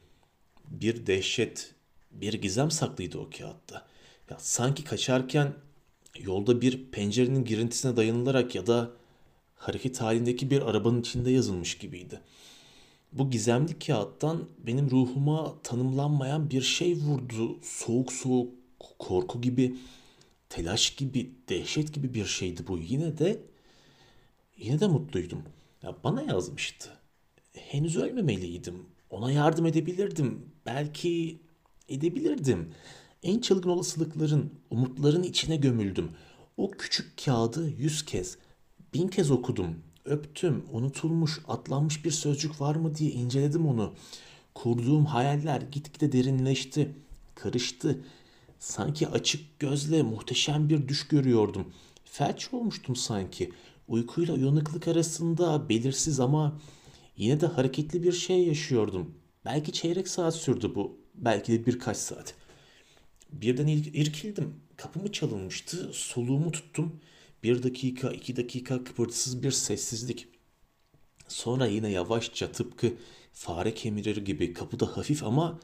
Bir 0.70 1.08
dehşet, 1.08 1.76
bir 2.12 2.34
gizem 2.34 2.72
saklıydı 2.72 3.18
o 3.18 3.30
kağıtta. 3.38 3.88
Ya 4.30 4.38
sanki 4.40 4.84
kaçarken 4.84 5.54
yolda 6.20 6.62
bir 6.62 6.92
pencerenin 6.92 7.46
girintisine 7.46 7.96
dayanılarak 7.96 8.56
ya 8.56 8.68
da 8.68 8.92
hareket 9.56 10.02
halindeki 10.02 10.52
bir 10.52 10.62
arabanın 10.62 11.02
içinde 11.02 11.32
yazılmış 11.32 11.78
gibiydi. 11.78 12.22
Bu 13.14 13.32
gizemli 13.32 13.80
kağıttan 13.80 14.50
benim 14.58 14.92
ruhuma 14.92 15.62
tanımlanmayan 15.64 16.50
bir 16.50 16.62
şey 16.62 16.96
vurdu. 16.96 17.60
Soğuk 17.62 18.14
soğuk, 18.14 18.54
korku 19.00 19.42
gibi, 19.42 19.76
telaş 20.50 20.90
gibi, 20.90 21.32
dehşet 21.50 21.94
gibi 21.94 22.14
bir 22.14 22.26
şeydi 22.26 22.68
bu. 22.68 22.78
Yine 22.78 23.18
de 23.18 23.40
yine 24.58 24.80
de 24.80 24.88
mutluydum. 24.88 25.44
Ya 25.84 25.96
bana 26.04 26.22
yazmıştı. 26.22 26.90
Henüz 27.54 27.98
ölmemeliydim. 27.98 28.86
Ona 29.10 29.32
yardım 29.32 29.66
edebilirdim. 29.66 30.46
Belki 30.66 31.40
edebilirdim. 31.90 32.74
En 33.24 33.40
çılgın 33.40 33.70
olasılıkların, 33.70 34.54
umutların 34.70 35.24
içine 35.24 35.56
gömüldüm. 35.56 36.12
O 36.58 36.72
küçük 36.72 37.26
kağıdı 37.26 37.70
yüz 37.70 38.06
kez, 38.06 38.38
bin 38.94 39.08
kez 39.08 39.32
okudum. 39.32 39.76
Öptüm, 40.06 40.66
unutulmuş, 40.72 41.40
atlanmış 41.48 42.06
bir 42.06 42.12
sözcük 42.12 42.62
var 42.62 42.76
mı 42.76 42.96
diye 42.96 43.12
inceledim 43.12 43.68
onu. 43.68 43.94
Kurduğum 44.56 45.06
hayaller 45.06 45.62
gitgide 45.62 46.12
derinleşti, 46.12 46.96
karıştı. 47.36 48.00
Sanki 48.60 49.08
açık 49.08 49.60
gözle 49.60 50.04
muhteşem 50.04 50.70
bir 50.70 50.88
düş 50.88 51.08
görüyordum. 51.08 51.74
Felç 52.06 52.54
olmuştum 52.54 52.96
sanki. 52.96 53.52
Uykuyla 53.88 54.34
uyanıklık 54.34 54.88
arasında 54.88 55.70
belirsiz 55.70 56.20
ama 56.20 56.60
yine 57.18 57.42
de 57.42 57.48
hareketli 57.48 58.04
bir 58.04 58.12
şey 58.12 58.48
yaşıyordum. 58.48 59.16
Belki 59.46 59.72
çeyrek 59.72 60.08
saat 60.08 60.36
sürdü 60.36 60.76
bu. 60.76 60.98
Belki 61.16 61.52
de 61.52 61.66
birkaç 61.66 61.98
saat. 61.98 62.36
Birden 63.32 63.68
ir- 63.68 63.94
irkildim. 63.94 64.56
Kapımı 64.78 65.12
çalınmıştı. 65.12 65.90
Soluğumu 65.94 66.52
tuttum. 66.52 67.00
Bir 67.44 67.64
dakika, 67.64 68.12
iki 68.12 68.36
dakika 68.36 68.84
kıpırtısız 68.84 69.44
bir 69.44 69.52
sessizlik. 69.52 70.28
Sonra 71.28 71.68
yine 71.68 71.90
yavaşça 71.92 72.52
tıpkı 72.52 72.94
fare 73.34 73.74
kemirir 73.74 74.18
gibi 74.18 74.54
kapıda 74.54 74.98
hafif 74.98 75.24
ama 75.24 75.60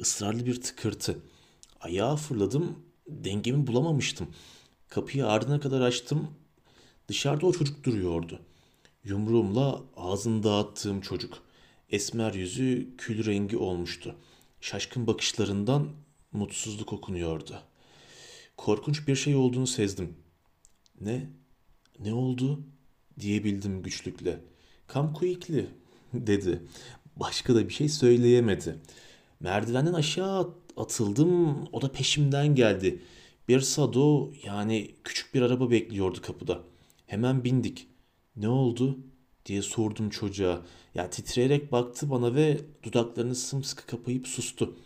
ısrarlı 0.00 0.46
bir 0.46 0.60
tıkırtı. 0.60 1.18
Ayağa 1.80 2.16
fırladım. 2.16 2.78
Dengemi 3.06 3.66
bulamamıştım. 3.66 4.28
Kapıyı 4.88 5.26
ardına 5.26 5.60
kadar 5.60 5.80
açtım. 5.80 6.28
Dışarıda 7.08 7.46
o 7.46 7.52
çocuk 7.52 7.84
duruyordu. 7.84 8.40
Yumruğumla 9.04 9.82
ağzını 9.96 10.42
dağıttığım 10.42 11.00
çocuk. 11.00 11.42
Esmer 11.90 12.34
yüzü 12.34 12.96
kül 12.98 13.26
rengi 13.26 13.56
olmuştu. 13.56 14.14
Şaşkın 14.60 15.06
bakışlarından 15.06 15.88
mutsuzluk 16.32 16.92
okunuyordu. 16.92 17.60
Korkunç 18.56 19.08
bir 19.08 19.16
şey 19.16 19.36
olduğunu 19.36 19.66
sezdim. 19.66 20.14
Ne? 21.00 21.30
Ne 21.98 22.12
oldu? 22.12 22.60
diyebildim 23.20 23.82
güçlükle. 23.82 24.40
Kam 24.86 25.12
kuyukli 25.12 25.66
dedi. 26.14 26.62
Başka 27.16 27.54
da 27.54 27.68
bir 27.68 27.74
şey 27.74 27.88
söyleyemedi. 27.88 28.76
Merdivenden 29.40 29.94
aşağı 29.94 30.54
atıldım. 30.78 31.64
O 31.72 31.82
da 31.82 31.92
peşimden 31.92 32.54
geldi. 32.54 33.02
Bir 33.48 33.60
sado 33.60 34.32
yani 34.44 34.94
küçük 35.04 35.34
bir 35.34 35.42
araba 35.42 35.70
bekliyordu 35.70 36.18
kapıda. 36.22 36.60
Hemen 37.06 37.44
bindik. 37.44 37.88
Ne 38.36 38.48
oldu? 38.48 38.98
diye 39.46 39.62
sordum 39.62 40.10
çocuğa. 40.10 40.62
Ya 40.94 41.10
titreyerek 41.10 41.72
baktı 41.72 42.10
bana 42.10 42.34
ve 42.34 42.60
dudaklarını 42.82 43.34
sımsıkı 43.34 43.86
kapayıp 43.86 44.28
sustu. 44.28 44.76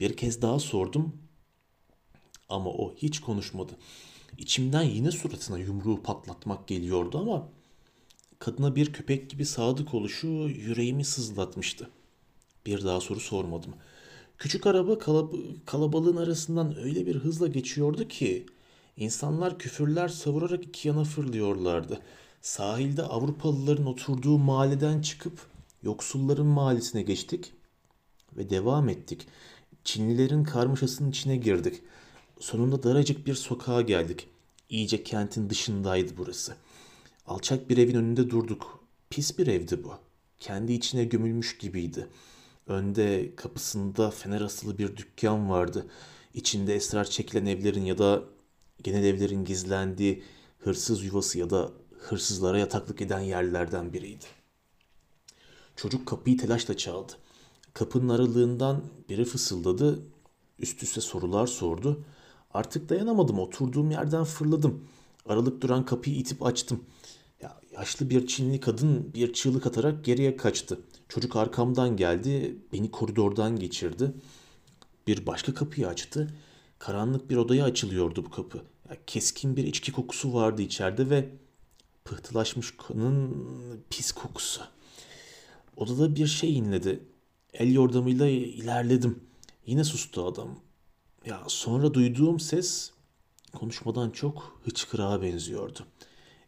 Bir 0.00 0.16
kez 0.16 0.42
daha 0.42 0.58
sordum 0.58 1.16
ama 2.48 2.70
o 2.70 2.94
hiç 2.96 3.20
konuşmadı. 3.20 3.72
İçimden 4.38 4.82
yine 4.82 5.10
suratına 5.10 5.58
yumruğu 5.58 6.02
patlatmak 6.02 6.68
geliyordu 6.68 7.18
ama 7.18 7.48
kadına 8.38 8.76
bir 8.76 8.92
köpek 8.92 9.30
gibi 9.30 9.46
sadık 9.46 9.94
oluşu 9.94 10.26
yüreğimi 10.48 11.04
sızlatmıştı. 11.04 11.90
Bir 12.66 12.84
daha 12.84 13.00
soru 13.00 13.20
sormadım. 13.20 13.74
Küçük 14.38 14.66
araba 14.66 14.92
kalab- 14.92 15.64
kalabalığın 15.66 16.16
arasından 16.16 16.78
öyle 16.78 17.06
bir 17.06 17.16
hızla 17.16 17.46
geçiyordu 17.46 18.08
ki 18.08 18.46
insanlar 18.96 19.58
küfürler 19.58 20.08
savurarak 20.08 20.64
iki 20.64 20.88
yana 20.88 21.04
fırlıyorlardı. 21.04 22.00
Sahilde 22.42 23.02
Avrupalıların 23.02 23.86
oturduğu 23.86 24.38
mahalleden 24.38 25.00
çıkıp 25.00 25.40
yoksulların 25.82 26.46
mahallesine 26.46 27.02
geçtik 27.02 27.52
ve 28.36 28.50
devam 28.50 28.88
ettik. 28.88 29.26
Çinlilerin 29.84 30.44
karmaşasının 30.44 31.10
içine 31.10 31.36
girdik. 31.36 31.82
Sonunda 32.40 32.82
daracık 32.82 33.26
bir 33.26 33.34
sokağa 33.34 33.82
geldik. 33.82 34.26
İyice 34.70 35.02
kentin 35.02 35.50
dışındaydı 35.50 36.12
burası. 36.16 36.56
Alçak 37.26 37.70
bir 37.70 37.78
evin 37.78 37.94
önünde 37.94 38.30
durduk. 38.30 38.84
Pis 39.10 39.38
bir 39.38 39.46
evdi 39.46 39.84
bu. 39.84 39.92
Kendi 40.40 40.72
içine 40.72 41.04
gömülmüş 41.04 41.58
gibiydi. 41.58 42.06
Önde 42.68 43.36
kapısında 43.36 44.10
fener 44.10 44.40
asılı 44.40 44.78
bir 44.78 44.96
dükkan 44.96 45.50
vardı. 45.50 45.86
İçinde 46.34 46.74
esrar 46.74 47.04
çekilen 47.04 47.46
evlerin 47.46 47.84
ya 47.84 47.98
da 47.98 48.22
genel 48.82 49.04
evlerin 49.04 49.44
gizlendiği 49.44 50.22
hırsız 50.58 51.04
yuvası 51.04 51.38
ya 51.38 51.50
da 51.50 51.72
hırsızlara 51.98 52.58
yataklık 52.58 53.00
eden 53.00 53.20
yerlerden 53.20 53.92
biriydi. 53.92 54.24
Çocuk 55.76 56.06
kapıyı 56.06 56.38
telaşla 56.38 56.76
çaldı. 56.76 57.12
Kapının 57.74 58.08
aralığından 58.08 58.82
biri 59.08 59.24
fısıldadı. 59.24 60.02
Üst 60.58 60.82
üste 60.82 61.00
sorular 61.00 61.46
sordu. 61.46 62.04
Artık 62.54 62.88
dayanamadım. 62.88 63.38
Oturduğum 63.38 63.90
yerden 63.90 64.24
fırladım. 64.24 64.88
Aralık 65.26 65.62
duran 65.62 65.84
kapıyı 65.84 66.16
itip 66.16 66.46
açtım. 66.46 66.84
Ya, 67.42 67.60
yaşlı 67.72 68.10
bir 68.10 68.26
Çinli 68.26 68.60
kadın 68.60 69.14
bir 69.14 69.32
çığlık 69.32 69.66
atarak 69.66 70.04
geriye 70.04 70.36
kaçtı. 70.36 70.80
Çocuk 71.08 71.36
arkamdan 71.36 71.96
geldi. 71.96 72.56
Beni 72.72 72.90
koridordan 72.90 73.58
geçirdi. 73.58 74.12
Bir 75.06 75.26
başka 75.26 75.54
kapıyı 75.54 75.88
açtı. 75.88 76.34
Karanlık 76.78 77.30
bir 77.30 77.36
odaya 77.36 77.64
açılıyordu 77.64 78.24
bu 78.24 78.30
kapı. 78.30 78.62
Keskin 79.06 79.56
bir 79.56 79.64
içki 79.64 79.92
kokusu 79.92 80.34
vardı 80.34 80.62
içeride 80.62 81.10
ve 81.10 81.28
pıhtılaşmış 82.04 82.74
kanın 82.76 83.46
pis 83.90 84.12
kokusu. 84.12 84.60
Odada 85.76 86.16
bir 86.16 86.26
şey 86.26 86.58
inledi. 86.58 87.00
El 87.54 87.72
yordamıyla 87.72 88.26
ilerledim. 88.28 89.20
Yine 89.66 89.84
sustu 89.84 90.26
adam. 90.26 90.58
Ya 91.26 91.42
sonra 91.46 91.94
duyduğum 91.94 92.40
ses 92.40 92.90
konuşmadan 93.52 94.10
çok 94.10 94.60
hıçkırığa 94.64 95.22
benziyordu. 95.22 95.80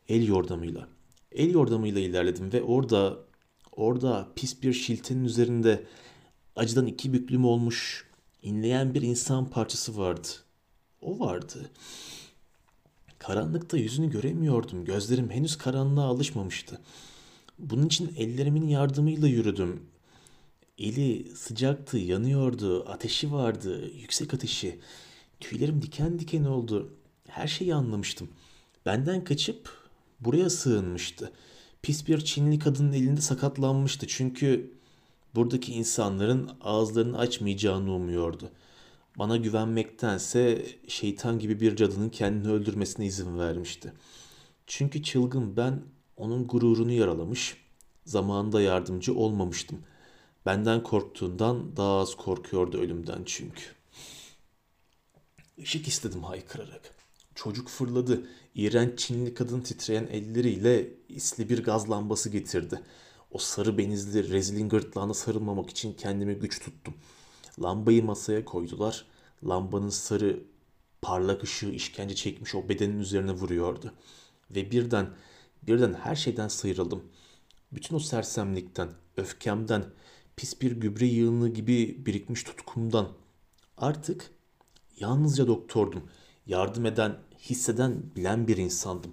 El 0.09 0.29
yordamıyla. 0.29 0.89
El 1.33 1.51
yordamıyla 1.51 2.01
ilerledim 2.01 2.53
ve 2.53 2.63
orada 2.63 3.19
orada 3.73 4.29
pis 4.37 4.63
bir 4.63 4.73
şiltenin 4.73 5.25
üzerinde 5.25 5.87
acıdan 6.57 6.87
iki 6.87 7.13
büklüm 7.13 7.45
olmuş 7.45 8.07
inleyen 8.43 8.95
bir 8.95 9.03
insan 9.03 9.51
parçası 9.51 9.97
vardı. 9.97 10.29
O 11.01 11.21
vardı. 11.21 11.71
Karanlıkta 13.19 13.77
yüzünü 13.77 14.11
göremiyordum. 14.11 14.85
Gözlerim 14.85 15.31
henüz 15.31 15.59
karanlığa 15.59 16.05
alışmamıştı. 16.05 16.81
Bunun 17.59 17.87
için 17.87 18.15
ellerimin 18.17 18.69
yardımıyla 18.69 19.29
yürüdüm. 19.29 19.83
Eli 20.79 21.37
sıcaktı, 21.37 21.99
yanıyordu, 21.99 22.85
ateşi 22.89 23.33
vardı, 23.33 23.91
yüksek 23.95 24.35
ateşi. 24.35 24.81
Tüylerim 25.41 25.83
diken 25.83 26.19
diken 26.19 26.45
oldu. 26.45 26.93
Her 27.29 27.47
şeyi 27.47 27.75
anlamıştım. 27.75 28.29
Benden 28.87 29.25
kaçıp 29.25 29.91
buraya 30.21 30.51
sığınmıştı. 30.51 31.33
Pis 31.83 32.09
bir 32.09 32.21
Çinli 32.21 32.59
kadının 32.59 32.93
elinde 32.93 33.21
sakatlanmıştı 33.21 34.07
çünkü 34.07 34.71
buradaki 35.35 35.73
insanların 35.73 36.51
ağızlarını 36.61 37.19
açmayacağını 37.19 37.93
umuyordu. 37.93 38.51
Bana 39.19 39.37
güvenmektense 39.37 40.67
şeytan 40.89 41.39
gibi 41.39 41.61
bir 41.61 41.77
cadının 41.77 42.09
kendini 42.09 42.53
öldürmesine 42.53 43.07
izin 43.07 43.39
vermişti. 43.39 43.93
Çünkü 44.67 45.03
çılgın 45.03 45.57
ben 45.57 45.83
onun 46.17 46.47
gururunu 46.47 46.93
yaralamış, 46.93 47.57
zamanında 48.05 48.61
yardımcı 48.61 49.15
olmamıştım. 49.15 49.83
Benden 50.47 50.83
korktuğundan 50.83 51.77
daha 51.77 51.99
az 51.99 52.15
korkuyordu 52.15 52.79
ölümden 52.79 53.23
çünkü. 53.27 53.63
Işık 55.57 55.89
istedim 55.89 56.23
haykırarak. 56.23 57.00
Çocuk 57.35 57.69
fırladı. 57.69 58.27
İğrenç 58.55 58.99
Çinli 58.99 59.35
kadın 59.35 59.61
titreyen 59.61 60.07
elleriyle 60.07 60.91
isli 61.09 61.49
bir 61.49 61.65
gaz 61.65 61.91
lambası 61.91 62.31
getirdi. 62.31 62.81
O 63.31 63.39
sarı 63.39 63.79
benizli 63.79 64.31
rezilin 64.31 64.69
gırtlağına 64.69 65.15
sarılmamak 65.15 65.71
için 65.71 65.93
kendimi 65.93 66.35
güç 66.35 66.61
tuttum. 66.61 66.95
Lambayı 67.63 68.05
masaya 68.05 68.45
koydular. 68.45 69.07
Lambanın 69.45 69.89
sarı 69.89 70.41
parlak 71.03 71.43
ışığı 71.43 71.71
işkence 71.71 72.15
çekmiş 72.15 72.55
o 72.55 72.69
bedenin 72.69 72.99
üzerine 72.99 73.33
vuruyordu. 73.33 73.93
Ve 74.51 74.71
birden, 74.71 75.11
birden 75.63 75.95
her 75.95 76.15
şeyden 76.15 76.49
sıyrıldım. 76.49 77.03
Bütün 77.73 77.97
o 77.97 77.99
sersemlikten, 77.99 78.89
öfkemden, 79.17 79.85
pis 80.37 80.61
bir 80.61 80.73
gübre 80.73 81.07
yığını 81.07 81.49
gibi 81.49 82.07
birikmiş 82.07 82.43
tutkumdan. 82.43 83.09
Artık 83.77 84.31
yalnızca 84.97 85.47
doktordum. 85.47 86.11
Yardım 86.51 86.87
eden, 86.87 87.17
hisseden, 87.39 88.03
bilen 88.17 88.49
bir 88.49 88.57
insandım. 88.57 89.13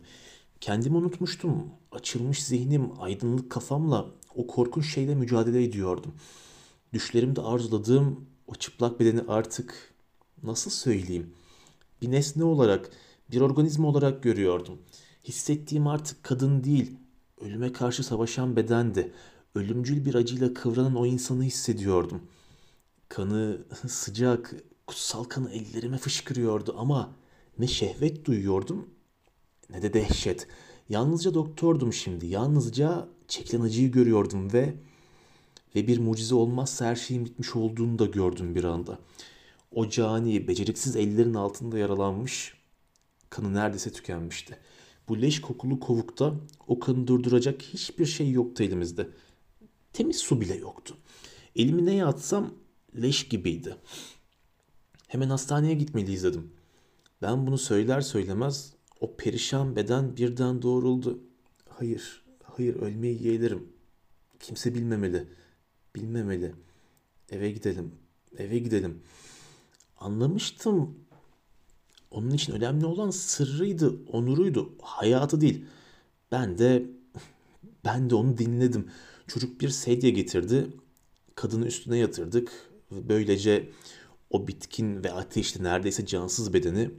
Kendimi 0.62 0.98
unutmuştum. 0.98 1.72
Açılmış 1.92 2.44
zihnim, 2.44 2.92
aydınlık 3.02 3.50
kafamla 3.50 4.06
o 4.36 4.48
korkunç 4.48 4.94
şeyle 4.94 5.16
mücadele 5.16 5.64
ediyordum. 5.64 6.14
Düşlerimde 6.94 7.42
arzuladığım 7.42 8.26
o 8.48 8.56
çıplak 8.56 9.00
bedeni 9.00 9.22
artık 9.28 9.94
nasıl 10.44 10.72
söyleyeyim? 10.72 11.34
Bir 12.02 12.12
nesne 12.12 12.44
olarak, 12.44 12.90
bir 13.32 13.42
organizma 13.42 13.88
olarak 13.88 14.24
görüyordum. 14.24 14.80
Hissettiğim 15.24 15.88
artık 15.88 16.24
kadın 16.24 16.64
değil, 16.64 16.98
ölüme 17.42 17.72
karşı 17.72 18.04
savaşan 18.04 18.56
bedendi. 18.56 19.14
Ölümcül 19.56 20.06
bir 20.06 20.16
acıyla 20.16 20.54
kıvranan 20.54 20.96
o 20.96 21.06
insanı 21.06 21.44
hissediyordum. 21.44 22.22
Kanı 23.10 23.58
sıcak, 23.88 24.56
kutsal 24.88 25.24
kanı 25.24 25.52
ellerime 25.52 25.98
fışkırıyordu 25.98 26.76
ama 26.78 27.14
ne 27.60 27.68
şehvet 27.68 28.26
duyuyordum 28.26 28.90
ne 29.70 29.82
de 29.82 29.94
dehşet. 29.94 30.48
Yalnızca 30.90 31.34
doktordum 31.34 31.94
şimdi. 31.94 32.26
Yalnızca 32.26 33.08
çekilen 33.28 33.62
acıyı 33.62 33.92
görüyordum 33.92 34.54
ve 34.54 34.74
ve 35.76 35.88
bir 35.88 36.00
mucize 36.00 36.36
olmazsa 36.36 36.86
her 36.86 36.96
şeyin 36.96 37.26
bitmiş 37.26 37.56
olduğunu 37.56 38.00
da 38.00 38.06
gördüm 38.06 38.56
bir 38.56 38.64
anda. 38.64 39.00
O 39.72 39.90
cani, 39.90 40.48
beceriksiz 40.48 40.96
ellerin 40.96 41.34
altında 41.34 41.78
yaralanmış, 41.78 42.54
kanı 43.30 43.54
neredeyse 43.54 43.92
tükenmişti. 43.92 44.58
Bu 45.10 45.22
leş 45.22 45.42
kokulu 45.42 45.80
kovukta 45.80 46.34
o 46.68 46.80
kanı 46.80 47.08
durduracak 47.08 47.62
hiçbir 47.62 48.06
şey 48.06 48.32
yoktu 48.32 48.64
elimizde. 48.64 49.10
Temiz 49.94 50.18
su 50.18 50.42
bile 50.42 50.56
yoktu. 50.56 50.98
Elimi 51.56 51.86
neye 51.86 52.06
atsam 52.06 52.54
leş 53.02 53.28
gibiydi. 53.28 53.76
Hemen 55.08 55.30
hastaneye 55.30 55.74
gitmeliyiz 55.74 56.24
dedim. 56.24 56.52
Ben 57.22 57.48
bunu 57.48 57.58
söyler 57.58 58.02
söylemez 58.02 58.74
o 59.00 59.18
perişan 59.18 59.76
beden 59.76 60.18
birden 60.18 60.62
doğruldu. 60.62 61.20
Hayır, 61.70 62.24
hayır 62.44 62.76
ölmeyi 62.76 63.28
yeğlerim. 63.28 63.68
Kimse 64.40 64.76
bilmemeli. 64.76 65.28
Bilmemeli. 65.96 66.56
Eve 67.30 67.52
gidelim. 67.52 67.92
Eve 68.38 68.60
gidelim. 68.60 69.02
Anlamıştım. 69.98 70.96
Onun 72.12 72.32
için 72.32 72.54
önemli 72.54 72.86
olan 72.86 73.10
sırrıydı, 73.10 73.96
onuruydu, 74.12 74.76
hayatı 74.82 75.42
değil. 75.42 75.66
Ben 76.32 76.58
de 76.58 76.86
ben 77.86 78.10
de 78.10 78.16
onu 78.16 78.38
dinledim. 78.38 78.92
Çocuk 79.28 79.62
bir 79.62 79.70
sedye 79.70 80.12
getirdi. 80.12 80.68
Kadını 81.36 81.68
üstüne 81.68 81.98
yatırdık. 81.98 82.52
Böylece 82.92 83.70
o 84.30 84.48
bitkin 84.48 85.04
ve 85.04 85.12
ateşli 85.12 85.64
neredeyse 85.64 86.06
cansız 86.06 86.54
bedeni 86.54 86.92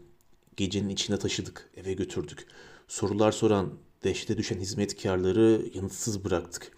gecenin 0.59 0.89
içine 0.89 1.19
taşıdık, 1.19 1.71
eve 1.77 1.93
götürdük. 1.93 2.47
Sorular 2.89 3.33
soran, 3.33 3.73
dehşete 4.05 4.39
düşen 4.39 4.61
hizmetkarları 4.61 5.71
yanıtsız 5.75 6.25
bıraktık. 6.25 6.77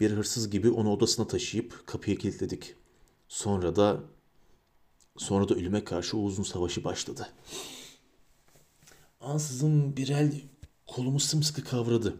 Bir 0.00 0.10
hırsız 0.10 0.50
gibi 0.50 0.70
onu 0.70 0.92
odasına 0.92 1.26
taşıyıp 1.26 1.86
kapıyı 1.86 2.18
kilitledik. 2.18 2.74
Sonra 3.28 3.76
da 3.76 4.00
sonra 5.16 5.48
da 5.48 5.54
ölüme 5.54 5.84
karşı 5.84 6.16
uzun 6.16 6.42
savaşı 6.42 6.84
başladı. 6.84 7.28
Ansızın 9.20 9.96
bir 9.96 10.08
el 10.08 10.32
kolumu 10.86 11.20
sımsıkı 11.20 11.64
kavradı. 11.64 12.16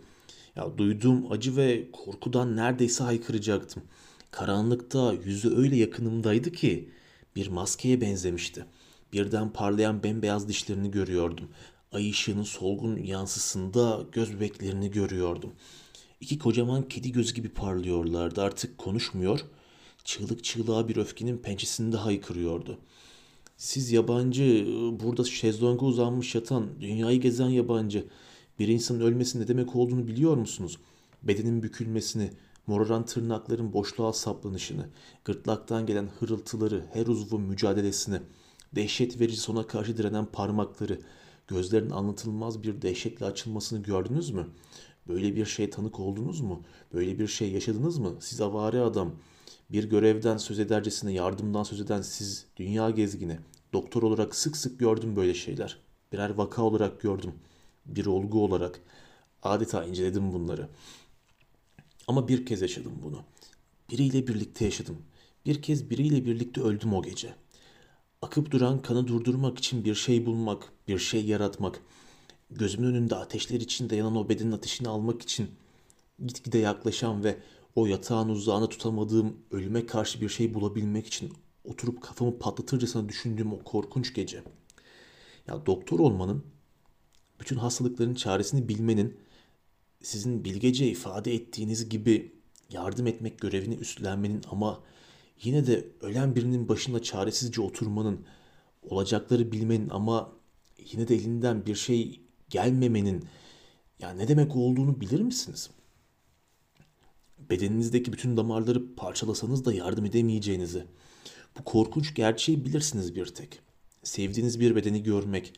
Ya 0.56 0.78
duyduğum 0.78 1.32
acı 1.32 1.56
ve 1.56 1.90
korkudan 1.92 2.56
neredeyse 2.56 3.04
haykıracaktım. 3.04 3.82
Karanlıkta 4.30 5.12
yüzü 5.12 5.56
öyle 5.56 5.76
yakınımdaydı 5.76 6.52
ki 6.52 6.90
bir 7.36 7.48
maskeye 7.48 8.00
benzemişti. 8.00 8.66
Birden 9.12 9.52
parlayan 9.52 10.02
bembeyaz 10.02 10.48
dişlerini 10.48 10.90
görüyordum. 10.90 11.48
Ay 11.92 12.10
ışığının 12.10 12.42
solgun 12.42 12.96
yansısında 12.96 14.06
göz 14.12 14.34
bebeklerini 14.34 14.90
görüyordum. 14.90 15.52
İki 16.20 16.38
kocaman 16.38 16.88
kedi 16.88 17.12
göz 17.12 17.34
gibi 17.34 17.48
parlıyorlardı. 17.48 18.42
Artık 18.42 18.78
konuşmuyor. 18.78 19.40
Çığlık 20.04 20.44
çığlığa 20.44 20.88
bir 20.88 20.96
öfkenin 20.96 21.38
pençesinde 21.38 21.96
haykırıyordu. 21.96 22.78
Siz 23.56 23.92
yabancı, 23.92 24.66
burada 25.02 25.24
şezlonga 25.24 25.86
uzanmış 25.86 26.34
yatan, 26.34 26.68
dünyayı 26.80 27.20
gezen 27.20 27.48
yabancı. 27.48 28.04
Bir 28.58 28.68
insanın 28.68 29.00
ölmesinin 29.00 29.42
ne 29.42 29.48
demek 29.48 29.76
olduğunu 29.76 30.06
biliyor 30.06 30.36
musunuz? 30.36 30.78
Bedenin 31.22 31.62
bükülmesini, 31.62 32.30
moraran 32.66 33.06
tırnakların 33.06 33.72
boşluğa 33.72 34.12
saplanışını, 34.12 34.86
gırtlaktan 35.24 35.86
gelen 35.86 36.08
hırıltıları, 36.18 36.84
her 36.92 37.06
uzvun 37.06 37.40
mücadelesini, 37.40 38.20
dehşet 38.74 39.20
verici 39.20 39.36
sona 39.36 39.66
karşı 39.66 39.96
direnen 39.96 40.26
parmakları, 40.26 41.00
gözlerin 41.48 41.90
anlatılmaz 41.90 42.62
bir 42.62 42.82
dehşetle 42.82 43.26
açılmasını 43.26 43.82
gördünüz 43.82 44.30
mü? 44.30 44.46
Böyle 45.08 45.36
bir 45.36 45.46
şey 45.46 45.70
tanık 45.70 46.00
oldunuz 46.00 46.40
mu? 46.40 46.62
Böyle 46.92 47.18
bir 47.18 47.26
şey 47.26 47.52
yaşadınız 47.52 47.98
mı? 47.98 48.16
Siz 48.20 48.40
avari 48.40 48.80
adam, 48.80 49.12
bir 49.70 49.84
görevden 49.84 50.36
söz 50.36 50.58
edercesine 50.58 51.12
yardımdan 51.12 51.62
söz 51.62 51.80
eden 51.80 52.02
siz 52.02 52.46
dünya 52.56 52.90
gezgini, 52.90 53.38
doktor 53.72 54.02
olarak 54.02 54.34
sık 54.34 54.56
sık 54.56 54.78
gördüm 54.78 55.16
böyle 55.16 55.34
şeyler. 55.34 55.78
Birer 56.12 56.30
vaka 56.30 56.62
olarak 56.62 57.00
gördüm. 57.00 57.34
Bir 57.86 58.06
olgu 58.06 58.44
olarak. 58.44 58.80
Adeta 59.42 59.84
inceledim 59.84 60.32
bunları. 60.32 60.68
Ama 62.06 62.28
bir 62.28 62.46
kez 62.46 62.62
yaşadım 62.62 62.92
bunu. 63.02 63.22
Biriyle 63.90 64.26
birlikte 64.26 64.64
yaşadım. 64.64 64.98
Bir 65.46 65.62
kez 65.62 65.90
biriyle 65.90 66.24
birlikte 66.24 66.60
öldüm 66.60 66.94
o 66.94 67.02
gece. 67.02 67.34
Akıp 68.22 68.50
duran 68.50 68.82
kanı 68.82 69.08
durdurmak 69.08 69.58
için 69.58 69.84
bir 69.84 69.94
şey 69.94 70.26
bulmak, 70.26 70.72
bir 70.88 70.98
şey 70.98 71.24
yaratmak, 71.26 71.80
gözümün 72.50 72.88
önünde 72.88 73.16
ateşler 73.16 73.60
içinde 73.60 73.96
yanan 73.96 74.16
o 74.16 74.28
bedenin 74.28 74.52
ateşini 74.52 74.88
almak 74.88 75.22
için 75.22 75.50
gitgide 76.26 76.58
yaklaşan 76.58 77.24
ve 77.24 77.38
o 77.76 77.86
yatağın 77.86 78.28
uzağına 78.28 78.68
tutamadığım 78.68 79.36
ölüme 79.50 79.86
karşı 79.86 80.20
bir 80.20 80.28
şey 80.28 80.54
bulabilmek 80.54 81.06
için 81.06 81.32
oturup 81.64 82.02
kafamı 82.02 82.38
patlatırcasına 82.38 83.08
düşündüğüm 83.08 83.52
o 83.52 83.58
korkunç 83.64 84.14
gece. 84.14 84.42
Ya 85.46 85.66
doktor 85.66 85.98
olmanın, 85.98 86.44
bütün 87.40 87.56
hastalıkların 87.56 88.14
çaresini 88.14 88.68
bilmenin, 88.68 89.16
sizin 90.02 90.44
bilgece 90.44 90.86
ifade 90.86 91.34
ettiğiniz 91.34 91.88
gibi 91.88 92.32
yardım 92.70 93.06
etmek 93.06 93.40
görevini 93.40 93.74
üstlenmenin 93.74 94.42
ama 94.50 94.82
yine 95.42 95.66
de 95.66 95.88
ölen 96.00 96.36
birinin 96.36 96.68
başında 96.68 97.02
çaresizce 97.02 97.60
oturmanın, 97.60 98.26
olacakları 98.82 99.52
bilmenin 99.52 99.88
ama 99.88 100.32
yine 100.92 101.08
de 101.08 101.14
elinden 101.14 101.66
bir 101.66 101.74
şey 101.74 102.20
gelmemenin 102.50 103.24
ya 103.98 104.10
ne 104.10 104.28
demek 104.28 104.56
olduğunu 104.56 105.00
bilir 105.00 105.20
misiniz? 105.20 105.70
Bedeninizdeki 107.38 108.12
bütün 108.12 108.36
damarları 108.36 108.94
parçalasanız 108.94 109.64
da 109.64 109.72
yardım 109.72 110.04
edemeyeceğinizi, 110.04 110.86
bu 111.58 111.64
korkunç 111.64 112.14
gerçeği 112.14 112.64
bilirsiniz 112.64 113.14
bir 113.14 113.26
tek. 113.26 113.60
Sevdiğiniz 114.02 114.60
bir 114.60 114.76
bedeni 114.76 115.02
görmek, 115.02 115.52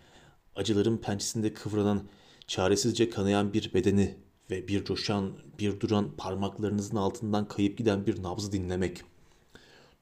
acıların 0.56 0.96
pençesinde 0.96 1.54
kıvranan, 1.54 2.02
çaresizce 2.46 3.10
kanayan 3.10 3.52
bir 3.52 3.74
bedeni 3.74 4.16
ve 4.50 4.68
bir 4.68 4.84
coşan, 4.84 5.32
bir 5.58 5.80
duran 5.80 6.16
parmaklarınızın 6.16 6.96
altından 6.96 7.48
kayıp 7.48 7.78
giden 7.78 8.06
bir 8.06 8.22
nabzı 8.22 8.52
dinlemek. 8.52 9.02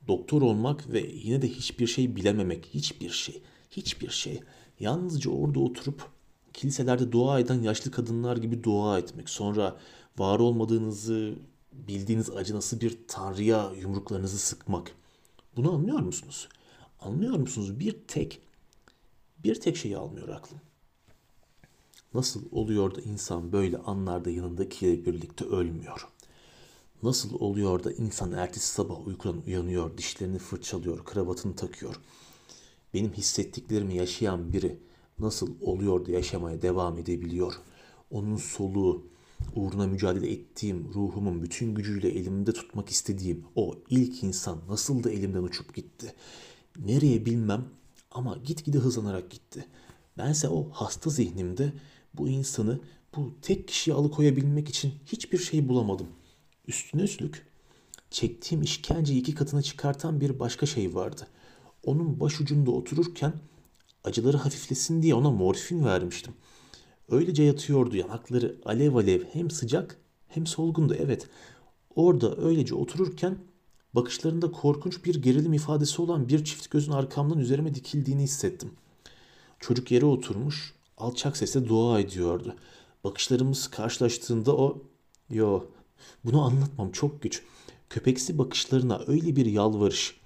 Doktor 0.09 0.43
olmak 0.43 0.93
ve 0.93 1.11
yine 1.15 1.43
de 1.43 1.49
hiçbir 1.49 1.87
şey 1.87 2.17
bilememek, 2.17 2.67
hiçbir 2.75 3.11
şey, 3.11 3.43
hiçbir 3.71 4.11
şey. 4.11 4.41
Yalnızca 4.81 5.31
orada 5.31 5.61
oturup 5.61 6.09
kiliselerde 6.53 7.13
dua 7.13 7.41
eden 7.41 7.63
yaşlı 7.63 7.91
kadınlar 7.91 8.37
gibi 8.37 8.65
dua 8.65 8.99
etmek. 8.99 9.29
Sonra 9.29 9.77
var 10.19 10.39
olmadığınızı 10.39 11.35
bildiğiniz 11.73 12.31
acınası 12.31 12.81
bir 12.81 12.99
tanrıya 13.09 13.73
yumruklarınızı 13.81 14.39
sıkmak. 14.39 14.93
Bunu 15.57 15.73
anlıyor 15.73 16.01
musunuz? 16.01 16.49
Anlıyor 17.01 17.37
musunuz? 17.37 17.81
Bir 17.81 17.93
tek 18.09 18.41
bir 19.45 19.55
tek 19.55 19.77
şeyi 19.77 19.97
almıyor 19.97 20.29
aklım. 20.29 20.61
Nasıl 22.15 22.43
oluyor 22.53 22.95
da 22.95 23.01
insan 23.01 23.53
böyle 23.53 23.79
anlarda 23.79 24.31
yanındakiyle 24.31 25.05
birlikte 25.05 25.45
ölmüyor? 25.45 26.09
Nasıl 27.03 27.35
oluyor 27.35 27.85
da 27.85 27.93
insan 27.93 28.33
ertesi 28.33 28.67
sabah 28.67 29.07
uykudan 29.07 29.43
uyanıyor, 29.47 29.99
dişlerini 29.99 30.39
fırçalıyor, 30.39 31.05
kravatını 31.05 31.57
takıyor? 31.57 31.95
Benim 32.95 33.13
hissettiklerimi 33.13 33.95
yaşayan 33.95 34.53
biri 34.53 34.79
nasıl 35.19 35.51
oluyor 35.61 36.07
da 36.07 36.11
yaşamaya 36.11 36.63
devam 36.63 36.99
edebiliyor? 36.99 37.55
Onun 38.11 38.37
soluğu, 38.37 39.07
uğruna 39.55 39.87
mücadele 39.87 40.33
ettiğim 40.33 40.95
ruhumun 40.95 41.43
bütün 41.43 41.75
gücüyle 41.75 42.09
elimde 42.09 42.53
tutmak 42.53 42.89
istediğim 42.89 43.45
o 43.57 43.75
ilk 43.91 44.23
insan 44.23 44.59
nasıl 44.69 45.05
da 45.05 45.11
elimden 45.11 45.43
uçup 45.43 45.75
gitti? 45.75 46.15
Nereye 46.87 47.27
bilmem 47.27 47.65
ama 48.11 48.39
gitgide 48.45 48.79
hızlanarak 48.79 49.31
gitti. 49.31 49.67
Bense 50.19 50.49
o 50.49 50.71
hasta 50.71 51.11
zihnimde 51.11 51.73
bu 52.15 52.29
insanı 52.29 52.81
bu 53.17 53.35
tek 53.43 53.69
kişiye 53.69 53.97
alıkoyabilmek 53.97 54.69
için 54.69 54.93
hiçbir 55.07 55.39
şey 55.39 55.69
bulamadım. 55.69 56.07
Üstüne 56.73 57.03
üstlük 57.03 57.47
çektiğim 58.11 58.63
işkenceyi 58.63 59.21
iki 59.21 59.35
katına 59.35 59.63
çıkartan 59.63 60.21
bir 60.21 60.39
başka 60.39 60.67
şey 60.67 60.95
vardı. 60.95 61.27
Onun 61.85 62.21
başucunda 62.21 62.71
otururken 62.71 63.33
acıları 64.05 64.37
hafiflesin 64.37 65.03
diye 65.03 65.15
ona 65.15 65.31
morfin 65.31 65.85
vermiştim. 65.85 66.35
Öylece 67.11 67.43
yatıyordu 67.43 67.97
yanakları 67.97 68.57
alev 68.65 68.95
alev 68.95 69.25
hem 69.33 69.51
sıcak 69.51 69.97
hem 70.29 70.47
solgundu 70.47 70.95
evet. 70.95 71.29
Orada 71.95 72.37
öylece 72.37 72.75
otururken 72.75 73.39
bakışlarında 73.95 74.53
korkunç 74.53 75.05
bir 75.05 75.23
gerilim 75.23 75.53
ifadesi 75.53 76.03
olan 76.03 76.29
bir 76.29 76.45
çift 76.45 76.71
gözün 76.71 76.93
arkamdan 76.93 77.39
üzerime 77.39 77.75
dikildiğini 77.75 78.23
hissettim. 78.23 78.71
Çocuk 79.61 79.91
yere 79.91 80.07
oturmuş 80.07 80.75
alçak 80.99 81.37
sesle 81.37 81.69
dua 81.69 82.01
ediyordu. 82.01 82.57
Bakışlarımız 83.05 83.69
karşılaştığında 83.69 84.57
o 84.57 84.83
yo 85.31 85.65
bunu 86.25 86.43
anlatmam 86.43 86.93
çok 86.93 87.23
güç. 87.23 87.43
Köpeksi 87.91 88.39
bakışlarına 88.39 89.01
öyle 89.07 89.37
bir 89.37 89.47
yalvarış, 89.47 90.21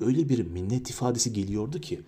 öyle 0.00 0.28
bir 0.28 0.46
minnet 0.46 0.90
ifadesi 0.90 1.32
geliyordu 1.32 1.80
ki 1.80 2.02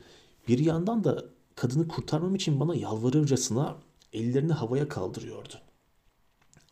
bir 0.49 0.59
yandan 0.59 1.05
da 1.05 1.25
kadını 1.55 1.89
kurtarmam 1.89 2.35
için 2.35 2.61
bana 2.61 2.75
yalvarırcasına 2.75 3.77
ellerini 4.13 4.53
havaya 4.53 4.89
kaldırıyordu. 4.89 5.55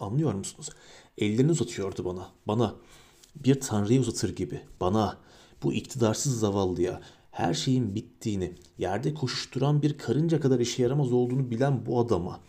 Anlıyor 0.00 0.34
musunuz? 0.34 0.70
Ellerini 1.18 1.50
uzatıyordu 1.50 2.04
bana. 2.04 2.28
Bana 2.46 2.74
bir 3.36 3.60
tanrıya 3.60 4.00
uzatır 4.00 4.36
gibi. 4.36 4.60
Bana 4.80 5.18
bu 5.62 5.72
iktidarsız 5.72 6.40
zavallıya 6.40 7.00
her 7.30 7.54
şeyin 7.54 7.94
bittiğini, 7.94 8.54
yerde 8.78 9.14
koşuşturan 9.14 9.82
bir 9.82 9.98
karınca 9.98 10.40
kadar 10.40 10.60
işe 10.60 10.82
yaramaz 10.82 11.12
olduğunu 11.12 11.50
bilen 11.50 11.86
bu 11.86 12.00
adama. 12.00 12.40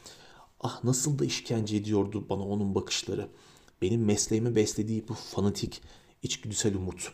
Ah 0.61 0.84
nasıl 0.84 1.19
da 1.19 1.26
işkence 1.26 1.77
ediyordu 1.77 2.26
bana 2.30 2.43
onun 2.43 2.76
bakışları. 2.76 3.30
Benim 3.85 4.05
mesleğime 4.05 4.55
beslediği 4.55 5.07
bu 5.07 5.13
fanatik, 5.13 5.81
içgüdüsel 6.23 6.75
umut. 6.75 7.11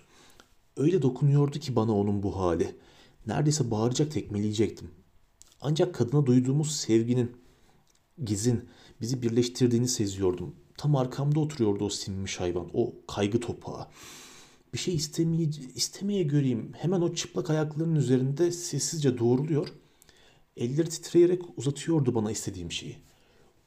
Öyle 0.77 1.01
dokunuyordu 1.01 1.59
ki 1.59 1.75
bana 1.75 1.97
onun 1.97 2.23
bu 2.23 2.35
hali. 2.35 2.75
Neredeyse 3.27 3.71
bağıracak 3.71 4.11
tekmeleyecektim. 4.11 4.91
Ancak 5.61 5.95
kadına 5.95 6.25
duyduğumuz 6.25 6.75
sevginin, 6.75 7.31
gizin 8.25 8.69
bizi 9.01 9.21
birleştirdiğini 9.21 9.87
seziyordum. 9.87 10.55
Tam 10.77 10.95
arkamda 10.95 11.39
oturuyordu 11.39 11.85
o 11.85 11.89
sinmiş 11.89 12.39
hayvan, 12.39 12.69
o 12.73 12.93
kaygı 13.07 13.39
topağı. 13.39 13.87
Bir 14.73 14.79
şey 14.79 14.95
istemeye, 14.95 15.49
istemeye 15.75 16.23
göreyim. 16.23 16.73
Hemen 16.77 17.01
o 17.01 17.13
çıplak 17.13 17.49
ayaklarının 17.49 17.95
üzerinde 17.95 18.51
sessizce 18.51 19.17
doğruluyor. 19.17 19.67
Elleri 20.57 20.89
titreyerek 20.89 21.41
uzatıyordu 21.57 22.15
bana 22.15 22.31
istediğim 22.31 22.71
şeyi. 22.71 22.97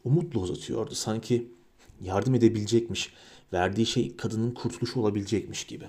Umutla 0.04 0.40
uzatıyordu. 0.40 0.94
Sanki 0.94 1.54
yardım 2.02 2.34
edebilecekmiş. 2.34 3.12
Verdiği 3.52 3.86
şey 3.86 4.16
kadının 4.16 4.54
kurtuluşu 4.54 5.00
olabilecekmiş 5.00 5.64
gibi. 5.64 5.88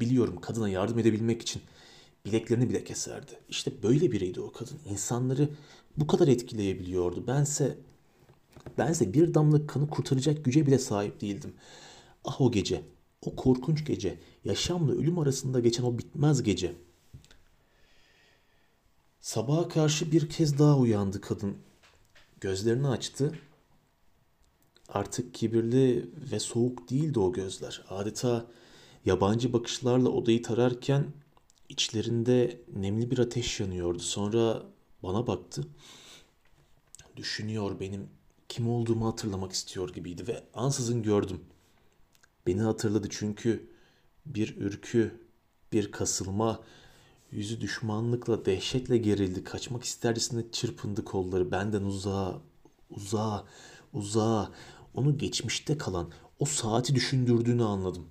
Biliyorum 0.00 0.40
kadına 0.40 0.68
yardım 0.68 0.98
edebilmek 0.98 1.42
için 1.42 1.62
bileklerini 2.24 2.68
bile 2.68 2.84
keserdi. 2.84 3.32
İşte 3.48 3.82
böyle 3.82 4.12
biriydi 4.12 4.40
o 4.40 4.52
kadın. 4.52 4.78
İnsanları 4.90 5.48
bu 5.96 6.06
kadar 6.06 6.28
etkileyebiliyordu. 6.28 7.26
Bense 7.26 7.78
bense 8.78 9.14
bir 9.14 9.34
damla 9.34 9.66
kanı 9.66 9.90
kurtaracak 9.90 10.44
güce 10.44 10.66
bile 10.66 10.78
sahip 10.78 11.20
değildim. 11.20 11.54
Ah 12.24 12.40
o 12.40 12.52
gece, 12.52 12.82
o 13.22 13.36
korkunç 13.36 13.86
gece, 13.86 14.18
yaşamla 14.44 14.92
ölüm 14.92 15.18
arasında 15.18 15.60
geçen 15.60 15.84
o 15.84 15.98
bitmez 15.98 16.42
gece. 16.42 16.74
Sabaha 19.20 19.68
karşı 19.68 20.12
bir 20.12 20.28
kez 20.28 20.58
daha 20.58 20.78
uyandı 20.78 21.20
kadın. 21.20 21.56
Gözlerini 22.40 22.88
açtı. 22.88 23.32
Artık 24.90 25.34
kibirli 25.34 26.10
ve 26.32 26.38
soğuk 26.38 26.90
değildi 26.90 27.20
o 27.20 27.32
gözler. 27.32 27.84
Adeta 27.88 28.46
yabancı 29.04 29.52
bakışlarla 29.52 30.08
odayı 30.08 30.42
tararken 30.42 31.06
içlerinde 31.68 32.60
nemli 32.76 33.10
bir 33.10 33.18
ateş 33.18 33.60
yanıyordu. 33.60 33.98
Sonra 33.98 34.62
bana 35.02 35.26
baktı. 35.26 35.62
Düşünüyor 37.16 37.80
benim 37.80 38.08
kim 38.48 38.68
olduğumu 38.68 39.06
hatırlamak 39.06 39.52
istiyor 39.52 39.94
gibiydi 39.94 40.28
ve 40.28 40.44
ansızın 40.54 41.02
gördüm. 41.02 41.40
Beni 42.46 42.60
hatırladı 42.60 43.08
çünkü 43.10 43.70
bir 44.26 44.56
ürkü, 44.56 45.20
bir 45.72 45.92
kasılma, 45.92 46.60
yüzü 47.30 47.60
düşmanlıkla, 47.60 48.44
dehşetle 48.44 48.98
gerildi. 48.98 49.44
Kaçmak 49.44 49.84
istercesine 49.84 50.44
çırpındı 50.52 51.04
kolları 51.04 51.50
benden 51.50 51.82
uzağa, 51.82 52.40
Uzağa, 52.90 53.44
uzağa, 53.92 54.50
onu 54.94 55.18
geçmişte 55.18 55.78
kalan 55.78 56.10
o 56.38 56.44
saati 56.44 56.94
düşündürdüğünü 56.94 57.64
anladım. 57.64 58.06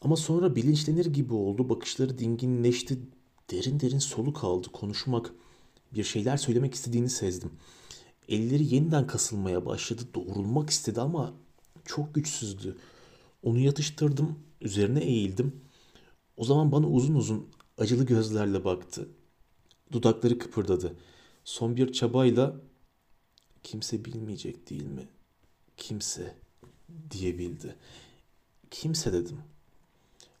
Ama 0.00 0.16
sonra 0.16 0.56
bilinçlenir 0.56 1.06
gibi 1.06 1.34
oldu. 1.34 1.68
Bakışları 1.68 2.18
dinginleşti. 2.18 2.98
Derin 3.50 3.80
derin 3.80 3.98
soluk 3.98 4.44
aldı. 4.44 4.68
Konuşmak, 4.72 5.32
bir 5.94 6.04
şeyler 6.04 6.36
söylemek 6.36 6.74
istediğini 6.74 7.10
sezdim. 7.10 7.50
Elleri 8.28 8.74
yeniden 8.74 9.06
kasılmaya 9.06 9.66
başladı. 9.66 10.02
Doğrulmak 10.14 10.70
istedi 10.70 11.00
ama 11.00 11.34
çok 11.84 12.14
güçsüzdü. 12.14 12.76
Onu 13.42 13.58
yatıştırdım. 13.58 14.38
Üzerine 14.60 15.00
eğildim. 15.00 15.60
O 16.36 16.44
zaman 16.44 16.72
bana 16.72 16.88
uzun 16.88 17.14
uzun 17.14 17.48
acılı 17.78 18.06
gözlerle 18.06 18.64
baktı. 18.64 19.08
Dudakları 19.92 20.38
kıpırdadı. 20.38 20.96
Son 21.44 21.76
bir 21.76 21.92
çabayla 21.92 22.60
kimse 23.62 24.04
bilmeyecek 24.04 24.70
değil 24.70 24.86
mi? 24.86 25.08
Kimse 25.76 26.34
diyebildi. 27.10 27.76
Kimse 28.70 29.12
dedim. 29.12 29.38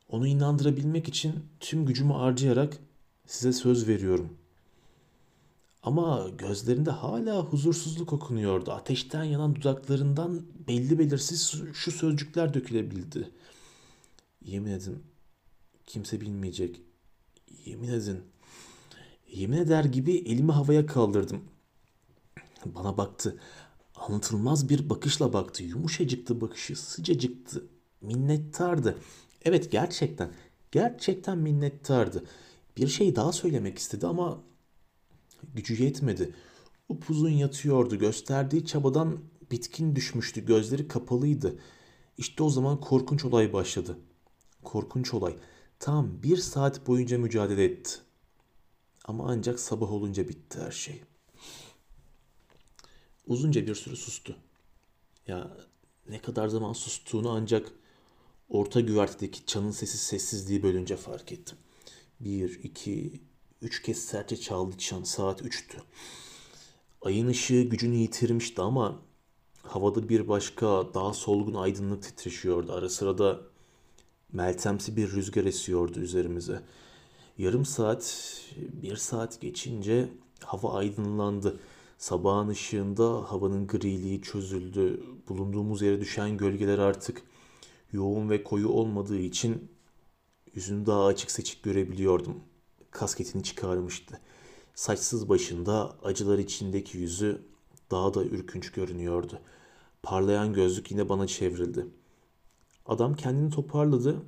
Onu 0.08 0.26
inandırabilmek 0.26 1.08
için 1.08 1.46
tüm 1.60 1.86
gücümü 1.86 2.12
harcayarak 2.12 2.78
size 3.26 3.52
söz 3.52 3.88
veriyorum. 3.88 4.36
Ama 5.82 6.28
gözlerinde 6.38 6.90
hala 6.90 7.40
huzursuzluk 7.40 8.12
okunuyordu. 8.12 8.72
Ateşten 8.72 9.24
yanan 9.24 9.56
dudaklarından 9.56 10.42
belli 10.68 10.98
belirsiz 10.98 11.54
şu 11.74 11.92
sözcükler 11.92 12.54
dökülebildi. 12.54 13.30
Yemin 14.44 14.70
edin 14.70 15.02
kimse 15.86 16.20
bilmeyecek. 16.20 16.80
Yemin 17.64 17.88
edin. 17.88 18.20
Yemin 19.32 19.56
eder 19.56 19.84
gibi 19.84 20.16
elimi 20.16 20.52
havaya 20.52 20.86
kaldırdım. 20.86 21.44
Bana 22.64 22.96
baktı. 22.96 23.38
Anlatılmaz 23.96 24.68
bir 24.68 24.90
bakışla 24.90 25.32
baktı. 25.32 25.62
Yumuşacıktı 25.62 26.40
bakışı, 26.40 26.76
sıcacıktı. 26.76 27.66
Minnettardı. 28.00 28.98
Evet 29.44 29.70
gerçekten, 29.72 30.32
gerçekten 30.72 31.38
minnettardı. 31.38 32.24
Bir 32.76 32.88
şey 32.88 33.16
daha 33.16 33.32
söylemek 33.32 33.78
istedi 33.78 34.06
ama 34.06 34.42
gücü 35.54 35.82
yetmedi. 35.84 36.34
Upuzun 36.88 37.30
yatıyordu. 37.30 37.96
Gösterdiği 37.98 38.66
çabadan 38.66 39.18
bitkin 39.50 39.96
düşmüştü. 39.96 40.46
Gözleri 40.46 40.88
kapalıydı. 40.88 41.58
İşte 42.18 42.42
o 42.42 42.50
zaman 42.50 42.80
korkunç 42.80 43.24
olay 43.24 43.52
başladı. 43.52 43.98
Korkunç 44.64 45.14
olay. 45.14 45.36
Tam 45.78 46.22
bir 46.22 46.36
saat 46.36 46.86
boyunca 46.86 47.18
mücadele 47.18 47.64
etti. 47.64 47.90
Ama 49.04 49.24
ancak 49.28 49.60
sabah 49.60 49.92
olunca 49.92 50.28
bitti 50.28 50.60
her 50.60 50.70
şey. 50.70 51.02
Uzunca 53.26 53.66
bir 53.66 53.74
süre 53.74 53.96
sustu. 53.96 54.36
Ya 55.26 55.56
ne 56.08 56.18
kadar 56.22 56.48
zaman 56.48 56.72
sustuğunu 56.72 57.30
ancak 57.30 57.72
orta 58.48 58.80
güvertedeki 58.80 59.46
çanın 59.46 59.70
sesi 59.70 59.98
sessizliği 59.98 60.62
bölünce 60.62 60.96
fark 60.96 61.32
ettim. 61.32 61.58
Bir, 62.20 62.60
iki, 62.62 63.20
üç 63.62 63.82
kez 63.82 63.98
sertçe 63.98 64.36
çaldı 64.36 64.78
çan. 64.78 65.02
Saat 65.02 65.42
üçtü. 65.42 65.78
Ayın 67.02 67.26
ışığı 67.28 67.62
gücünü 67.62 67.96
yitirmişti 67.96 68.60
ama 68.62 69.02
havada 69.62 70.08
bir 70.08 70.28
başka 70.28 70.94
daha 70.94 71.12
solgun 71.12 71.54
aydınlık 71.54 72.02
titreşiyordu. 72.02 72.72
Ara 72.72 72.88
sırada 72.88 73.40
meltemsi 74.32 74.96
bir 74.96 75.12
rüzgar 75.12 75.44
esiyordu 75.44 76.00
üzerimize. 76.00 76.62
Yarım 77.38 77.64
saat, 77.64 78.34
bir 78.82 78.96
saat 78.96 79.40
geçince 79.40 80.08
hava 80.44 80.74
aydınlandı. 80.74 81.60
Sabahın 82.04 82.48
ışığında 82.48 83.04
havanın 83.04 83.66
griliği 83.66 84.22
çözüldü. 84.22 85.02
Bulunduğumuz 85.28 85.82
yere 85.82 86.00
düşen 86.00 86.36
gölgeler 86.36 86.78
artık 86.78 87.22
yoğun 87.92 88.30
ve 88.30 88.44
koyu 88.44 88.68
olmadığı 88.68 89.18
için 89.18 89.68
yüzünü 90.54 90.86
daha 90.86 91.06
açık 91.06 91.30
seçik 91.30 91.62
görebiliyordum. 91.62 92.40
Kasketini 92.90 93.42
çıkarmıştı. 93.42 94.20
Saçsız 94.74 95.28
başında 95.28 95.96
acılar 96.02 96.38
içindeki 96.38 96.98
yüzü 96.98 97.42
daha 97.90 98.14
da 98.14 98.24
ürkünç 98.24 98.72
görünüyordu. 98.72 99.38
Parlayan 100.02 100.52
gözlük 100.52 100.90
yine 100.90 101.08
bana 101.08 101.26
çevrildi. 101.26 101.86
Adam 102.86 103.14
kendini 103.14 103.50
toparladı. 103.50 104.22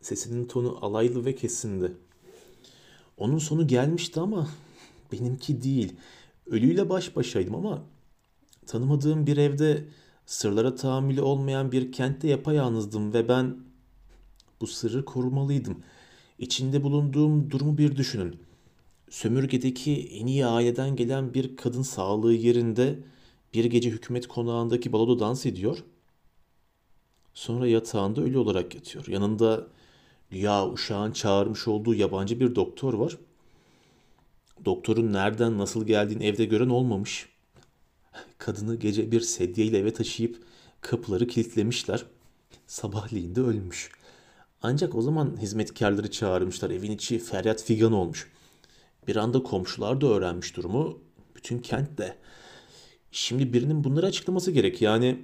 Sesinin 0.00 0.44
tonu 0.44 0.78
alaylı 0.80 1.24
ve 1.24 1.34
kesindi. 1.34 1.96
Onun 3.16 3.38
sonu 3.38 3.66
gelmişti 3.66 4.20
ama 4.20 4.48
benimki 5.12 5.62
değil. 5.62 5.96
Ölüyle 6.46 6.88
baş 6.90 7.16
başaydım 7.16 7.54
ama 7.54 7.82
tanımadığım 8.66 9.26
bir 9.26 9.36
evde 9.36 9.84
sırlara 10.26 10.74
tahammülü 10.74 11.20
olmayan 11.20 11.72
bir 11.72 11.92
kentte 11.92 12.28
yapayalnızdım 12.28 13.12
ve 13.12 13.28
ben 13.28 13.56
bu 14.60 14.66
sırrı 14.66 15.04
korumalıydım. 15.04 15.82
İçinde 16.38 16.82
bulunduğum 16.82 17.50
durumu 17.50 17.78
bir 17.78 17.96
düşünün. 17.96 18.36
Sömürgedeki 19.10 20.08
en 20.08 20.26
iyi 20.26 20.46
aileden 20.46 20.96
gelen 20.96 21.34
bir 21.34 21.56
kadın 21.56 21.82
sağlığı 21.82 22.32
yerinde 22.32 22.98
bir 23.54 23.64
gece 23.64 23.90
hükümet 23.90 24.26
konağındaki 24.26 24.92
baloda 24.92 25.20
dans 25.20 25.46
ediyor. 25.46 25.84
Sonra 27.34 27.66
yatağında 27.66 28.20
ölü 28.20 28.38
olarak 28.38 28.74
yatıyor. 28.74 29.06
Yanında 29.08 29.66
güya 30.30 30.68
uşağın 30.70 31.12
çağırmış 31.12 31.68
olduğu 31.68 31.94
yabancı 31.94 32.40
bir 32.40 32.54
doktor 32.54 32.94
var. 32.94 33.18
Doktorun 34.64 35.12
nereden 35.12 35.58
nasıl 35.58 35.86
geldiğini 35.86 36.24
evde 36.26 36.44
gören 36.44 36.68
olmamış. 36.68 37.28
Kadını 38.38 38.76
gece 38.76 39.12
bir 39.12 39.20
sedyeyle 39.20 39.78
eve 39.78 39.92
taşıyıp 39.92 40.42
kapıları 40.80 41.26
kilitlemişler. 41.26 42.04
Sabahleyin 42.66 43.34
de 43.34 43.40
ölmüş. 43.40 43.90
Ancak 44.62 44.94
o 44.94 45.02
zaman 45.02 45.36
hizmetkarları 45.40 46.10
çağırmışlar. 46.10 46.70
Evin 46.70 46.90
içi 46.90 47.18
feryat 47.18 47.62
figan 47.62 47.92
olmuş. 47.92 48.30
Bir 49.08 49.16
anda 49.16 49.42
komşular 49.42 50.00
da 50.00 50.06
öğrenmiş 50.06 50.56
durumu. 50.56 50.98
Bütün 51.36 51.58
kent 51.58 51.98
de. 51.98 52.16
Şimdi 53.12 53.52
birinin 53.52 53.84
bunları 53.84 54.06
açıklaması 54.06 54.50
gerek. 54.50 54.82
Yani 54.82 55.18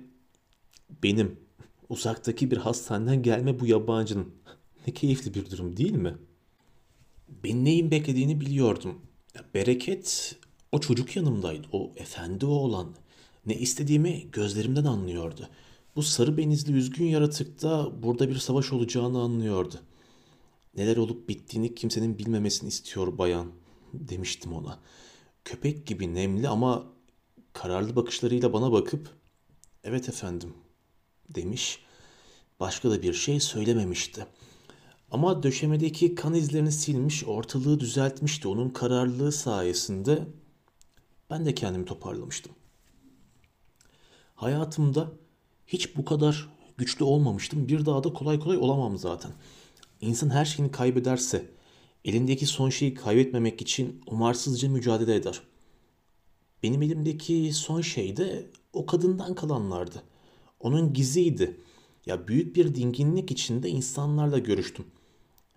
benim 1.02 1.40
uzaktaki 1.89 2.51
bir 2.51 2.56
hastaneden 2.56 3.23
gelme 3.23 3.60
bu 3.60 3.66
yabancının 3.66 4.35
ne 4.86 4.94
keyifli 4.94 5.35
bir 5.35 5.51
durum 5.51 5.77
değil 5.77 5.93
mi? 5.93 6.15
Ben 7.44 7.65
neyin 7.65 7.90
beklediğini 7.90 8.40
biliyordum. 8.40 9.07
Bereket 9.55 10.36
o 10.73 10.81
çocuk 10.81 11.16
yanımdaydı. 11.16 11.66
O 11.73 11.93
efendi 11.97 12.47
o 12.47 12.51
olan. 12.51 12.94
Ne 13.47 13.55
istediğimi 13.55 14.31
gözlerimden 14.32 14.85
anlıyordu. 14.85 15.48
Bu 15.97 16.02
sarı 16.02 16.36
benizli 16.36 16.73
üzgün 16.73 17.05
yaratık 17.05 17.62
da 17.62 18.02
burada 18.02 18.28
bir 18.28 18.36
savaş 18.36 18.73
olacağını 18.73 19.20
anlıyordu. 19.20 19.74
Neler 20.77 20.97
olup 20.97 21.28
bittiğini 21.28 21.74
kimsenin 21.74 22.19
bilmemesini 22.19 22.69
istiyor 22.69 23.19
bayan 23.19 23.47
demiştim 23.93 24.52
ona. 24.52 24.78
Köpek 25.44 25.86
gibi 25.86 26.15
nemli 26.15 26.48
ama 26.48 26.86
kararlı 27.52 27.97
bakışlarıyla 27.97 28.52
bana 28.52 28.73
bakıp 28.73 29.10
evet 29.85 30.09
efendim 30.09 30.55
demiş. 31.28 31.78
Başka 32.60 32.90
da 32.90 33.02
bir 33.02 33.15
şey 33.15 33.40
söylememişti. 33.40 34.27
Ama 35.10 35.43
döşemedeki 35.43 36.14
kan 36.14 36.35
izlerini 36.35 36.72
silmiş, 36.72 37.24
ortalığı 37.24 37.80
düzeltmişti. 37.80 38.48
Onun 38.48 38.68
kararlılığı 38.68 39.32
sayesinde 39.32 40.26
ben 41.30 41.47
de 41.47 41.55
kendimi 41.55 41.85
toparlamıştım. 41.85 42.52
Hayatımda 44.35 45.12
hiç 45.66 45.97
bu 45.97 46.05
kadar 46.05 46.48
güçlü 46.78 47.05
olmamıştım. 47.05 47.68
Bir 47.68 47.86
daha 47.86 48.05
da 48.05 48.12
kolay 48.12 48.40
kolay 48.40 48.56
olamam 48.56 48.98
zaten. 48.98 49.30
İnsan 50.01 50.30
her 50.30 50.44
şeyini 50.44 50.72
kaybederse 50.72 51.51
elindeki 52.05 52.47
son 52.47 52.70
şeyi 52.70 52.94
kaybetmemek 52.94 53.62
için 53.62 54.01
umarsızca 54.06 54.68
mücadele 54.68 55.14
eder. 55.14 55.43
Benim 56.62 56.82
elimdeki 56.82 57.52
son 57.52 57.80
şey 57.80 58.16
de 58.16 58.51
o 58.72 58.86
kadından 58.86 59.35
kalanlardı. 59.35 60.02
Onun 60.60 60.93
giziydi. 60.93 61.60
Ya 62.06 62.28
büyük 62.28 62.56
bir 62.56 62.74
dinginlik 62.74 63.30
içinde 63.30 63.68
insanlarla 63.68 64.39
görüştüm. 64.39 64.85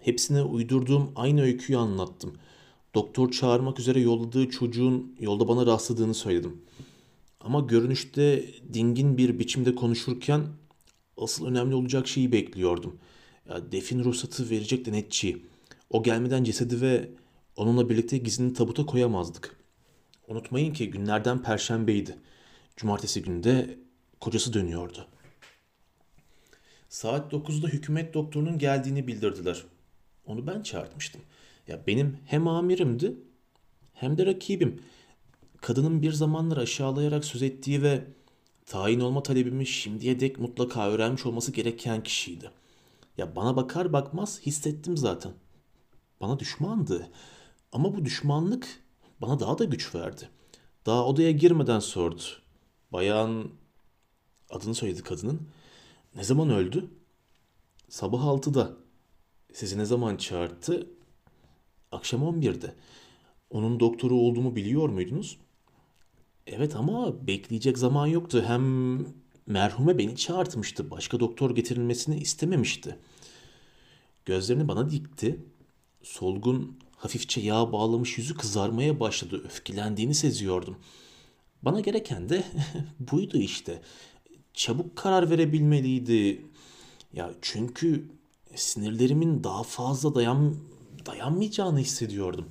Hepsine 0.01 0.41
uydurduğum 0.41 1.11
aynı 1.15 1.41
öyküyü 1.41 1.79
anlattım. 1.79 2.33
Doktor 2.95 3.31
çağırmak 3.31 3.79
üzere 3.79 3.99
yolladığı 3.99 4.49
çocuğun 4.49 5.15
yolda 5.19 5.47
bana 5.47 5.65
rastladığını 5.65 6.13
söyledim. 6.13 6.61
Ama 7.41 7.59
görünüşte 7.59 8.45
dingin 8.73 9.17
bir 9.17 9.39
biçimde 9.39 9.75
konuşurken 9.75 10.41
asıl 11.17 11.45
önemli 11.45 11.75
olacak 11.75 12.07
şeyi 12.07 12.31
bekliyordum. 12.31 12.99
Ya 13.49 13.71
defin 13.71 14.03
ruhsatı 14.03 14.49
verecek 14.49 14.85
denetçi. 14.85 15.45
O 15.89 16.03
gelmeden 16.03 16.43
cesedi 16.43 16.81
ve 16.81 17.09
onunla 17.55 17.89
birlikte 17.89 18.17
gizini 18.17 18.53
tabuta 18.53 18.85
koyamazdık. 18.85 19.55
Unutmayın 20.27 20.73
ki 20.73 20.89
günlerden 20.89 21.41
perşembeydi. 21.41 22.17
Cumartesi 22.77 23.21
günde 23.21 23.79
kocası 24.19 24.53
dönüyordu. 24.53 25.07
Saat 26.89 27.33
9'da 27.33 27.67
hükümet 27.67 28.13
doktorunun 28.13 28.57
geldiğini 28.57 29.07
bildirdiler. 29.07 29.63
Onu 30.31 30.47
ben 30.47 30.61
çağırtmıştım. 30.61 31.21
Ya 31.67 31.87
benim 31.87 32.17
hem 32.25 32.47
amirimdi 32.47 33.15
hem 33.93 34.17
de 34.17 34.25
rakibim. 34.25 34.83
kadının 35.61 36.01
bir 36.01 36.11
zamanlar 36.11 36.57
aşağılayarak 36.57 37.25
söz 37.25 37.41
ettiği 37.41 37.81
ve 37.81 38.03
tayin 38.65 38.99
olma 38.99 39.23
talebimi 39.23 39.65
şimdiye 39.65 40.19
dek 40.19 40.39
mutlaka 40.39 40.89
öğrenmiş 40.89 41.25
olması 41.25 41.51
gereken 41.51 42.03
kişiydi. 42.03 42.51
Ya 43.17 43.35
bana 43.35 43.55
bakar 43.55 43.93
bakmaz 43.93 44.41
hissettim 44.41 44.97
zaten. 44.97 45.31
Bana 46.21 46.39
düşmandı. 46.39 47.09
Ama 47.71 47.97
bu 47.97 48.05
düşmanlık 48.05 48.67
bana 49.21 49.39
daha 49.39 49.57
da 49.57 49.63
güç 49.63 49.95
verdi. 49.95 50.29
Daha 50.85 51.05
odaya 51.05 51.31
girmeden 51.31 51.79
sordu. 51.79 52.21
Bayan 52.93 53.51
adını 54.49 54.75
söyledi 54.75 55.03
kadının. 55.03 55.49
Ne 56.15 56.23
zaman 56.23 56.49
öldü? 56.49 56.89
Sabah 57.89 58.21
6'da. 58.23 58.80
Sizi 59.53 59.77
ne 59.77 59.85
zaman 59.85 60.17
çağırdı? 60.17 60.87
Akşam 61.91 62.21
11'de. 62.21 62.75
Onun 63.49 63.79
doktoru 63.79 64.15
olduğumu 64.15 64.55
biliyor 64.55 64.89
muydunuz? 64.89 65.37
Evet 66.47 66.75
ama 66.75 67.27
bekleyecek 67.27 67.77
zaman 67.77 68.07
yoktu. 68.07 68.43
Hem 68.47 68.97
merhume 69.47 69.97
beni 69.97 70.15
çağırtmıştı. 70.15 70.91
Başka 70.91 71.19
doktor 71.19 71.55
getirilmesini 71.55 72.19
istememişti. 72.19 72.97
Gözlerini 74.25 74.67
bana 74.67 74.89
dikti. 74.89 75.39
Solgun, 76.03 76.79
hafifçe 76.95 77.41
yağ 77.41 77.71
bağlamış 77.71 78.17
yüzü 78.17 78.37
kızarmaya 78.37 78.99
başladı. 78.99 79.41
Öfkelendiğini 79.45 80.15
seziyordum. 80.15 80.77
Bana 81.61 81.79
gereken 81.79 82.29
de 82.29 82.43
buydu 82.99 83.37
işte. 83.37 83.81
Çabuk 84.53 84.95
karar 84.95 85.29
verebilmeliydi. 85.29 86.45
Ya 87.13 87.33
çünkü 87.41 88.05
sinirlerimin 88.55 89.43
daha 89.43 89.63
fazla 89.63 90.15
dayan 90.15 90.55
dayanmayacağını 91.05 91.79
hissediyordum. 91.79 92.45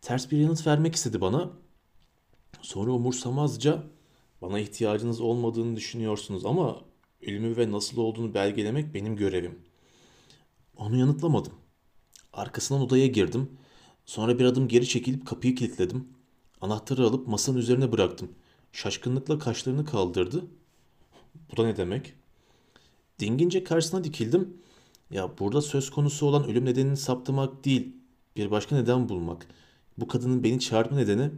Ters 0.00 0.30
bir 0.30 0.38
yanıt 0.38 0.66
vermek 0.66 0.94
istedi 0.94 1.20
bana. 1.20 1.50
Sonra 2.62 2.90
umursamazca 2.90 3.82
bana 4.42 4.58
ihtiyacınız 4.58 5.20
olmadığını 5.20 5.76
düşünüyorsunuz 5.76 6.46
ama 6.46 6.80
ölümü 7.22 7.56
ve 7.56 7.72
nasıl 7.72 7.98
olduğunu 7.98 8.34
belgelemek 8.34 8.94
benim 8.94 9.16
görevim. 9.16 9.58
Onu 10.76 10.96
yanıtlamadım. 10.96 11.52
Arkasından 12.32 12.82
odaya 12.82 13.06
girdim. 13.06 13.58
Sonra 14.04 14.38
bir 14.38 14.44
adım 14.44 14.68
geri 14.68 14.88
çekilip 14.88 15.26
kapıyı 15.26 15.54
kilitledim. 15.54 16.08
Anahtarı 16.60 17.06
alıp 17.06 17.26
masanın 17.26 17.58
üzerine 17.58 17.92
bıraktım. 17.92 18.30
Şaşkınlıkla 18.72 19.38
kaşlarını 19.38 19.84
kaldırdı. 19.84 20.46
Bu 21.52 21.56
da 21.56 21.66
ne 21.66 21.76
demek? 21.76 22.14
Dingince 23.18 23.64
karşısına 23.64 24.04
dikildim. 24.04 24.56
Ya 25.10 25.38
burada 25.38 25.62
söz 25.62 25.90
konusu 25.90 26.26
olan 26.26 26.44
ölüm 26.48 26.64
nedenini 26.64 26.96
saptamak 26.96 27.64
değil, 27.64 27.96
bir 28.36 28.50
başka 28.50 28.76
neden 28.76 29.08
bulmak. 29.08 29.46
Bu 29.98 30.08
kadının 30.08 30.44
beni 30.44 30.60
çağırma 30.60 30.96
nedeni 30.96 31.30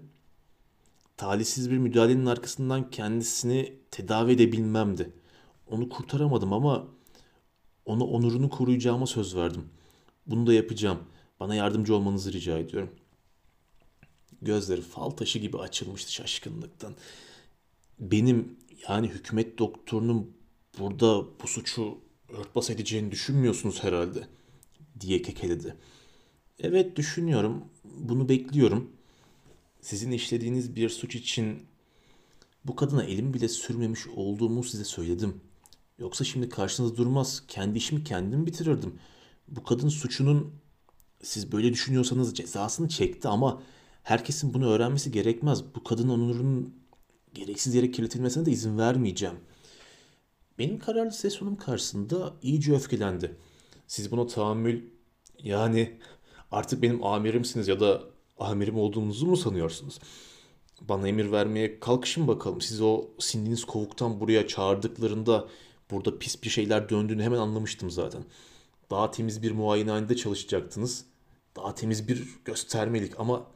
talihsiz 1.16 1.70
bir 1.70 1.78
müdahalenin 1.78 2.26
arkasından 2.26 2.90
kendisini 2.90 3.72
tedavi 3.90 4.32
edebilmemdi. 4.32 5.12
Onu 5.70 5.88
kurtaramadım 5.88 6.52
ama 6.52 6.88
ona 7.84 8.04
onurunu 8.04 8.50
koruyacağıma 8.50 9.06
söz 9.06 9.36
verdim. 9.36 9.64
Bunu 10.26 10.46
da 10.46 10.52
yapacağım. 10.52 10.98
Bana 11.40 11.54
yardımcı 11.54 11.94
olmanızı 11.94 12.32
rica 12.32 12.58
ediyorum. 12.58 12.90
Gözleri 14.42 14.80
fal 14.80 15.10
taşı 15.10 15.38
gibi 15.38 15.58
açılmıştı 15.58 16.12
şaşkınlıktan. 16.12 16.94
Benim 17.98 18.56
yani 18.88 19.08
hükümet 19.08 19.58
doktorunun 19.58 20.36
burada 20.78 21.24
bu 21.42 21.46
suçu 21.46 21.98
örtbas 22.28 22.70
edeceğini 22.70 23.10
düşünmüyorsunuz 23.10 23.84
herhalde 23.84 24.26
diye 25.00 25.22
kekeledi. 25.22 25.76
Evet 26.58 26.96
düşünüyorum. 26.96 27.64
Bunu 27.84 28.28
bekliyorum. 28.28 28.90
Sizin 29.80 30.10
işlediğiniz 30.10 30.76
bir 30.76 30.88
suç 30.88 31.14
için 31.14 31.62
bu 32.64 32.76
kadına 32.76 33.04
elim 33.04 33.34
bile 33.34 33.48
sürmemiş 33.48 34.06
olduğumu 34.06 34.64
size 34.64 34.84
söyledim. 34.84 35.40
Yoksa 35.98 36.24
şimdi 36.24 36.48
karşınızda 36.48 36.96
durmaz. 36.96 37.42
Kendi 37.48 37.78
işimi 37.78 38.04
kendim 38.04 38.46
bitirirdim. 38.46 38.94
Bu 39.48 39.64
kadın 39.64 39.88
suçunun 39.88 40.52
siz 41.22 41.52
böyle 41.52 41.72
düşünüyorsanız 41.72 42.34
cezasını 42.34 42.88
çekti 42.88 43.28
ama 43.28 43.62
herkesin 44.02 44.54
bunu 44.54 44.70
öğrenmesi 44.70 45.12
gerekmez. 45.12 45.74
Bu 45.74 45.84
kadın 45.84 46.08
onurunun 46.08 46.74
gereksiz 47.34 47.74
yere 47.74 47.90
kirletilmesine 47.90 48.46
de 48.46 48.50
izin 48.50 48.78
vermeyeceğim. 48.78 49.36
Benim 50.58 50.78
kararlı 50.78 51.12
ses 51.12 51.38
tonum 51.38 51.56
karşısında 51.56 52.34
iyice 52.42 52.74
öfkelendi. 52.74 53.36
Siz 53.86 54.10
buna 54.10 54.26
tahammül 54.26 54.82
yani 55.38 55.98
artık 56.50 56.82
benim 56.82 57.04
amirimsiniz 57.04 57.68
ya 57.68 57.80
da 57.80 58.02
amirim 58.38 58.78
olduğunuzu 58.78 59.26
mu 59.26 59.36
sanıyorsunuz? 59.36 59.98
Bana 60.80 61.08
emir 61.08 61.32
vermeye 61.32 61.80
kalkışın 61.80 62.28
bakalım. 62.28 62.60
Siz 62.60 62.80
o 62.80 63.04
sindiğiniz 63.18 63.64
kovuktan 63.64 64.20
buraya 64.20 64.46
çağırdıklarında 64.46 65.48
burada 65.90 66.18
pis 66.18 66.42
bir 66.42 66.48
şeyler 66.48 66.88
döndüğünü 66.88 67.22
hemen 67.22 67.38
anlamıştım 67.38 67.90
zaten. 67.90 68.24
Daha 68.90 69.10
temiz 69.10 69.42
bir 69.42 69.52
muayenehanede 69.52 70.16
çalışacaktınız. 70.16 71.04
Daha 71.56 71.74
temiz 71.74 72.08
bir 72.08 72.28
göstermelik 72.44 73.20
ama 73.20 73.46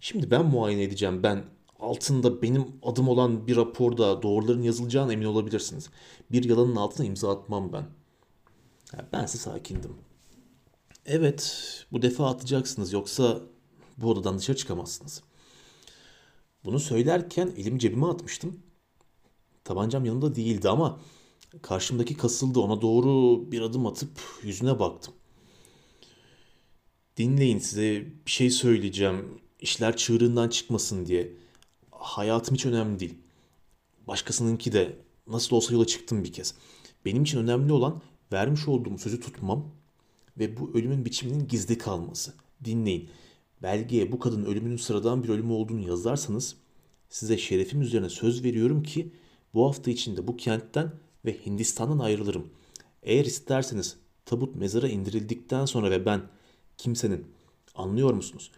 şimdi 0.00 0.30
ben 0.30 0.46
muayene 0.46 0.82
edeceğim. 0.82 1.22
Ben 1.22 1.44
altında 1.82 2.42
benim 2.42 2.66
adım 2.82 3.08
olan 3.08 3.46
bir 3.46 3.56
raporda 3.56 4.22
doğruların 4.22 4.62
yazılacağına 4.62 5.12
emin 5.12 5.24
olabilirsiniz. 5.24 5.90
Bir 6.32 6.44
yalanın 6.44 6.76
altına 6.76 7.06
imza 7.06 7.32
atmam 7.32 7.72
ben. 7.72 7.86
Yani 8.92 9.08
ben 9.12 9.26
size 9.26 9.44
sakindim. 9.44 9.96
Evet, 11.06 11.66
bu 11.92 12.02
defa 12.02 12.30
atacaksınız 12.30 12.92
yoksa 12.92 13.40
bu 13.98 14.10
odadan 14.10 14.38
dışarı 14.38 14.56
çıkamazsınız. 14.56 15.22
Bunu 16.64 16.80
söylerken 16.80 17.52
elimi 17.56 17.80
cebime 17.80 18.06
atmıştım. 18.06 18.60
Tabancam 19.64 20.04
yanımda 20.04 20.34
değildi 20.34 20.68
ama 20.68 21.00
karşımdaki 21.62 22.16
kasıldı. 22.16 22.60
Ona 22.60 22.82
doğru 22.82 23.42
bir 23.52 23.60
adım 23.60 23.86
atıp 23.86 24.10
yüzüne 24.42 24.78
baktım. 24.78 25.14
Dinleyin 27.16 27.58
size 27.58 28.06
bir 28.26 28.30
şey 28.30 28.50
söyleyeceğim. 28.50 29.40
İşler 29.60 29.96
çığırından 29.96 30.48
çıkmasın 30.48 31.06
diye. 31.06 31.41
Hayatım 32.02 32.54
hiç 32.54 32.66
önemli 32.66 33.00
değil. 33.00 33.14
Başkasınınki 34.06 34.72
de 34.72 34.96
nasıl 35.26 35.56
olsa 35.56 35.74
yola 35.74 35.86
çıktım 35.86 36.24
bir 36.24 36.32
kez. 36.32 36.54
Benim 37.04 37.22
için 37.22 37.38
önemli 37.38 37.72
olan 37.72 38.02
vermiş 38.32 38.68
olduğum 38.68 38.98
sözü 38.98 39.20
tutmam 39.20 39.66
ve 40.38 40.56
bu 40.56 40.70
ölümün 40.74 41.04
biçiminin 41.04 41.48
gizli 41.48 41.78
kalması. 41.78 42.34
Dinleyin 42.64 43.08
belgeye 43.62 44.12
bu 44.12 44.18
kadının 44.18 44.44
ölümünün 44.44 44.76
sıradan 44.76 45.24
bir 45.24 45.28
ölüm 45.28 45.50
olduğunu 45.50 45.88
yazarsanız 45.88 46.56
size 47.08 47.38
şerefim 47.38 47.82
üzerine 47.82 48.08
söz 48.08 48.44
veriyorum 48.44 48.82
ki 48.82 49.12
bu 49.54 49.66
hafta 49.66 49.90
içinde 49.90 50.26
bu 50.26 50.36
kentten 50.36 50.92
ve 51.24 51.46
Hindistan'dan 51.46 51.98
ayrılırım. 51.98 52.50
Eğer 53.02 53.24
isterseniz 53.24 53.96
tabut 54.24 54.56
mezara 54.56 54.88
indirildikten 54.88 55.64
sonra 55.64 55.90
ve 55.90 56.06
ben 56.06 56.22
kimsenin 56.78 57.26
anlıyor 57.74 58.12
musunuz? 58.14 58.50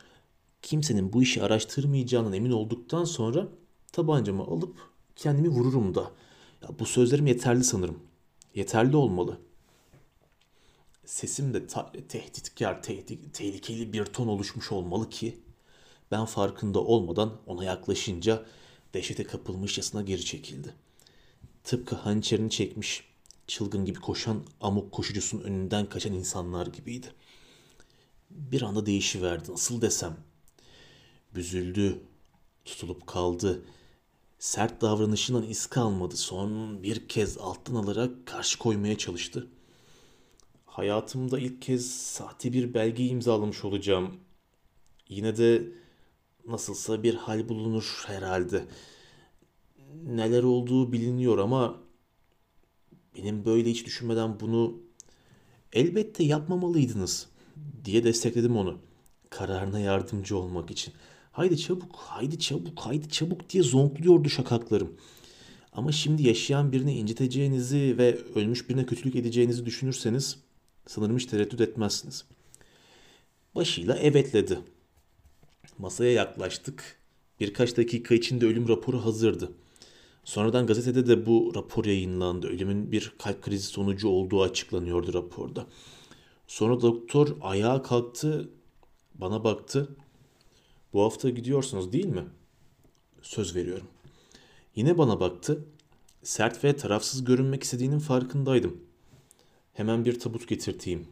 Kimsenin 0.65 1.13
bu 1.13 1.23
işi 1.23 1.43
araştırmayacağından 1.43 2.33
emin 2.33 2.51
olduktan 2.51 3.05
sonra 3.05 3.49
tabancamı 3.93 4.43
alıp 4.43 4.77
kendimi 5.17 5.49
vururum 5.49 5.95
da. 5.95 6.11
Ya 6.63 6.69
bu 6.79 6.87
sözlerim 6.87 7.27
yeterli 7.27 7.65
sanırım. 7.65 7.99
Yeterli 8.55 8.97
olmalı 8.97 9.39
sesimde 11.05 11.67
ta- 11.67 11.93
tehditkar, 12.09 12.83
tehdi- 12.83 13.33
tehlikeli 13.33 13.93
bir 13.93 14.05
ton 14.05 14.29
oluşmuş 14.29 14.73
olmalı 14.73 15.11
ki 15.11 15.39
ben 16.11 16.25
farkında 16.25 16.81
olmadan 16.81 17.33
ona 17.47 17.65
yaklaşınca 17.65 18.47
dehşete 18.95 19.25
kapılmışçasına 19.25 20.03
geri 20.03 20.25
çekildi. 20.25 20.75
Tıpkı 21.65 21.97
hançerini 21.97 22.51
çekmiş, 22.51 23.05
çılgın 23.47 23.85
gibi 23.85 24.01
koşan 24.01 24.43
amuk 24.61 24.93
koşucusunun 24.93 25.43
önünden 25.43 25.87
kaçan 25.89 26.13
insanlar 26.13 26.67
gibiydi. 26.67 27.07
Bir 28.31 28.63
anda 28.63 28.87
değişiverdi, 28.87 29.53
nasıl 29.53 29.81
desem. 29.81 30.17
Büzüldü, 31.35 32.01
tutulup 32.65 33.07
kaldı. 33.07 33.65
Sert 34.39 34.81
davranışından 34.81 35.43
iz 35.43 35.67
kalmadı. 35.67 36.17
Son 36.17 36.83
bir 36.83 37.09
kez 37.09 37.39
alttan 37.39 37.75
alarak 37.75 38.27
karşı 38.27 38.59
koymaya 38.59 38.99
çalıştı. 38.99 39.47
Hayatımda 40.67 41.39
ilk 41.39 41.63
kez 41.63 41.91
sahte 41.91 42.53
bir 42.53 42.75
belge 42.75 43.05
imzalamış 43.05 43.65
olacağım. 43.65 44.17
Yine 45.09 45.37
de 45.37 45.69
nasılsa 46.47 47.03
bir 47.03 47.15
hal 47.15 47.49
bulunur 47.49 48.05
herhalde. 48.07 48.65
Neler 50.07 50.43
olduğu 50.43 50.93
biliniyor 50.93 51.39
ama 51.39 51.81
benim 53.17 53.45
böyle 53.45 53.71
hiç 53.71 53.87
düşünmeden 53.87 54.41
bunu 54.41 54.79
elbette 55.73 56.25
yapmamalıydınız 56.25 57.29
diye 57.85 58.05
destekledim 58.05 58.57
onu. 58.57 58.79
Kararına 59.31 59.81
yardımcı 59.81 60.39
olmak 60.39 60.71
için. 60.71 60.95
Haydi 61.35 61.59
çabuk, 61.59 61.97
haydi 61.97 62.39
çabuk, 62.39 62.79
haydi 62.81 63.09
çabuk 63.09 63.51
diye 63.51 63.63
zonkluyordu 63.63 64.29
şakaklarım. 64.29 64.97
Ama 65.73 65.93
şimdi 65.93 66.23
yaşayan 66.23 66.73
birini 66.73 66.95
inciteceğinizi 66.95 67.95
ve 67.99 68.19
ölmüş 68.35 68.69
birine 68.69 68.87
kötülük 68.87 69.17
edeceğinizi 69.17 69.67
düşünürseniz 69.67 70.39
Sanırım 70.87 71.17
hiç 71.17 71.27
tereddüt 71.27 71.61
etmezsiniz. 71.61 72.25
Başıyla 73.55 73.97
evetledi. 73.97 74.59
Masaya 75.79 76.13
yaklaştık. 76.13 77.01
Birkaç 77.41 77.77
dakika 77.77 78.15
içinde 78.15 78.47
ölüm 78.47 78.69
raporu 78.69 79.05
hazırdı. 79.05 79.53
Sonradan 80.25 80.67
gazetede 80.67 81.07
de 81.07 81.27
bu 81.27 81.53
rapor 81.55 81.85
yayınlandı. 81.85 82.47
Ölümün 82.47 82.93
bir 82.93 83.13
kalp 83.19 83.43
krizi 83.43 83.67
sonucu 83.67 84.09
olduğu 84.09 84.43
açıklanıyordu 84.43 85.15
raporda. 85.15 85.67
Sonra 86.47 86.81
doktor 86.81 87.37
ayağa 87.41 87.83
kalktı, 87.83 88.51
bana 89.15 89.45
baktı. 89.45 89.97
Bu 90.95 91.03
hafta 91.03 91.31
gidiyorsunuz 91.31 91.93
değil 91.93 92.07
mi? 92.07 92.25
Söz 93.23 93.57
veriyorum. 93.57 93.87
Yine 94.77 94.99
bana 94.99 95.21
baktı. 95.21 95.65
Sert 96.23 96.65
ve 96.65 96.77
tarafsız 96.77 97.25
görünmek 97.25 97.63
istediğinin 97.63 97.99
farkındaydım. 97.99 98.81
Hemen 99.73 100.05
bir 100.05 100.21
tabut 100.21 100.49
getirteyim 100.49 101.07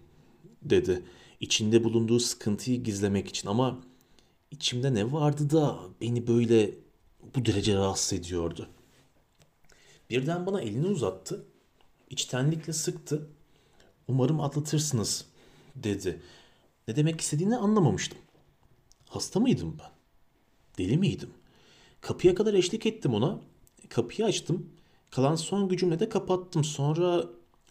dedi. 0.62 1.02
İçinde 1.40 1.84
bulunduğu 1.84 2.20
sıkıntıyı 2.20 2.82
gizlemek 2.82 3.28
için 3.28 3.48
ama 3.48 3.80
içimde 4.50 4.94
ne 4.94 5.12
vardı 5.12 5.50
da 5.50 5.78
beni 6.00 6.26
böyle 6.26 6.74
bu 7.36 7.44
derece 7.44 7.74
rahatsız 7.74 8.12
ediyordu. 8.12 8.68
Birden 10.10 10.46
bana 10.46 10.60
elini 10.60 10.86
uzattı. 10.86 11.44
İçtenlikle 12.10 12.72
sıktı. 12.72 13.28
Umarım 14.08 14.40
atlatırsınız 14.40 15.24
dedi. 15.76 16.22
Ne 16.88 16.96
demek 16.96 17.20
istediğini 17.20 17.56
anlamamıştım. 17.56 18.18
Hasta 19.12 19.40
mıydım 19.40 19.76
ben? 19.78 19.90
Deli 20.78 20.96
miydim? 20.98 21.30
Kapıya 22.00 22.34
kadar 22.34 22.54
eşlik 22.54 22.86
ettim 22.86 23.14
ona. 23.14 23.40
Kapıyı 23.88 24.26
açtım. 24.26 24.70
Kalan 25.10 25.34
son 25.34 25.68
gücümle 25.68 26.00
de 26.00 26.08
kapattım. 26.08 26.64
Sonra 26.64 27.24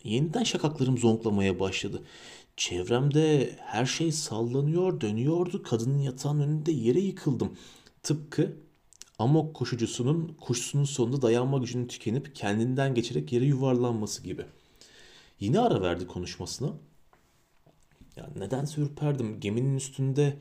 yeniden 0.04 0.44
şakaklarım 0.44 0.98
zonklamaya 0.98 1.60
başladı. 1.60 2.04
Çevremde 2.58 3.56
her 3.60 3.86
şey 3.86 4.12
sallanıyor, 4.12 5.02
dönüyordu. 5.02 5.64
Kadının 5.64 6.00
yatağın 6.00 6.40
önünde 6.40 6.72
yere 6.72 7.00
yıkıldım. 7.00 7.58
Tıpkı 8.04 8.58
amok 9.20 9.54
koşucusunun 9.54 10.36
kuşsunun 10.42 10.84
sonunda 10.84 11.22
dayanma 11.22 11.58
gücünün 11.58 11.88
tükenip 11.88 12.36
kendinden 12.36 12.94
geçerek 12.94 13.32
yere 13.32 13.46
yuvarlanması 13.46 14.24
gibi. 14.24 14.46
Yine 15.40 15.60
ara 15.60 15.82
verdi 15.82 16.08
konuşmasına. 16.08 16.74
Ya 18.16 18.30
neden 18.38 18.68
ürperdim. 18.78 19.40
Geminin 19.40 19.78
üstünde 19.78 20.38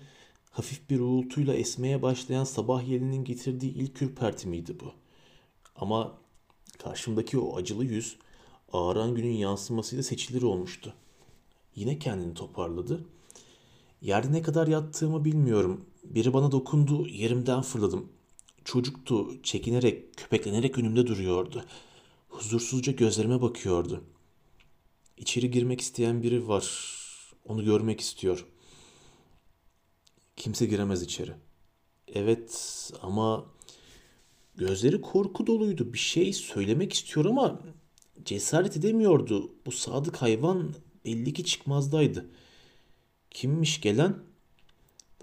hafif 0.50 0.90
bir 0.90 1.00
uğultuyla 1.00 1.54
esmeye 1.54 2.02
başlayan 2.02 2.44
sabah 2.44 2.88
yelinin 2.88 3.24
getirdiği 3.24 3.74
ilk 3.74 4.02
ürperti 4.02 4.48
miydi 4.48 4.76
bu? 4.80 4.92
Ama 5.76 6.18
karşımdaki 6.78 7.38
o 7.38 7.56
acılı 7.56 7.84
yüz 7.84 8.16
ağaran 8.72 9.14
günün 9.14 9.34
yansımasıyla 9.34 10.02
seçilir 10.02 10.42
olmuştu. 10.42 10.94
Yine 11.74 11.98
kendini 11.98 12.34
toparladı. 12.34 13.04
Yerde 14.00 14.32
ne 14.32 14.42
kadar 14.42 14.66
yattığımı 14.66 15.24
bilmiyorum. 15.24 15.84
Biri 16.04 16.32
bana 16.32 16.52
dokundu, 16.52 17.08
yerimden 17.08 17.62
fırladım. 17.62 18.08
Çocuktu, 18.64 19.42
çekinerek, 19.42 20.16
köpeklenerek 20.16 20.78
önümde 20.78 21.06
duruyordu. 21.06 21.64
Huzursuzca 22.28 22.92
gözlerime 22.92 23.42
bakıyordu. 23.42 24.04
İçeri 25.16 25.50
girmek 25.50 25.80
isteyen 25.80 26.22
biri 26.22 26.48
var. 26.48 26.96
Onu 27.44 27.64
görmek 27.64 28.00
istiyor. 28.00 28.46
Kimse 30.40 30.66
giremez 30.66 31.02
içeri. 31.02 31.32
Evet 32.14 32.90
ama 33.02 33.46
gözleri 34.56 35.00
korku 35.00 35.46
doluydu. 35.46 35.92
Bir 35.92 35.98
şey 35.98 36.32
söylemek 36.32 36.92
istiyor 36.92 37.26
ama 37.26 37.60
cesaret 38.24 38.76
edemiyordu. 38.76 39.52
Bu 39.66 39.72
sadık 39.72 40.16
hayvan 40.16 40.74
belli 41.04 41.32
ki 41.32 41.44
çıkmazdaydı. 41.44 42.30
Kimmiş 43.30 43.80
gelen? 43.80 44.18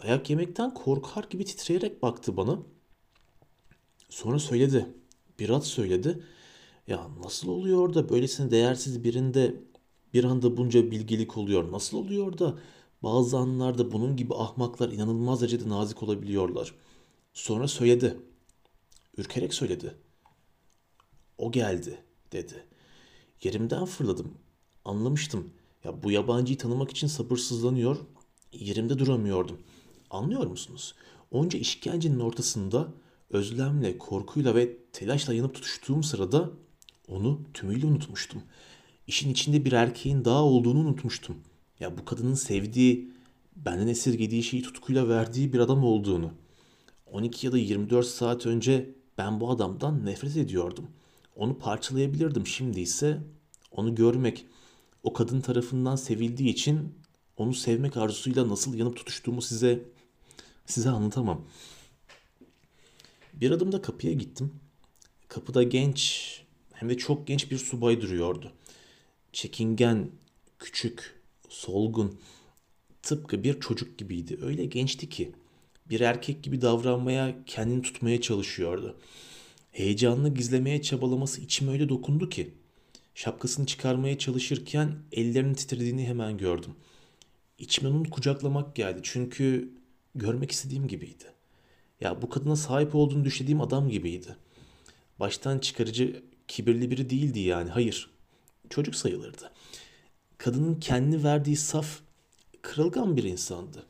Dayak 0.03 0.29
yemekten 0.29 0.73
korkar 0.73 1.23
gibi 1.29 1.45
titreyerek 1.45 2.03
baktı 2.03 2.37
bana. 2.37 2.59
Sonra 4.09 4.39
söyledi. 4.39 4.87
Birat 5.39 5.65
söyledi. 5.65 6.23
Ya 6.87 7.07
nasıl 7.23 7.49
oluyor 7.49 7.93
da 7.93 8.09
böylesine 8.09 8.51
değersiz 8.51 9.03
birinde 9.03 9.55
bir 10.13 10.23
anda 10.23 10.57
bunca 10.57 10.91
bilgelik 10.91 11.37
oluyor? 11.37 11.71
Nasıl 11.71 11.97
oluyor 11.97 12.37
da 12.37 12.59
bazı 13.03 13.37
anlarda 13.37 13.91
bunun 13.91 14.15
gibi 14.15 14.33
ahmaklar 14.35 14.89
inanılmaz 14.89 15.41
derecede 15.41 15.69
nazik 15.69 16.03
olabiliyorlar? 16.03 16.73
Sonra 17.33 17.67
söyledi. 17.67 18.17
Ürkerek 19.17 19.53
söyledi. 19.53 19.95
O 21.37 21.51
geldi 21.51 22.03
dedi. 22.31 22.65
Yerimden 23.43 23.85
fırladım. 23.85 24.33
Anlamıştım. 24.85 25.53
Ya 25.83 26.03
bu 26.03 26.11
yabancıyı 26.11 26.57
tanımak 26.57 26.91
için 26.91 27.07
sabırsızlanıyor. 27.07 27.97
Yerimde 28.53 28.99
duramıyordum. 28.99 29.59
Anlıyor 30.09 30.47
musunuz? 30.47 30.95
Onca 31.31 31.59
işkencenin 31.59 32.19
ortasında 32.19 32.87
özlemle, 33.29 33.97
korkuyla 33.97 34.55
ve 34.55 34.77
telaşla 34.93 35.33
yanıp 35.33 35.55
tutuştuğum 35.55 36.03
sırada 36.03 36.49
onu 37.07 37.41
tümüyle 37.53 37.85
unutmuştum. 37.85 38.41
İşin 39.07 39.29
içinde 39.29 39.65
bir 39.65 39.71
erkeğin 39.71 40.25
daha 40.25 40.43
olduğunu 40.43 40.79
unutmuştum. 40.79 41.37
Ya 41.79 41.97
bu 41.97 42.05
kadının 42.05 42.33
sevdiği, 42.33 43.11
benden 43.55 43.87
esirgediği 43.87 44.43
şeyi 44.43 44.63
tutkuyla 44.63 45.09
verdiği 45.09 45.53
bir 45.53 45.59
adam 45.59 45.83
olduğunu. 45.83 46.33
12 47.05 47.45
ya 47.45 47.51
da 47.51 47.57
24 47.57 48.07
saat 48.07 48.45
önce 48.45 48.89
ben 49.17 49.39
bu 49.39 49.51
adamdan 49.51 50.05
nefret 50.05 50.37
ediyordum. 50.37 50.87
Onu 51.35 51.57
parçalayabilirdim. 51.57 52.47
Şimdi 52.47 52.79
ise 52.79 53.21
onu 53.71 53.95
görmek, 53.95 54.45
o 55.03 55.13
kadın 55.13 55.41
tarafından 55.41 55.95
sevildiği 55.95 56.49
için 56.49 56.95
onu 57.37 57.53
sevmek 57.53 57.97
arzusuyla 57.97 58.49
nasıl 58.49 58.73
yanıp 58.73 58.95
tutuştuğumu 58.95 59.41
size 59.41 59.83
size 60.65 60.89
anlatamam. 60.89 61.45
Bir 63.33 63.51
adımda 63.51 63.81
kapıya 63.81 64.13
gittim. 64.13 64.53
Kapıda 65.27 65.63
genç 65.63 66.31
hem 66.73 66.89
de 66.89 66.97
çok 66.97 67.27
genç 67.27 67.51
bir 67.51 67.57
subay 67.57 68.01
duruyordu. 68.01 68.51
Çekingen, 69.33 70.11
küçük, 70.59 71.16
solgun, 71.57 72.19
tıpkı 73.01 73.43
bir 73.43 73.59
çocuk 73.59 73.97
gibiydi. 73.97 74.37
Öyle 74.41 74.65
gençti 74.65 75.09
ki 75.09 75.31
bir 75.89 75.99
erkek 75.99 76.43
gibi 76.43 76.61
davranmaya, 76.61 77.35
kendini 77.45 77.81
tutmaya 77.81 78.21
çalışıyordu. 78.21 78.97
Heyecanını 79.71 80.33
gizlemeye 80.33 80.81
çabalaması 80.81 81.41
içime 81.41 81.71
öyle 81.71 81.89
dokundu 81.89 82.29
ki 82.29 82.53
şapkasını 83.15 83.65
çıkarmaya 83.65 84.17
çalışırken 84.17 84.95
ellerinin 85.11 85.53
titrediğini 85.53 86.07
hemen 86.07 86.37
gördüm. 86.37 86.75
İçime 87.59 87.89
onu 87.89 88.09
kucaklamak 88.09 88.75
geldi 88.75 88.99
çünkü 89.03 89.73
görmek 90.15 90.51
istediğim 90.51 90.87
gibiydi. 90.87 91.25
Ya 92.01 92.21
bu 92.21 92.29
kadına 92.29 92.55
sahip 92.55 92.95
olduğunu 92.95 93.25
düşündüğüm 93.25 93.61
adam 93.61 93.89
gibiydi. 93.89 94.35
Baştan 95.19 95.59
çıkarıcı, 95.59 96.23
kibirli 96.47 96.91
biri 96.91 97.09
değildi 97.09 97.39
yani. 97.39 97.69
Hayır. 97.69 98.09
Çocuk 98.69 98.95
sayılırdı. 98.95 99.51
Kadının 100.37 100.79
kendi 100.79 101.23
verdiği 101.23 101.55
saf, 101.55 101.99
kırılgan 102.61 103.17
bir 103.17 103.23
insandı. 103.23 103.85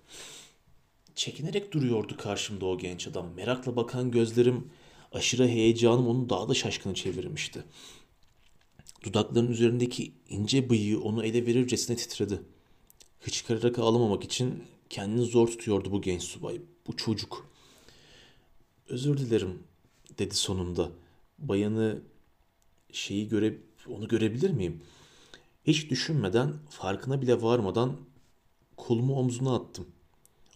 Çekinerek 1.16 1.72
duruyordu 1.72 2.18
karşımda 2.18 2.66
o 2.66 2.78
genç 2.78 3.08
adam. 3.08 3.34
Merakla 3.36 3.76
bakan 3.76 4.12
gözlerim, 4.12 4.70
aşırı 5.12 5.48
heyecanım 5.48 6.08
onu 6.08 6.30
daha 6.30 6.50
da 6.50 6.54
şaşkına 6.54 6.96
çevirmişti. 6.96 7.64
Dudaklarının 9.04 9.52
üzerindeki 9.52 10.12
ince 10.30 10.70
bıyığı 10.70 11.02
onu 11.02 11.26
ele 11.26 11.46
verircesine 11.46 11.96
titredi. 11.96 12.42
Hıçkırarak 13.20 13.80
ağlamamak 13.80 14.24
için 14.24 14.64
kendini 14.90 15.26
zor 15.26 15.48
tutuyordu 15.48 15.92
bu 15.92 16.02
genç 16.02 16.24
subay. 16.24 16.62
Bu 16.88 16.98
çocuk. 16.98 17.50
Özür 18.90 19.18
dilerim 19.18 19.64
dedi 20.20 20.36
sonunda. 20.36 20.92
Bayanı 21.40 22.02
şeyi 22.92 23.28
göre 23.28 23.58
onu 23.88 24.08
görebilir 24.08 24.50
miyim? 24.50 24.82
Hiç 25.68 25.90
düşünmeden, 25.90 26.54
farkına 26.70 27.22
bile 27.22 27.42
varmadan 27.42 27.98
kolumu 28.78 29.16
omzuna 29.16 29.56
attım. 29.56 29.88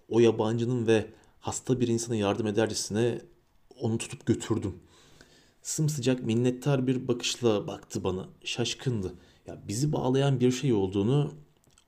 O 0.10 0.20
yabancının 0.20 0.88
ve 0.88 1.14
hasta 1.40 1.80
bir 1.80 1.88
insana 1.88 2.16
yardım 2.16 2.48
edercesine 2.48 3.22
onu 3.80 3.98
tutup 3.98 4.26
götürdüm. 4.26 4.76
Sımsıcak 5.62 6.24
minnettar 6.24 6.88
bir 6.88 7.08
bakışla 7.08 7.68
baktı 7.68 8.04
bana. 8.04 8.30
Şaşkındı. 8.44 9.14
Ya 9.48 9.62
bizi 9.68 9.94
bağlayan 9.94 10.40
bir 10.40 10.52
şey 10.52 10.74
olduğunu 10.74 11.34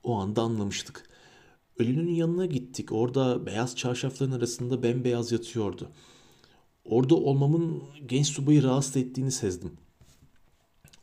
o 0.03 0.15
anda 0.15 0.41
anlamıştık. 0.41 1.09
Ölünün 1.79 2.13
yanına 2.15 2.45
gittik. 2.45 2.91
Orada 2.91 3.45
beyaz 3.45 3.75
çarşafların 3.75 4.31
arasında 4.31 4.83
bembeyaz 4.83 5.31
yatıyordu. 5.31 5.89
Orada 6.85 7.15
olmamın 7.15 7.83
genç 8.05 8.27
subayı 8.27 8.63
rahatsız 8.63 8.97
ettiğini 8.97 9.31
sezdim. 9.31 9.82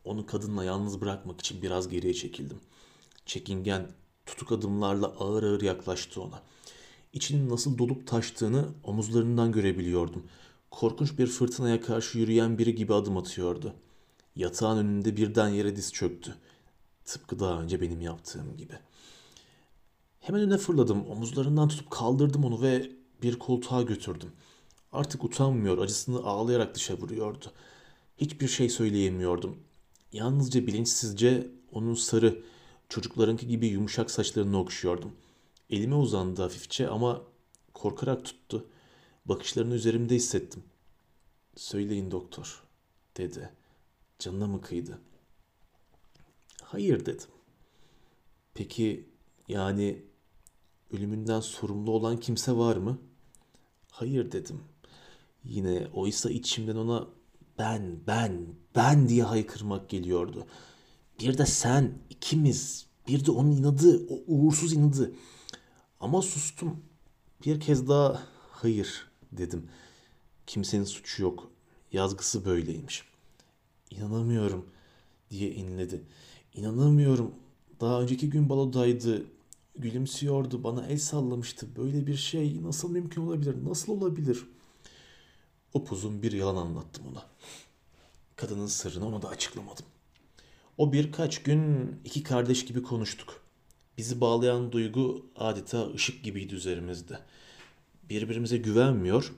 Onu 0.05 0.27
kadınla 0.27 0.65
yalnız 0.65 1.01
bırakmak 1.01 1.41
için 1.41 1.63
biraz 1.63 1.89
geriye 1.89 2.15
çekildim. 2.15 2.61
Çekingen, 3.27 3.91
tutuk 4.27 4.53
adımlarla 4.53 5.07
ağır 5.07 5.43
ağır 5.43 5.63
yaklaştı 5.63 6.23
ona. 6.23 6.43
İçinin 7.13 7.51
nasıl 7.51 7.79
dolup 7.79 8.07
taştığını 8.07 8.69
omuzlarından 8.85 9.53
görebiliyordum. 9.53 10.27
Korkunç 10.71 11.19
bir 11.19 11.27
fırtınaya 11.27 11.81
karşı 11.81 12.19
yürüyen 12.19 12.59
biri 12.59 12.75
gibi 12.75 12.95
adım 12.95 13.17
atıyordu. 13.17 13.75
Yatağın 14.37 14.79
önünde 14.79 15.17
birden 15.17 15.49
yere 15.49 15.77
diz 15.77 15.93
çöktü. 15.93 16.35
Tıpkı 17.05 17.39
daha 17.39 17.61
önce 17.63 17.81
benim 17.81 18.01
yaptığım 18.01 18.57
gibi. 18.57 18.75
Hemen 20.21 20.41
öne 20.41 20.59
fırladım. 20.59 21.07
Omuzlarından 21.11 21.69
tutup 21.69 21.91
kaldırdım 21.91 22.45
onu 22.45 22.63
ve 22.63 22.93
bir 23.23 23.39
koltuğa 23.39 23.83
götürdüm. 23.83 24.33
Artık 24.93 25.25
utanmıyor, 25.25 25.79
acısını 25.79 26.19
ağlayarak 26.19 26.75
dışa 26.75 26.95
vuruyordu. 26.95 27.53
Hiçbir 28.19 28.49
şey 28.49 28.69
söyleyemiyordum. 28.69 29.57
Yalnızca 30.13 30.67
bilinçsizce 30.67 31.51
onun 31.73 31.95
sarı, 31.95 32.43
çocuklarınki 32.89 33.47
gibi 33.49 33.67
yumuşak 33.67 34.11
saçlarını 34.11 34.59
okşuyordum. 34.59 35.13
Elime 35.71 35.95
uzandı 35.95 36.43
hafifçe 36.43 36.89
ama 36.89 37.23
korkarak 37.75 38.25
tuttu. 38.25 38.67
Bakışlarını 39.25 39.75
üzerimde 39.75 40.15
hissettim. 40.15 40.63
Söyleyin 41.57 42.11
doktor, 42.11 42.63
dedi. 43.17 43.51
Canına 44.19 44.47
mı 44.47 44.61
kıydı? 44.61 44.99
Hayır 46.63 47.07
dedim. 47.07 47.29
Peki 48.55 49.09
yani 49.49 50.03
ölümünden 50.93 51.41
sorumlu 51.41 51.91
olan 51.91 52.21
kimse 52.21 52.53
var 52.53 52.77
mı? 52.77 52.99
Hayır 53.91 54.33
dedim. 54.33 54.61
Yine 55.45 55.89
oysa 55.95 56.31
içimden 56.31 56.77
ona 56.77 57.09
ben, 57.61 57.97
ben, 58.07 58.47
ben 58.77 59.09
diye 59.09 59.23
haykırmak 59.23 59.89
geliyordu. 59.89 60.47
Bir 61.21 61.39
de 61.39 61.47
sen, 61.47 61.99
ikimiz, 62.11 62.87
bir 63.09 63.27
de 63.27 63.31
onun 63.31 63.51
inadı, 63.51 64.07
o 64.09 64.23
uğursuz 64.27 64.73
inadı. 64.73 65.13
Ama 66.01 66.23
sustum. 66.23 66.77
Bir 67.47 67.61
kez 67.61 67.89
daha 67.89 68.23
hayır 68.51 69.11
dedim. 69.33 69.69
Kimsenin 70.47 70.85
suçu 70.85 71.23
yok. 71.23 71.51
Yazgısı 71.93 72.45
böyleymiş. 72.45 73.05
İnanamıyorum 73.91 74.67
diye 75.31 75.51
inledi. 75.51 76.03
İnanamıyorum. 76.55 77.35
Daha 77.81 78.03
önceki 78.03 78.31
gün 78.31 78.49
balodaydı. 78.49 79.27
Gülümsüyordu, 79.79 80.65
bana 80.65 80.87
el 80.87 80.99
sallamıştı. 80.99 81.67
Böyle 81.77 82.07
bir 82.07 82.17
şey 82.17 82.63
nasıl 82.63 82.91
mümkün 82.91 83.23
olabilir? 83.23 83.65
Nasıl 83.65 83.93
olabilir? 83.93 84.47
Upuzun 85.75 86.23
bir 86.23 86.33
yalan 86.33 86.57
anlattım 86.57 87.05
ona. 87.13 87.27
Kadının 88.37 88.67
sırrını 88.67 89.07
ona 89.07 89.23
da 89.23 89.29
açıklamadım. 89.29 89.85
O 90.79 90.93
birkaç 90.93 91.43
gün 91.43 91.91
iki 92.05 92.23
kardeş 92.23 92.65
gibi 92.65 92.83
konuştuk. 92.83 93.43
Bizi 93.99 94.21
bağlayan 94.21 94.73
duygu 94.73 95.27
adeta 95.37 95.93
ışık 95.95 96.25
gibiydi 96.25 96.55
üzerimizde. 96.55 97.19
Birbirimize 98.03 98.57
güvenmiyor 98.57 99.35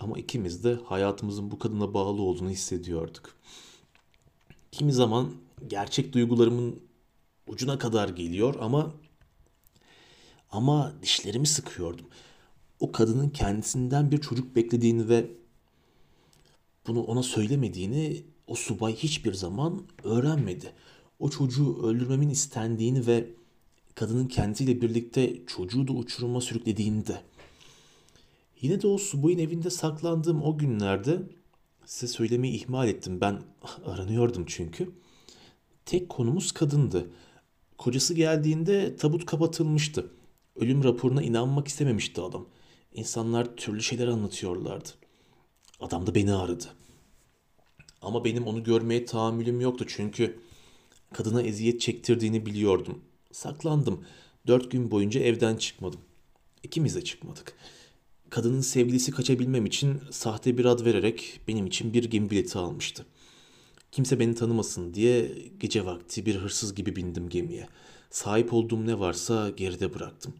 ama 0.00 0.18
ikimiz 0.18 0.64
de 0.64 0.78
hayatımızın 0.84 1.50
bu 1.50 1.58
kadına 1.58 1.94
bağlı 1.94 2.22
olduğunu 2.22 2.50
hissediyorduk. 2.50 3.36
Kimi 4.72 4.92
zaman 4.92 5.34
gerçek 5.66 6.12
duygularımın 6.12 6.82
ucuna 7.46 7.78
kadar 7.78 8.08
geliyor 8.08 8.54
ama 8.60 8.94
ama 10.50 10.92
dişlerimi 11.02 11.46
sıkıyordum. 11.46 12.06
O 12.80 12.92
kadının 12.92 13.28
kendisinden 13.28 14.10
bir 14.10 14.20
çocuk 14.20 14.56
beklediğini 14.56 15.08
ve 15.08 15.30
bunu 16.86 17.02
ona 17.02 17.22
söylemediğini 17.22 18.24
o 18.46 18.54
subay 18.54 18.94
hiçbir 18.94 19.32
zaman 19.32 19.82
öğrenmedi. 20.04 20.72
O 21.18 21.30
çocuğu 21.30 21.82
öldürmemin 21.82 22.28
istendiğini 22.28 23.06
ve 23.06 23.30
kadının 23.94 24.26
kendisiyle 24.26 24.80
birlikte 24.80 25.46
çocuğu 25.46 25.88
da 25.88 25.92
uçuruma 25.92 26.40
sürüklediğini 26.40 27.06
de. 27.06 27.20
Yine 28.60 28.82
de 28.82 28.86
o 28.86 28.98
subayın 28.98 29.38
evinde 29.38 29.70
saklandığım 29.70 30.42
o 30.42 30.58
günlerde 30.58 31.22
size 31.84 32.12
söylemeyi 32.12 32.54
ihmal 32.54 32.88
ettim. 32.88 33.20
Ben 33.20 33.42
aranıyordum 33.86 34.44
çünkü. 34.46 34.90
Tek 35.86 36.08
konumuz 36.08 36.52
kadındı. 36.52 37.10
Kocası 37.78 38.14
geldiğinde 38.14 38.96
tabut 38.96 39.26
kapatılmıştı. 39.26 40.10
Ölüm 40.56 40.84
raporuna 40.84 41.22
inanmak 41.22 41.68
istememişti 41.68 42.20
adam. 42.20 42.46
İnsanlar 42.94 43.56
türlü 43.56 43.82
şeyler 43.82 44.08
anlatıyorlardı. 44.08 44.88
Adam 45.80 46.06
da 46.06 46.14
beni 46.14 46.34
aradı. 46.34 46.64
Ama 48.02 48.24
benim 48.24 48.46
onu 48.46 48.64
görmeye 48.64 49.04
tahammülüm 49.04 49.60
yoktu 49.60 49.84
çünkü 49.88 50.40
kadına 51.12 51.42
eziyet 51.42 51.80
çektirdiğini 51.80 52.46
biliyordum. 52.46 53.04
Saklandım. 53.32 54.04
Dört 54.46 54.70
gün 54.70 54.90
boyunca 54.90 55.20
evden 55.20 55.56
çıkmadım. 55.56 56.00
İkimiz 56.62 56.94
de 56.94 57.04
çıkmadık. 57.04 57.56
Kadının 58.30 58.60
sevgilisi 58.60 59.10
kaçabilmem 59.10 59.66
için 59.66 60.00
sahte 60.10 60.58
bir 60.58 60.64
ad 60.64 60.84
vererek 60.84 61.40
benim 61.48 61.66
için 61.66 61.92
bir 61.92 62.04
gemi 62.04 62.30
bileti 62.30 62.58
almıştı. 62.58 63.06
Kimse 63.92 64.20
beni 64.20 64.34
tanımasın 64.34 64.94
diye 64.94 65.32
gece 65.60 65.86
vakti 65.86 66.26
bir 66.26 66.36
hırsız 66.36 66.74
gibi 66.74 66.96
bindim 66.96 67.28
gemiye. 67.28 67.68
Sahip 68.10 68.52
olduğum 68.52 68.86
ne 68.86 68.98
varsa 68.98 69.50
geride 69.50 69.94
bıraktım. 69.94 70.34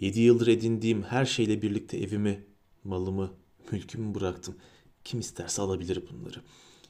Yedi 0.00 0.20
yıldır 0.20 0.46
edindiğim 0.46 1.02
her 1.02 1.24
şeyle 1.24 1.62
birlikte 1.62 1.98
evimi, 1.98 2.44
malımı, 2.84 3.32
mülkümü 3.72 4.14
bıraktım. 4.14 4.56
Kim 5.04 5.20
isterse 5.20 5.62
alabilir 5.62 6.02
bunları. 6.10 6.42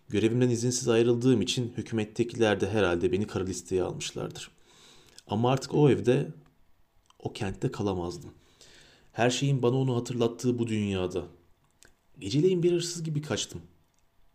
Görevimden 0.08 0.48
izinsiz 0.48 0.88
ayrıldığım 0.88 1.42
için 1.42 1.72
hükümettekiler 1.76 2.60
de 2.60 2.70
herhalde 2.70 3.12
beni 3.12 3.26
kara 3.26 3.44
listeye 3.44 3.82
almışlardır. 3.82 4.50
Ama 5.26 5.50
artık 5.50 5.74
o 5.74 5.90
evde, 5.90 6.32
o 7.18 7.32
kentte 7.32 7.70
kalamazdım. 7.70 8.30
Her 9.12 9.30
şeyin 9.30 9.62
bana 9.62 9.76
onu 9.76 9.96
hatırlattığı 9.96 10.58
bu 10.58 10.66
dünyada. 10.66 11.24
Geceleyin 12.18 12.62
bir 12.62 12.72
hırsız 12.72 13.02
gibi 13.02 13.22
kaçtım. 13.22 13.62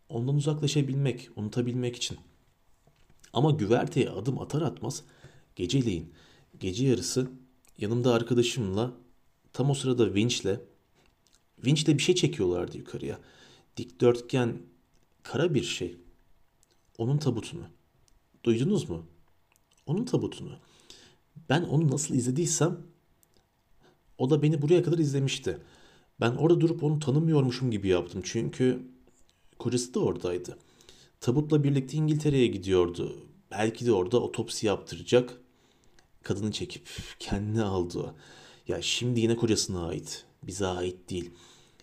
Ondan 0.10 0.36
uzaklaşabilmek, 0.36 1.30
unutabilmek 1.36 1.96
için. 1.96 2.18
Ama 3.34 3.52
güverteye 3.52 4.10
adım 4.10 4.40
atar 4.40 4.62
atmaz 4.62 5.04
geceleyin, 5.56 6.14
gece 6.60 6.88
yarısı 6.88 7.32
yanımda 7.78 8.14
arkadaşımla 8.14 8.94
tam 9.54 9.70
o 9.70 9.74
sırada 9.74 10.14
vinçle 10.14 10.62
vinçle 11.66 11.98
bir 11.98 12.04
şey 12.04 12.16
çekiyorlardı 12.16 12.78
yukarıya. 12.78 13.20
Dikdörtgen 13.78 14.62
kara 15.24 15.54
bir 15.54 15.64
şey. 15.64 15.98
Onun 16.98 17.18
tabutunu. 17.18 17.64
Duydunuz 18.44 18.90
mu? 18.90 19.06
Onun 19.86 20.06
tabutunu. 20.06 20.58
Ben 21.50 21.64
onu 21.64 21.92
nasıl 21.92 22.16
izlediysem 22.16 22.78
o 24.18 24.30
da 24.30 24.42
beni 24.42 24.62
buraya 24.62 24.84
kadar 24.84 24.98
izlemişti. 24.98 25.58
Ben 26.20 26.36
orada 26.36 26.62
durup 26.62 26.84
onu 26.84 27.00
tanımıyormuşum 27.00 27.72
gibi 27.72 27.88
yaptım. 27.88 28.22
Çünkü 28.26 28.82
kocası 29.60 29.94
da 29.94 30.00
oradaydı. 30.00 30.58
Tabutla 31.20 31.64
birlikte 31.64 31.98
İngiltere'ye 31.98 32.48
gidiyordu. 32.48 33.16
Belki 33.52 33.86
de 33.86 33.92
orada 33.92 34.20
otopsi 34.20 34.68
yaptıracak. 34.68 35.42
Kadını 36.24 36.52
çekip 36.52 36.90
kendine 37.20 37.64
aldı. 37.64 38.16
Ya 38.68 38.82
şimdi 38.82 39.20
yine 39.20 39.36
kocasına 39.36 39.88
ait. 39.88 40.26
Bize 40.44 40.68
ait 40.68 41.10
değil. 41.10 41.32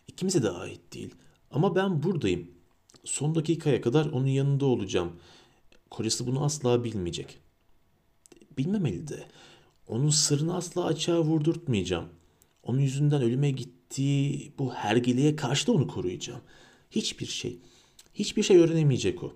İkimize 0.09 0.43
de 0.43 0.51
ait 0.51 0.93
değil. 0.93 1.15
Ama 1.51 1.75
ben 1.75 2.03
buradayım. 2.03 2.51
Son 3.05 3.35
dakikaya 3.35 3.81
kadar 3.81 4.07
onun 4.07 4.27
yanında 4.27 4.67
olacağım. 4.67 5.13
Kocası 5.91 6.27
bunu 6.27 6.45
asla 6.45 6.85
bilmeyecek. 6.85 7.39
Bilmemeli 8.59 9.09
de. 9.09 9.29
Onun 9.89 10.11
sırrını 10.11 10.57
asla 10.57 10.85
açığa 10.85 11.21
vurdurtmayacağım. 11.23 12.09
Onun 12.63 12.81
yüzünden 12.81 13.23
ölüme 13.23 13.51
gittiği 13.51 14.53
bu 14.59 14.75
hergeliğe 14.75 15.37
karşı 15.37 15.67
da 15.67 15.73
onu 15.73 15.89
koruyacağım. 15.89 16.41
Hiçbir 16.91 17.27
şey, 17.27 17.59
hiçbir 18.15 18.43
şey 18.43 18.57
öğrenemeyecek 18.57 19.23
o. 19.23 19.33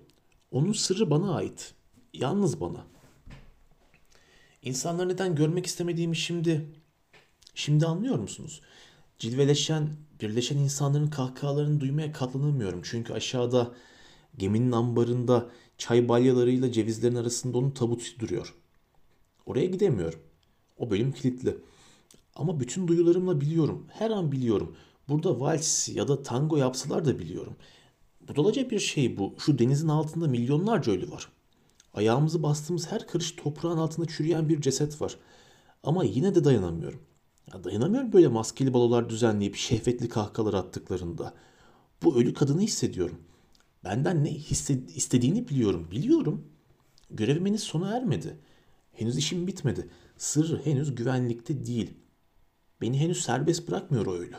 Onun 0.51 0.73
sırrı 0.73 1.09
bana 1.09 1.35
ait. 1.35 1.73
Yalnız 2.13 2.61
bana. 2.61 2.92
İnsanları 4.63 5.09
neden 5.09 5.35
görmek 5.35 5.65
istemediğimi 5.65 6.15
şimdi, 6.15 6.69
şimdi 7.55 7.85
anlıyor 7.85 8.19
musunuz? 8.19 8.61
Cilveleşen, 9.19 9.89
birleşen 10.21 10.57
insanların 10.57 11.07
kahkahalarını 11.07 11.79
duymaya 11.79 12.11
katlanamıyorum. 12.11 12.81
Çünkü 12.83 13.13
aşağıda 13.13 13.71
geminin 14.37 14.71
ambarında 14.71 15.49
çay 15.77 16.09
balyalarıyla 16.09 16.71
cevizlerin 16.71 17.15
arasında 17.15 17.57
onun 17.57 17.71
tabutu 17.71 18.19
duruyor. 18.19 18.55
Oraya 19.45 19.65
gidemiyorum. 19.65 20.19
O 20.77 20.89
bölüm 20.89 21.11
kilitli. 21.11 21.57
Ama 22.35 22.59
bütün 22.59 22.87
duyularımla 22.87 23.41
biliyorum. 23.41 23.87
Her 23.89 24.11
an 24.11 24.31
biliyorum. 24.31 24.75
Burada 25.09 25.39
vals 25.39 25.89
ya 25.89 26.07
da 26.07 26.23
tango 26.23 26.57
yapsalar 26.57 27.05
da 27.05 27.19
biliyorum. 27.19 27.55
Budalaca 28.27 28.69
bir 28.69 28.79
şey 28.79 29.17
bu. 29.17 29.35
Şu 29.39 29.59
denizin 29.59 29.87
altında 29.87 30.27
milyonlarca 30.27 30.91
ölü 30.91 31.11
var. 31.11 31.32
Ayağımızı 31.93 32.43
bastığımız 32.43 32.91
her 32.91 33.07
karış 33.07 33.31
toprağın 33.31 33.77
altında 33.77 34.07
çürüyen 34.07 34.49
bir 34.49 34.61
ceset 34.61 35.01
var. 35.01 35.17
Ama 35.83 36.03
yine 36.03 36.35
de 36.35 36.43
dayanamıyorum. 36.43 37.01
Ya 37.53 37.63
dayanamıyorum 37.63 38.13
böyle 38.13 38.27
maskeli 38.27 38.73
balolar 38.73 39.09
düzenleyip 39.09 39.55
şehvetli 39.55 40.09
kahkahalar 40.09 40.53
attıklarında. 40.53 41.33
Bu 42.03 42.15
ölü 42.15 42.33
kadını 42.33 42.61
hissediyorum. 42.61 43.19
Benden 43.83 44.23
ne 44.23 44.29
hissed- 44.29 44.91
istediğini 44.91 45.47
biliyorum. 45.47 45.87
Biliyorum. 45.91 46.47
Görevim 47.09 47.57
sona 47.57 47.97
ermedi. 47.97 48.37
Henüz 48.91 49.17
işim 49.17 49.47
bitmedi. 49.47 49.89
Sır 50.17 50.65
henüz 50.65 50.95
güvenlikte 50.95 51.65
değil. 51.65 51.93
Beni 52.81 52.99
henüz 52.99 53.21
serbest 53.21 53.67
bırakmıyor 53.67 54.05
o 54.05 54.13
ölü. 54.13 54.35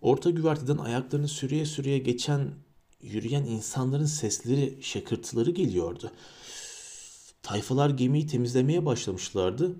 Orta 0.00 0.30
güverteden 0.30 0.78
ayaklarını 0.78 1.28
sürüye 1.28 1.66
sürüye 1.66 1.98
geçen 1.98 2.50
yürüyen 3.02 3.44
insanların 3.44 4.06
sesleri, 4.06 4.78
şakırtıları 4.82 5.50
geliyordu. 5.50 6.12
Tayfalar 7.42 7.90
gemiyi 7.90 8.26
temizlemeye 8.26 8.86
başlamışlardı. 8.86 9.76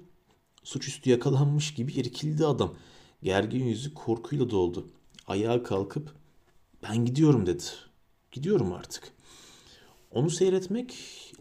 Suçüstü 0.64 1.10
yakalanmış 1.10 1.74
gibi 1.74 1.92
irkildi 1.92 2.46
adam. 2.46 2.74
Gergin 3.22 3.64
yüzü 3.64 3.94
korkuyla 3.94 4.50
doldu. 4.50 4.88
Ayağa 5.26 5.62
kalkıp 5.62 6.14
ben 6.82 7.04
gidiyorum 7.04 7.46
dedi. 7.46 7.64
Gidiyorum 8.32 8.72
artık. 8.72 9.12
Onu 10.10 10.30
seyretmek 10.30 10.94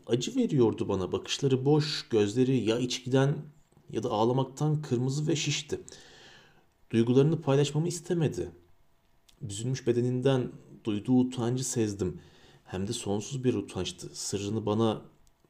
acı 0.08 0.36
veriyordu 0.36 0.88
bana. 0.88 1.12
Bakışları 1.12 1.66
boş, 1.66 2.10
gözleri 2.10 2.58
ya 2.58 2.80
içkiden 2.80 3.36
ya 3.90 4.04
da 4.04 4.10
ağlamaktan 4.10 4.82
kırmızı 4.82 5.28
ve 5.28 5.36
şişti. 5.36 5.80
Duygularını 6.92 7.42
paylaşmamı 7.42 7.88
istemedi. 7.88 8.52
Büzülmüş 9.42 9.88
bedeninden 9.88 10.52
duyduğu 10.86 11.20
utancı 11.20 11.64
sezdim. 11.64 12.22
Hem 12.66 12.88
de 12.88 12.94
sonsuz 12.94 13.44
bir 13.44 13.54
utançtı. 13.54 14.10
Sırrını 14.14 14.66
bana 14.66 15.02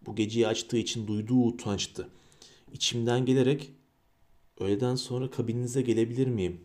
bu 0.06 0.16
geceyi 0.16 0.48
açtığı 0.48 0.78
için 0.78 1.08
duyduğu 1.08 1.46
utançtı. 1.46 2.10
İçimden 2.74 3.26
gelerek 3.26 3.72
öğleden 4.60 4.96
sonra 4.96 5.32
kabininize 5.32 5.82
gelebilir 5.82 6.28
miyim? 6.28 6.62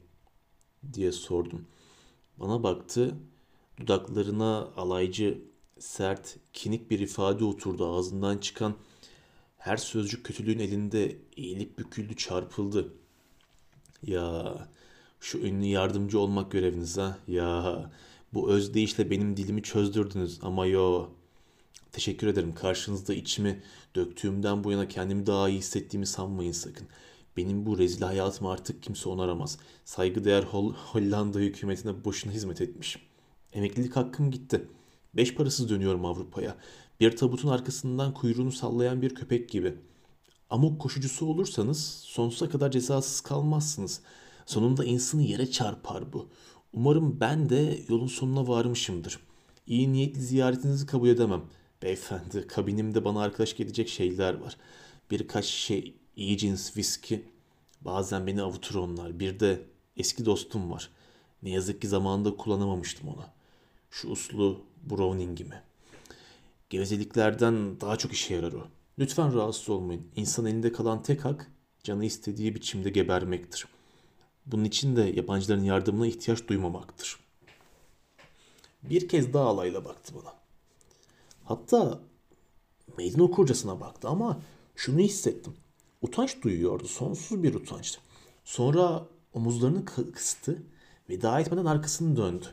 diye 0.93 1.13
sordum. 1.13 1.67
Bana 2.37 2.63
baktı. 2.63 3.15
Dudaklarına 3.81 4.69
alaycı, 4.77 5.39
sert, 5.79 6.37
kinik 6.53 6.91
bir 6.91 6.99
ifade 6.99 7.45
oturdu. 7.45 7.87
Ağzından 7.87 8.39
çıkan 8.39 8.75
her 9.59 9.77
sözcük 9.77 10.25
kötülüğün 10.25 10.59
elinde 10.59 11.17
eğilip 11.37 11.79
büküldü, 11.79 12.17
çarpıldı. 12.17 12.93
Ya 14.03 14.55
şu 15.21 15.39
ünlü 15.39 15.67
yardımcı 15.67 16.19
olmak 16.19 16.53
göreviniz 16.53 16.99
ha. 16.99 17.19
Ya 17.29 17.91
bu 18.35 18.51
özdeyişle 18.51 19.11
benim 19.11 19.37
dilimi 19.37 19.63
çözdürdünüz 19.63 20.39
ama 20.43 20.67
yo. 20.67 21.09
Teşekkür 21.93 22.27
ederim. 22.27 22.55
Karşınızda 22.55 23.15
içimi 23.15 23.63
döktüğümden 23.95 24.65
bu 24.65 24.71
yana 24.71 24.89
kendimi 24.89 25.27
daha 25.27 25.49
iyi 25.49 25.59
hissettiğimi 25.59 26.07
sanmayın 26.07 26.53
sakın. 26.53 26.89
Benim 27.37 27.67
bu 27.67 27.79
rezil 27.79 28.03
hayatım 28.03 28.47
artık 28.47 28.83
kimse 28.83 29.09
onaramaz. 29.09 29.59
Saygıdeğer 29.85 30.43
Hol 30.43 30.75
Hollanda 30.75 31.39
hükümetine 31.39 32.05
boşuna 32.05 32.33
hizmet 32.33 32.61
etmişim. 32.61 33.03
Emeklilik 33.53 33.97
hakkım 33.97 34.31
gitti. 34.31 34.69
Beş 35.15 35.35
parasız 35.35 35.69
dönüyorum 35.69 36.05
Avrupa'ya. 36.05 36.57
Bir 37.01 37.17
tabutun 37.17 37.49
arkasından 37.49 38.15
kuyruğunu 38.15 38.53
sallayan 38.53 39.03
bir 39.03 39.15
köpek 39.15 39.49
gibi. 39.49 39.75
Amok 40.51 40.81
koşucusu 40.81 41.27
olursanız 41.27 41.85
sonsuza 42.05 42.49
kadar 42.49 42.71
cezasız 42.71 43.21
kalmazsınız. 43.21 44.01
Sonunda 44.47 44.85
insanı 44.85 45.23
yere 45.23 45.51
çarpar 45.51 46.13
bu. 46.13 46.29
Umarım 46.73 47.21
ben 47.21 47.49
de 47.49 47.81
yolun 47.89 48.07
sonuna 48.07 48.49
varmışımdır. 48.49 49.21
İyi 49.67 49.93
niyetli 49.93 50.21
ziyaretinizi 50.21 50.87
kabul 50.87 51.09
edemem. 51.09 51.43
Beyefendi, 51.83 52.47
kabinimde 52.47 53.05
bana 53.05 53.23
arkadaş 53.23 53.57
gelecek 53.57 53.89
şeyler 53.89 54.35
var. 54.35 54.57
Birkaç 55.11 55.45
şey 55.45 55.95
iyi 56.17 56.39
cins 56.39 56.77
viski. 56.77 57.25
Bazen 57.81 58.27
beni 58.27 58.43
avutur 58.43 58.75
onlar. 58.75 59.21
Bir 59.21 59.41
de 59.41 59.63
eski 59.97 60.27
dostum 60.27 60.71
var. 60.71 60.91
Ne 61.43 61.51
yazık 61.51 61.81
ki 61.81 61.89
zamanında 61.89 62.37
kullanamamıştım 62.37 63.09
ona. 63.09 63.33
Şu 63.91 64.09
uslu 64.09 64.61
Browning'imi. 64.91 65.63
Gevezeliklerden 66.71 67.81
daha 67.81 67.97
çok 67.97 68.13
işe 68.13 68.35
yarar 68.35 68.53
o. 68.53 68.69
Lütfen 68.99 69.35
rahatsız 69.35 69.69
olmayın. 69.69 70.07
İnsan 70.17 70.47
elinde 70.47 70.73
kalan 70.73 71.03
tek 71.03 71.25
hak 71.25 71.51
canı 71.85 72.05
istediği 72.05 72.55
biçimde 72.55 72.91
gebermektir. 72.91 73.67
Bunun 74.53 74.65
için 74.65 74.97
de 74.97 75.03
yabancıların 75.03 75.65
yardımına 75.65 76.07
ihtiyaç 76.07 76.49
duymamaktır. 76.49 77.19
Bir 78.83 79.09
kez 79.09 79.33
daha 79.33 79.45
alayla 79.45 79.85
baktı 79.85 80.13
bana. 80.17 80.35
Hatta 81.45 82.01
meydan 82.99 83.21
okurcasına 83.21 83.81
baktı 83.81 84.09
ama 84.09 84.41
şunu 84.77 85.01
hissettim. 85.01 85.55
Utanç 86.03 86.43
duyuyordu. 86.43 86.89
Sonsuz 86.89 87.43
bir 87.43 87.55
utançtı. 87.55 88.01
Sonra 88.45 89.07
omuzlarını 89.33 89.85
kıstı. 89.85 90.63
Veda 91.09 91.41
etmeden 91.41 91.65
arkasını 91.65 92.17
döndü. 92.17 92.47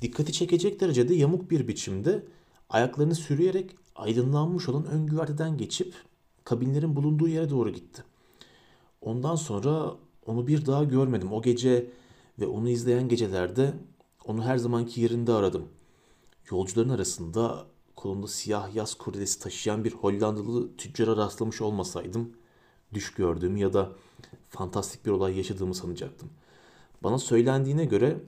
Dikkati 0.00 0.32
çekecek 0.32 0.80
derecede 0.80 1.14
yamuk 1.14 1.50
bir 1.50 1.68
biçimde 1.68 2.24
ayaklarını 2.68 3.14
sürüyerek 3.14 3.76
aydınlanmış 3.96 4.68
olan 4.68 4.86
ön 4.86 5.06
güverteden 5.06 5.58
geçip 5.58 5.94
kabinlerin 6.44 6.96
bulunduğu 6.96 7.28
yere 7.28 7.50
doğru 7.50 7.70
gitti. 7.70 8.04
Ondan 9.00 9.36
sonra 9.36 9.94
onu 10.26 10.46
bir 10.46 10.66
daha 10.66 10.84
görmedim. 10.84 11.32
O 11.32 11.42
gece 11.42 11.90
ve 12.40 12.46
onu 12.46 12.68
izleyen 12.68 13.08
gecelerde 13.08 13.74
onu 14.24 14.44
her 14.44 14.56
zamanki 14.56 15.00
yerinde 15.00 15.32
aradım. 15.32 15.68
Yolcuların 16.50 16.88
arasında 16.88 17.66
kolunda 17.96 18.28
siyah 18.28 18.74
yaz 18.74 18.94
kurdelesi 18.94 19.40
taşıyan 19.40 19.84
bir 19.84 19.92
Hollandalı 19.92 20.76
tüccara 20.76 21.16
rastlamış 21.16 21.60
olmasaydım 21.60 22.32
düş 22.94 23.14
gördüğümü 23.14 23.58
ya 23.58 23.72
da 23.72 23.92
fantastik 24.48 25.06
bir 25.06 25.10
olay 25.10 25.36
yaşadığımı 25.36 25.74
sanacaktım. 25.74 26.30
Bana 27.02 27.18
söylendiğine 27.18 27.84
göre 27.84 28.20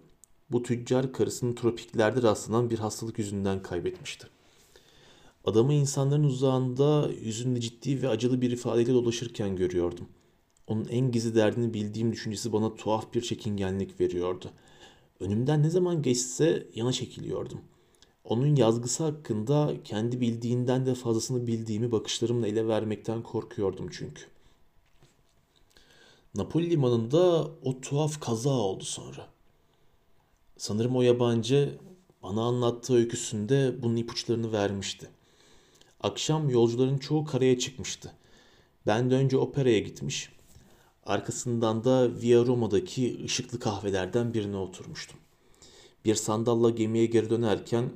bu 0.50 0.62
tüccar 0.62 1.12
karısını 1.12 1.54
tropiklerde 1.54 2.22
rastlanan 2.22 2.70
bir 2.70 2.78
hastalık 2.78 3.18
yüzünden 3.18 3.62
kaybetmişti. 3.62 4.26
Adamı 5.44 5.72
insanların 5.72 6.24
uzağında 6.24 7.10
yüzünde 7.20 7.60
ciddi 7.60 8.02
ve 8.02 8.08
acılı 8.08 8.40
bir 8.40 8.50
ifadeyle 8.50 8.92
dolaşırken 8.92 9.56
görüyordum. 9.56 10.08
Onun 10.66 10.84
en 10.84 11.10
gizli 11.10 11.34
derdini 11.34 11.74
bildiğim 11.74 12.12
düşüncesi 12.12 12.52
bana 12.52 12.74
tuhaf 12.74 13.14
bir 13.14 13.20
çekingenlik 13.20 14.00
veriyordu. 14.00 14.50
Önümden 15.20 15.62
ne 15.62 15.70
zaman 15.70 16.02
geçse 16.02 16.66
yana 16.74 16.92
çekiliyordum. 16.92 17.60
Onun 18.24 18.56
yazgısı 18.56 19.04
hakkında 19.04 19.74
kendi 19.84 20.20
bildiğinden 20.20 20.86
de 20.86 20.94
fazlasını 20.94 21.46
bildiğimi 21.46 21.92
bakışlarımla 21.92 22.46
ele 22.46 22.68
vermekten 22.68 23.22
korkuyordum 23.22 23.88
çünkü. 23.92 24.22
Napoli 26.34 26.70
limanında 26.70 27.50
o 27.64 27.80
tuhaf 27.80 28.20
kaza 28.20 28.50
oldu 28.50 28.84
sonra. 28.84 29.28
Sanırım 30.56 30.96
o 30.96 31.02
yabancı 31.02 31.78
bana 32.22 32.42
anlattığı 32.42 32.94
öyküsünde 32.94 33.82
bunun 33.82 33.96
ipuçlarını 33.96 34.52
vermişti. 34.52 35.08
Akşam 36.00 36.50
yolcuların 36.50 36.98
çoğu 36.98 37.24
karaya 37.24 37.58
çıkmıştı. 37.58 38.12
Ben 38.86 39.10
de 39.10 39.14
önce 39.14 39.36
operaya 39.38 39.78
gitmiş, 39.78 40.32
arkasından 41.06 41.84
da 41.84 42.20
Via 42.20 42.46
Roma'daki 42.46 43.24
ışıklı 43.24 43.58
kahvelerden 43.58 44.34
birine 44.34 44.56
oturmuştum. 44.56 45.18
Bir 46.04 46.14
sandalla 46.14 46.70
gemiye 46.70 47.06
geri 47.06 47.30
dönerken 47.30 47.90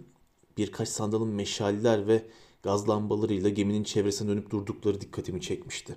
birkaç 0.59 0.89
sandalın 0.89 1.29
meşaleler 1.29 2.07
ve 2.07 2.23
gaz 2.63 2.89
lambalarıyla 2.89 3.49
geminin 3.49 3.85
çevresine 3.85 4.29
dönüp 4.29 4.51
durdukları 4.51 5.01
dikkatimi 5.01 5.41
çekmişti. 5.41 5.97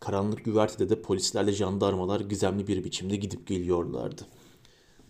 Karanlık 0.00 0.44
güvertede 0.44 0.88
de 0.88 1.02
polislerle 1.02 1.52
jandarmalar 1.52 2.20
gizemli 2.20 2.66
bir 2.66 2.84
biçimde 2.84 3.16
gidip 3.16 3.46
geliyorlardı. 3.46 4.26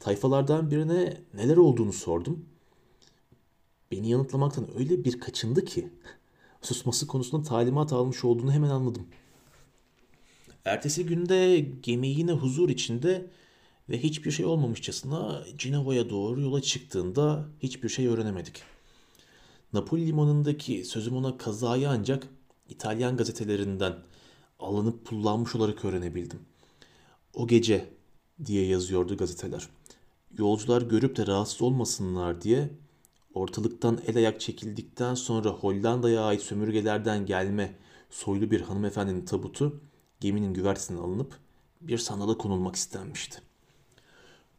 Tayfalardan 0.01 0.71
birine 0.71 1.21
neler 1.35 1.57
olduğunu 1.57 1.93
sordum. 1.93 2.45
Beni 3.91 4.09
yanıtlamaktan 4.11 4.67
öyle 4.79 5.05
bir 5.05 5.21
kaçındı 5.21 5.65
ki 5.65 5.91
susması 6.63 7.07
konusunda 7.07 7.49
talimat 7.49 7.93
almış 7.93 8.25
olduğunu 8.25 8.53
hemen 8.53 8.71
anladım. 8.71 9.07
Ertesi 10.65 11.07
günde 11.07 11.61
gemi 11.83 12.09
yine 12.09 12.33
huzur 12.33 12.69
içinde 12.69 13.27
ve 13.89 14.03
hiçbir 14.03 14.31
şey 14.31 14.47
olmamışçasına 14.47 15.45
Cinova'ya 15.59 16.11
doğru 16.11 16.41
yola 16.41 16.63
çıktığında 16.63 17.49
hiçbir 17.63 17.89
şey 17.89 18.07
öğrenemedik. 18.07 18.63
Napoli 19.73 20.07
limanındaki 20.07 20.85
sözüm 20.85 21.17
ona 21.17 21.39
kazayı 21.39 21.89
ancak 21.89 22.27
İtalyan 22.69 23.17
gazetelerinden 23.17 23.97
alınıp 24.59 25.07
pullanmış 25.07 25.55
olarak 25.55 25.85
öğrenebildim. 25.85 26.39
O 27.35 27.47
gece 27.47 27.89
diye 28.47 28.67
yazıyordu 28.67 29.17
gazeteler. 29.17 29.69
Yolcular 30.39 30.83
görüp 30.83 31.17
de 31.17 31.27
rahatsız 31.27 31.63
olmasınlar 31.63 32.43
diye 32.43 32.71
ortalıktan 33.35 34.01
el 34.07 34.17
ayak 34.17 34.41
çekildikten 34.41 35.15
sonra 35.15 35.49
Hollanda'ya 35.49 36.23
ait 36.23 36.43
sömürgelerden 36.43 37.27
gelme 37.27 37.75
soylu 38.11 38.51
bir 38.51 38.61
hanımefendinin 38.61 39.25
tabutu 39.25 39.81
geminin 40.21 40.55
güvertesine 40.55 40.99
alınıp 40.99 41.39
bir 41.81 41.99
sandala 41.99 42.39
konulmak 42.39 42.77
istenmişti. 42.77 43.43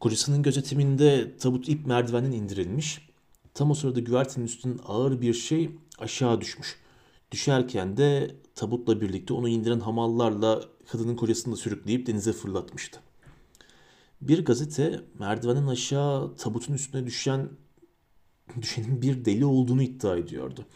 Kocasının 0.00 0.42
gözetiminde 0.42 1.36
tabut 1.36 1.68
ip 1.68 1.86
merdivenden 1.86 2.32
indirilmiş. 2.32 3.08
Tam 3.54 3.70
o 3.70 3.74
sırada 3.74 4.00
güvertenin 4.00 4.46
üstünden 4.46 4.78
ağır 4.86 5.20
bir 5.20 5.34
şey 5.34 5.70
aşağı 5.98 6.40
düşmüş. 6.40 6.78
Düşerken 7.30 7.96
de 7.96 8.36
tabutla 8.54 9.00
birlikte 9.00 9.34
onu 9.34 9.48
indiren 9.48 9.80
hamallarla 9.80 10.62
kadının 10.88 11.16
kocasını 11.16 11.52
da 11.52 11.56
sürükleyip 11.56 12.06
denize 12.06 12.32
fırlatmıştı. 12.32 13.00
Bir 14.20 14.44
gazete 14.44 15.00
merdivenden 15.18 15.66
aşağı 15.66 16.36
tabutun 16.36 16.74
üstüne 16.74 17.06
düşen 17.06 17.48
düşenin 18.60 19.02
bir 19.02 19.24
deli 19.24 19.44
olduğunu 19.44 19.82
iddia 19.82 20.16
ediyordu. 20.16 20.66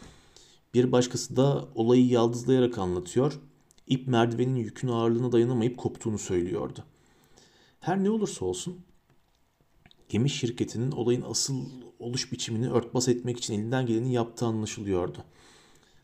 Bir 0.73 0.91
başkası 0.91 1.35
da 1.35 1.67
olayı 1.75 2.07
yaldızlayarak 2.07 2.77
anlatıyor. 2.77 3.39
İp 3.87 4.07
merdivenin 4.07 4.55
yükün 4.55 4.87
ağırlığına 4.87 5.31
dayanamayıp 5.31 5.77
koptuğunu 5.77 6.17
söylüyordu. 6.17 6.83
Her 7.79 8.03
ne 8.03 8.09
olursa 8.09 8.45
olsun 8.45 8.79
gemi 10.09 10.29
şirketinin 10.29 10.91
olayın 10.91 11.21
asıl 11.29 11.65
oluş 11.99 12.31
biçimini 12.31 12.69
örtbas 12.71 13.07
etmek 13.07 13.37
için 13.37 13.53
elinden 13.53 13.85
geleni 13.85 14.13
yaptığı 14.13 14.45
anlaşılıyordu. 14.45 15.17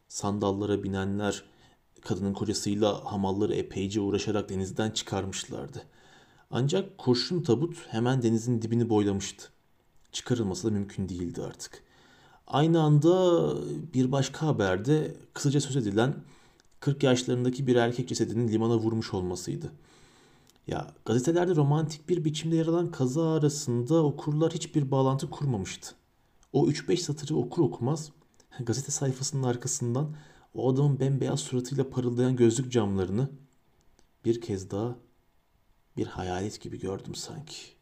Sandallara 0.07 0.83
binenler 0.83 1.43
kadının 2.01 2.33
kocasıyla 2.33 3.05
hamalları 3.05 3.55
epeyce 3.55 4.01
uğraşarak 4.01 4.49
denizden 4.49 4.91
çıkarmışlardı. 4.91 5.83
Ancak 6.51 6.97
kurşun 6.97 7.41
tabut 7.41 7.87
hemen 7.87 8.21
denizin 8.21 8.61
dibini 8.61 8.89
boylamıştı. 8.89 9.49
Çıkarılması 10.11 10.67
da 10.67 10.71
mümkün 10.71 11.09
değildi 11.09 11.41
artık. 11.41 11.83
Aynı 12.47 12.81
anda 12.81 13.53
bir 13.93 14.11
başka 14.11 14.47
haberde 14.47 15.15
kısaca 15.33 15.61
söz 15.61 15.77
edilen 15.77 16.15
40 16.83 17.03
yaşlarındaki 17.03 17.67
bir 17.67 17.75
erkek 17.75 18.07
cesedinin 18.07 18.47
limana 18.47 18.77
vurmuş 18.77 19.13
olmasıydı. 19.13 19.71
Ya 20.67 20.93
gazetelerde 21.05 21.55
romantik 21.55 22.09
bir 22.09 22.25
biçimde 22.25 22.55
yer 22.55 22.65
alan 22.65 22.91
kaza 22.91 23.33
arasında 23.33 24.03
okurlar 24.03 24.53
hiçbir 24.53 24.91
bağlantı 24.91 25.29
kurmamıştı. 25.29 25.95
O 26.53 26.67
3-5 26.67 26.97
satırı 26.97 27.35
okur 27.35 27.61
okumaz 27.63 28.11
gazete 28.59 28.91
sayfasının 28.91 29.43
arkasından 29.43 30.15
o 30.53 30.73
adamın 30.73 30.99
bembeyaz 30.99 31.39
suratıyla 31.39 31.89
parıldayan 31.89 32.35
gözlük 32.35 32.71
camlarını 32.71 33.29
bir 34.25 34.41
kez 34.41 34.71
daha 34.71 34.95
bir 35.97 36.07
hayalet 36.07 36.61
gibi 36.61 36.79
gördüm 36.79 37.15
sanki.'' 37.15 37.72